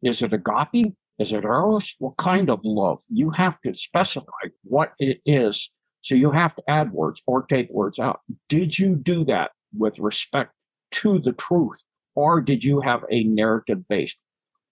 is 0.02 0.22
it 0.22 0.32
agape? 0.32 0.94
Is 1.18 1.32
it 1.32 1.44
eros? 1.44 1.96
What 1.98 2.16
kind 2.16 2.48
of 2.48 2.60
love? 2.62 3.02
You 3.08 3.30
have 3.30 3.60
to 3.62 3.74
specify 3.74 4.48
what 4.62 4.92
it 4.98 5.20
is. 5.26 5.70
So 6.02 6.14
you 6.14 6.30
have 6.30 6.54
to 6.54 6.62
add 6.68 6.92
words 6.92 7.20
or 7.26 7.42
take 7.42 7.68
words 7.70 7.98
out. 7.98 8.20
Did 8.48 8.78
you 8.78 8.96
do 8.96 9.24
that 9.24 9.50
with 9.76 9.98
respect 9.98 10.52
to 10.92 11.18
the 11.18 11.32
truth? 11.32 11.82
Or 12.14 12.40
did 12.40 12.64
you 12.64 12.80
have 12.80 13.04
a 13.10 13.24
narrative 13.24 13.86
based 13.88 14.16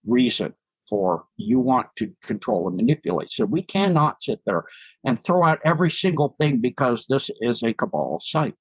reason 0.07 0.55
for 0.89 1.25
you 1.37 1.59
want 1.61 1.89
to 1.97 2.13
control 2.23 2.69
and 2.69 2.77
manipulate. 2.77 3.31
So 3.31 3.45
we 3.45 3.63
cannot 3.63 4.23
sit 4.23 4.41
there 4.47 4.65
and 5.05 5.19
throw 5.19 5.45
out 5.45 5.59
every 5.65 5.91
single 5.91 6.35
thing 6.41 6.61
because 6.61 7.07
this 7.09 7.31
is 7.41 7.63
a 7.63 7.73
cabal 7.73 8.21
site. 8.21 8.55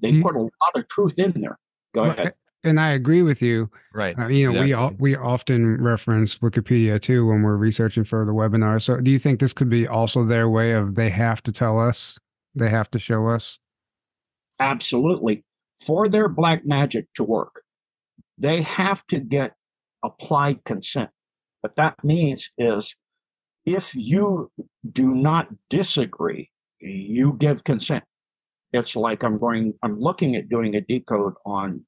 They 0.00 0.12
mm-hmm. 0.12 0.22
put 0.22 0.36
a 0.36 0.40
lot 0.40 0.74
of 0.74 0.88
truth 0.88 1.18
in 1.18 1.32
there. 1.40 1.58
Go 1.94 2.02
well, 2.02 2.10
ahead. 2.12 2.34
And 2.64 2.80
I 2.80 2.90
agree 2.90 3.22
with 3.22 3.42
you. 3.42 3.70
Right. 3.94 4.18
Uh, 4.18 4.26
you 4.26 4.44
know, 4.44 4.62
exactly. 4.62 4.96
we 4.98 5.10
we 5.12 5.16
often 5.16 5.82
reference 5.82 6.38
Wikipedia 6.38 7.00
too 7.00 7.26
when 7.26 7.42
we're 7.42 7.56
researching 7.56 8.04
for 8.04 8.24
the 8.24 8.32
webinar. 8.32 8.82
So 8.82 9.00
do 9.00 9.10
you 9.10 9.18
think 9.18 9.38
this 9.38 9.52
could 9.52 9.70
be 9.70 9.86
also 9.86 10.24
their 10.24 10.48
way 10.48 10.72
of 10.72 10.96
they 10.96 11.10
have 11.10 11.42
to 11.44 11.52
tell 11.52 11.78
us, 11.78 12.18
they 12.54 12.68
have 12.70 12.90
to 12.90 12.98
show 12.98 13.28
us? 13.28 13.58
Absolutely. 14.58 15.44
For 15.78 16.08
their 16.08 16.28
black 16.28 16.66
magic 16.66 17.06
to 17.14 17.22
work, 17.22 17.62
they 18.38 18.62
have 18.62 19.06
to 19.08 19.20
get 19.20 19.54
applied 20.02 20.64
consent. 20.64 21.10
What 21.66 21.74
that 21.74 22.04
means 22.04 22.52
is 22.56 22.94
if 23.64 23.92
you 23.92 24.52
do 24.88 25.12
not 25.16 25.48
disagree, 25.68 26.52
you 26.78 27.32
give 27.32 27.64
consent. 27.64 28.04
It's 28.72 28.94
like 28.94 29.24
I'm 29.24 29.36
going, 29.36 29.74
I'm 29.82 29.98
looking 29.98 30.36
at 30.36 30.48
doing 30.48 30.76
a 30.76 30.80
decode 30.80 31.34
on 31.44 31.84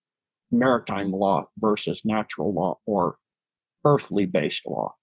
maritime 0.51 1.12
law 1.12 1.44
versus 1.59 2.03
natural 2.05 2.53
law 2.53 2.78
or 2.86 3.19
earthly 3.85 4.27
based 4.27 4.66
law, 4.66 4.97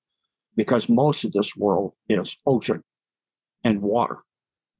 because 0.57 0.89
most 0.89 1.23
of 1.23 1.31
this 1.31 1.55
world 1.55 1.93
is 2.09 2.35
ocean 2.45 2.83
and 3.63 3.81
water, 3.81 4.23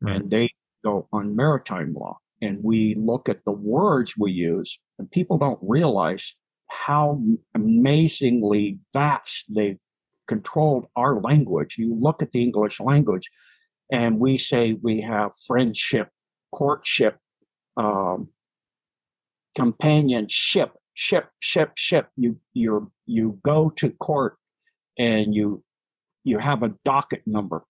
right. 0.01 0.17
and 0.17 0.29
they 0.29 0.49
go 0.83 1.07
on 1.13 1.37
maritime 1.37 1.93
law. 1.93 2.17
And 2.41 2.61
we 2.61 2.95
look 2.95 3.29
at 3.29 3.45
the 3.45 3.53
words 3.53 4.15
we 4.19 4.33
use, 4.33 4.77
and 4.99 5.09
people 5.09 5.37
don't 5.37 5.59
realize 5.61 6.35
how 6.67 7.21
amazingly 7.53 8.79
vast 8.91 9.45
they've 9.55 9.77
controlled 10.27 10.87
our 10.95 11.19
language. 11.19 11.77
You 11.77 11.95
look 11.95 12.21
at 12.21 12.31
the 12.31 12.41
English 12.41 12.79
language, 12.79 13.29
and 13.91 14.19
we 14.19 14.37
say 14.37 14.73
we 14.81 15.01
have 15.01 15.31
friendship, 15.47 16.09
courtship, 16.51 17.17
um, 17.77 18.29
companionship, 19.55 20.71
ship, 20.93 21.29
ship, 21.39 21.71
ship. 21.75 22.09
You 22.15 22.39
you 22.53 22.91
you 23.05 23.39
go 23.43 23.69
to 23.71 23.89
court, 23.91 24.37
and 24.97 25.33
you 25.35 25.63
you 26.23 26.39
have 26.39 26.63
a 26.63 26.73
docket 26.83 27.21
number, 27.25 27.63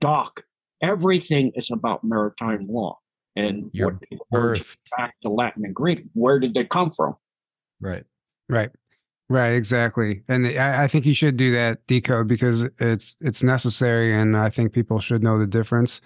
dock. 0.00 0.44
Everything 0.82 1.52
is 1.54 1.70
about 1.70 2.04
maritime 2.04 2.68
law. 2.68 2.98
And 3.34 3.70
Your 3.72 3.98
birth. 4.30 4.76
back 4.96 5.14
to 5.22 5.28
Latin 5.28 5.64
and 5.64 5.74
Greek, 5.74 6.04
where 6.14 6.38
did 6.38 6.54
they 6.54 6.64
come 6.64 6.90
from? 6.90 7.16
Right. 7.80 8.04
Right. 8.48 8.70
Right, 9.28 9.50
exactly, 9.50 10.22
and 10.28 10.46
I, 10.46 10.84
I, 10.84 10.88
think 10.88 11.04
you 11.04 11.12
should 11.12 11.36
do 11.36 11.50
that 11.50 11.84
decode 11.88 12.28
because 12.28 12.62
it's 12.78 13.16
it's 13.20 13.42
necessary, 13.42 14.14
and 14.14 14.36
I 14.36 14.50
think 14.50 14.72
people 14.72 15.00
should 15.00 15.24
know 15.24 15.36
the 15.36 15.48
difference. 15.48 16.00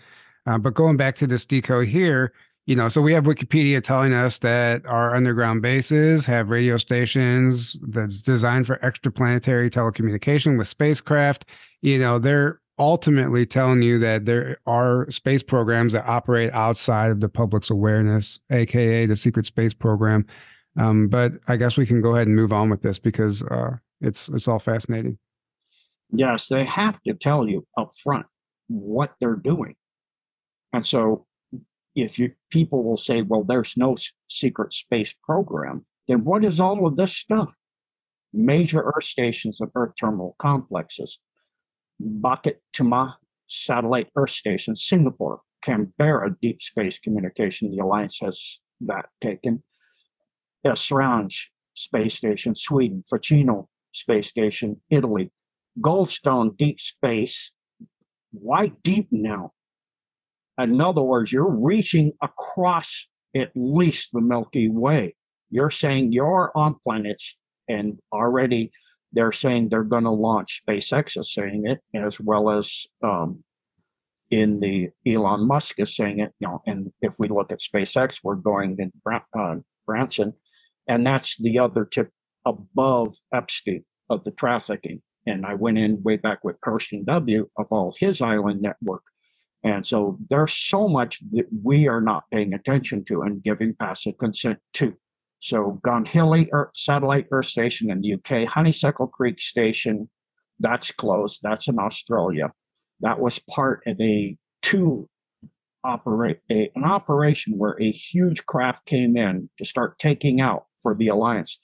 Uh, 0.46 0.56
but 0.56 0.72
going 0.72 0.96
back 0.96 1.16
to 1.16 1.26
this 1.26 1.44
decode 1.44 1.88
here, 1.88 2.32
you 2.64 2.76
know, 2.76 2.88
so 2.88 3.02
we 3.02 3.12
have 3.12 3.24
Wikipedia 3.24 3.82
telling 3.82 4.14
us 4.14 4.38
that 4.38 4.86
our 4.86 5.14
underground 5.14 5.60
bases 5.60 6.24
have 6.26 6.48
radio 6.48 6.76
stations 6.76 7.78
that's 7.88 8.22
designed 8.22 8.66
for 8.66 8.76
extraplanetary 8.76 9.70
telecommunication 9.70 10.56
with 10.56 10.68
spacecraft. 10.68 11.44
You 11.82 11.98
know, 11.98 12.18
they're 12.18 12.60
ultimately 12.78 13.44
telling 13.44 13.82
you 13.82 13.98
that 13.98 14.24
there 14.24 14.56
are 14.66 15.10
space 15.10 15.42
programs 15.42 15.92
that 15.92 16.06
operate 16.06 16.50
outside 16.52 17.10
of 17.10 17.20
the 17.20 17.28
public's 17.28 17.70
awareness, 17.70 18.40
aka 18.50 19.04
the 19.04 19.16
secret 19.16 19.46
space 19.46 19.74
program. 19.74 20.26
Um, 20.78 21.08
but 21.08 21.32
I 21.48 21.56
guess 21.56 21.76
we 21.76 21.86
can 21.86 22.00
go 22.00 22.14
ahead 22.14 22.26
and 22.26 22.36
move 22.36 22.52
on 22.52 22.70
with 22.70 22.82
this 22.82 22.98
because 22.98 23.42
uh, 23.42 23.76
it's 24.00 24.28
it's 24.28 24.48
all 24.48 24.58
fascinating. 24.58 25.18
Yes, 26.12 26.48
they 26.48 26.64
have 26.64 27.00
to 27.02 27.14
tell 27.14 27.48
you 27.48 27.66
up 27.76 27.90
front 28.02 28.26
what 28.68 29.14
they're 29.20 29.36
doing. 29.36 29.74
And 30.72 30.86
so 30.86 31.26
if 31.94 32.18
you 32.18 32.32
people 32.50 32.84
will 32.84 32.96
say, 32.96 33.22
well, 33.22 33.44
there's 33.44 33.76
no 33.76 33.96
secret 34.28 34.72
space 34.72 35.14
program, 35.24 35.86
then 36.08 36.24
what 36.24 36.44
is 36.44 36.60
all 36.60 36.86
of 36.86 36.96
this 36.96 37.16
stuff? 37.16 37.56
Major 38.32 38.82
Earth 38.82 39.04
stations 39.04 39.60
and 39.60 39.70
Earth 39.74 39.94
terminal 39.98 40.36
complexes, 40.38 41.18
Bukit 42.00 42.56
Timah 42.72 43.14
Satellite 43.48 44.08
Earth 44.16 44.30
Station, 44.30 44.76
Singapore, 44.76 45.40
Canberra 45.62 46.36
Deep 46.40 46.62
Space 46.62 47.00
Communication, 47.00 47.70
the 47.72 47.82
Alliance 47.82 48.18
has 48.20 48.60
that 48.82 49.06
taken, 49.20 49.62
Esrange 50.64 51.46
Space 51.74 52.14
Station, 52.14 52.54
Sweden, 52.54 53.02
Fucino 53.10 53.66
Space 53.92 54.28
Station, 54.28 54.80
Italy, 54.90 55.30
Goldstone 55.80 56.56
Deep 56.56 56.80
Space. 56.80 57.52
Why 58.32 58.72
deep 58.82 59.08
now? 59.10 59.52
In 60.58 60.80
other 60.80 61.02
words, 61.02 61.32
you're 61.32 61.50
reaching 61.50 62.12
across 62.22 63.08
at 63.34 63.50
least 63.54 64.10
the 64.12 64.20
Milky 64.20 64.68
Way. 64.68 65.16
You're 65.50 65.70
saying 65.70 66.12
you're 66.12 66.52
on 66.54 66.76
planets, 66.84 67.38
and 67.68 67.98
already 68.12 68.70
they're 69.12 69.32
saying 69.32 69.68
they're 69.68 69.82
going 69.82 70.04
to 70.04 70.10
launch. 70.10 70.62
SpaceX 70.68 71.18
is 71.18 71.32
saying 71.32 71.66
it, 71.66 71.80
as 71.94 72.20
well 72.20 72.50
as 72.50 72.86
um, 73.02 73.42
in 74.30 74.60
the 74.60 74.90
Elon 75.06 75.46
Musk 75.46 75.80
is 75.80 75.96
saying 75.96 76.20
it. 76.20 76.32
You 76.38 76.48
know, 76.48 76.62
and 76.66 76.92
if 77.00 77.18
we 77.18 77.28
look 77.28 77.50
at 77.50 77.60
SpaceX, 77.60 78.20
we're 78.22 78.36
going 78.36 78.76
to 78.76 78.90
uh, 79.36 79.56
Branson, 79.86 80.34
and 80.90 81.06
that's 81.06 81.36
the 81.36 81.56
other 81.56 81.84
tip 81.84 82.10
above 82.44 83.14
Epstein 83.32 83.84
of 84.10 84.24
the 84.24 84.32
trafficking. 84.32 85.02
And 85.24 85.46
I 85.46 85.54
went 85.54 85.78
in 85.78 86.02
way 86.02 86.16
back 86.16 86.42
with 86.42 86.60
Karsten 86.60 87.04
W. 87.04 87.48
of 87.56 87.66
all 87.70 87.94
his 87.96 88.20
island 88.20 88.60
network. 88.60 89.02
And 89.62 89.86
so 89.86 90.18
there's 90.28 90.52
so 90.52 90.88
much 90.88 91.20
that 91.30 91.46
we 91.62 91.86
are 91.86 92.00
not 92.00 92.24
paying 92.32 92.52
attention 92.52 93.04
to 93.04 93.22
and 93.22 93.40
giving 93.40 93.74
passive 93.74 94.18
consent 94.18 94.58
to. 94.74 94.96
So 95.38 95.78
Goonhilly 95.84 96.48
Earth, 96.52 96.70
Satellite 96.74 97.28
Earth 97.30 97.46
Station 97.46 97.88
in 97.88 98.00
the 98.00 98.14
UK, 98.14 98.48
Honeysuckle 98.48 99.06
Creek 99.06 99.38
Station, 99.38 100.10
that's 100.58 100.90
closed. 100.90 101.38
That's 101.44 101.68
in 101.68 101.78
Australia. 101.78 102.50
That 102.98 103.20
was 103.20 103.38
part 103.38 103.82
of 103.86 104.00
a 104.00 104.36
two 104.60 105.08
operate 105.84 106.40
an 106.50 106.84
operation 106.84 107.56
where 107.56 107.76
a 107.80 107.90
huge 107.90 108.44
craft 108.44 108.84
came 108.86 109.16
in 109.16 109.48
to 109.56 109.64
start 109.64 109.98
taking 109.98 110.40
out 110.40 110.64
for 110.82 110.94
the 110.94 111.08
alliance. 111.08 111.58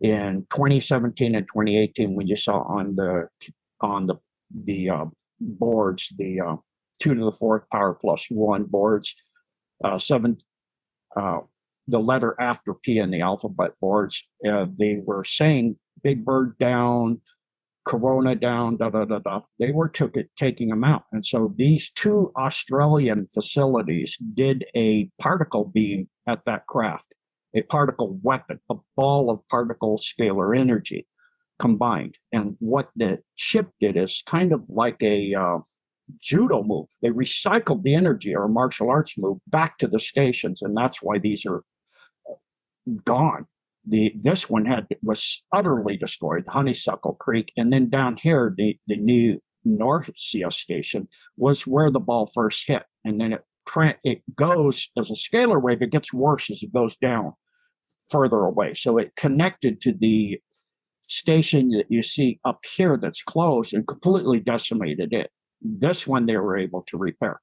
In 0.00 0.46
2017 0.50 1.34
and 1.34 1.46
2018 1.46 2.14
when 2.14 2.26
you 2.26 2.36
saw 2.36 2.62
on 2.62 2.96
the 2.96 3.28
on 3.80 4.06
the 4.06 4.16
the 4.52 4.90
uh, 4.90 5.04
boards 5.40 6.12
the 6.18 6.40
uh, 6.40 6.56
two 7.00 7.14
to 7.14 7.24
the 7.24 7.32
fourth 7.32 7.68
power 7.70 7.94
plus 7.94 8.26
one 8.28 8.64
boards 8.64 9.14
uh, 9.82 9.98
seven 9.98 10.36
uh, 11.16 11.38
the 11.86 11.98
letter 11.98 12.34
after 12.40 12.74
p 12.74 12.98
in 12.98 13.10
the 13.10 13.20
alphabet 13.20 13.72
boards 13.80 14.28
uh, 14.48 14.66
they 14.78 15.00
were 15.04 15.24
saying 15.24 15.76
big 16.02 16.24
bird 16.24 16.58
down 16.58 17.20
corona 17.84 18.34
down 18.34 18.76
da 18.76 18.88
da 18.88 19.04
da 19.04 19.18
da. 19.18 19.40
They 19.58 19.70
were 19.70 19.88
took 19.88 20.16
it 20.16 20.30
taking 20.36 20.68
them 20.68 20.84
out. 20.84 21.04
And 21.12 21.24
so 21.24 21.52
these 21.56 21.90
two 21.90 22.32
australian 22.36 23.26
facilities 23.26 24.16
did 24.34 24.64
a 24.74 25.10
particle 25.18 25.66
beam 25.66 26.08
at 26.26 26.40
that 26.46 26.66
craft 26.66 27.08
a 27.54 27.62
particle 27.62 28.18
weapon, 28.22 28.60
a 28.70 28.74
ball 28.96 29.30
of 29.30 29.46
particle 29.48 29.98
scalar 29.98 30.56
energy 30.58 31.06
combined. 31.58 32.16
And 32.32 32.56
what 32.58 32.90
the 32.96 33.20
ship 33.36 33.70
did 33.80 33.96
is 33.96 34.22
kind 34.26 34.52
of 34.52 34.64
like 34.68 35.02
a 35.02 35.34
uh, 35.34 35.58
judo 36.20 36.62
move. 36.62 36.86
They 37.00 37.10
recycled 37.10 37.82
the 37.82 37.94
energy 37.94 38.34
or 38.34 38.48
martial 38.48 38.90
arts 38.90 39.16
move 39.16 39.38
back 39.46 39.78
to 39.78 39.88
the 39.88 40.00
stations, 40.00 40.62
and 40.62 40.76
that's 40.76 41.02
why 41.02 41.18
these 41.18 41.46
are 41.46 41.62
uh, 42.28 42.34
gone. 43.04 43.46
The 43.86 44.14
this 44.18 44.48
one 44.48 44.64
had 44.64 44.86
was 45.02 45.44
utterly 45.52 45.96
destroyed, 45.96 46.44
Honeysuckle 46.48 47.14
Creek, 47.14 47.52
and 47.56 47.72
then 47.72 47.88
down 47.90 48.16
here 48.16 48.52
the 48.56 48.78
the 48.86 48.96
new 48.96 49.40
Norcia 49.66 50.52
station 50.52 51.08
was 51.36 51.66
where 51.66 51.90
the 51.90 52.00
ball 52.00 52.26
first 52.26 52.66
hit, 52.66 52.82
and 53.04 53.20
then 53.20 53.32
it 53.32 53.44
it 54.04 54.22
goes 54.34 54.90
as 54.98 55.10
a 55.10 55.14
scalar 55.14 55.60
wave. 55.60 55.82
It 55.82 55.90
gets 55.90 56.12
worse 56.12 56.50
as 56.50 56.62
it 56.62 56.72
goes 56.72 56.96
down 56.96 57.34
further 58.08 58.40
away. 58.40 58.74
So 58.74 58.98
it 58.98 59.16
connected 59.16 59.80
to 59.82 59.92
the 59.92 60.40
station 61.06 61.70
that 61.70 61.86
you 61.88 62.02
see 62.02 62.40
up 62.44 62.60
here 62.76 62.96
that's 62.96 63.22
closed 63.22 63.74
and 63.74 63.86
completely 63.86 64.40
decimated 64.40 65.12
it. 65.12 65.30
This 65.60 66.06
one 66.06 66.26
they 66.26 66.36
were 66.36 66.56
able 66.56 66.82
to 66.88 66.98
repair. 66.98 67.40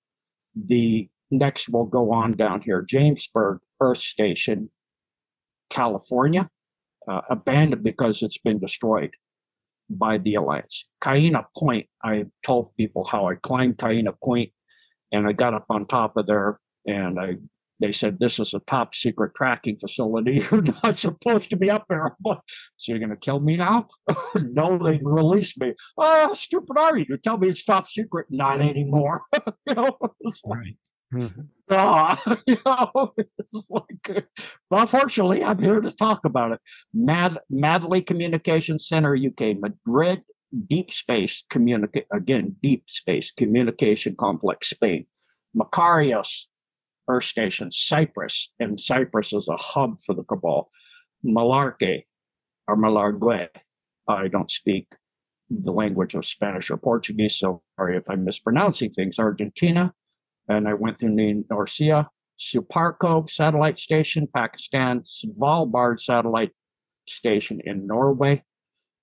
The 0.56 1.10
next 1.30 1.70
will 1.70 1.86
go 1.86 2.12
on 2.12 2.34
down 2.34 2.62
here, 2.62 2.84
Jamesburg 2.84 3.60
Earth 3.80 4.00
Station, 4.00 4.70
California, 5.70 6.50
uh, 7.08 7.22
abandoned 7.30 7.84
because 7.84 8.22
it's 8.22 8.38
been 8.38 8.60
destroyed 8.60 9.12
by 9.90 10.18
the 10.18 10.36
Alliance. 10.36 10.88
Kaena 11.02 11.46
Point, 11.58 11.88
I 12.04 12.26
told 12.44 12.76
people 12.78 13.06
how 13.06 13.28
I 13.28 13.36
climbed 13.36 13.78
Kaena 13.78 14.14
Point 14.24 14.52
and 15.12 15.28
I 15.28 15.34
got 15.34 15.54
up 15.54 15.66
on 15.70 15.86
top 15.86 16.18
of 16.18 16.28
there 16.28 16.60
and 16.86 17.20
I 17.20 17.36
they 17.82 17.92
said 17.92 18.20
this 18.20 18.40
is 18.40 18.54
a 18.54 18.60
top 18.60 18.94
secret 18.94 19.34
tracking 19.36 19.78
facility. 19.78 20.46
You're 20.52 20.62
not 20.62 20.98
supposed 20.98 21.50
to 21.50 21.58
be 21.58 21.70
up 21.70 21.86
there. 21.90 22.16
So 22.78 22.94
you're 22.94 23.00
going 23.00 23.12
to 23.12 23.16
kill 23.16 23.40
me 23.40 23.58
now? 23.58 23.88
no, 24.36 24.78
they 24.80 25.00
released 25.04 25.60
me. 25.60 25.74
Oh, 26.00 26.28
how 26.28 26.34
stupid 26.34 26.78
are 26.80 26.98
you? 26.98 27.06
You 27.10 27.18
tell 27.18 27.38
me 27.38 27.50
it's 27.50 27.64
top 27.64 27.86
secret. 27.86 28.26
Not 28.32 28.60
anymore. 28.60 29.22
you 29.68 29.76
know, 29.76 29.98
it's 30.22 30.44
like, 30.44 30.60
right. 30.60 30.78
Mm-hmm. 31.14 31.42
Uh, 31.70 32.36
you 32.48 32.58
know, 32.66 33.14
it's 33.38 33.70
like, 33.70 34.26
unfortunately, 34.72 35.44
I'm 35.44 35.60
here 35.60 35.80
to 35.80 35.92
talk 35.92 36.26
about 36.26 36.54
it. 36.54 36.60
Mad, 36.92 37.38
Madley 37.52 38.02
Communication 38.02 38.80
Center, 38.80 39.16
UK, 39.16 39.58
Madrid, 39.60 40.24
Deep 40.68 40.90
Space 40.90 41.44
Communicate 41.50 42.08
again, 42.12 42.56
Deep 42.64 42.90
Space 42.90 43.32
Communication 43.32 44.16
Complex, 44.16 44.72
Spain. 44.72 45.06
Makarios, 45.56 46.48
Earth 47.12 47.26
Station, 47.26 47.72
Cyprus, 47.72 48.52
and 48.60 48.80
Cyprus 48.80 49.34
is 49.34 49.48
a 49.48 49.58
hub 49.58 50.00
for 50.02 50.16
the 50.16 50.24
cabal. 50.24 50.70
Malarque 51.26 52.04
or 52.68 52.78
Malargue. 52.78 53.48
I 54.08 54.28
don't 54.28 54.50
speak 54.50 54.96
the 55.50 55.72
language 55.72 56.16
of 56.16 56.26
Spanish 56.26 56.72
or 56.72 56.78
Portuguese, 56.78 57.36
so 57.36 57.62
sorry 57.76 57.98
if 57.98 58.10
I'm 58.10 58.24
mispronouncing 58.24 58.92
things. 58.92 59.20
Argentina, 59.20 59.94
and 60.48 60.68
I 60.68 60.74
went 60.74 60.98
through 60.98 61.16
the 61.16 61.44
Norcia, 61.52 62.08
Suparco 62.40 63.30
satellite 63.30 63.78
station, 63.78 64.28
Pakistan, 64.34 65.02
Svalbard 65.02 66.00
satellite 66.00 66.52
station 67.08 67.62
in 67.66 67.86
Norway. 67.86 68.44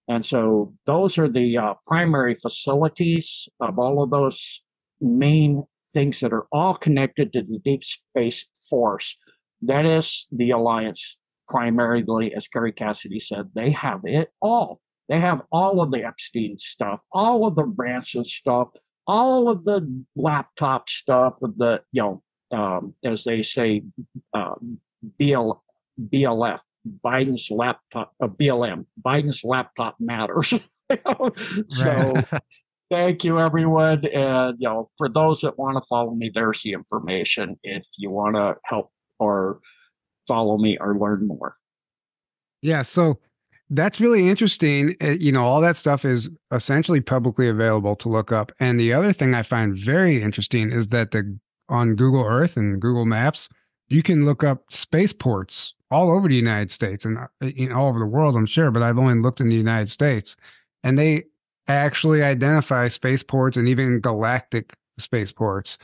And 0.09 0.25
so 0.25 0.75
those 0.87 1.19
are 1.19 1.29
the 1.29 1.59
uh, 1.59 1.75
primary 1.87 2.35
facilities 2.35 3.49
of 3.61 3.79
all 3.79 4.03
of 4.03 4.11
those 4.11 4.63
main 5.01 5.65
things 5.93 6.21
that 6.21 6.33
are 6.33 6.47
all 6.53 6.75
connected 6.75 7.33
to 7.33 7.43
the 7.43 7.59
deep 7.65 7.83
space 7.85 8.45
force. 8.69 9.17
That 9.63 9.87
is 9.87 10.27
the 10.31 10.51
alliance 10.51 11.19
primarily, 11.49 12.35
as 12.35 12.47
Kerry 12.47 12.73
Cassidy 12.73 13.19
said, 13.19 13.51
they 13.55 13.71
have 13.71 14.01
it 14.05 14.31
all. 14.41 14.81
They 15.09 15.19
have 15.19 15.43
all 15.51 15.81
of 15.81 15.91
the 15.91 16.05
Epstein 16.05 16.59
stuff, 16.59 17.03
all 17.13 17.47
of 17.47 17.55
the 17.55 17.65
Branson 17.65 18.25
stuff, 18.25 18.69
all 19.07 19.49
of 19.49 19.65
the 19.65 20.05
laptop 20.15 20.89
stuff 20.89 21.41
of 21.43 21.57
the, 21.57 21.81
you 21.93 22.03
know, 22.03 22.23
um, 22.51 22.95
as 23.05 23.25
they 23.25 23.43
say, 23.43 23.83
uh, 24.35 24.55
BL, 25.19 25.53
BLF, 25.99 26.61
Biden's 27.05 27.51
laptop, 27.51 28.13
uh, 28.23 28.29
BLM, 28.29 28.85
Biden's 29.03 29.45
laptop 29.45 29.97
matters. 29.99 30.55
so 31.69 32.15
Thank 32.91 33.23
you, 33.23 33.39
everyone. 33.39 34.07
And, 34.07 34.57
you 34.59 34.69
know, 34.69 34.91
for 34.97 35.09
those 35.09 35.43
that 35.43 35.59
want 35.59 35.77
to 35.77 35.87
follow 35.87 36.15
me, 36.15 36.31
there's 36.33 36.63
the 36.63 36.73
information 36.73 37.59
if 37.63 37.87
you 37.99 38.11
want 38.11 38.37
to 38.37 38.57
help 38.65 38.91
or 39.19 39.61
follow 40.27 40.57
me 40.57 40.79
or 40.81 40.99
learn 40.99 41.27
more. 41.27 41.57
Yeah. 42.63 42.83
So 42.83 43.19
that's 43.71 44.01
really 44.01 44.29
interesting. 44.29 44.97
Uh, 45.03 45.11
you 45.11 45.33
know, 45.33 45.45
all 45.45 45.61
that 45.61 45.77
stuff 45.77 46.05
is 46.05 46.31
essentially 46.51 47.01
publicly 47.01 47.49
available 47.49 47.95
to 47.97 48.09
look 48.09 48.33
up. 48.33 48.53
And 48.59 48.81
the 48.81 48.95
other 48.95 49.13
thing 49.13 49.35
I 49.35 49.43
find 49.43 49.77
very 49.77 50.23
interesting 50.23 50.73
is 50.73 50.89
that 50.89 51.11
the 51.11 51.39
on 51.69 51.95
Google 51.95 52.25
Earth 52.25 52.57
and 52.57 52.81
Google 52.81 53.05
Maps, 53.05 53.51
you 53.89 54.03
can 54.03 54.25
look 54.25 54.43
up 54.43 54.65
spaceports 54.73 55.75
all 55.91 56.11
over 56.11 56.29
the 56.29 56.35
United 56.35 56.71
States 56.71 57.05
and 57.05 57.19
uh, 57.19 57.75
all 57.75 57.89
over 57.89 57.99
the 57.99 58.07
world, 58.07 58.37
I'm 58.37 58.47
sure, 58.47 58.71
but 58.71 58.83
I've 58.83 58.99
only 58.99 59.21
looked 59.21 59.41
in 59.41 59.51
the 59.51 59.55
United 59.55 59.91
States. 59.91 60.37
And 60.83 60.99
they 60.99 61.25
actually 61.69 62.23
identify 62.23 62.89
spaceports 62.89 63.57
and 63.57 63.69
even 63.69 64.01
galactic 64.01 64.77
spaceports. 64.99 65.79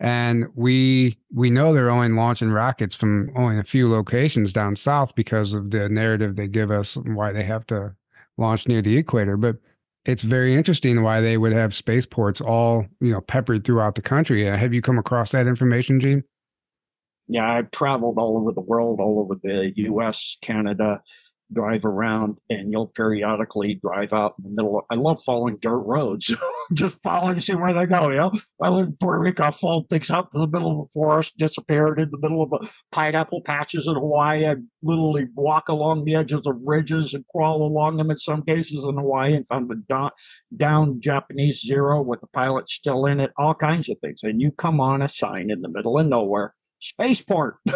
And 0.00 0.46
we 0.54 1.18
we 1.32 1.50
know 1.50 1.72
they're 1.72 1.90
only 1.90 2.08
launching 2.08 2.50
rockets 2.50 2.96
from 2.96 3.30
only 3.36 3.58
a 3.58 3.64
few 3.64 3.90
locations 3.90 4.52
down 4.52 4.74
south 4.74 5.14
because 5.14 5.54
of 5.54 5.70
the 5.70 5.88
narrative 5.88 6.34
they 6.34 6.48
give 6.48 6.70
us 6.70 6.96
and 6.96 7.14
why 7.14 7.32
they 7.32 7.44
have 7.44 7.66
to 7.68 7.94
launch 8.36 8.66
near 8.66 8.82
the 8.82 8.96
equator. 8.96 9.36
But 9.36 9.58
it's 10.04 10.24
very 10.24 10.56
interesting 10.56 11.02
why 11.02 11.20
they 11.20 11.38
would 11.38 11.52
have 11.52 11.72
spaceports 11.72 12.40
all 12.40 12.86
you 13.00 13.12
know 13.12 13.20
peppered 13.20 13.64
throughout 13.64 13.94
the 13.94 14.02
country. 14.02 14.48
Uh, 14.48 14.56
have 14.56 14.74
you 14.74 14.82
come 14.82 14.98
across 14.98 15.30
that 15.30 15.46
information, 15.46 16.00
Gene? 16.00 16.24
Yeah, 17.28 17.48
I've 17.48 17.70
traveled 17.70 18.18
all 18.18 18.36
over 18.36 18.52
the 18.52 18.60
world, 18.60 19.00
all 19.00 19.20
over 19.20 19.36
the 19.40 19.72
U.S., 19.76 20.36
Canada, 20.42 21.00
drive 21.52 21.84
around 21.84 22.38
and 22.48 22.72
you'll 22.72 22.86
periodically 22.88 23.74
drive 23.74 24.12
out 24.12 24.34
in 24.38 24.44
the 24.44 24.62
middle 24.62 24.78
of, 24.78 24.84
I 24.90 24.94
love 24.94 25.22
following 25.22 25.58
dirt 25.60 25.78
roads, 25.78 26.34
just 26.72 26.98
following, 27.02 27.36
to 27.36 27.40
see 27.40 27.54
where 27.54 27.74
they 27.74 27.86
go. 27.86 28.10
You 28.10 28.16
know, 28.16 28.32
I 28.62 28.68
live 28.70 28.88
in 28.88 28.96
Puerto 29.00 29.20
Rico, 29.20 29.44
I 29.44 29.50
followed 29.50 29.88
things 29.88 30.10
up 30.10 30.30
in 30.34 30.40
the 30.40 30.46
middle 30.46 30.72
of 30.72 30.86
a 30.86 30.90
forest, 30.90 31.36
disappeared 31.36 32.00
in 32.00 32.10
the 32.10 32.18
middle 32.18 32.42
of 32.42 32.52
a 32.52 32.68
pineapple 32.90 33.42
patches 33.42 33.86
in 33.86 33.94
Hawaii. 33.94 34.46
I 34.46 34.56
literally 34.82 35.28
walk 35.34 35.68
along 35.68 36.04
the 36.04 36.14
edges 36.14 36.46
of 36.46 36.56
ridges 36.64 37.14
and 37.14 37.24
crawl 37.28 37.62
along 37.62 37.96
them 37.96 38.10
in 38.10 38.18
some 38.18 38.42
cases 38.42 38.84
in 38.84 38.96
Hawaii 38.96 39.34
and 39.34 39.46
found 39.46 39.70
the 39.70 39.82
down, 39.88 40.10
down 40.56 41.00
Japanese 41.00 41.60
zero 41.60 42.02
with 42.02 42.20
the 42.20 42.28
pilot 42.28 42.68
still 42.68 43.06
in 43.06 43.20
it, 43.20 43.32
all 43.36 43.54
kinds 43.54 43.88
of 43.88 43.98
things. 44.00 44.22
And 44.22 44.40
you 44.40 44.50
come 44.50 44.80
on 44.80 45.02
a 45.02 45.08
sign 45.08 45.50
in 45.50 45.62
the 45.62 45.68
middle 45.68 45.98
of 45.98 46.06
nowhere, 46.06 46.54
spaceport. 46.78 47.56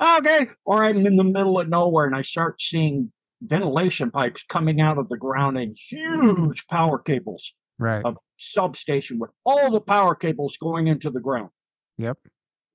okay. 0.00 0.48
Or 0.64 0.84
I'm 0.84 1.06
in 1.06 1.16
the 1.16 1.24
middle 1.24 1.58
of 1.58 1.68
nowhere 1.68 2.06
and 2.06 2.14
I 2.14 2.22
start 2.22 2.60
seeing 2.60 3.12
ventilation 3.42 4.10
pipes 4.10 4.44
coming 4.48 4.80
out 4.80 4.98
of 4.98 5.08
the 5.08 5.16
ground 5.16 5.58
and 5.58 5.76
huge 5.76 6.66
power 6.68 6.98
cables. 6.98 7.52
Right. 7.78 8.02
A 8.04 8.14
substation 8.38 9.18
with 9.18 9.30
all 9.44 9.70
the 9.70 9.80
power 9.80 10.14
cables 10.14 10.56
going 10.56 10.88
into 10.88 11.10
the 11.10 11.20
ground. 11.20 11.50
Yep. 11.98 12.18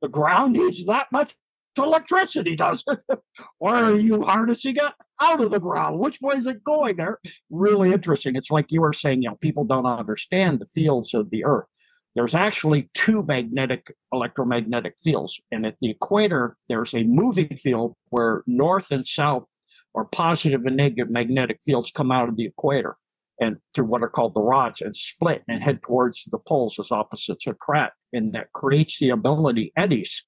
The 0.02 0.10
ground 0.10 0.54
needs 0.54 0.84
that 0.86 1.12
much 1.12 1.36
electricity, 1.78 2.56
does 2.56 2.84
it? 2.88 3.00
or 3.60 3.76
are 3.76 4.00
you 4.00 4.24
harnessing 4.24 4.76
it 4.76 4.94
out 5.20 5.44
of 5.44 5.52
the 5.52 5.60
ground? 5.60 6.00
Which 6.00 6.20
way 6.22 6.36
is 6.36 6.48
it 6.48 6.64
going 6.64 6.98
there? 6.98 7.20
Really 7.50 7.92
interesting. 7.92 8.36
It's 8.36 8.52
like 8.52 8.72
you 8.72 8.82
were 8.82 8.94
saying, 8.94 9.22
you 9.22 9.30
know, 9.30 9.36
people 9.36 9.64
don't 9.64 9.86
understand 9.86 10.60
the 10.60 10.66
fields 10.66 11.14
of 11.14 11.30
the 11.30 11.46
earth 11.46 11.68
there's 12.16 12.36
actually 12.36 12.90
two 12.94 13.24
magnetic 13.24 13.94
electromagnetic 14.12 14.96
fields. 15.00 15.40
And 15.52 15.66
at 15.66 15.78
the 15.82 15.92
equator, 15.92 16.58
there's 16.68 16.94
a 16.94 17.04
moving 17.04 17.56
field 17.56 17.96
where 18.10 18.44
north 18.48 18.92
and 18.92 19.08
south 19.08 19.46
or 19.94 20.06
positive 20.06 20.66
and 20.66 20.78
negative 20.78 21.10
magnetic 21.10 21.60
fields 21.64 21.92
come 21.92 22.12
out 22.12 22.30
of 22.30 22.36
the 22.36 22.46
equator 22.46 22.98
and 23.40 23.58
through 23.74 23.86
what 23.86 24.04
are 24.04 24.10
called 24.10 24.36
the 24.36 24.42
rods 24.42 24.82
and 24.82 24.96
split 24.96 25.44
and 25.48 25.64
head 25.64 25.82
towards 25.82 26.26
the 26.26 26.38
poles 26.38 26.78
as 26.80 26.92
opposites 26.92 27.48
attract. 27.48 27.96
And 28.14 28.34
that 28.34 28.52
creates 28.54 29.00
the 29.00 29.10
ability, 29.10 29.72
eddies, 29.76 30.26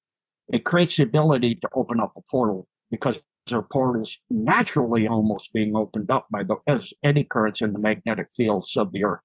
it 0.52 0.64
creates 0.64 0.96
the 0.96 1.04
ability 1.04 1.56
to 1.56 1.68
open 1.74 2.00
up 2.00 2.12
a 2.16 2.20
portal 2.30 2.66
because 2.90 3.22
there 3.46 3.58
are 3.58 3.62
portals 3.62 4.18
naturally 4.30 5.06
almost 5.06 5.52
being 5.52 5.76
opened 5.76 6.10
up 6.10 6.26
by 6.30 6.42
the 6.42 6.56
as 6.66 6.92
eddy 7.02 7.24
currents 7.24 7.62
in 7.62 7.72
the 7.72 7.78
magnetic 7.78 8.28
fields 8.34 8.76
of 8.76 8.92
the 8.92 9.04
earth. 9.04 9.20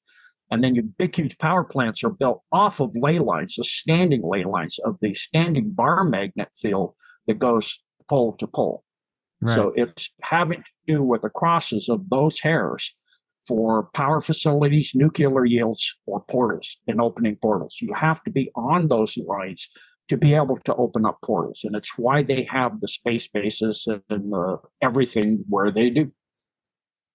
And 0.51 0.63
then 0.63 0.75
your 0.75 0.83
big, 0.83 1.15
huge 1.15 1.37
power 1.37 1.63
plants 1.63 2.03
are 2.03 2.09
built 2.09 2.41
off 2.51 2.79
of 2.79 2.95
ley 2.95 3.19
lines, 3.19 3.55
the 3.55 3.63
standing 3.63 4.21
ley 4.23 4.43
lines 4.43 4.79
of 4.79 4.97
the 5.01 5.13
standing 5.13 5.71
bar 5.71 6.03
magnet 6.03 6.49
field 6.55 6.95
that 7.27 7.39
goes 7.39 7.79
pole 8.07 8.33
to 8.37 8.47
pole. 8.47 8.83
Right. 9.41 9.55
So 9.55 9.73
it's 9.75 10.11
having 10.23 10.59
to 10.59 10.93
do 10.93 11.03
with 11.03 11.21
the 11.21 11.29
crosses 11.29 11.87
of 11.87 12.09
those 12.09 12.39
hairs 12.39 12.95
for 13.47 13.89
power 13.93 14.19
facilities, 14.19 14.91
nuclear 14.95 15.45
yields, 15.45 15.97
or 16.05 16.21
portals 16.21 16.77
and 16.87 16.99
opening 16.99 17.37
portals. 17.37 17.77
You 17.81 17.93
have 17.93 18.21
to 18.23 18.31
be 18.31 18.51
on 18.55 18.89
those 18.89 19.17
lines 19.17 19.69
to 20.09 20.17
be 20.17 20.33
able 20.33 20.57
to 20.57 20.75
open 20.75 21.05
up 21.05 21.19
portals. 21.23 21.61
And 21.63 21.75
it's 21.75 21.97
why 21.97 22.23
they 22.23 22.43
have 22.51 22.81
the 22.81 22.87
space 22.87 23.27
bases 23.27 23.87
and 24.09 24.33
uh, 24.33 24.57
everything 24.81 25.45
where 25.47 25.71
they 25.71 25.89
do. 25.89 26.11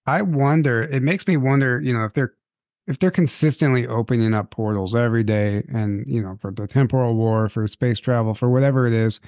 I 0.06 0.22
wonder, 0.22 0.82
it 0.82 1.02
makes 1.02 1.26
me 1.26 1.36
wonder, 1.36 1.80
you 1.80 1.92
know, 1.92 2.04
if 2.04 2.14
they're 2.14 2.34
if 2.86 2.98
they're 2.98 3.10
consistently 3.10 3.86
opening 3.86 4.34
up 4.34 4.50
portals 4.50 4.94
every 4.94 5.24
day 5.24 5.62
and 5.72 6.04
you 6.06 6.22
know 6.22 6.36
for 6.40 6.50
the 6.50 6.66
temporal 6.66 7.14
war 7.14 7.48
for 7.48 7.66
space 7.66 7.98
travel 7.98 8.34
for 8.34 8.50
whatever 8.50 8.86
it 8.86 8.92
is 8.92 9.20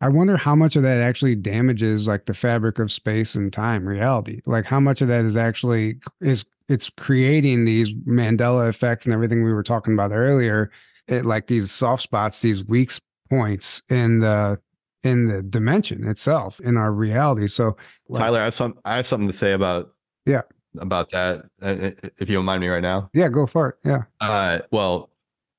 i 0.00 0.08
wonder 0.08 0.36
how 0.36 0.54
much 0.54 0.76
of 0.76 0.82
that 0.82 0.98
actually 0.98 1.34
damages 1.34 2.06
like 2.06 2.26
the 2.26 2.34
fabric 2.34 2.78
of 2.78 2.90
space 2.92 3.34
and 3.34 3.52
time 3.52 3.86
reality. 3.86 4.40
Like 4.46 4.64
how 4.64 4.80
much 4.80 5.00
of 5.00 5.08
that 5.08 5.24
is 5.24 5.36
actually 5.36 6.00
is 6.20 6.44
it's 6.68 6.90
creating 6.90 7.64
these 7.64 7.92
mandela 7.92 8.68
effects 8.68 9.06
and 9.06 9.14
everything 9.14 9.44
we 9.44 9.52
were 9.52 9.62
talking 9.62 9.92
about 9.92 10.12
earlier 10.12 10.70
it 11.06 11.24
like 11.24 11.46
these 11.46 11.70
soft 11.70 12.02
spots 12.02 12.40
these 12.40 12.64
weak 12.64 12.90
points 13.28 13.82
in 13.88 14.20
the 14.20 14.58
in 15.02 15.26
the 15.26 15.42
dimension 15.42 16.08
itself 16.08 16.58
in 16.60 16.76
our 16.76 16.92
reality. 16.92 17.46
So 17.46 17.76
like, 18.08 18.20
tyler 18.20 18.40
i 18.40 18.44
have 18.44 18.54
some 18.54 18.74
i 18.84 18.96
have 18.96 19.06
something 19.06 19.28
to 19.28 19.34
say 19.34 19.52
about 19.52 19.92
yeah 20.26 20.42
about 20.78 21.10
that, 21.10 21.44
uh, 21.62 21.90
if 22.18 22.28
you 22.28 22.34
don't 22.34 22.44
mind 22.44 22.60
me 22.60 22.68
right 22.68 22.82
now. 22.82 23.10
Yeah, 23.12 23.28
go 23.28 23.46
for 23.46 23.70
it. 23.70 23.76
Yeah. 23.84 24.02
Uh, 24.20 24.60
well, 24.70 25.10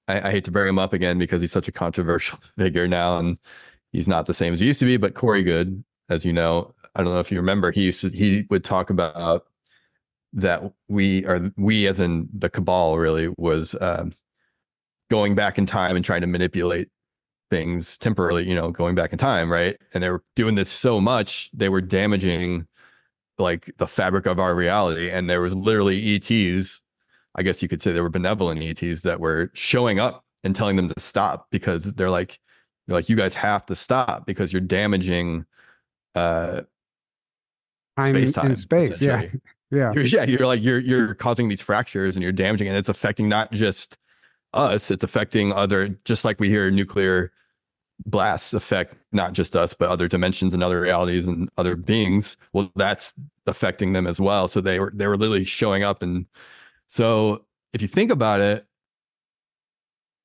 I, 0.08 0.28
I, 0.28 0.32
hate 0.32 0.44
to 0.46 0.52
bring 0.52 0.68
him 0.68 0.80
up 0.80 0.94
again 0.94 1.18
because 1.18 1.42
he's 1.42 1.52
such 1.52 1.68
a 1.68 1.72
controversial 1.72 2.40
figure 2.58 2.88
now, 2.88 3.18
and 3.18 3.38
he's 3.92 4.08
not 4.08 4.26
the 4.26 4.34
same 4.34 4.54
as 4.54 4.60
he 4.60 4.66
used 4.68 4.80
to 4.80 4.86
be. 4.86 4.98
But 4.98 5.16
Corey 5.16 5.44
Goode, 5.44 5.84
as 6.10 6.26
you 6.26 6.34
know, 6.34 6.74
I 6.96 7.04
don't 7.04 7.14
know 7.14 7.20
if 7.20 7.32
you 7.32 7.38
remember, 7.38 7.72
he 7.72 7.84
used 7.84 8.02
to, 8.02 8.10
he 8.10 8.46
would 8.50 8.64
talk 8.64 8.90
about 8.90 9.46
that 10.34 10.74
we 10.90 11.26
are 11.26 11.52
we 11.58 11.88
as 11.88 12.00
in 12.00 12.28
the 12.34 12.50
cabal 12.50 12.98
really 12.98 13.30
was 13.38 13.76
um, 13.82 14.12
going 15.10 15.34
back 15.34 15.58
in 15.58 15.66
time 15.66 15.96
and 15.96 16.04
trying 16.04 16.22
to 16.22 16.28
manipulate 16.28 16.90
things 17.50 17.98
temporarily, 17.98 18.48
you 18.48 18.56
know, 18.56 18.72
going 18.72 18.96
back 18.96 19.12
in 19.12 19.18
time, 19.18 19.52
right? 19.52 19.78
And 19.94 20.04
they 20.04 20.10
were 20.10 20.24
doing 20.36 20.56
this 20.56 20.70
so 20.70 21.00
much 21.00 21.50
they 21.54 21.70
were 21.70 21.82
damaging 21.82 22.68
like 23.38 23.72
the 23.78 23.88
fabric 23.88 24.26
of 24.26 24.40
our 24.40 24.56
reality. 24.56 25.10
And 25.10 25.30
there 25.30 25.41
was 25.41 25.56
literally 25.56 26.16
ETs, 26.16 26.84
I 27.36 27.44
guess 27.44 27.62
you 27.62 27.68
could 27.68 27.82
say 27.82 27.91
they 27.91 28.02
were 28.02 28.10
benevolent 28.10 28.62
ETs 28.62 29.02
that 29.02 29.20
were 29.20 29.52
showing 29.53 29.99
up 29.99 30.24
and 30.44 30.56
telling 30.56 30.76
them 30.76 30.90
to 30.90 30.99
stop 30.99 31.48
because 31.52 31.94
they're 31.94 32.10
like, 32.10 32.40
they're 32.88 32.95
like, 32.95 33.10
you 33.10 33.16
guys 33.16 33.34
have 33.36 33.66
to 33.68 33.76
stop 33.76 34.26
because 34.26 34.53
you're 34.53 34.62
damaging 34.62 35.45
uh 36.14 36.62
space 38.06 38.32
time 38.32 38.52
in 38.52 38.56
space. 38.56 39.02
Yeah. 39.02 39.26
Yeah. 39.72 39.91
You're, 39.94 40.03
yeah. 40.03 40.24
You're 40.26 40.45
like 40.45 40.62
you're 40.62 40.78
you're 40.78 41.16
causing 41.16 41.49
these 41.49 41.60
fractures 41.60 42.16
and 42.16 42.22
you're 42.22 42.32
damaging 42.32 42.68
and 42.68 42.78
it's 42.78 42.88
affecting 42.88 43.28
not 43.28 43.52
just 43.52 43.98
us, 44.53 44.91
it's 44.91 45.03
affecting 45.03 45.52
other 45.52 45.90
just 46.06 46.24
like 46.24 46.40
we 46.40 46.49
hear 46.49 46.70
nuclear 46.70 47.32
blasts 48.06 48.54
affect 48.54 48.96
not 49.12 49.34
just 49.34 49.56
us 49.56 49.74
but 49.74 49.90
other 49.90 50.08
dimensions 50.08 50.54
and 50.54 50.62
other 50.62 50.82
realities 50.82 51.28
and 51.28 51.50
other 51.58 51.76
beings 51.76 52.36
well 52.52 52.70
that's 52.76 53.16
affecting 53.48 53.94
them 53.94 54.08
as 54.08 54.20
well. 54.20 54.48
So 54.48 54.62
they 54.62 54.80
were 54.80 54.92
they 54.94 55.08
were 55.08 55.18
literally 55.18 55.46
showing 55.46 55.84
up. 55.84 56.02
And 56.02 56.26
so 56.88 57.46
if 57.74 57.82
you 57.82 57.88
think 57.88 58.12
about 58.12 58.42
it 58.42 58.66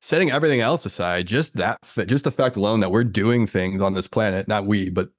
setting 0.00 0.30
everything 0.30 0.60
else 0.60 0.86
aside 0.86 1.26
just 1.26 1.54
that 1.56 1.78
just 2.06 2.24
the 2.24 2.30
fact 2.30 2.56
alone 2.56 2.80
that 2.80 2.90
we're 2.90 3.04
doing 3.04 3.46
things 3.46 3.80
on 3.82 3.92
this 3.94 4.08
planet 4.08 4.48
not 4.48 4.66
we 4.66 4.88
but 4.88 5.10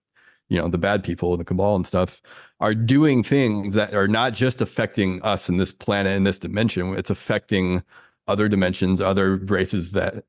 you 0.49 0.57
know 0.57 0.68
the 0.68 0.78
bad 0.78 1.03
people 1.03 1.32
and 1.34 1.40
the 1.40 1.45
cabal 1.45 1.76
and 1.76 1.88
stuff 1.88 2.22
are 2.60 2.76
doing 2.76 3.23
things 3.23 3.73
that 3.73 3.94
are 3.94 4.07
not 4.07 4.34
just 4.34 4.61
affecting 4.61 5.22
us 5.23 5.49
in 5.49 5.57
this 5.57 5.72
planet 5.72 6.15
in 6.15 6.26
this 6.26 6.38
dimension. 6.38 6.94
It's 6.95 7.10
affecting 7.10 7.84
other 8.28 8.48
dimensions 8.48 9.02
other 9.02 9.38
races 9.38 9.94
that 9.94 10.26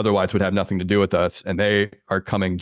otherwise 0.00 0.32
would 0.32 0.42
have 0.42 0.54
nothing 0.54 0.78
to 0.78 0.84
do 0.84 0.98
with 0.98 1.14
us. 1.14 1.42
And 1.42 1.60
they 1.60 1.90
are 2.08 2.20
coming 2.20 2.58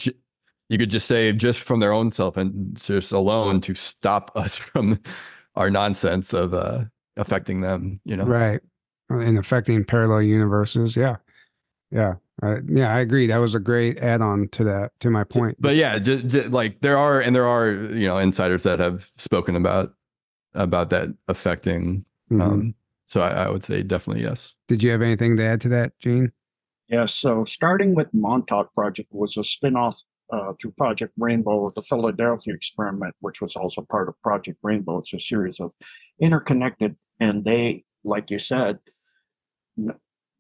you 0.69 0.77
could 0.77 0.91
just 0.91 1.07
say 1.07 1.33
just 1.33 1.61
from 1.61 1.81
their 1.81 1.93
own 1.93 2.13
self 2.13 2.37
and 2.37 2.77
just 2.77 3.13
alone 3.13 3.63
to 3.63 3.75
stop 3.75 4.31
us 4.37 4.57
from 4.57 5.01
our 5.55 5.71
nonsense 5.71 6.35
of 6.35 6.53
uh 6.53 6.85
affecting 7.17 7.63
them 7.63 8.01
you 8.05 8.17
know? 8.17 8.25
Right. 8.25 8.61
And 9.09 9.39
affecting 9.39 9.85
parallel 9.85 10.23
universes. 10.23 10.95
Yeah. 10.97 11.17
Yeah. 11.91 12.15
Uh, 12.43 12.61
yeah 12.67 12.95
i 12.95 13.01
agree. 13.01 13.27
That 13.27 13.39
was 13.39 13.55
a 13.55 13.61
great 13.61 13.99
add-on 13.99 14.49
to 14.49 14.65
that 14.65 14.93
to 15.01 15.11
my 15.11 15.25
point. 15.25 15.57
but 15.59 15.75
yeah 15.77 15.99
just, 15.99 16.27
just, 16.29 16.51
like 16.51 16.81
there 16.81 16.99
are 16.99 17.21
and 17.21 17.35
there 17.35 17.47
are 17.47 17.71
you 17.71 18.07
know 18.07 18.19
insiders 18.19 18.65
that 18.65 18.79
have 18.79 19.11
spoken 19.17 19.57
about 19.57 19.95
about 20.55 20.91
that 20.91 21.09
affecting 21.29 22.05
mm-hmm. 22.31 22.41
um 22.41 22.75
so 23.07 23.23
I, 23.23 23.31
I 23.31 23.49
would 23.49 23.65
say 23.65 23.83
definitely 23.83 24.23
yes. 24.23 24.55
Did 24.69 24.83
you 24.83 24.91
have 24.91 25.01
anything 25.01 25.39
to 25.39 25.45
add 25.45 25.63
to 25.63 25.71
that 25.71 25.99
gene 25.99 26.31
Yes, 26.89 27.15
so 27.15 27.45
starting 27.45 27.95
with 27.95 28.09
Montauk 28.15 28.73
Project 28.73 29.11
was 29.13 29.37
a 29.37 29.41
spinoff 29.41 30.05
uh, 30.33 30.53
to 30.59 30.71
Project 30.71 31.13
Rainbow 31.19 31.67
of 31.67 31.75
the 31.75 31.83
Philadelphia 31.83 32.55
experiment, 32.55 33.15
which 33.21 33.43
was 33.43 33.57
also 33.57 33.83
part 33.83 34.09
of 34.09 34.21
Project 34.23 34.59
Rainbow. 34.63 34.99
It's 34.99 35.13
a 35.13 35.19
series 35.19 35.61
of 35.61 35.73
interconnected, 36.21 36.97
and 37.21 37.45
they, 37.45 37.85
like 38.05 38.31
you 38.31 38.39
said, 38.39 38.79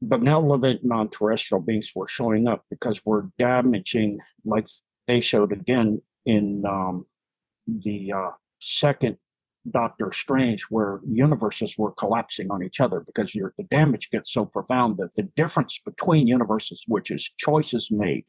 benevolent 0.00 0.84
non-terrestrial 0.84 1.60
beings 1.60 1.92
were 1.94 2.08
showing 2.08 2.48
up 2.48 2.64
because 2.70 3.02
we're 3.04 3.24
damaging, 3.38 4.18
like 4.44 4.68
they 5.06 5.20
showed 5.20 5.52
again 5.52 6.00
in 6.24 6.64
um, 6.66 7.06
the 7.66 8.12
uh, 8.12 8.30
second 8.58 9.18
Doctor 9.70 10.10
Strange, 10.12 10.62
where 10.64 11.00
universes 11.06 11.76
were 11.78 11.92
collapsing 11.92 12.50
on 12.50 12.62
each 12.62 12.80
other 12.80 13.00
because 13.00 13.32
the 13.32 13.64
damage 13.70 14.10
gets 14.10 14.32
so 14.32 14.44
profound 14.44 14.96
that 14.98 15.14
the 15.14 15.22
difference 15.22 15.80
between 15.84 16.26
universes, 16.26 16.84
which 16.86 17.10
is 17.10 17.30
choices 17.38 17.90
made, 17.90 18.24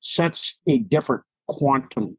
sets 0.00 0.60
a 0.68 0.78
different 0.78 1.22
quantum 1.48 2.16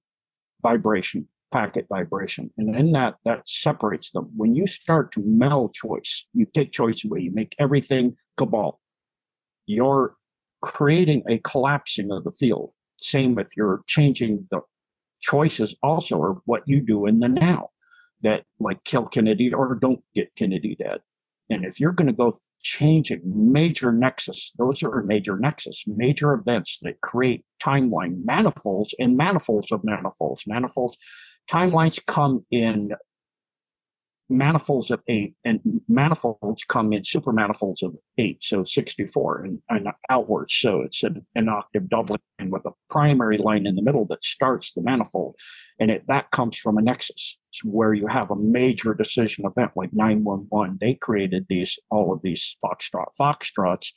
vibration 0.61 1.27
packet 1.51 1.85
vibration. 1.87 2.49
And 2.57 2.75
in 2.75 2.93
that, 2.93 3.15
that 3.25 3.47
separates 3.47 4.11
them. 4.11 4.31
When 4.35 4.55
you 4.55 4.65
start 4.65 5.11
to 5.11 5.21
meld 5.23 5.75
choice, 5.75 6.27
you 6.33 6.47
take 6.47 6.71
choice 6.71 7.05
away, 7.05 7.19
you 7.19 7.31
make 7.31 7.55
everything 7.59 8.15
cabal. 8.37 8.79
You're 9.67 10.15
creating 10.61 11.23
a 11.29 11.37
collapsing 11.37 12.11
of 12.11 12.23
the 12.23 12.31
field. 12.31 12.71
Same 12.97 13.37
if 13.37 13.55
you're 13.55 13.83
changing 13.85 14.47
the 14.49 14.61
choices 15.21 15.75
also, 15.83 16.17
or 16.17 16.41
what 16.45 16.63
you 16.65 16.81
do 16.81 17.05
in 17.05 17.19
the 17.19 17.29
now 17.29 17.69
that 18.23 18.43
like 18.59 18.83
kill 18.83 19.05
Kennedy 19.05 19.53
or 19.53 19.75
don't 19.75 20.01
get 20.15 20.35
Kennedy 20.35 20.75
dead. 20.75 21.01
And 21.49 21.65
if 21.65 21.79
you're 21.79 21.91
going 21.91 22.07
to 22.07 22.13
go 22.13 22.33
changing 22.61 23.21
major 23.25 23.91
nexus, 23.91 24.53
those 24.57 24.81
are 24.81 25.03
major 25.03 25.37
nexus, 25.37 25.83
major 25.85 26.33
events 26.33 26.79
that 26.81 27.01
create 27.01 27.45
timeline 27.61 28.23
manifolds 28.23 28.95
and 28.97 29.17
manifolds 29.17 29.71
of 29.71 29.83
manifolds. 29.83 30.45
Manifolds, 30.47 30.97
timelines 31.49 31.99
come 32.05 32.45
in 32.49 32.93
manifolds 34.29 34.89
of 34.91 35.01
eight, 35.07 35.35
and 35.43 35.59
manifolds 35.87 36.63
come 36.63 36.93
in 36.93 37.03
super 37.03 37.31
manifolds 37.31 37.83
of 37.83 37.95
eight, 38.17 38.41
so 38.41 38.63
64 38.63 39.43
and, 39.43 39.61
and 39.69 39.87
outwards. 40.09 40.53
So 40.53 40.81
it's 40.81 41.03
an, 41.03 41.25
an 41.35 41.49
octave 41.49 41.89
doubling 41.89 42.19
with 42.49 42.65
a 42.65 42.71
primary 42.89 43.37
line 43.37 43.65
in 43.65 43.75
the 43.75 43.81
middle 43.81 44.05
that 44.05 44.23
starts 44.23 44.73
the 44.73 44.81
manifold. 44.81 45.35
And 45.79 45.91
it, 45.91 46.03
that 46.07 46.31
comes 46.31 46.57
from 46.57 46.77
a 46.77 46.81
nexus 46.81 47.37
where 47.63 47.93
you 47.93 48.07
have 48.07 48.31
a 48.31 48.35
major 48.35 48.93
decision 48.93 49.45
event 49.45 49.71
like 49.75 49.93
911. 49.93 50.77
They 50.79 50.95
created 50.95 51.45
these, 51.49 51.77
all 51.89 52.13
of 52.13 52.21
these 52.23 52.55
foxtrot, 52.63 53.07
foxtrots 53.19 53.91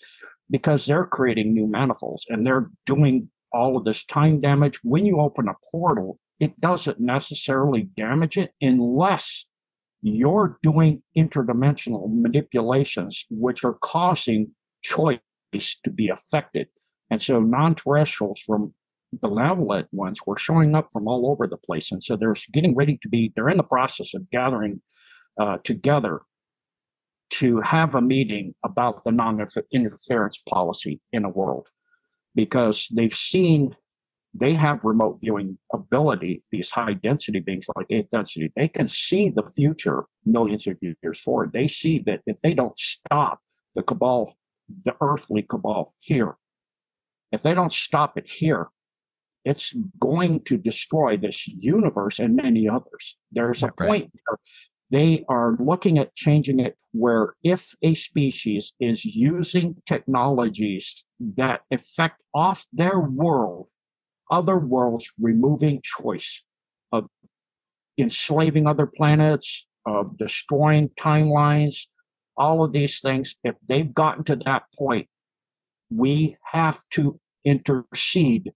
because 0.50 0.86
they're 0.86 1.06
creating 1.06 1.54
new 1.54 1.66
manifolds 1.66 2.24
and 2.28 2.46
they're 2.46 2.70
doing 2.84 3.30
all 3.52 3.76
of 3.76 3.84
this 3.84 4.04
time 4.04 4.40
damage. 4.40 4.80
When 4.82 5.06
you 5.06 5.20
open 5.20 5.48
a 5.48 5.54
portal, 5.70 6.18
it 6.38 6.60
doesn't 6.60 7.00
necessarily 7.00 7.88
damage 7.96 8.36
it 8.36 8.52
unless 8.60 9.46
you're 10.02 10.58
doing 10.62 11.02
interdimensional 11.16 12.08
manipulations, 12.08 13.24
which 13.30 13.64
are 13.64 13.74
causing 13.80 14.52
choice 14.82 15.20
to 15.84 15.90
be 15.90 16.08
affected. 16.08 16.68
And 17.10 17.22
so 17.22 17.40
non 17.40 17.74
terrestrials 17.74 18.40
from 18.40 18.74
the 19.12 19.28
malevolent 19.28 19.88
ones 19.92 20.20
were 20.26 20.36
showing 20.36 20.74
up 20.74 20.88
from 20.92 21.08
all 21.08 21.30
over 21.30 21.46
the 21.46 21.56
place. 21.56 21.90
And 21.92 22.02
so 22.02 22.16
they're 22.16 22.34
getting 22.52 22.74
ready 22.74 22.98
to 23.02 23.08
be, 23.08 23.32
they're 23.34 23.48
in 23.48 23.56
the 23.56 23.62
process 23.62 24.14
of 24.14 24.30
gathering 24.30 24.82
uh, 25.40 25.58
together 25.64 26.20
to 27.28 27.60
have 27.60 27.94
a 27.94 28.00
meeting 28.00 28.54
about 28.64 29.04
the 29.04 29.12
non 29.12 29.44
interference 29.72 30.36
policy 30.38 31.00
in 31.12 31.22
the 31.22 31.28
world 31.28 31.68
because 32.34 32.88
they've 32.94 33.14
seen 33.14 33.74
they 34.38 34.54
have 34.54 34.84
remote 34.84 35.18
viewing 35.20 35.58
ability, 35.72 36.42
these 36.50 36.70
high 36.70 36.94
density 36.94 37.40
beings 37.40 37.66
like 37.76 37.86
eighth 37.90 38.10
density, 38.10 38.52
they 38.56 38.68
can 38.68 38.88
see 38.88 39.30
the 39.30 39.46
future 39.46 40.04
millions 40.24 40.66
of 40.66 40.76
years 40.80 41.20
forward. 41.20 41.52
They 41.52 41.66
see 41.66 41.98
that 42.06 42.20
if 42.26 42.40
they 42.42 42.54
don't 42.54 42.78
stop 42.78 43.40
the 43.74 43.82
cabal, 43.82 44.34
the 44.84 44.94
earthly 45.00 45.42
cabal 45.42 45.94
here, 46.00 46.36
if 47.32 47.42
they 47.42 47.54
don't 47.54 47.72
stop 47.72 48.16
it 48.18 48.30
here, 48.30 48.68
it's 49.44 49.74
going 50.00 50.40
to 50.40 50.56
destroy 50.56 51.16
this 51.16 51.46
universe 51.46 52.18
and 52.18 52.34
many 52.34 52.68
others. 52.68 53.16
There's 53.30 53.62
a 53.62 53.66
right. 53.66 53.88
point 53.88 54.12
where 54.12 54.38
they 54.90 55.24
are 55.28 55.56
looking 55.58 55.98
at 55.98 56.14
changing 56.14 56.60
it 56.60 56.76
where 56.92 57.34
if 57.42 57.74
a 57.82 57.94
species 57.94 58.74
is 58.80 59.04
using 59.04 59.76
technologies 59.86 61.04
that 61.20 61.62
affect 61.70 62.22
off 62.34 62.66
their 62.72 62.98
world 62.98 63.68
other 64.30 64.58
worlds 64.58 65.12
removing 65.20 65.80
choice, 65.82 66.42
of 66.92 67.06
enslaving 67.98 68.66
other 68.66 68.86
planets, 68.86 69.66
of 69.86 70.16
destroying 70.16 70.88
timelines, 70.90 71.86
all 72.36 72.64
of 72.64 72.72
these 72.72 73.00
things. 73.00 73.36
If 73.44 73.54
they've 73.66 73.92
gotten 73.92 74.24
to 74.24 74.36
that 74.44 74.64
point, 74.76 75.08
we 75.90 76.36
have 76.52 76.80
to 76.90 77.20
intercede. 77.44 78.52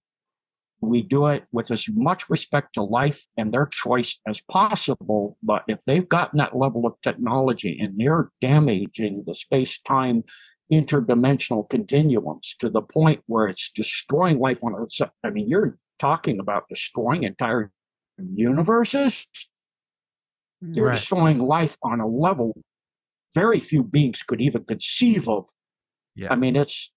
We 0.81 1.03
do 1.03 1.27
it 1.27 1.43
with 1.51 1.71
as 1.71 1.87
much 1.89 2.29
respect 2.29 2.73
to 2.73 2.81
life 2.81 3.25
and 3.37 3.53
their 3.53 3.67
choice 3.67 4.19
as 4.27 4.41
possible. 4.51 5.37
But 5.43 5.63
if 5.67 5.83
they've 5.85 6.07
gotten 6.07 6.39
that 6.39 6.57
level 6.57 6.85
of 6.87 6.99
technology 7.01 7.77
and 7.79 7.97
they're 7.97 8.31
damaging 8.41 9.23
the 9.25 9.35
space 9.35 9.79
time 9.79 10.23
interdimensional 10.71 11.69
continuums 11.69 12.55
to 12.59 12.69
the 12.69 12.81
point 12.81 13.21
where 13.27 13.47
it's 13.47 13.71
destroying 13.71 14.39
life 14.39 14.63
on 14.63 14.73
Earth. 14.75 14.91
I 15.23 15.29
mean, 15.29 15.49
you're 15.49 15.77
talking 15.99 16.39
about 16.39 16.69
destroying 16.69 17.23
entire 17.23 17.71
universes. 18.17 19.27
You're 20.61 20.87
right. 20.87 20.95
destroying 20.95 21.39
life 21.39 21.77
on 21.83 21.99
a 21.99 22.07
level 22.07 22.53
very 23.33 23.59
few 23.59 23.83
beings 23.83 24.23
could 24.23 24.41
even 24.41 24.63
conceive 24.63 25.29
of. 25.29 25.47
Yeah. 26.15 26.31
I 26.31 26.35
mean, 26.35 26.55
it's 26.55 26.91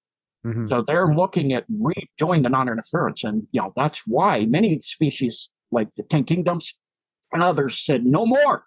mm-hmm. 0.47 0.69
so 0.69 0.83
they're 0.87 1.15
looking 1.15 1.53
at 1.53 1.65
redoing 1.71 2.43
the 2.43 2.49
non-interference, 2.49 3.25
and 3.25 3.47
you 3.53 3.61
know 3.61 3.73
that's 3.77 4.03
why 4.07 4.47
many 4.47 4.79
species 4.81 5.51
like 5.71 5.91
the 5.93 6.03
Ten 6.03 6.25
Kingdoms 6.25 6.75
and 7.33 7.43
others 7.43 7.79
said 7.79 8.05
no 8.05 8.27
more 8.27 8.65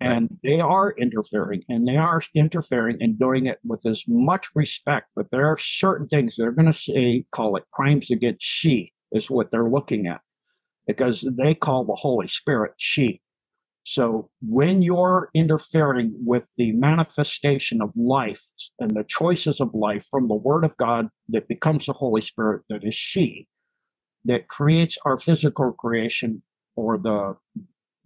and 0.00 0.38
they 0.42 0.60
are 0.60 0.92
interfering 0.92 1.62
and 1.68 1.86
they 1.88 1.96
are 1.96 2.20
interfering 2.34 2.96
and 3.00 3.18
doing 3.18 3.46
it 3.46 3.58
with 3.64 3.84
as 3.84 4.04
much 4.06 4.48
respect 4.54 5.08
but 5.16 5.30
there 5.30 5.46
are 5.46 5.56
certain 5.56 6.06
things 6.06 6.36
they're 6.36 6.52
going 6.52 6.66
to 6.66 6.72
say 6.72 7.24
call 7.32 7.56
it 7.56 7.64
crimes 7.72 8.10
against 8.10 8.44
she 8.44 8.92
is 9.12 9.30
what 9.30 9.50
they're 9.50 9.68
looking 9.68 10.06
at. 10.06 10.20
Because 10.86 11.26
they 11.36 11.54
call 11.54 11.84
the 11.84 11.94
holy 11.94 12.26
spirit 12.26 12.72
she. 12.78 13.20
So 13.84 14.30
when 14.42 14.82
you're 14.82 15.30
interfering 15.34 16.14
with 16.24 16.50
the 16.56 16.72
manifestation 16.72 17.80
of 17.82 17.90
life 17.96 18.42
and 18.78 18.96
the 18.96 19.04
choices 19.04 19.60
of 19.60 19.74
life 19.74 20.06
from 20.10 20.28
the 20.28 20.34
word 20.34 20.64
of 20.64 20.76
god 20.76 21.08
that 21.30 21.48
becomes 21.48 21.86
the 21.86 21.94
holy 21.94 22.20
spirit 22.20 22.62
that 22.68 22.84
is 22.84 22.94
she 22.94 23.46
that 24.26 24.48
creates 24.48 24.98
our 25.06 25.16
physical 25.16 25.72
creation 25.72 26.42
or 26.76 26.98
the 26.98 27.34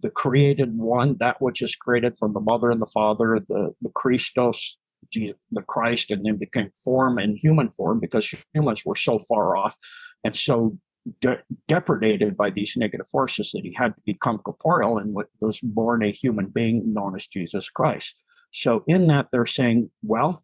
the 0.03 0.11
created 0.11 0.77
one, 0.77 1.15
that 1.19 1.41
which 1.41 1.61
is 1.61 1.75
created 1.75 2.15
from 2.17 2.33
the 2.33 2.39
mother 2.39 2.69
and 2.69 2.81
the 2.81 2.91
father, 2.93 3.39
the, 3.47 3.73
the 3.81 3.89
Christos, 3.89 4.77
the 5.13 5.61
Christ, 5.67 6.11
and 6.11 6.25
then 6.25 6.37
became 6.37 6.69
form 6.83 7.17
and 7.17 7.37
human 7.41 7.69
form 7.69 7.99
because 7.99 8.35
humans 8.53 8.83
were 8.85 8.95
so 8.95 9.17
far 9.17 9.55
off 9.55 9.75
and 10.23 10.35
so 10.35 10.77
de- 11.21 11.41
depredated 11.67 12.35
by 12.35 12.49
these 12.49 12.75
negative 12.75 13.07
forces 13.07 13.51
that 13.51 13.63
he 13.63 13.73
had 13.73 13.95
to 13.95 14.01
become 14.05 14.39
corporeal 14.39 14.97
and 14.97 15.15
was 15.39 15.59
born 15.61 16.03
a 16.03 16.11
human 16.11 16.47
being 16.47 16.93
known 16.93 17.15
as 17.15 17.25
Jesus 17.25 17.69
Christ. 17.69 18.21
So 18.51 18.83
in 18.85 19.07
that, 19.07 19.27
they're 19.31 19.45
saying, 19.45 19.89
well, 20.03 20.43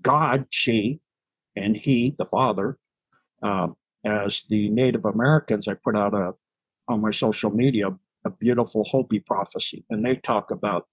God, 0.00 0.46
she, 0.50 1.00
and 1.54 1.76
he, 1.76 2.14
the 2.18 2.24
Father, 2.24 2.78
uh, 3.42 3.68
as 4.04 4.44
the 4.48 4.70
Native 4.70 5.04
Americans, 5.04 5.68
I 5.68 5.74
put 5.74 5.96
out 5.96 6.14
a 6.14 6.32
on 6.88 7.00
my 7.00 7.10
social 7.10 7.50
media 7.50 7.88
a 8.24 8.30
beautiful 8.30 8.84
Hopi 8.84 9.20
prophecy. 9.20 9.84
And 9.90 10.04
they 10.04 10.16
talk 10.16 10.50
about, 10.50 10.86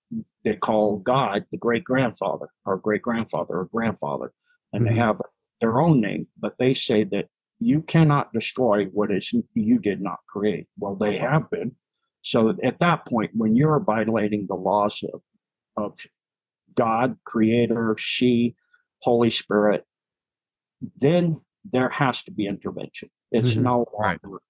they 0.43 0.55
call 0.55 0.97
God 0.97 1.45
the 1.51 1.57
great 1.57 1.83
grandfather, 1.83 2.49
or 2.65 2.77
great 2.77 3.01
grandfather, 3.01 3.59
or 3.59 3.65
grandfather. 3.65 4.33
And 4.73 4.85
mm-hmm. 4.85 4.95
they 4.95 4.99
have 5.01 5.21
their 5.61 5.79
own 5.79 6.01
name, 6.01 6.27
but 6.39 6.57
they 6.57 6.73
say 6.73 7.03
that 7.05 7.27
you 7.59 7.81
cannot 7.81 8.33
destroy 8.33 8.85
what 8.85 9.11
is 9.11 9.33
you 9.53 9.79
did 9.79 10.01
not 10.01 10.19
create. 10.27 10.67
Well, 10.77 10.95
they 10.95 11.17
have 11.17 11.49
been. 11.49 11.75
So 12.21 12.55
at 12.63 12.79
that 12.79 13.05
point, 13.05 13.31
when 13.33 13.55
you're 13.55 13.79
violating 13.79 14.47
the 14.47 14.55
laws 14.55 15.03
of, 15.13 15.21
of 15.77 15.99
God, 16.75 17.17
Creator, 17.25 17.95
She, 17.97 18.55
Holy 19.01 19.29
Spirit, 19.29 19.85
then 20.97 21.41
there 21.63 21.89
has 21.89 22.23
to 22.23 22.31
be 22.31 22.47
intervention. 22.47 23.09
It's 23.31 23.51
mm-hmm. 23.51 23.63
no 23.63 23.87
longer, 23.97 24.19
right. 24.23 24.41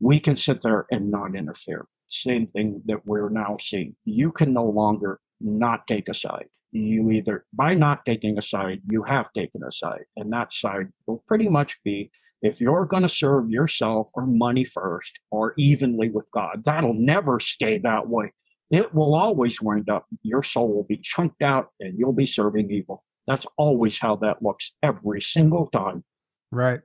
we 0.00 0.20
can 0.20 0.36
sit 0.36 0.62
there 0.62 0.86
and 0.90 1.10
not 1.10 1.34
interfere 1.34 1.86
same 2.10 2.46
thing 2.48 2.82
that 2.86 3.06
we're 3.06 3.28
now 3.28 3.56
seeing. 3.60 3.94
You 4.04 4.32
can 4.32 4.52
no 4.52 4.64
longer 4.64 5.20
not 5.40 5.86
take 5.86 6.08
a 6.08 6.14
side. 6.14 6.46
You 6.72 7.10
either, 7.10 7.44
by 7.52 7.74
not 7.74 8.04
taking 8.04 8.38
a 8.38 8.42
side, 8.42 8.80
you 8.88 9.02
have 9.02 9.32
taken 9.32 9.62
a 9.64 9.72
side. 9.72 10.04
And 10.16 10.32
that 10.32 10.52
side 10.52 10.88
will 11.06 11.24
pretty 11.26 11.48
much 11.48 11.82
be 11.84 12.10
if 12.42 12.60
you're 12.60 12.86
going 12.86 13.02
to 13.02 13.08
serve 13.08 13.50
yourself 13.50 14.10
or 14.14 14.26
money 14.26 14.64
first 14.64 15.20
or 15.30 15.54
evenly 15.58 16.08
with 16.08 16.30
God, 16.30 16.62
that'll 16.64 16.94
never 16.94 17.38
stay 17.38 17.78
that 17.78 18.08
way. 18.08 18.32
It 18.70 18.94
will 18.94 19.14
always 19.14 19.60
wind 19.60 19.90
up, 19.90 20.06
your 20.22 20.42
soul 20.42 20.72
will 20.72 20.84
be 20.84 20.96
chunked 20.98 21.42
out 21.42 21.70
and 21.80 21.98
you'll 21.98 22.12
be 22.12 22.26
serving 22.26 22.70
evil. 22.70 23.04
That's 23.26 23.46
always 23.56 23.98
how 23.98 24.16
that 24.16 24.42
looks 24.42 24.72
every 24.82 25.20
single 25.20 25.66
time. 25.66 26.04
Right. 26.52 26.80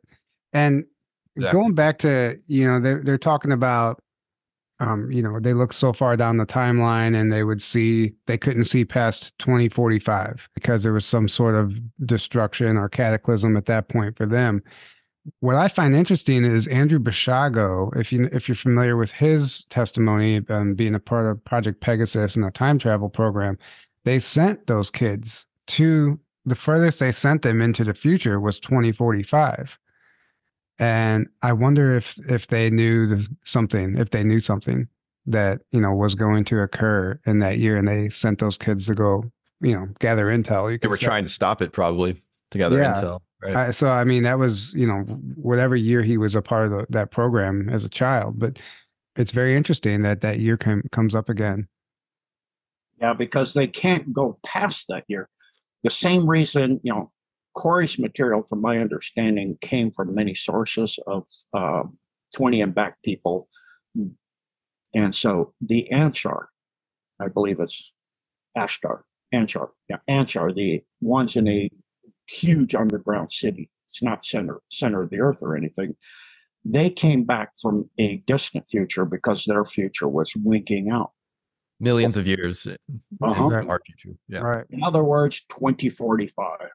And 0.51 0.85
exactly. 1.35 1.59
going 1.61 1.73
back 1.75 1.99
to, 1.99 2.37
you 2.47 2.67
know, 2.67 2.79
they're, 2.79 3.01
they're 3.03 3.17
talking 3.17 3.51
about 3.51 3.99
um, 4.79 5.09
you 5.11 5.21
know, 5.21 5.39
they 5.39 5.53
look 5.53 5.71
so 5.71 5.93
far 5.93 6.17
down 6.17 6.37
the 6.37 6.45
timeline 6.45 7.15
and 7.15 7.31
they 7.31 7.43
would 7.43 7.61
see 7.61 8.13
they 8.25 8.37
couldn't 8.37 8.65
see 8.65 8.83
past 8.83 9.37
2045 9.39 10.49
because 10.53 10.83
there 10.83 10.93
was 10.93 11.05
some 11.05 11.27
sort 11.27 11.55
of 11.55 11.79
destruction 12.05 12.75
or 12.75 12.89
cataclysm 12.89 13.55
at 13.55 13.67
that 13.67 13.87
point 13.87 14.17
for 14.17 14.25
them. 14.25 14.61
what 15.39 15.55
I 15.55 15.69
find 15.69 15.95
interesting 15.95 16.43
is 16.43 16.67
Andrew 16.67 16.99
Basiago. 16.99 17.95
If 17.97 18.11
you 18.11 18.29
if 18.33 18.47
you're 18.49 18.55
familiar 18.55 18.97
with 18.97 19.11
his 19.11 19.63
testimony, 19.65 20.41
um, 20.49 20.75
being 20.75 20.95
a 20.95 20.99
part 20.99 21.25
of 21.25 21.43
Project 21.45 21.79
Pegasus 21.79 22.35
and 22.35 22.45
a 22.45 22.51
time 22.51 22.77
travel 22.77 23.09
program, 23.09 23.57
they 24.03 24.19
sent 24.19 24.67
those 24.67 24.91
kids 24.91 25.45
to 25.67 26.19
the 26.45 26.55
furthest 26.55 26.99
they 26.99 27.11
sent 27.11 27.41
them 27.41 27.61
into 27.61 27.83
the 27.83 27.93
future 27.93 28.39
was 28.39 28.59
2045 28.59 29.79
and 30.79 31.27
i 31.41 31.53
wonder 31.53 31.95
if 31.95 32.17
if 32.29 32.47
they 32.47 32.69
knew 32.69 33.19
something 33.43 33.97
if 33.97 34.09
they 34.09 34.23
knew 34.23 34.39
something 34.39 34.87
that 35.25 35.61
you 35.71 35.79
know 35.79 35.93
was 35.93 36.15
going 36.15 36.43
to 36.43 36.61
occur 36.61 37.19
in 37.25 37.39
that 37.39 37.57
year 37.57 37.77
and 37.77 37.87
they 37.87 38.09
sent 38.09 38.39
those 38.39 38.57
kids 38.57 38.85
to 38.85 38.93
go 38.93 39.23
you 39.61 39.73
know 39.73 39.87
gather 39.99 40.27
intel 40.27 40.71
you 40.71 40.77
they 40.77 40.87
were 40.87 40.97
say. 40.97 41.05
trying 41.05 41.23
to 41.23 41.29
stop 41.29 41.61
it 41.61 41.71
probably 41.71 42.21
to 42.51 42.57
gather 42.57 42.77
yeah. 42.77 42.93
intel 42.93 43.19
right 43.41 43.55
I, 43.55 43.71
so 43.71 43.89
i 43.89 44.03
mean 44.03 44.23
that 44.23 44.37
was 44.37 44.73
you 44.73 44.85
know 44.85 44.99
whatever 45.35 45.75
year 45.75 46.03
he 46.03 46.17
was 46.17 46.35
a 46.35 46.41
part 46.41 46.65
of 46.65 46.71
the, 46.71 46.85
that 46.89 47.11
program 47.11 47.69
as 47.69 47.83
a 47.83 47.89
child 47.89 48.37
but 48.37 48.59
it's 49.15 49.31
very 49.31 49.55
interesting 49.55 50.01
that 50.01 50.21
that 50.21 50.39
year 50.39 50.57
com- 50.57 50.83
comes 50.91 51.15
up 51.15 51.29
again 51.29 51.67
yeah 52.99 53.13
because 53.13 53.53
they 53.53 53.67
can't 53.67 54.11
go 54.11 54.37
past 54.45 54.87
that 54.89 55.05
year 55.07 55.29
the 55.83 55.89
same 55.89 56.29
reason 56.29 56.79
you 56.83 56.91
know 56.93 57.11
Corey's 57.55 57.97
material, 57.97 58.43
from 58.43 58.61
my 58.61 58.79
understanding, 58.79 59.57
came 59.61 59.91
from 59.91 60.13
many 60.13 60.33
sources 60.33 60.99
of 61.07 61.23
uh, 61.53 61.83
20 62.35 62.61
and 62.61 62.75
back 62.75 63.01
people. 63.03 63.47
And 64.93 65.15
so 65.15 65.53
the 65.61 65.87
Anshar, 65.91 66.45
I 67.19 67.29
believe 67.29 67.59
it's 67.59 67.93
Ashtar, 68.57 69.01
Anshar, 69.33 69.69
yeah, 69.89 69.97
Anshar, 70.09 70.53
the 70.53 70.83
ones 71.01 71.35
in 71.35 71.47
a 71.47 71.69
huge 72.27 72.75
underground 72.75 73.31
city. 73.31 73.69
It's 73.89 74.03
not 74.03 74.25
center 74.25 74.61
center 74.69 75.03
of 75.03 75.09
the 75.09 75.21
earth 75.21 75.39
or 75.41 75.55
anything. 75.55 75.95
They 76.65 76.89
came 76.89 77.23
back 77.23 77.51
from 77.61 77.89
a 77.97 78.17
distant 78.27 78.67
future 78.67 79.05
because 79.05 79.45
their 79.45 79.63
future 79.63 80.07
was 80.07 80.33
winking 80.35 80.89
out. 80.89 81.11
Millions 81.79 82.17
of 82.17 82.27
years. 82.27 82.67
Uh-huh. 82.67 83.49
Yeah. 84.27 84.39
Right. 84.39 84.65
In 84.69 84.83
other 84.83 85.03
words, 85.03 85.41
2045. 85.49 86.69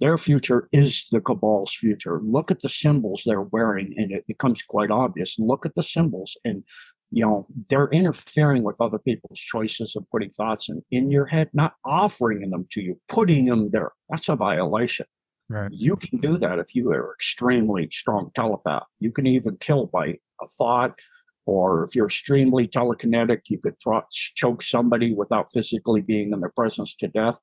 Their 0.00 0.18
future 0.18 0.68
is 0.72 1.06
the 1.10 1.20
cabal's 1.20 1.74
future. 1.74 2.20
Look 2.22 2.50
at 2.50 2.60
the 2.60 2.68
symbols 2.68 3.22
they're 3.24 3.40
wearing, 3.40 3.94
and 3.96 4.12
it 4.12 4.26
becomes 4.26 4.62
quite 4.62 4.90
obvious. 4.90 5.38
Look 5.38 5.64
at 5.64 5.74
the 5.74 5.82
symbols, 5.82 6.36
and 6.44 6.64
you 7.10 7.24
know 7.24 7.46
they're 7.68 7.88
interfering 7.88 8.62
with 8.62 8.80
other 8.80 8.98
people's 8.98 9.40
choices 9.40 9.96
of 9.96 10.04
putting 10.10 10.30
thoughts 10.30 10.68
in, 10.68 10.82
in 10.90 11.10
your 11.10 11.26
head, 11.26 11.50
not 11.54 11.74
offering 11.84 12.50
them 12.50 12.66
to 12.72 12.82
you, 12.82 13.00
putting 13.08 13.46
them 13.46 13.70
there. 13.70 13.92
That's 14.10 14.28
a 14.28 14.36
violation. 14.36 15.06
Right. 15.48 15.70
You 15.72 15.96
can 15.96 16.18
do 16.18 16.36
that 16.38 16.58
if 16.58 16.74
you 16.74 16.90
are 16.90 17.14
extremely 17.14 17.88
strong 17.90 18.30
telepath. 18.34 18.84
You 18.98 19.12
can 19.12 19.26
even 19.26 19.56
kill 19.58 19.86
by 19.86 20.18
a 20.42 20.46
thought, 20.58 20.98
or 21.46 21.84
if 21.84 21.94
you're 21.94 22.06
extremely 22.06 22.66
telekinetic, 22.66 23.42
you 23.48 23.58
could 23.58 23.76
choke 24.10 24.62
somebody 24.62 25.14
without 25.14 25.50
physically 25.50 26.00
being 26.00 26.32
in 26.32 26.40
their 26.40 26.50
presence 26.50 26.94
to 26.96 27.08
death. 27.08 27.38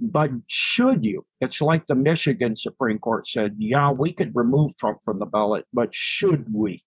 But 0.00 0.30
should 0.48 1.04
you? 1.04 1.24
It's 1.40 1.60
like 1.60 1.86
the 1.86 1.94
Michigan 1.94 2.56
Supreme 2.56 2.98
Court 2.98 3.26
said, 3.28 3.54
yeah, 3.58 3.90
we 3.90 4.12
could 4.12 4.34
remove 4.34 4.76
Trump 4.76 4.98
from 5.04 5.18
the 5.18 5.26
ballot, 5.26 5.66
but 5.72 5.94
should 5.94 6.52
we? 6.52 6.82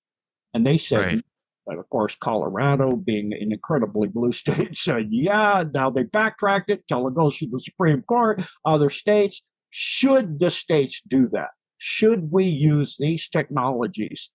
And 0.53 0.65
they 0.65 0.77
said, 0.77 1.05
right. 1.05 1.23
but 1.65 1.77
of 1.77 1.89
course, 1.89 2.15
Colorado, 2.19 2.95
being 2.95 3.33
an 3.33 3.51
incredibly 3.51 4.09
blue 4.09 4.31
state, 4.33 4.75
said, 4.75 5.07
yeah. 5.09 5.63
Now 5.73 5.89
they 5.89 6.03
backtracked 6.03 6.69
it 6.69 6.87
till 6.87 7.07
it 7.07 7.15
goes 7.15 7.37
to 7.39 7.47
the 7.47 7.59
Supreme 7.59 8.01
Court. 8.01 8.41
Other 8.65 8.89
states, 8.89 9.41
should 9.69 10.39
the 10.39 10.51
states 10.51 11.01
do 11.07 11.29
that? 11.29 11.49
Should 11.77 12.31
we 12.31 12.43
use 12.43 12.97
these 12.97 13.29
technologies? 13.29 14.31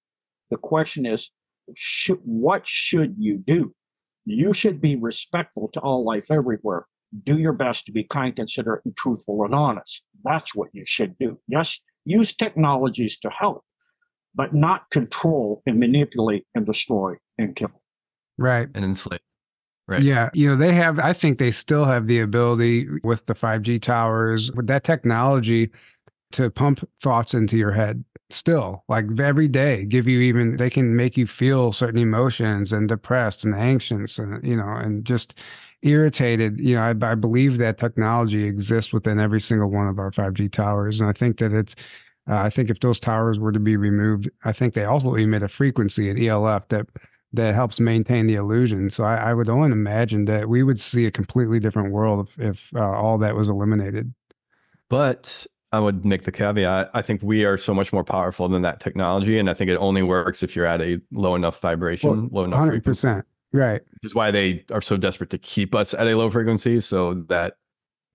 The 0.50 0.56
question 0.56 1.04
is, 1.06 1.30
should, 1.74 2.20
what 2.24 2.66
should 2.66 3.16
you 3.18 3.38
do? 3.38 3.74
You 4.24 4.52
should 4.52 4.80
be 4.80 4.96
respectful 4.96 5.68
to 5.68 5.80
all 5.80 6.04
life 6.04 6.30
everywhere 6.30 6.86
do 7.24 7.38
your 7.38 7.52
best 7.52 7.86
to 7.86 7.92
be 7.92 8.04
kind, 8.04 8.34
considerate, 8.34 8.84
and 8.84 8.96
truthful 8.96 9.44
and 9.44 9.54
honest. 9.54 10.02
That's 10.24 10.54
what 10.54 10.68
you 10.72 10.84
should 10.84 11.18
do. 11.18 11.38
Yes, 11.48 11.78
use 12.04 12.34
technologies 12.34 13.18
to 13.18 13.30
help, 13.30 13.64
but 14.34 14.54
not 14.54 14.90
control 14.90 15.62
and 15.66 15.78
manipulate 15.78 16.46
and 16.54 16.64
destroy 16.64 17.14
and 17.38 17.54
kill. 17.54 17.70
Right. 18.38 18.68
And 18.74 18.84
enslave. 18.84 19.20
Right. 19.88 20.02
Yeah. 20.02 20.30
You 20.32 20.48
know, 20.48 20.56
they 20.56 20.72
have, 20.74 20.98
I 20.98 21.12
think 21.12 21.38
they 21.38 21.50
still 21.50 21.84
have 21.84 22.06
the 22.06 22.20
ability 22.20 22.88
with 23.02 23.26
the 23.26 23.34
5G 23.34 23.82
towers, 23.82 24.52
with 24.52 24.68
that 24.68 24.84
technology 24.84 25.70
to 26.32 26.50
pump 26.50 26.88
thoughts 27.02 27.34
into 27.34 27.58
your 27.58 27.72
head 27.72 28.04
still 28.30 28.82
like 28.88 29.04
every 29.20 29.48
day 29.48 29.84
give 29.84 30.08
you 30.08 30.20
even 30.20 30.56
they 30.56 30.70
can 30.70 30.96
make 30.96 31.16
you 31.16 31.26
feel 31.26 31.70
certain 31.70 32.00
emotions 32.00 32.72
and 32.72 32.88
depressed 32.88 33.44
and 33.44 33.54
anxious 33.54 34.18
and 34.18 34.44
you 34.46 34.56
know 34.56 34.68
and 34.68 35.04
just 35.04 35.34
irritated. 35.82 36.58
You 36.60 36.76
know, 36.76 36.82
I, 36.82 37.12
I 37.12 37.14
believe 37.14 37.58
that 37.58 37.78
technology 37.78 38.44
exists 38.44 38.92
within 38.92 39.18
every 39.18 39.40
single 39.40 39.70
one 39.70 39.88
of 39.88 39.98
our 39.98 40.10
5G 40.10 40.50
towers, 40.52 41.00
and 41.00 41.08
I 41.08 41.12
think 41.12 41.38
that 41.38 41.52
it's. 41.52 41.74
Uh, 42.28 42.36
I 42.36 42.50
think 42.50 42.70
if 42.70 42.78
those 42.78 43.00
towers 43.00 43.40
were 43.40 43.50
to 43.50 43.58
be 43.58 43.76
removed, 43.76 44.30
I 44.44 44.52
think 44.52 44.74
they 44.74 44.84
also 44.84 45.16
emit 45.16 45.42
a 45.42 45.48
frequency 45.48 46.08
at 46.08 46.16
ELF 46.16 46.68
that 46.68 46.86
that 47.32 47.54
helps 47.54 47.80
maintain 47.80 48.26
the 48.26 48.34
illusion. 48.34 48.90
So 48.90 49.04
I, 49.04 49.16
I 49.16 49.34
would 49.34 49.48
only 49.48 49.72
imagine 49.72 50.26
that 50.26 50.48
we 50.48 50.62
would 50.62 50.80
see 50.80 51.06
a 51.06 51.10
completely 51.10 51.58
different 51.58 51.90
world 51.90 52.28
if, 52.38 52.44
if 52.44 52.70
uh, 52.76 52.92
all 52.92 53.18
that 53.18 53.34
was 53.34 53.48
eliminated. 53.48 54.12
But 54.88 55.46
I 55.72 55.80
would 55.80 56.04
make 56.04 56.24
the 56.24 56.32
caveat 56.32 56.90
I 56.92 57.00
think 57.00 57.22
we 57.22 57.44
are 57.44 57.56
so 57.56 57.72
much 57.72 57.92
more 57.92 58.04
powerful 58.04 58.48
than 58.48 58.62
that 58.62 58.80
technology. 58.80 59.38
And 59.38 59.48
I 59.48 59.54
think 59.54 59.70
it 59.70 59.76
only 59.76 60.02
works 60.02 60.42
if 60.42 60.54
you're 60.54 60.66
at 60.66 60.82
a 60.82 61.00
low 61.10 61.34
enough 61.34 61.60
vibration, 61.60 62.10
well, 62.10 62.28
low 62.30 62.44
enough 62.44 62.60
100%. 62.60 62.68
Frequency. 62.68 63.08
Right. 63.52 63.82
Which 63.82 64.04
is 64.10 64.14
why 64.14 64.30
they 64.30 64.64
are 64.70 64.80
so 64.80 64.96
desperate 64.96 65.30
to 65.30 65.38
keep 65.38 65.74
us 65.74 65.94
at 65.94 66.06
a 66.06 66.16
low 66.16 66.30
frequency 66.30 66.80
so 66.80 67.14
that 67.28 67.56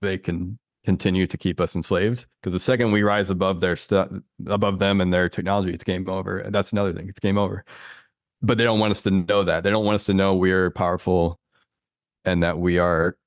they 0.01 0.17
can 0.17 0.57
continue 0.83 1.27
to 1.27 1.37
keep 1.37 1.61
us 1.61 1.75
enslaved. 1.75 2.25
Because 2.41 2.53
the 2.53 2.59
second 2.59 2.91
we 2.91 3.03
rise 3.03 3.29
above 3.29 3.59
their 3.59 3.75
stuff, 3.75 4.09
above 4.47 4.79
them 4.79 4.99
and 4.99 5.13
their 5.13 5.29
technology, 5.29 5.73
it's 5.73 5.83
game 5.83 6.09
over. 6.09 6.45
That's 6.49 6.71
another 6.71 6.93
thing. 6.93 7.09
It's 7.09 7.19
game 7.19 7.37
over. 7.37 7.63
But 8.41 8.57
they 8.57 8.63
don't 8.63 8.79
want 8.79 8.91
us 8.91 9.01
to 9.01 9.11
know 9.11 9.43
that. 9.43 9.63
They 9.63 9.69
don't 9.69 9.85
want 9.85 9.95
us 9.95 10.05
to 10.05 10.13
know 10.13 10.35
we're 10.35 10.71
powerful 10.71 11.39
and 12.25 12.41
that 12.43 12.59
we 12.59 12.77
are 12.79 13.17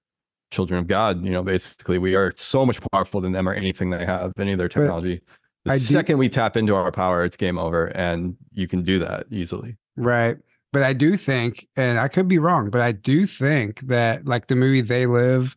children 0.51 0.81
of 0.81 0.87
God. 0.87 1.25
You 1.25 1.31
know, 1.31 1.43
basically, 1.43 1.99
we 1.99 2.15
are 2.15 2.33
so 2.35 2.67
much 2.67 2.81
powerful 2.93 3.21
than 3.21 3.33
them 3.33 3.49
or 3.49 3.53
anything 3.53 3.91
they 3.91 4.05
have, 4.05 4.33
any 4.39 4.53
of 4.53 4.59
their 4.59 4.69
technology. 4.69 5.21
But 5.65 5.73
the 5.73 5.75
I 5.75 5.79
second 5.79 6.15
do- 6.15 6.19
we 6.19 6.29
tap 6.29 6.57
into 6.57 6.75
our 6.75 6.91
power, 6.91 7.25
it's 7.25 7.37
game 7.37 7.59
over. 7.59 7.87
And 7.87 8.37
you 8.53 8.67
can 8.67 8.83
do 8.83 8.99
that 9.01 9.27
easily. 9.31 9.77
Right 9.97 10.39
but 10.73 10.83
I 10.83 10.93
do 10.93 11.17
think, 11.17 11.67
and 11.77 11.99
I 11.99 12.09
could 12.09 12.29
be 12.29 12.39
wrong, 12.39 12.71
but 12.71 12.81
I 12.81 12.93
do 12.93 13.27
think 13.27 13.81
that 13.81 14.27
like 14.27 14.47
the 14.47 14.57
movie 14.57 14.81
They 14.81 15.07
Live, 15.07 15.57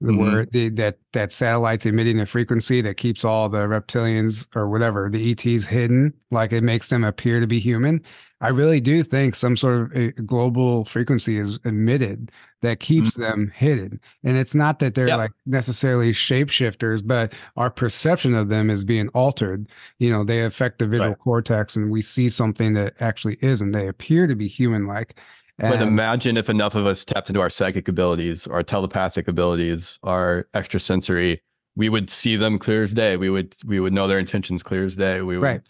the 0.00 0.12
mm-hmm. 0.12 0.22
where 0.22 0.44
the 0.46 0.68
that 0.70 0.98
that 1.12 1.32
satellite's 1.32 1.86
emitting 1.86 2.20
a 2.20 2.26
frequency 2.26 2.80
that 2.80 2.96
keeps 2.96 3.24
all 3.24 3.48
the 3.48 3.66
reptilians 3.66 4.46
or 4.54 4.68
whatever 4.68 5.08
the 5.10 5.30
ETs 5.32 5.64
hidden, 5.64 6.12
like 6.30 6.52
it 6.52 6.62
makes 6.62 6.88
them 6.88 7.04
appear 7.04 7.40
to 7.40 7.46
be 7.46 7.60
human. 7.60 8.02
I 8.42 8.48
really 8.48 8.80
do 8.80 9.02
think 9.02 9.34
some 9.34 9.56
sort 9.56 9.94
of 9.94 10.26
global 10.26 10.84
frequency 10.86 11.36
is 11.36 11.58
emitted 11.64 12.32
that 12.62 12.80
keeps 12.80 13.10
mm-hmm. 13.10 13.22
them 13.22 13.52
hidden. 13.54 14.00
And 14.24 14.36
it's 14.36 14.54
not 14.54 14.78
that 14.78 14.94
they're 14.94 15.08
yep. 15.08 15.18
like 15.18 15.32
necessarily 15.44 16.12
shapeshifters, 16.12 17.06
but 17.06 17.34
our 17.56 17.70
perception 17.70 18.34
of 18.34 18.48
them 18.48 18.70
is 18.70 18.84
being 18.84 19.08
altered. 19.08 19.66
You 19.98 20.10
know, 20.10 20.24
they 20.24 20.42
affect 20.42 20.78
the 20.78 20.86
visual 20.86 21.10
right. 21.10 21.18
cortex 21.18 21.76
and 21.76 21.90
we 21.90 22.00
see 22.00 22.30
something 22.30 22.72
that 22.74 22.94
actually 23.00 23.38
isn't. 23.42 23.72
They 23.72 23.88
appear 23.88 24.26
to 24.26 24.34
be 24.34 24.48
human 24.48 24.86
like. 24.86 25.18
But 25.58 25.82
imagine 25.82 26.38
if 26.38 26.48
enough 26.48 26.74
of 26.74 26.86
us 26.86 27.04
tapped 27.04 27.28
into 27.28 27.42
our 27.42 27.50
psychic 27.50 27.86
abilities, 27.86 28.46
our 28.46 28.62
telepathic 28.62 29.28
abilities, 29.28 29.98
our 30.02 30.48
extrasensory, 30.54 31.42
we 31.76 31.90
would 31.90 32.08
see 32.08 32.36
them 32.36 32.58
clear 32.58 32.82
as 32.82 32.94
day. 32.94 33.18
We 33.18 33.28
would 33.28 33.54
we 33.66 33.78
would 33.78 33.92
know 33.92 34.08
their 34.08 34.18
intentions 34.18 34.62
clear 34.62 34.86
as 34.86 34.96
day. 34.96 35.20
We 35.20 35.36
would 35.36 35.44
right 35.44 35.60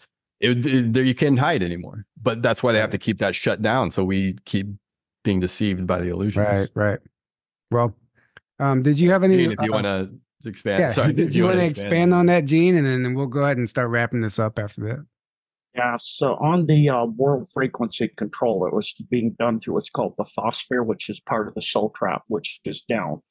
it, 0.41 0.65
it, 0.65 1.05
you 1.05 1.15
can't 1.15 1.39
hide 1.39 1.63
anymore. 1.63 2.05
But 2.21 2.41
that's 2.41 2.61
why 2.61 2.73
they 2.73 2.79
have 2.79 2.89
to 2.91 2.97
keep 2.97 3.19
that 3.19 3.35
shut 3.35 3.61
down. 3.61 3.91
So 3.91 4.03
we 4.03 4.37
keep 4.45 4.67
being 5.23 5.39
deceived 5.39 5.85
by 5.87 5.99
the 5.99 6.09
illusions. 6.09 6.47
Right, 6.47 6.69
right. 6.75 6.99
Well, 7.69 7.95
um, 8.59 8.83
did 8.83 8.99
you 8.99 9.11
have 9.11 9.23
any? 9.23 9.37
Gene, 9.37 9.51
if 9.51 9.61
you 9.61 9.71
uh, 9.71 9.81
want 9.81 9.85
to 9.85 10.49
expand, 10.49 10.81
yeah, 10.81 10.91
sorry, 10.91 11.13
did 11.13 11.33
you, 11.33 11.43
you 11.43 11.47
want 11.47 11.59
to 11.59 11.63
expand, 11.63 11.87
expand 11.87 12.13
on 12.13 12.25
that, 12.27 12.45
Gene, 12.45 12.75
and 12.75 12.85
then 12.85 13.13
we'll 13.13 13.27
go 13.27 13.43
ahead 13.43 13.57
and 13.57 13.69
start 13.69 13.89
wrapping 13.89 14.21
this 14.21 14.39
up 14.39 14.59
after 14.59 14.81
that. 14.81 15.05
Yeah, 15.75 15.95
so 15.99 16.33
on 16.35 16.65
the 16.65 16.89
uh, 16.89 17.05
world 17.05 17.47
frequency 17.53 18.09
control, 18.09 18.67
it 18.67 18.73
was 18.73 18.93
being 19.09 19.35
done 19.39 19.57
through 19.57 19.75
what's 19.75 19.89
called 19.89 20.15
the 20.17 20.25
phosphere, 20.25 20.83
which 20.83 21.09
is 21.09 21.21
part 21.21 21.47
of 21.47 21.55
the 21.55 21.61
soul 21.61 21.93
trap, 21.95 22.23
which 22.27 22.59
is 22.65 22.81
down 22.81 23.21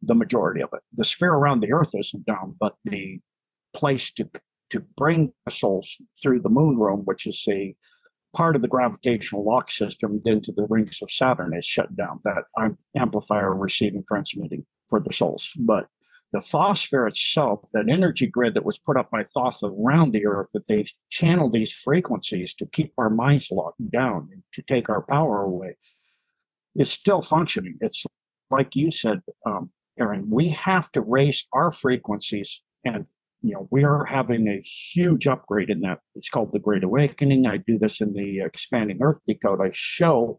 the 0.00 0.14
majority 0.14 0.62
of 0.62 0.70
it. 0.72 0.80
The 0.94 1.04
sphere 1.04 1.34
around 1.34 1.60
the 1.60 1.72
Earth 1.72 1.94
isn't 1.94 2.24
down, 2.24 2.56
but 2.58 2.76
the 2.84 3.20
place 3.74 4.10
to 4.12 4.28
to 4.72 4.80
bring 4.96 5.32
souls 5.48 5.96
through 6.20 6.40
the 6.40 6.48
moon 6.48 6.78
room, 6.78 7.02
which 7.04 7.26
is 7.26 7.44
a 7.48 7.74
part 8.34 8.56
of 8.56 8.62
the 8.62 8.68
gravitational 8.68 9.44
lock 9.44 9.70
system 9.70 10.20
into 10.24 10.52
the 10.52 10.66
rings 10.68 11.00
of 11.02 11.10
Saturn 11.10 11.54
is 11.54 11.64
shut 11.64 11.94
down. 11.94 12.20
That 12.24 12.44
amplifier 12.96 13.54
receiving 13.54 14.04
transmitting 14.08 14.64
for 14.88 15.00
the 15.00 15.12
souls. 15.12 15.50
But 15.58 15.88
the 16.32 16.40
phosphere 16.40 17.06
itself, 17.06 17.68
that 17.74 17.90
energy 17.90 18.26
grid 18.26 18.54
that 18.54 18.64
was 18.64 18.78
put 18.78 18.96
up 18.96 19.10
by 19.10 19.22
Thoth 19.22 19.62
around 19.62 20.12
the 20.12 20.26
earth, 20.26 20.48
that 20.54 20.66
they 20.66 20.86
channel 21.10 21.50
these 21.50 21.72
frequencies 21.72 22.54
to 22.54 22.66
keep 22.66 22.94
our 22.96 23.10
minds 23.10 23.50
locked 23.50 23.90
down 23.90 24.30
to 24.54 24.62
take 24.62 24.88
our 24.88 25.02
power 25.02 25.42
away, 25.42 25.76
is 26.74 26.90
still 26.90 27.20
functioning. 27.20 27.76
It's 27.82 28.06
like 28.50 28.74
you 28.74 28.90
said, 28.90 29.20
um, 29.44 29.70
Aaron, 29.98 30.30
we 30.30 30.48
have 30.48 30.90
to 30.92 31.02
raise 31.02 31.46
our 31.52 31.70
frequencies 31.70 32.62
and 32.82 33.06
you 33.42 33.54
know, 33.54 33.68
we 33.70 33.84
are 33.84 34.04
having 34.04 34.48
a 34.48 34.60
huge 34.60 35.26
upgrade 35.26 35.68
in 35.68 35.80
that. 35.80 35.98
It's 36.14 36.28
called 36.28 36.52
the 36.52 36.60
Great 36.60 36.84
Awakening. 36.84 37.46
I 37.46 37.56
do 37.56 37.78
this 37.78 38.00
in 38.00 38.14
the 38.14 38.40
Expanding 38.40 38.98
Earth 39.02 39.18
Decode. 39.26 39.60
I 39.60 39.70
show 39.72 40.38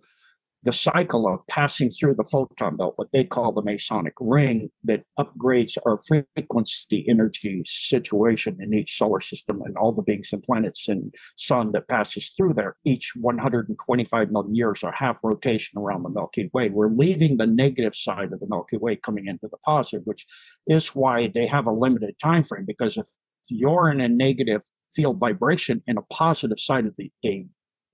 the 0.63 0.71
cycle 0.71 1.27
of 1.27 1.45
passing 1.47 1.89
through 1.89 2.15
the 2.15 2.23
photon 2.23 2.77
belt, 2.77 2.93
what 2.95 3.11
they 3.11 3.23
call 3.23 3.51
the 3.51 3.61
Manasic 3.61 4.13
ring, 4.19 4.69
that 4.83 5.03
upgrades 5.19 5.77
our 5.85 5.97
frequency 5.97 7.05
energy 7.07 7.61
situation 7.65 8.57
in 8.61 8.73
each 8.73 8.97
solar 8.97 9.19
system 9.19 9.61
and 9.65 9.77
all 9.77 9.91
the 9.91 10.01
beings 10.01 10.29
and 10.31 10.41
planets 10.41 10.87
and 10.87 11.13
sun 11.35 11.71
that 11.73 11.87
passes 11.87 12.29
through 12.37 12.53
there. 12.53 12.77
Each 12.85 13.13
125 13.15 14.31
million 14.31 14.55
years 14.55 14.83
or 14.83 14.91
half 14.93 15.19
rotation 15.23 15.79
around 15.79 16.03
the 16.03 16.09
Milky 16.09 16.49
Way. 16.53 16.69
We're 16.69 16.87
leaving 16.87 17.37
the 17.37 17.47
negative 17.47 17.95
side 17.95 18.31
of 18.31 18.39
the 18.39 18.47
Milky 18.47 18.77
Way 18.77 18.95
coming 18.95 19.27
into 19.27 19.47
the 19.49 19.57
positive, 19.57 20.05
which 20.05 20.25
is 20.67 20.87
why 20.89 21.27
they 21.33 21.45
have 21.45 21.67
a 21.67 21.71
limited 21.71 22.15
time 22.19 22.43
frame. 22.43 22.65
Because 22.65 22.97
if 22.97 23.07
you're 23.49 23.91
in 23.91 23.99
a 23.99 24.07
negative 24.07 24.61
field 24.93 25.19
vibration 25.19 25.83
in 25.87 25.97
a 25.97 26.03
positive 26.03 26.59
side 26.59 26.85
of 26.85 26.95
the 26.97 27.11
a 27.25 27.45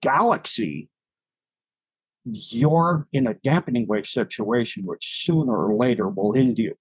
galaxy, 0.02 0.90
you're 2.32 3.08
in 3.14 3.28
a 3.28 3.34
dampening 3.36 3.88
wave 3.88 4.08
situation, 4.08 4.84
which 4.86 5.24
sooner 5.24 5.68
or 5.68 5.76
later 5.76 6.08
will 6.08 6.36
end 6.36 6.60
you. 6.60 6.76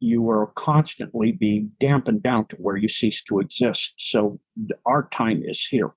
You 0.00 0.28
are 0.30 0.46
constantly 0.54 1.32
being 1.32 1.72
dampened 1.80 2.22
down 2.22 2.46
to 2.46 2.56
where 2.56 2.76
you 2.76 2.88
cease 2.88 3.22
to 3.24 3.40
exist. 3.40 3.94
So 3.96 4.40
our 4.86 5.08
time 5.08 5.42
is 5.44 5.64
here. 5.64 5.88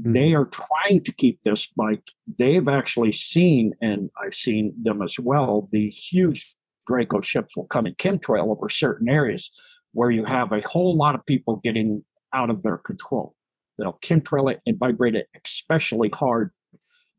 Mm-hmm. 0.00 0.12
They 0.12 0.34
are 0.34 0.46
trying 0.46 1.02
to 1.04 1.12
keep 1.12 1.42
this 1.42 1.68
like 1.76 2.02
they've 2.38 2.68
actually 2.68 3.12
seen, 3.12 3.72
and 3.80 4.10
I've 4.22 4.34
seen 4.34 4.74
them 4.80 5.02
as 5.02 5.18
well, 5.18 5.68
the 5.70 5.88
huge 5.88 6.56
Draco 6.86 7.20
ships 7.20 7.56
will 7.56 7.66
come 7.66 7.86
in 7.86 7.94
chemtrail 7.94 8.50
over 8.50 8.68
certain 8.68 9.08
areas 9.08 9.50
where 9.92 10.10
you 10.10 10.24
have 10.24 10.52
a 10.52 10.66
whole 10.66 10.96
lot 10.96 11.14
of 11.14 11.24
people 11.26 11.56
getting 11.62 12.04
out 12.32 12.50
of 12.50 12.62
their 12.62 12.78
control. 12.78 13.34
They'll 13.78 13.98
chemtrail 14.02 14.50
it 14.52 14.60
and 14.66 14.78
vibrate 14.78 15.14
it 15.14 15.28
especially 15.44 16.10
hard 16.12 16.50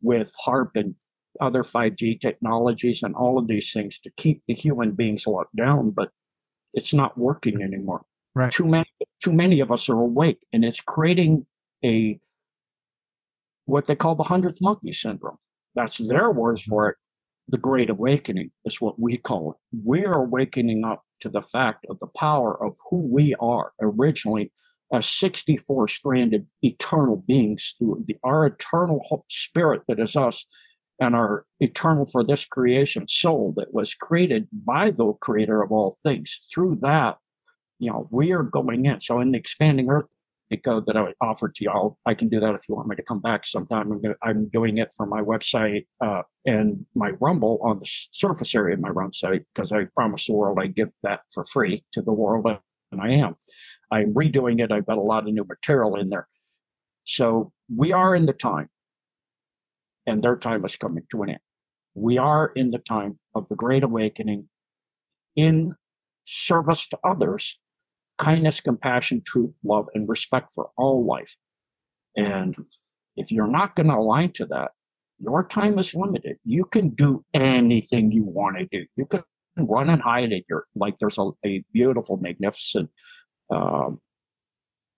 with 0.01 0.33
HAARP 0.45 0.71
and 0.75 0.95
other 1.39 1.63
5G 1.63 2.19
technologies 2.19 3.03
and 3.03 3.15
all 3.15 3.37
of 3.37 3.47
these 3.47 3.71
things 3.71 3.99
to 3.99 4.11
keep 4.17 4.43
the 4.47 4.53
human 4.53 4.91
beings 4.91 5.25
locked 5.25 5.55
down, 5.55 5.91
but 5.91 6.09
it's 6.73 6.93
not 6.93 7.17
working 7.17 7.61
anymore. 7.61 8.01
Right. 8.35 8.51
Too 8.51 8.65
many, 8.65 8.85
too 9.21 9.33
many 9.33 9.59
of 9.59 9.71
us 9.71 9.89
are 9.89 9.99
awake, 9.99 10.39
and 10.53 10.63
it's 10.63 10.79
creating 10.79 11.45
a 11.83 12.19
what 13.65 13.85
they 13.85 13.95
call 13.95 14.15
the 14.15 14.23
hundredth 14.23 14.61
monkey 14.61 14.91
syndrome. 14.91 15.37
That's 15.75 15.97
their 15.97 16.31
words 16.31 16.63
for 16.63 16.89
it. 16.89 16.97
The 17.47 17.57
Great 17.57 17.89
Awakening 17.89 18.51
is 18.65 18.79
what 18.79 18.99
we 18.99 19.17
call 19.17 19.51
it. 19.51 19.77
We 19.85 20.05
are 20.05 20.23
awakening 20.23 20.85
up 20.85 21.03
to 21.21 21.29
the 21.29 21.41
fact 21.41 21.85
of 21.89 21.99
the 21.99 22.07
power 22.07 22.61
of 22.63 22.75
who 22.89 22.97
we 22.97 23.35
are 23.39 23.73
originally 23.81 24.51
as 24.91 25.07
64 25.07 25.87
stranded 25.87 26.47
eternal 26.61 27.17
beings 27.17 27.75
through 27.77 28.03
the, 28.07 28.17
our 28.23 28.45
eternal 28.45 29.25
spirit 29.27 29.81
that 29.87 29.99
is 29.99 30.15
us 30.15 30.45
and 30.99 31.15
our 31.15 31.45
eternal 31.59 32.05
for 32.05 32.23
this 32.23 32.45
creation 32.45 33.07
soul 33.07 33.53
that 33.57 33.73
was 33.73 33.93
created 33.93 34.47
by 34.51 34.91
the 34.91 35.13
creator 35.13 35.61
of 35.61 35.71
all 35.71 35.95
things. 36.03 36.41
Through 36.53 36.79
that, 36.81 37.17
you 37.79 37.91
know, 37.91 38.07
we 38.11 38.31
are 38.31 38.43
going 38.43 38.85
in. 38.85 39.01
So 39.01 39.19
in 39.19 39.31
the 39.31 39.39
expanding 39.39 39.89
earth 39.89 40.05
code 40.57 40.85
that 40.85 40.97
I 40.97 41.13
offered 41.21 41.55
to 41.55 41.63
y'all, 41.63 41.97
I 42.05 42.13
can 42.13 42.29
do 42.29 42.39
that 42.39 42.53
if 42.53 42.67
you 42.67 42.75
want 42.75 42.89
me 42.89 42.95
to 42.97 43.03
come 43.03 43.19
back 43.19 43.47
sometime. 43.47 43.91
I'm, 43.91 44.15
I'm 44.21 44.49
doing 44.49 44.77
it 44.77 44.91
for 44.95 45.05
my 45.05 45.21
website 45.21 45.87
uh, 46.01 46.23
and 46.45 46.85
my 46.93 47.11
Rumble 47.19 47.59
on 47.63 47.79
the 47.79 47.89
surface 48.11 48.53
area 48.53 48.75
of 48.75 48.81
my 48.81 48.89
Rumble 48.89 49.13
site 49.13 49.45
because 49.53 49.71
I 49.71 49.85
promised 49.95 50.27
the 50.27 50.33
world 50.33 50.59
I'd 50.61 50.75
give 50.75 50.89
that 51.03 51.21
for 51.33 51.43
free 51.45 51.83
to 51.93 52.01
the 52.01 52.11
world, 52.11 52.45
and 52.91 53.01
I 53.01 53.11
am. 53.11 53.35
I'm 53.91 54.13
redoing 54.13 54.59
it. 54.59 54.71
I've 54.71 54.85
got 54.85 54.97
a 54.97 55.01
lot 55.01 55.27
of 55.27 55.33
new 55.33 55.43
material 55.43 55.95
in 55.95 56.09
there. 56.09 56.27
So 57.03 57.51
we 57.73 57.91
are 57.91 58.15
in 58.15 58.25
the 58.25 58.33
time, 58.33 58.69
and 60.05 60.21
their 60.23 60.35
time 60.35 60.63
is 60.65 60.75
coming 60.75 61.03
to 61.11 61.23
an 61.23 61.29
end. 61.31 61.39
We 61.93 62.17
are 62.17 62.51
in 62.55 62.71
the 62.71 62.77
time 62.77 63.19
of 63.35 63.47
the 63.49 63.55
Great 63.55 63.83
Awakening 63.83 64.47
in 65.35 65.75
service 66.23 66.87
to 66.87 66.99
others, 67.03 67.59
kindness, 68.17 68.61
compassion, 68.61 69.21
truth, 69.25 69.51
love, 69.63 69.87
and 69.93 70.07
respect 70.07 70.51
for 70.53 70.69
all 70.77 71.05
life. 71.05 71.35
And 72.15 72.55
if 73.17 73.31
you're 73.31 73.47
not 73.47 73.75
going 73.75 73.87
to 73.87 73.95
align 73.95 74.31
to 74.33 74.45
that, 74.47 74.71
your 75.19 75.45
time 75.45 75.77
is 75.79 75.93
limited. 75.93 76.37
You 76.45 76.65
can 76.65 76.89
do 76.89 77.23
anything 77.33 78.11
you 78.11 78.23
want 78.23 78.57
to 78.57 78.67
do. 78.71 78.85
You 78.95 79.05
can 79.05 79.21
run 79.57 79.89
and 79.89 80.01
hide 80.01 80.31
it. 80.31 80.45
You're 80.49 80.65
like 80.75 80.97
there's 80.97 81.17
a, 81.17 81.29
a 81.45 81.63
beautiful, 81.73 82.17
magnificent 82.17 82.89
um, 83.49 83.99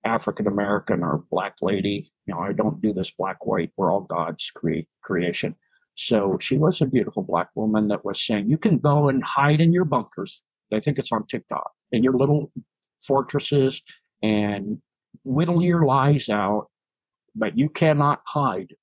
African 0.03 0.47
American 0.47 1.03
or 1.03 1.23
black 1.31 1.55
lady. 1.61 2.05
You 2.25 2.33
know, 2.33 2.41
I 2.41 2.53
don't 2.53 2.81
do 2.81 2.93
this 2.93 3.11
black 3.11 3.45
white. 3.45 3.71
We're 3.77 3.91
all 3.91 4.01
God's 4.01 4.51
create 4.51 4.87
creation. 5.01 5.55
So 5.95 6.37
she 6.41 6.57
was 6.57 6.81
a 6.81 6.85
beautiful 6.85 7.23
black 7.23 7.49
woman 7.55 7.87
that 7.89 8.03
was 8.03 8.25
saying, 8.25 8.49
you 8.49 8.57
can 8.57 8.79
go 8.79 9.09
and 9.09 9.23
hide 9.23 9.61
in 9.61 9.73
your 9.73 9.85
bunkers. 9.85 10.41
I 10.73 10.79
think 10.79 10.97
it's 10.97 11.11
on 11.11 11.27
TikTok 11.27 11.71
in 11.91 12.03
your 12.03 12.13
little 12.13 12.51
fortresses 13.05 13.81
and 14.21 14.81
whittle 15.23 15.61
your 15.61 15.85
lies 15.85 16.29
out, 16.29 16.67
but 17.35 17.57
you 17.57 17.69
cannot 17.69 18.21
hide 18.25 18.73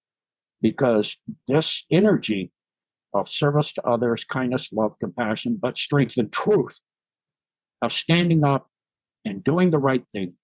because 0.62 1.16
this 1.48 1.84
energy 1.90 2.52
of 3.12 3.28
service 3.28 3.72
to 3.74 3.86
others, 3.86 4.24
kindness, 4.24 4.72
love, 4.72 4.98
compassion, 4.98 5.58
but 5.60 5.78
strength 5.78 6.16
and 6.16 6.32
truth 6.32 6.80
of 7.82 7.92
standing 7.92 8.44
up 8.44 8.68
and 9.24 9.42
doing 9.44 9.70
the 9.70 9.78
right 9.78 10.04
thing, 10.12 10.34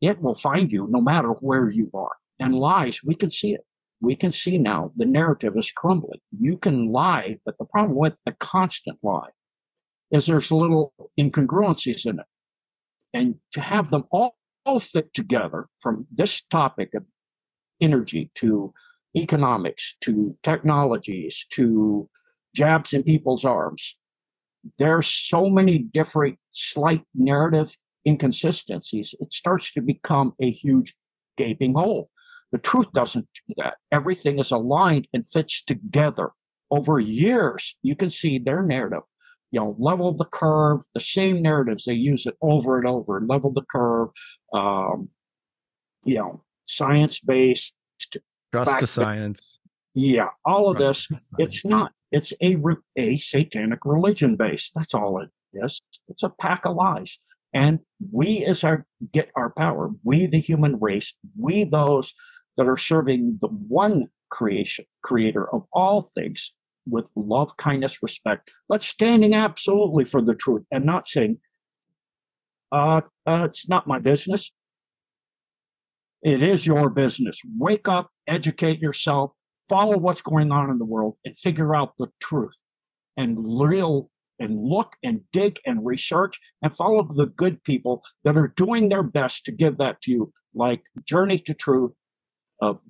it 0.00 0.20
will 0.20 0.34
find 0.34 0.72
you 0.72 0.86
no 0.90 1.00
matter 1.00 1.28
where 1.40 1.70
you 1.70 1.90
are. 1.94 2.16
And 2.38 2.54
lies, 2.54 3.00
we 3.02 3.14
can 3.14 3.30
see 3.30 3.54
it. 3.54 3.62
We 4.00 4.14
can 4.14 4.30
see 4.30 4.58
now 4.58 4.92
the 4.96 5.06
narrative 5.06 5.54
is 5.56 5.70
crumbling. 5.70 6.20
You 6.38 6.58
can 6.58 6.92
lie, 6.92 7.38
but 7.46 7.56
the 7.58 7.64
problem 7.64 7.96
with 7.96 8.18
a 8.26 8.32
constant 8.32 8.98
lie 9.02 9.30
is 10.10 10.26
there's 10.26 10.52
little 10.52 10.92
incongruencies 11.18 12.04
in 12.04 12.20
it. 12.20 12.26
And 13.14 13.36
to 13.52 13.60
have 13.62 13.90
them 13.90 14.04
all, 14.10 14.36
all 14.66 14.80
fit 14.80 15.14
together 15.14 15.68
from 15.80 16.06
this 16.12 16.42
topic 16.42 16.94
of 16.94 17.04
energy 17.80 18.30
to 18.34 18.74
economics 19.16 19.96
to 20.00 20.36
technologies 20.42 21.46
to 21.50 22.08
jabs 22.54 22.92
in 22.92 23.02
people's 23.02 23.44
arms 23.44 23.96
there's 24.78 25.06
so 25.06 25.48
many 25.48 25.78
different 25.78 26.38
slight 26.50 27.04
narrative 27.14 27.76
inconsistencies, 28.06 29.14
it 29.20 29.32
starts 29.32 29.72
to 29.72 29.80
become 29.82 30.32
a 30.40 30.50
huge 30.50 30.94
gaping 31.36 31.74
hole. 31.74 32.10
The 32.52 32.58
truth 32.58 32.92
doesn't 32.92 33.26
do 33.48 33.54
that. 33.58 33.74
Everything 33.90 34.38
is 34.38 34.52
aligned 34.52 35.08
and 35.12 35.26
fits 35.26 35.62
together. 35.62 36.30
Over 36.70 37.00
years, 37.00 37.76
you 37.82 37.96
can 37.96 38.10
see 38.10 38.38
their 38.38 38.62
narrative. 38.62 39.02
You 39.50 39.60
know, 39.60 39.76
level 39.78 40.12
the 40.12 40.24
curve, 40.24 40.80
the 40.94 41.00
same 41.00 41.42
narratives, 41.42 41.84
they 41.84 41.94
use 41.94 42.26
it 42.26 42.34
over 42.40 42.78
and 42.78 42.86
over. 42.86 43.20
Level 43.24 43.52
the 43.52 43.62
curve, 43.62 44.08
um, 44.52 45.08
you 46.04 46.18
know, 46.18 46.42
science 46.64 47.20
based. 47.20 47.74
Trust 48.64 48.80
the 48.80 48.86
science. 48.86 49.60
Yeah, 49.94 50.28
all 50.44 50.68
of 50.68 50.76
Trust 50.76 51.08
this. 51.10 51.28
It's 51.38 51.64
not 51.64 51.92
it's 52.12 52.32
a, 52.42 52.56
a 52.96 53.18
satanic 53.18 53.80
religion 53.84 54.36
base. 54.36 54.70
That's 54.74 54.94
all 54.94 55.18
it 55.20 55.30
is. 55.52 55.80
It's 56.08 56.22
a 56.22 56.28
pack 56.28 56.64
of 56.64 56.76
lies. 56.76 57.18
And 57.52 57.80
we, 58.12 58.44
as 58.44 58.64
our 58.64 58.86
get 59.12 59.30
our 59.34 59.50
power, 59.50 59.90
we, 60.04 60.26
the 60.26 60.38
human 60.38 60.78
race, 60.78 61.14
we, 61.38 61.64
those 61.64 62.12
that 62.56 62.68
are 62.68 62.76
serving 62.76 63.38
the 63.40 63.48
one 63.48 64.08
creation, 64.30 64.84
creator 65.02 65.52
of 65.54 65.64
all 65.72 66.02
things 66.02 66.54
with 66.88 67.06
love, 67.16 67.56
kindness, 67.56 68.02
respect, 68.02 68.50
but 68.68 68.82
standing 68.82 69.34
absolutely 69.34 70.04
for 70.04 70.20
the 70.20 70.34
truth 70.34 70.64
and 70.70 70.84
not 70.84 71.08
saying, 71.08 71.38
uh, 72.72 73.00
uh, 73.26 73.46
it's 73.48 73.68
not 73.68 73.86
my 73.86 73.98
business. 73.98 74.52
It 76.26 76.42
is 76.42 76.66
your 76.66 76.90
business. 76.90 77.40
Wake 77.56 77.86
up, 77.86 78.10
educate 78.26 78.80
yourself, 78.80 79.30
follow 79.68 79.96
what's 79.96 80.22
going 80.22 80.50
on 80.50 80.70
in 80.70 80.78
the 80.78 80.84
world 80.84 81.18
and 81.24 81.36
figure 81.36 81.72
out 81.72 81.92
the 81.98 82.08
truth 82.20 82.64
and 83.16 83.38
real 83.60 84.10
and 84.40 84.60
look 84.60 84.96
and 85.04 85.20
dig 85.32 85.60
and 85.64 85.86
research 85.86 86.40
and 86.62 86.74
follow 86.74 87.08
the 87.14 87.26
good 87.26 87.62
people 87.62 88.02
that 88.24 88.36
are 88.36 88.52
doing 88.56 88.88
their 88.88 89.04
best 89.04 89.44
to 89.44 89.52
give 89.52 89.78
that 89.78 90.00
to 90.00 90.10
you, 90.10 90.32
like 90.52 90.82
Journey 91.04 91.38
to 91.38 91.54
Truth 91.54 91.92
of 92.60 92.80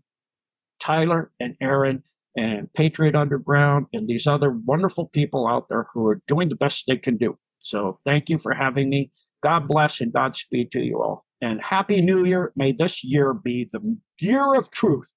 Tyler 0.80 1.30
and 1.38 1.56
Aaron 1.60 2.04
and 2.38 2.72
Patriot 2.72 3.14
Underground 3.14 3.84
and 3.92 4.08
these 4.08 4.26
other 4.26 4.50
wonderful 4.50 5.08
people 5.08 5.46
out 5.46 5.68
there 5.68 5.88
who 5.92 6.06
are 6.06 6.22
doing 6.26 6.48
the 6.48 6.56
best 6.56 6.84
they 6.86 6.96
can 6.96 7.18
do. 7.18 7.36
So 7.58 7.98
thank 8.02 8.30
you 8.30 8.38
for 8.38 8.54
having 8.54 8.88
me. 8.88 9.10
God 9.42 9.68
bless 9.68 10.00
and 10.00 10.10
Godspeed 10.10 10.70
to 10.70 10.80
you 10.80 11.02
all. 11.02 11.25
And 11.40 11.60
Happy 11.60 12.00
New 12.00 12.24
Year. 12.24 12.52
May 12.56 12.72
this 12.72 13.04
year 13.04 13.34
be 13.34 13.68
the 13.70 13.96
year 14.20 14.54
of 14.54 14.70
truth, 14.70 15.12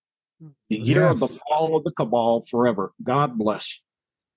the 0.70 0.78
year 0.78 1.04
of 1.08 1.20
the 1.20 1.28
fall 1.28 1.78
of 1.78 1.84
the 1.84 1.91
cabal 1.91 2.41
forever. 2.41 2.91
God 3.04 3.38
bless. 3.38 3.82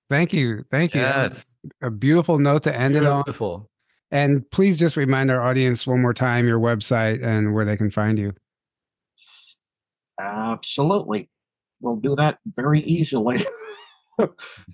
Thank 0.09 0.31
you. 0.33 0.63
Thank 0.69 0.93
you. 0.93 1.01
That 1.01 1.31
Yes. 1.31 1.57
a 1.81 1.89
beautiful 1.91 2.39
note 2.39 2.63
to 2.63 2.75
end 2.75 2.95
it 2.95 3.05
on. 3.05 3.23
Beautiful. 3.23 3.69
And 4.11 4.49
please 4.51 4.77
just 4.77 4.95
remind 4.95 5.31
our 5.31 5.41
audience 5.41 5.87
one 5.87 6.01
more 6.01 6.13
time 6.13 6.45
your 6.47 6.59
website 6.59 7.23
and 7.23 7.53
where 7.53 7.65
they 7.65 7.75
can 7.75 7.89
find 7.89 8.19
you. 8.19 8.33
Absolutely. 10.19 11.29
We'll 11.81 11.95
do 11.97 12.15
that 12.15 12.37
very 12.45 12.79
easily. 12.81 13.45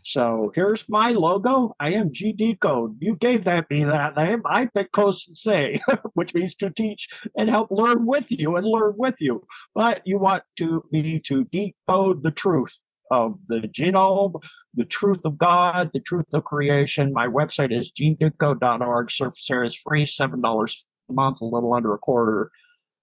so 0.04 0.52
here's 0.54 0.88
my 0.90 1.12
logo. 1.12 1.74
I 1.80 1.92
am 1.94 2.12
GD 2.12 2.60
Code. 2.60 2.98
You 3.00 3.16
gave 3.16 3.44
that 3.46 3.70
me 3.70 3.84
that 3.84 4.16
name. 4.16 4.42
I 4.46 4.68
picked 4.68 4.98
Say, 5.12 5.80
which 6.14 6.34
means 6.34 6.56
to 6.56 6.70
teach 6.70 7.08
and 7.38 7.50
help 7.50 7.72
learn 7.72 8.06
with 8.06 8.28
you 8.32 8.56
and 8.56 8.66
learn 8.66 8.94
with 8.98 9.16
you. 9.20 9.44
But 9.74 10.02
you 10.06 10.20
want 10.20 10.44
to 10.58 10.84
me 10.92 11.20
to 11.20 11.46
decode 11.46 12.24
the 12.24 12.32
truth 12.32 12.82
of 13.12 13.40
the 13.48 13.62
genome, 13.62 14.42
the 14.74 14.86
truth 14.86 15.22
of 15.26 15.38
God, 15.38 15.92
the 15.94 16.00
truth 16.00 16.34
of 16.34 16.44
creation. 16.44 17.14
My 17.14 17.28
website 17.28 17.72
is 17.72 17.92
genedecode.org. 17.92 19.12
Surface 19.12 19.50
area 19.50 19.66
is 19.66 19.76
free, 19.76 20.04
$7 20.04 20.84
a 21.10 21.14
month, 21.14 21.42
a 21.42 21.46
little 21.46 21.74
under 21.74 21.94
a 21.94 21.98
quarter 21.98 22.52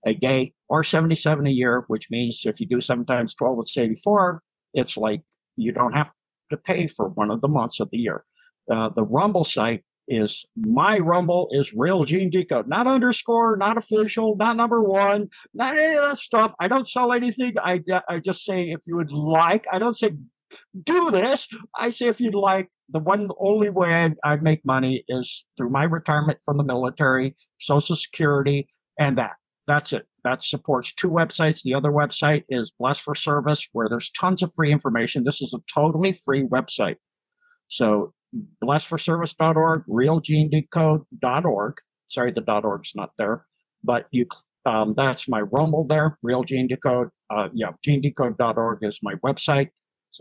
a 0.06 0.14
day 0.14 0.54
or 0.68 0.84
77 0.84 1.46
a 1.46 1.50
year, 1.50 1.84
which 1.88 2.10
means 2.10 2.42
if 2.44 2.60
you 2.60 2.66
do 2.66 2.80
seven 2.80 3.04
times 3.04 3.34
12, 3.34 3.58
it's 3.60 3.76
84. 3.76 4.42
It's 4.74 4.96
like 4.96 5.22
you 5.56 5.72
don't 5.72 5.94
have 5.94 6.12
to 6.50 6.56
pay 6.56 6.86
for 6.86 7.08
one 7.08 7.30
of 7.30 7.40
the 7.40 7.48
months 7.48 7.80
of 7.80 7.90
the 7.90 7.98
year. 7.98 8.24
Uh, 8.70 8.88
the 8.88 9.04
Rumble 9.04 9.44
site 9.44 9.84
is 10.08 10.44
my 10.56 10.98
Rumble 10.98 11.48
is 11.52 11.72
real 11.74 12.04
Gene 12.04 12.30
Decode, 12.30 12.68
not 12.68 12.86
underscore, 12.86 13.56
not 13.56 13.76
official, 13.76 14.36
not 14.36 14.56
number 14.56 14.82
one, 14.82 15.28
not 15.54 15.76
any 15.76 15.96
of 15.96 16.02
that 16.02 16.18
stuff. 16.18 16.54
I 16.60 16.68
don't 16.68 16.88
sell 16.88 17.12
anything. 17.12 17.54
I, 17.58 17.82
I 18.08 18.20
just 18.20 18.44
say 18.44 18.70
if 18.70 18.82
you 18.86 18.96
would 18.96 19.10
like, 19.10 19.66
I 19.72 19.78
don't 19.78 19.96
say 19.96 20.12
do 20.84 21.10
this. 21.10 21.48
I 21.74 21.90
say 21.90 22.06
if 22.06 22.20
you'd 22.20 22.34
like, 22.34 22.70
the 22.88 23.00
one 23.00 23.28
only 23.40 23.68
way 23.68 24.14
I 24.22 24.36
make 24.36 24.64
money 24.64 25.04
is 25.08 25.46
through 25.56 25.70
my 25.70 25.82
retirement 25.84 26.38
from 26.44 26.56
the 26.56 26.62
military, 26.62 27.34
Social 27.58 27.96
Security, 27.96 28.68
and 28.98 29.18
that. 29.18 29.32
That's 29.66 29.92
it. 29.92 30.06
That 30.24 30.42
supports 30.42 30.92
two 30.94 31.10
websites. 31.10 31.62
The 31.62 31.74
other 31.74 31.90
website 31.90 32.44
is 32.48 32.72
Bless 32.78 33.00
for 33.00 33.14
Service, 33.14 33.68
where 33.72 33.88
there's 33.88 34.10
tons 34.10 34.42
of 34.42 34.52
free 34.54 34.70
information. 34.70 35.24
This 35.24 35.40
is 35.40 35.54
a 35.54 35.60
totally 35.72 36.12
free 36.12 36.44
website. 36.44 36.96
So 37.68 38.12
blessforservice.org, 38.62 39.84
realgenedecode.org. 39.88 41.74
Sorry, 42.06 42.30
the 42.30 42.62
.org's 42.62 42.92
not 42.94 43.10
there, 43.18 43.46
but 43.82 44.06
you 44.10 44.26
um, 44.64 44.94
that's 44.96 45.28
my 45.28 45.42
Rumble 45.42 45.84
there, 45.84 46.18
Real 46.22 46.42
Gene 46.42 46.66
Decode. 46.66 47.08
Uh, 47.30 47.48
yeah, 47.54 47.70
genedecode.org 47.86 48.82
is 48.82 48.98
my 49.02 49.14
website. 49.24 49.68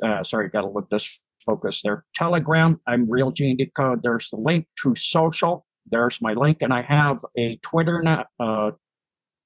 Uh, 0.03 0.23
sorry, 0.23 0.49
got 0.49 0.61
to 0.61 0.69
look 0.69 0.89
this 0.89 1.19
focus 1.43 1.81
there. 1.83 2.05
Telegram, 2.15 2.79
I'm 2.85 3.09
Real 3.09 3.31
Gene 3.31 3.57
Decode. 3.57 4.03
There's 4.03 4.29
the 4.29 4.37
link. 4.37 4.67
to 4.83 4.93
Social, 4.95 5.65
there's 5.89 6.21
my 6.21 6.33
link, 6.33 6.61
and 6.61 6.73
I 6.73 6.83
have 6.83 7.25
a 7.37 7.57
Twitter. 7.57 8.03
Uh, 8.39 8.71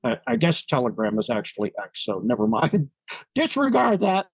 I, 0.04 0.18
I 0.28 0.36
guess 0.36 0.66
Telegram 0.66 1.18
is 1.20 1.30
actually 1.30 1.72
X, 1.84 2.06
so 2.06 2.22
never 2.24 2.48
mind. 2.48 2.90
Disregard 3.36 4.00
that. 4.02 4.28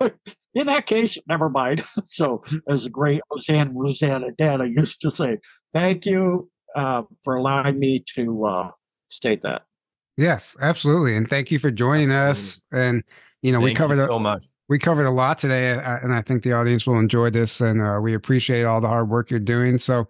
In 0.54 0.66
that 0.66 0.86
case, 0.86 1.18
never 1.28 1.48
mind. 1.48 1.82
So, 2.04 2.42
as 2.68 2.84
the 2.84 2.90
great 2.90 3.22
Roseanne 3.30 3.74
Roseannadanna 3.74 4.74
used 4.74 5.00
to 5.00 5.10
say, 5.10 5.38
thank 5.72 6.04
you 6.04 6.50
uh, 6.76 7.02
for 7.22 7.36
allowing 7.36 7.78
me 7.78 8.04
to 8.14 8.44
uh, 8.44 8.70
state 9.08 9.42
that. 9.42 9.62
Yes, 10.16 10.56
absolutely. 10.60 11.16
And 11.16 11.28
thank 11.28 11.50
you 11.50 11.58
for 11.58 11.70
joining 11.70 12.10
us. 12.10 12.66
And, 12.70 13.02
you 13.40 13.50
know, 13.50 13.60
we 13.60 13.72
covered 13.72 13.96
you 13.96 14.04
a, 14.04 14.08
so 14.08 14.18
much. 14.18 14.44
we 14.68 14.78
covered 14.78 15.06
a 15.06 15.10
lot 15.10 15.38
today, 15.38 15.72
uh, 15.72 15.98
and 16.02 16.12
I 16.12 16.20
think 16.20 16.42
the 16.42 16.52
audience 16.52 16.86
will 16.86 16.98
enjoy 16.98 17.30
this. 17.30 17.60
And 17.62 17.80
uh, 17.80 17.98
we 18.02 18.12
appreciate 18.12 18.64
all 18.64 18.80
the 18.80 18.88
hard 18.88 19.08
work 19.08 19.30
you're 19.30 19.40
doing. 19.40 19.78
So, 19.78 20.06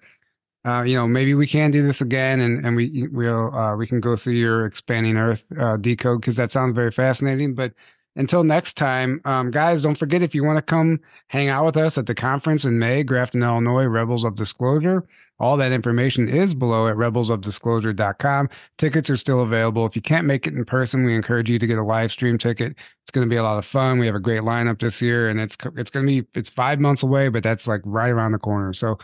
uh, 0.65 0.83
you 0.83 0.97
know, 0.97 1.09
maybe 1.09 1.35
we 1.35 1.47
can 1.47 1.71
do 1.71 1.83
this 1.83 2.01
again, 2.01 2.41
and 2.41 2.65
and 2.65 2.77
we 2.77 3.09
we'll 3.11 3.55
uh, 3.55 3.77
we 3.77 3.87
can 3.87 4.01
go 4.01 4.15
through 4.15 4.35
your 4.35 4.65
expanding 4.65 5.17
Earth 5.17 5.47
uh, 5.59 5.77
decode 5.77 6.21
because 6.21 6.37
that 6.37 6.53
sounds 6.53 6.75
very 6.75 6.93
fascinating. 6.93 7.55
But 7.55 7.73
until 8.15 8.45
next 8.45 8.77
time, 8.77 9.21
um, 9.25 9.51
guys, 9.51 9.83
don't 9.83 9.97
forget 9.97 10.23
if 10.23 10.35
you 10.35 10.45
want 10.45 10.59
to 10.59 10.63
come 10.63 11.01
hang 11.29 11.49
out 11.49 11.65
with 11.65 11.77
us 11.77 11.99
at 11.99 12.07
the 12.07 12.15
conference 12.15 12.65
in 12.65 12.79
May, 12.79 13.03
Grafton, 13.03 13.43
Illinois, 13.43 13.87
Rebels 13.87 14.25
of 14.25 14.37
Disclosure. 14.37 15.05
All 15.41 15.57
that 15.57 15.73
information 15.73 16.29
is 16.29 16.55
below 16.55 16.87
at 16.87 16.95
rebelsofdisclosure.com. 16.95 18.49
Tickets 18.79 19.11
are 19.11 19.17
still 19.17 19.41
available. 19.41 19.85
If 19.87 19.97
you 19.97 20.03
can't 20.03 20.27
make 20.27 20.47
it 20.47 20.55
in 20.55 20.65
person, 20.65 21.05
we 21.05 21.17
encourage 21.17 21.51
you 21.51 21.59
to 21.59 21.67
get 21.67 21.79
a 21.79 21.83
live 21.83 22.13
stream 22.13 22.39
ticket. 22.39 22.77
It's 23.03 23.11
going 23.11 23.29
to 23.29 23.31
be 23.31 23.39
a 23.39 23.43
lot 23.43 23.59
of 23.59 23.65
fun. 23.65 23.99
We 23.99 24.07
have 24.07 24.15
a 24.15 24.21
great 24.21 24.43
lineup 24.43 24.79
this 24.79 25.03
year, 25.03 25.29
and 25.29 25.41
it's 25.41 25.57
it's 25.75 25.91
going 25.91 26.07
to 26.07 26.23
be 26.23 26.29
it's 26.39 26.51
five 26.51 26.79
months 26.79 27.03
away, 27.03 27.29
but 27.29 27.43
that's 27.43 27.67
like 27.67 27.81
right 27.85 28.11
around 28.11 28.33
the 28.33 28.39
corner. 28.39 28.73
So, 28.73 28.99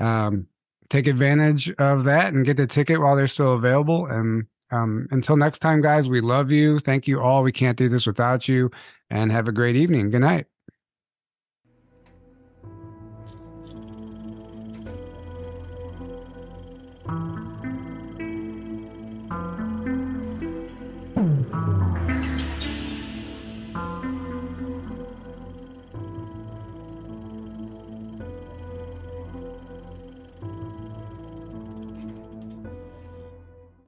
um, 0.00 0.46
take 0.88 1.06
advantage 1.06 1.70
of 1.78 2.04
that 2.04 2.32
and 2.32 2.44
get 2.44 2.56
the 2.56 2.66
ticket 2.66 3.00
while 3.00 3.16
they're 3.16 3.28
still 3.28 3.54
available. 3.54 4.06
And 4.06 4.46
um, 4.70 5.08
until 5.10 5.36
next 5.36 5.60
time, 5.60 5.80
guys, 5.80 6.08
we 6.08 6.20
love 6.20 6.50
you. 6.50 6.78
Thank 6.78 7.06
you 7.06 7.20
all. 7.20 7.42
We 7.42 7.52
can't 7.52 7.78
do 7.78 7.88
this 7.88 8.06
without 8.06 8.48
you. 8.48 8.70
And 9.10 9.30
have 9.30 9.48
a 9.48 9.52
great 9.52 9.76
evening. 9.76 10.10
Good 10.10 10.22
night. 10.22 10.46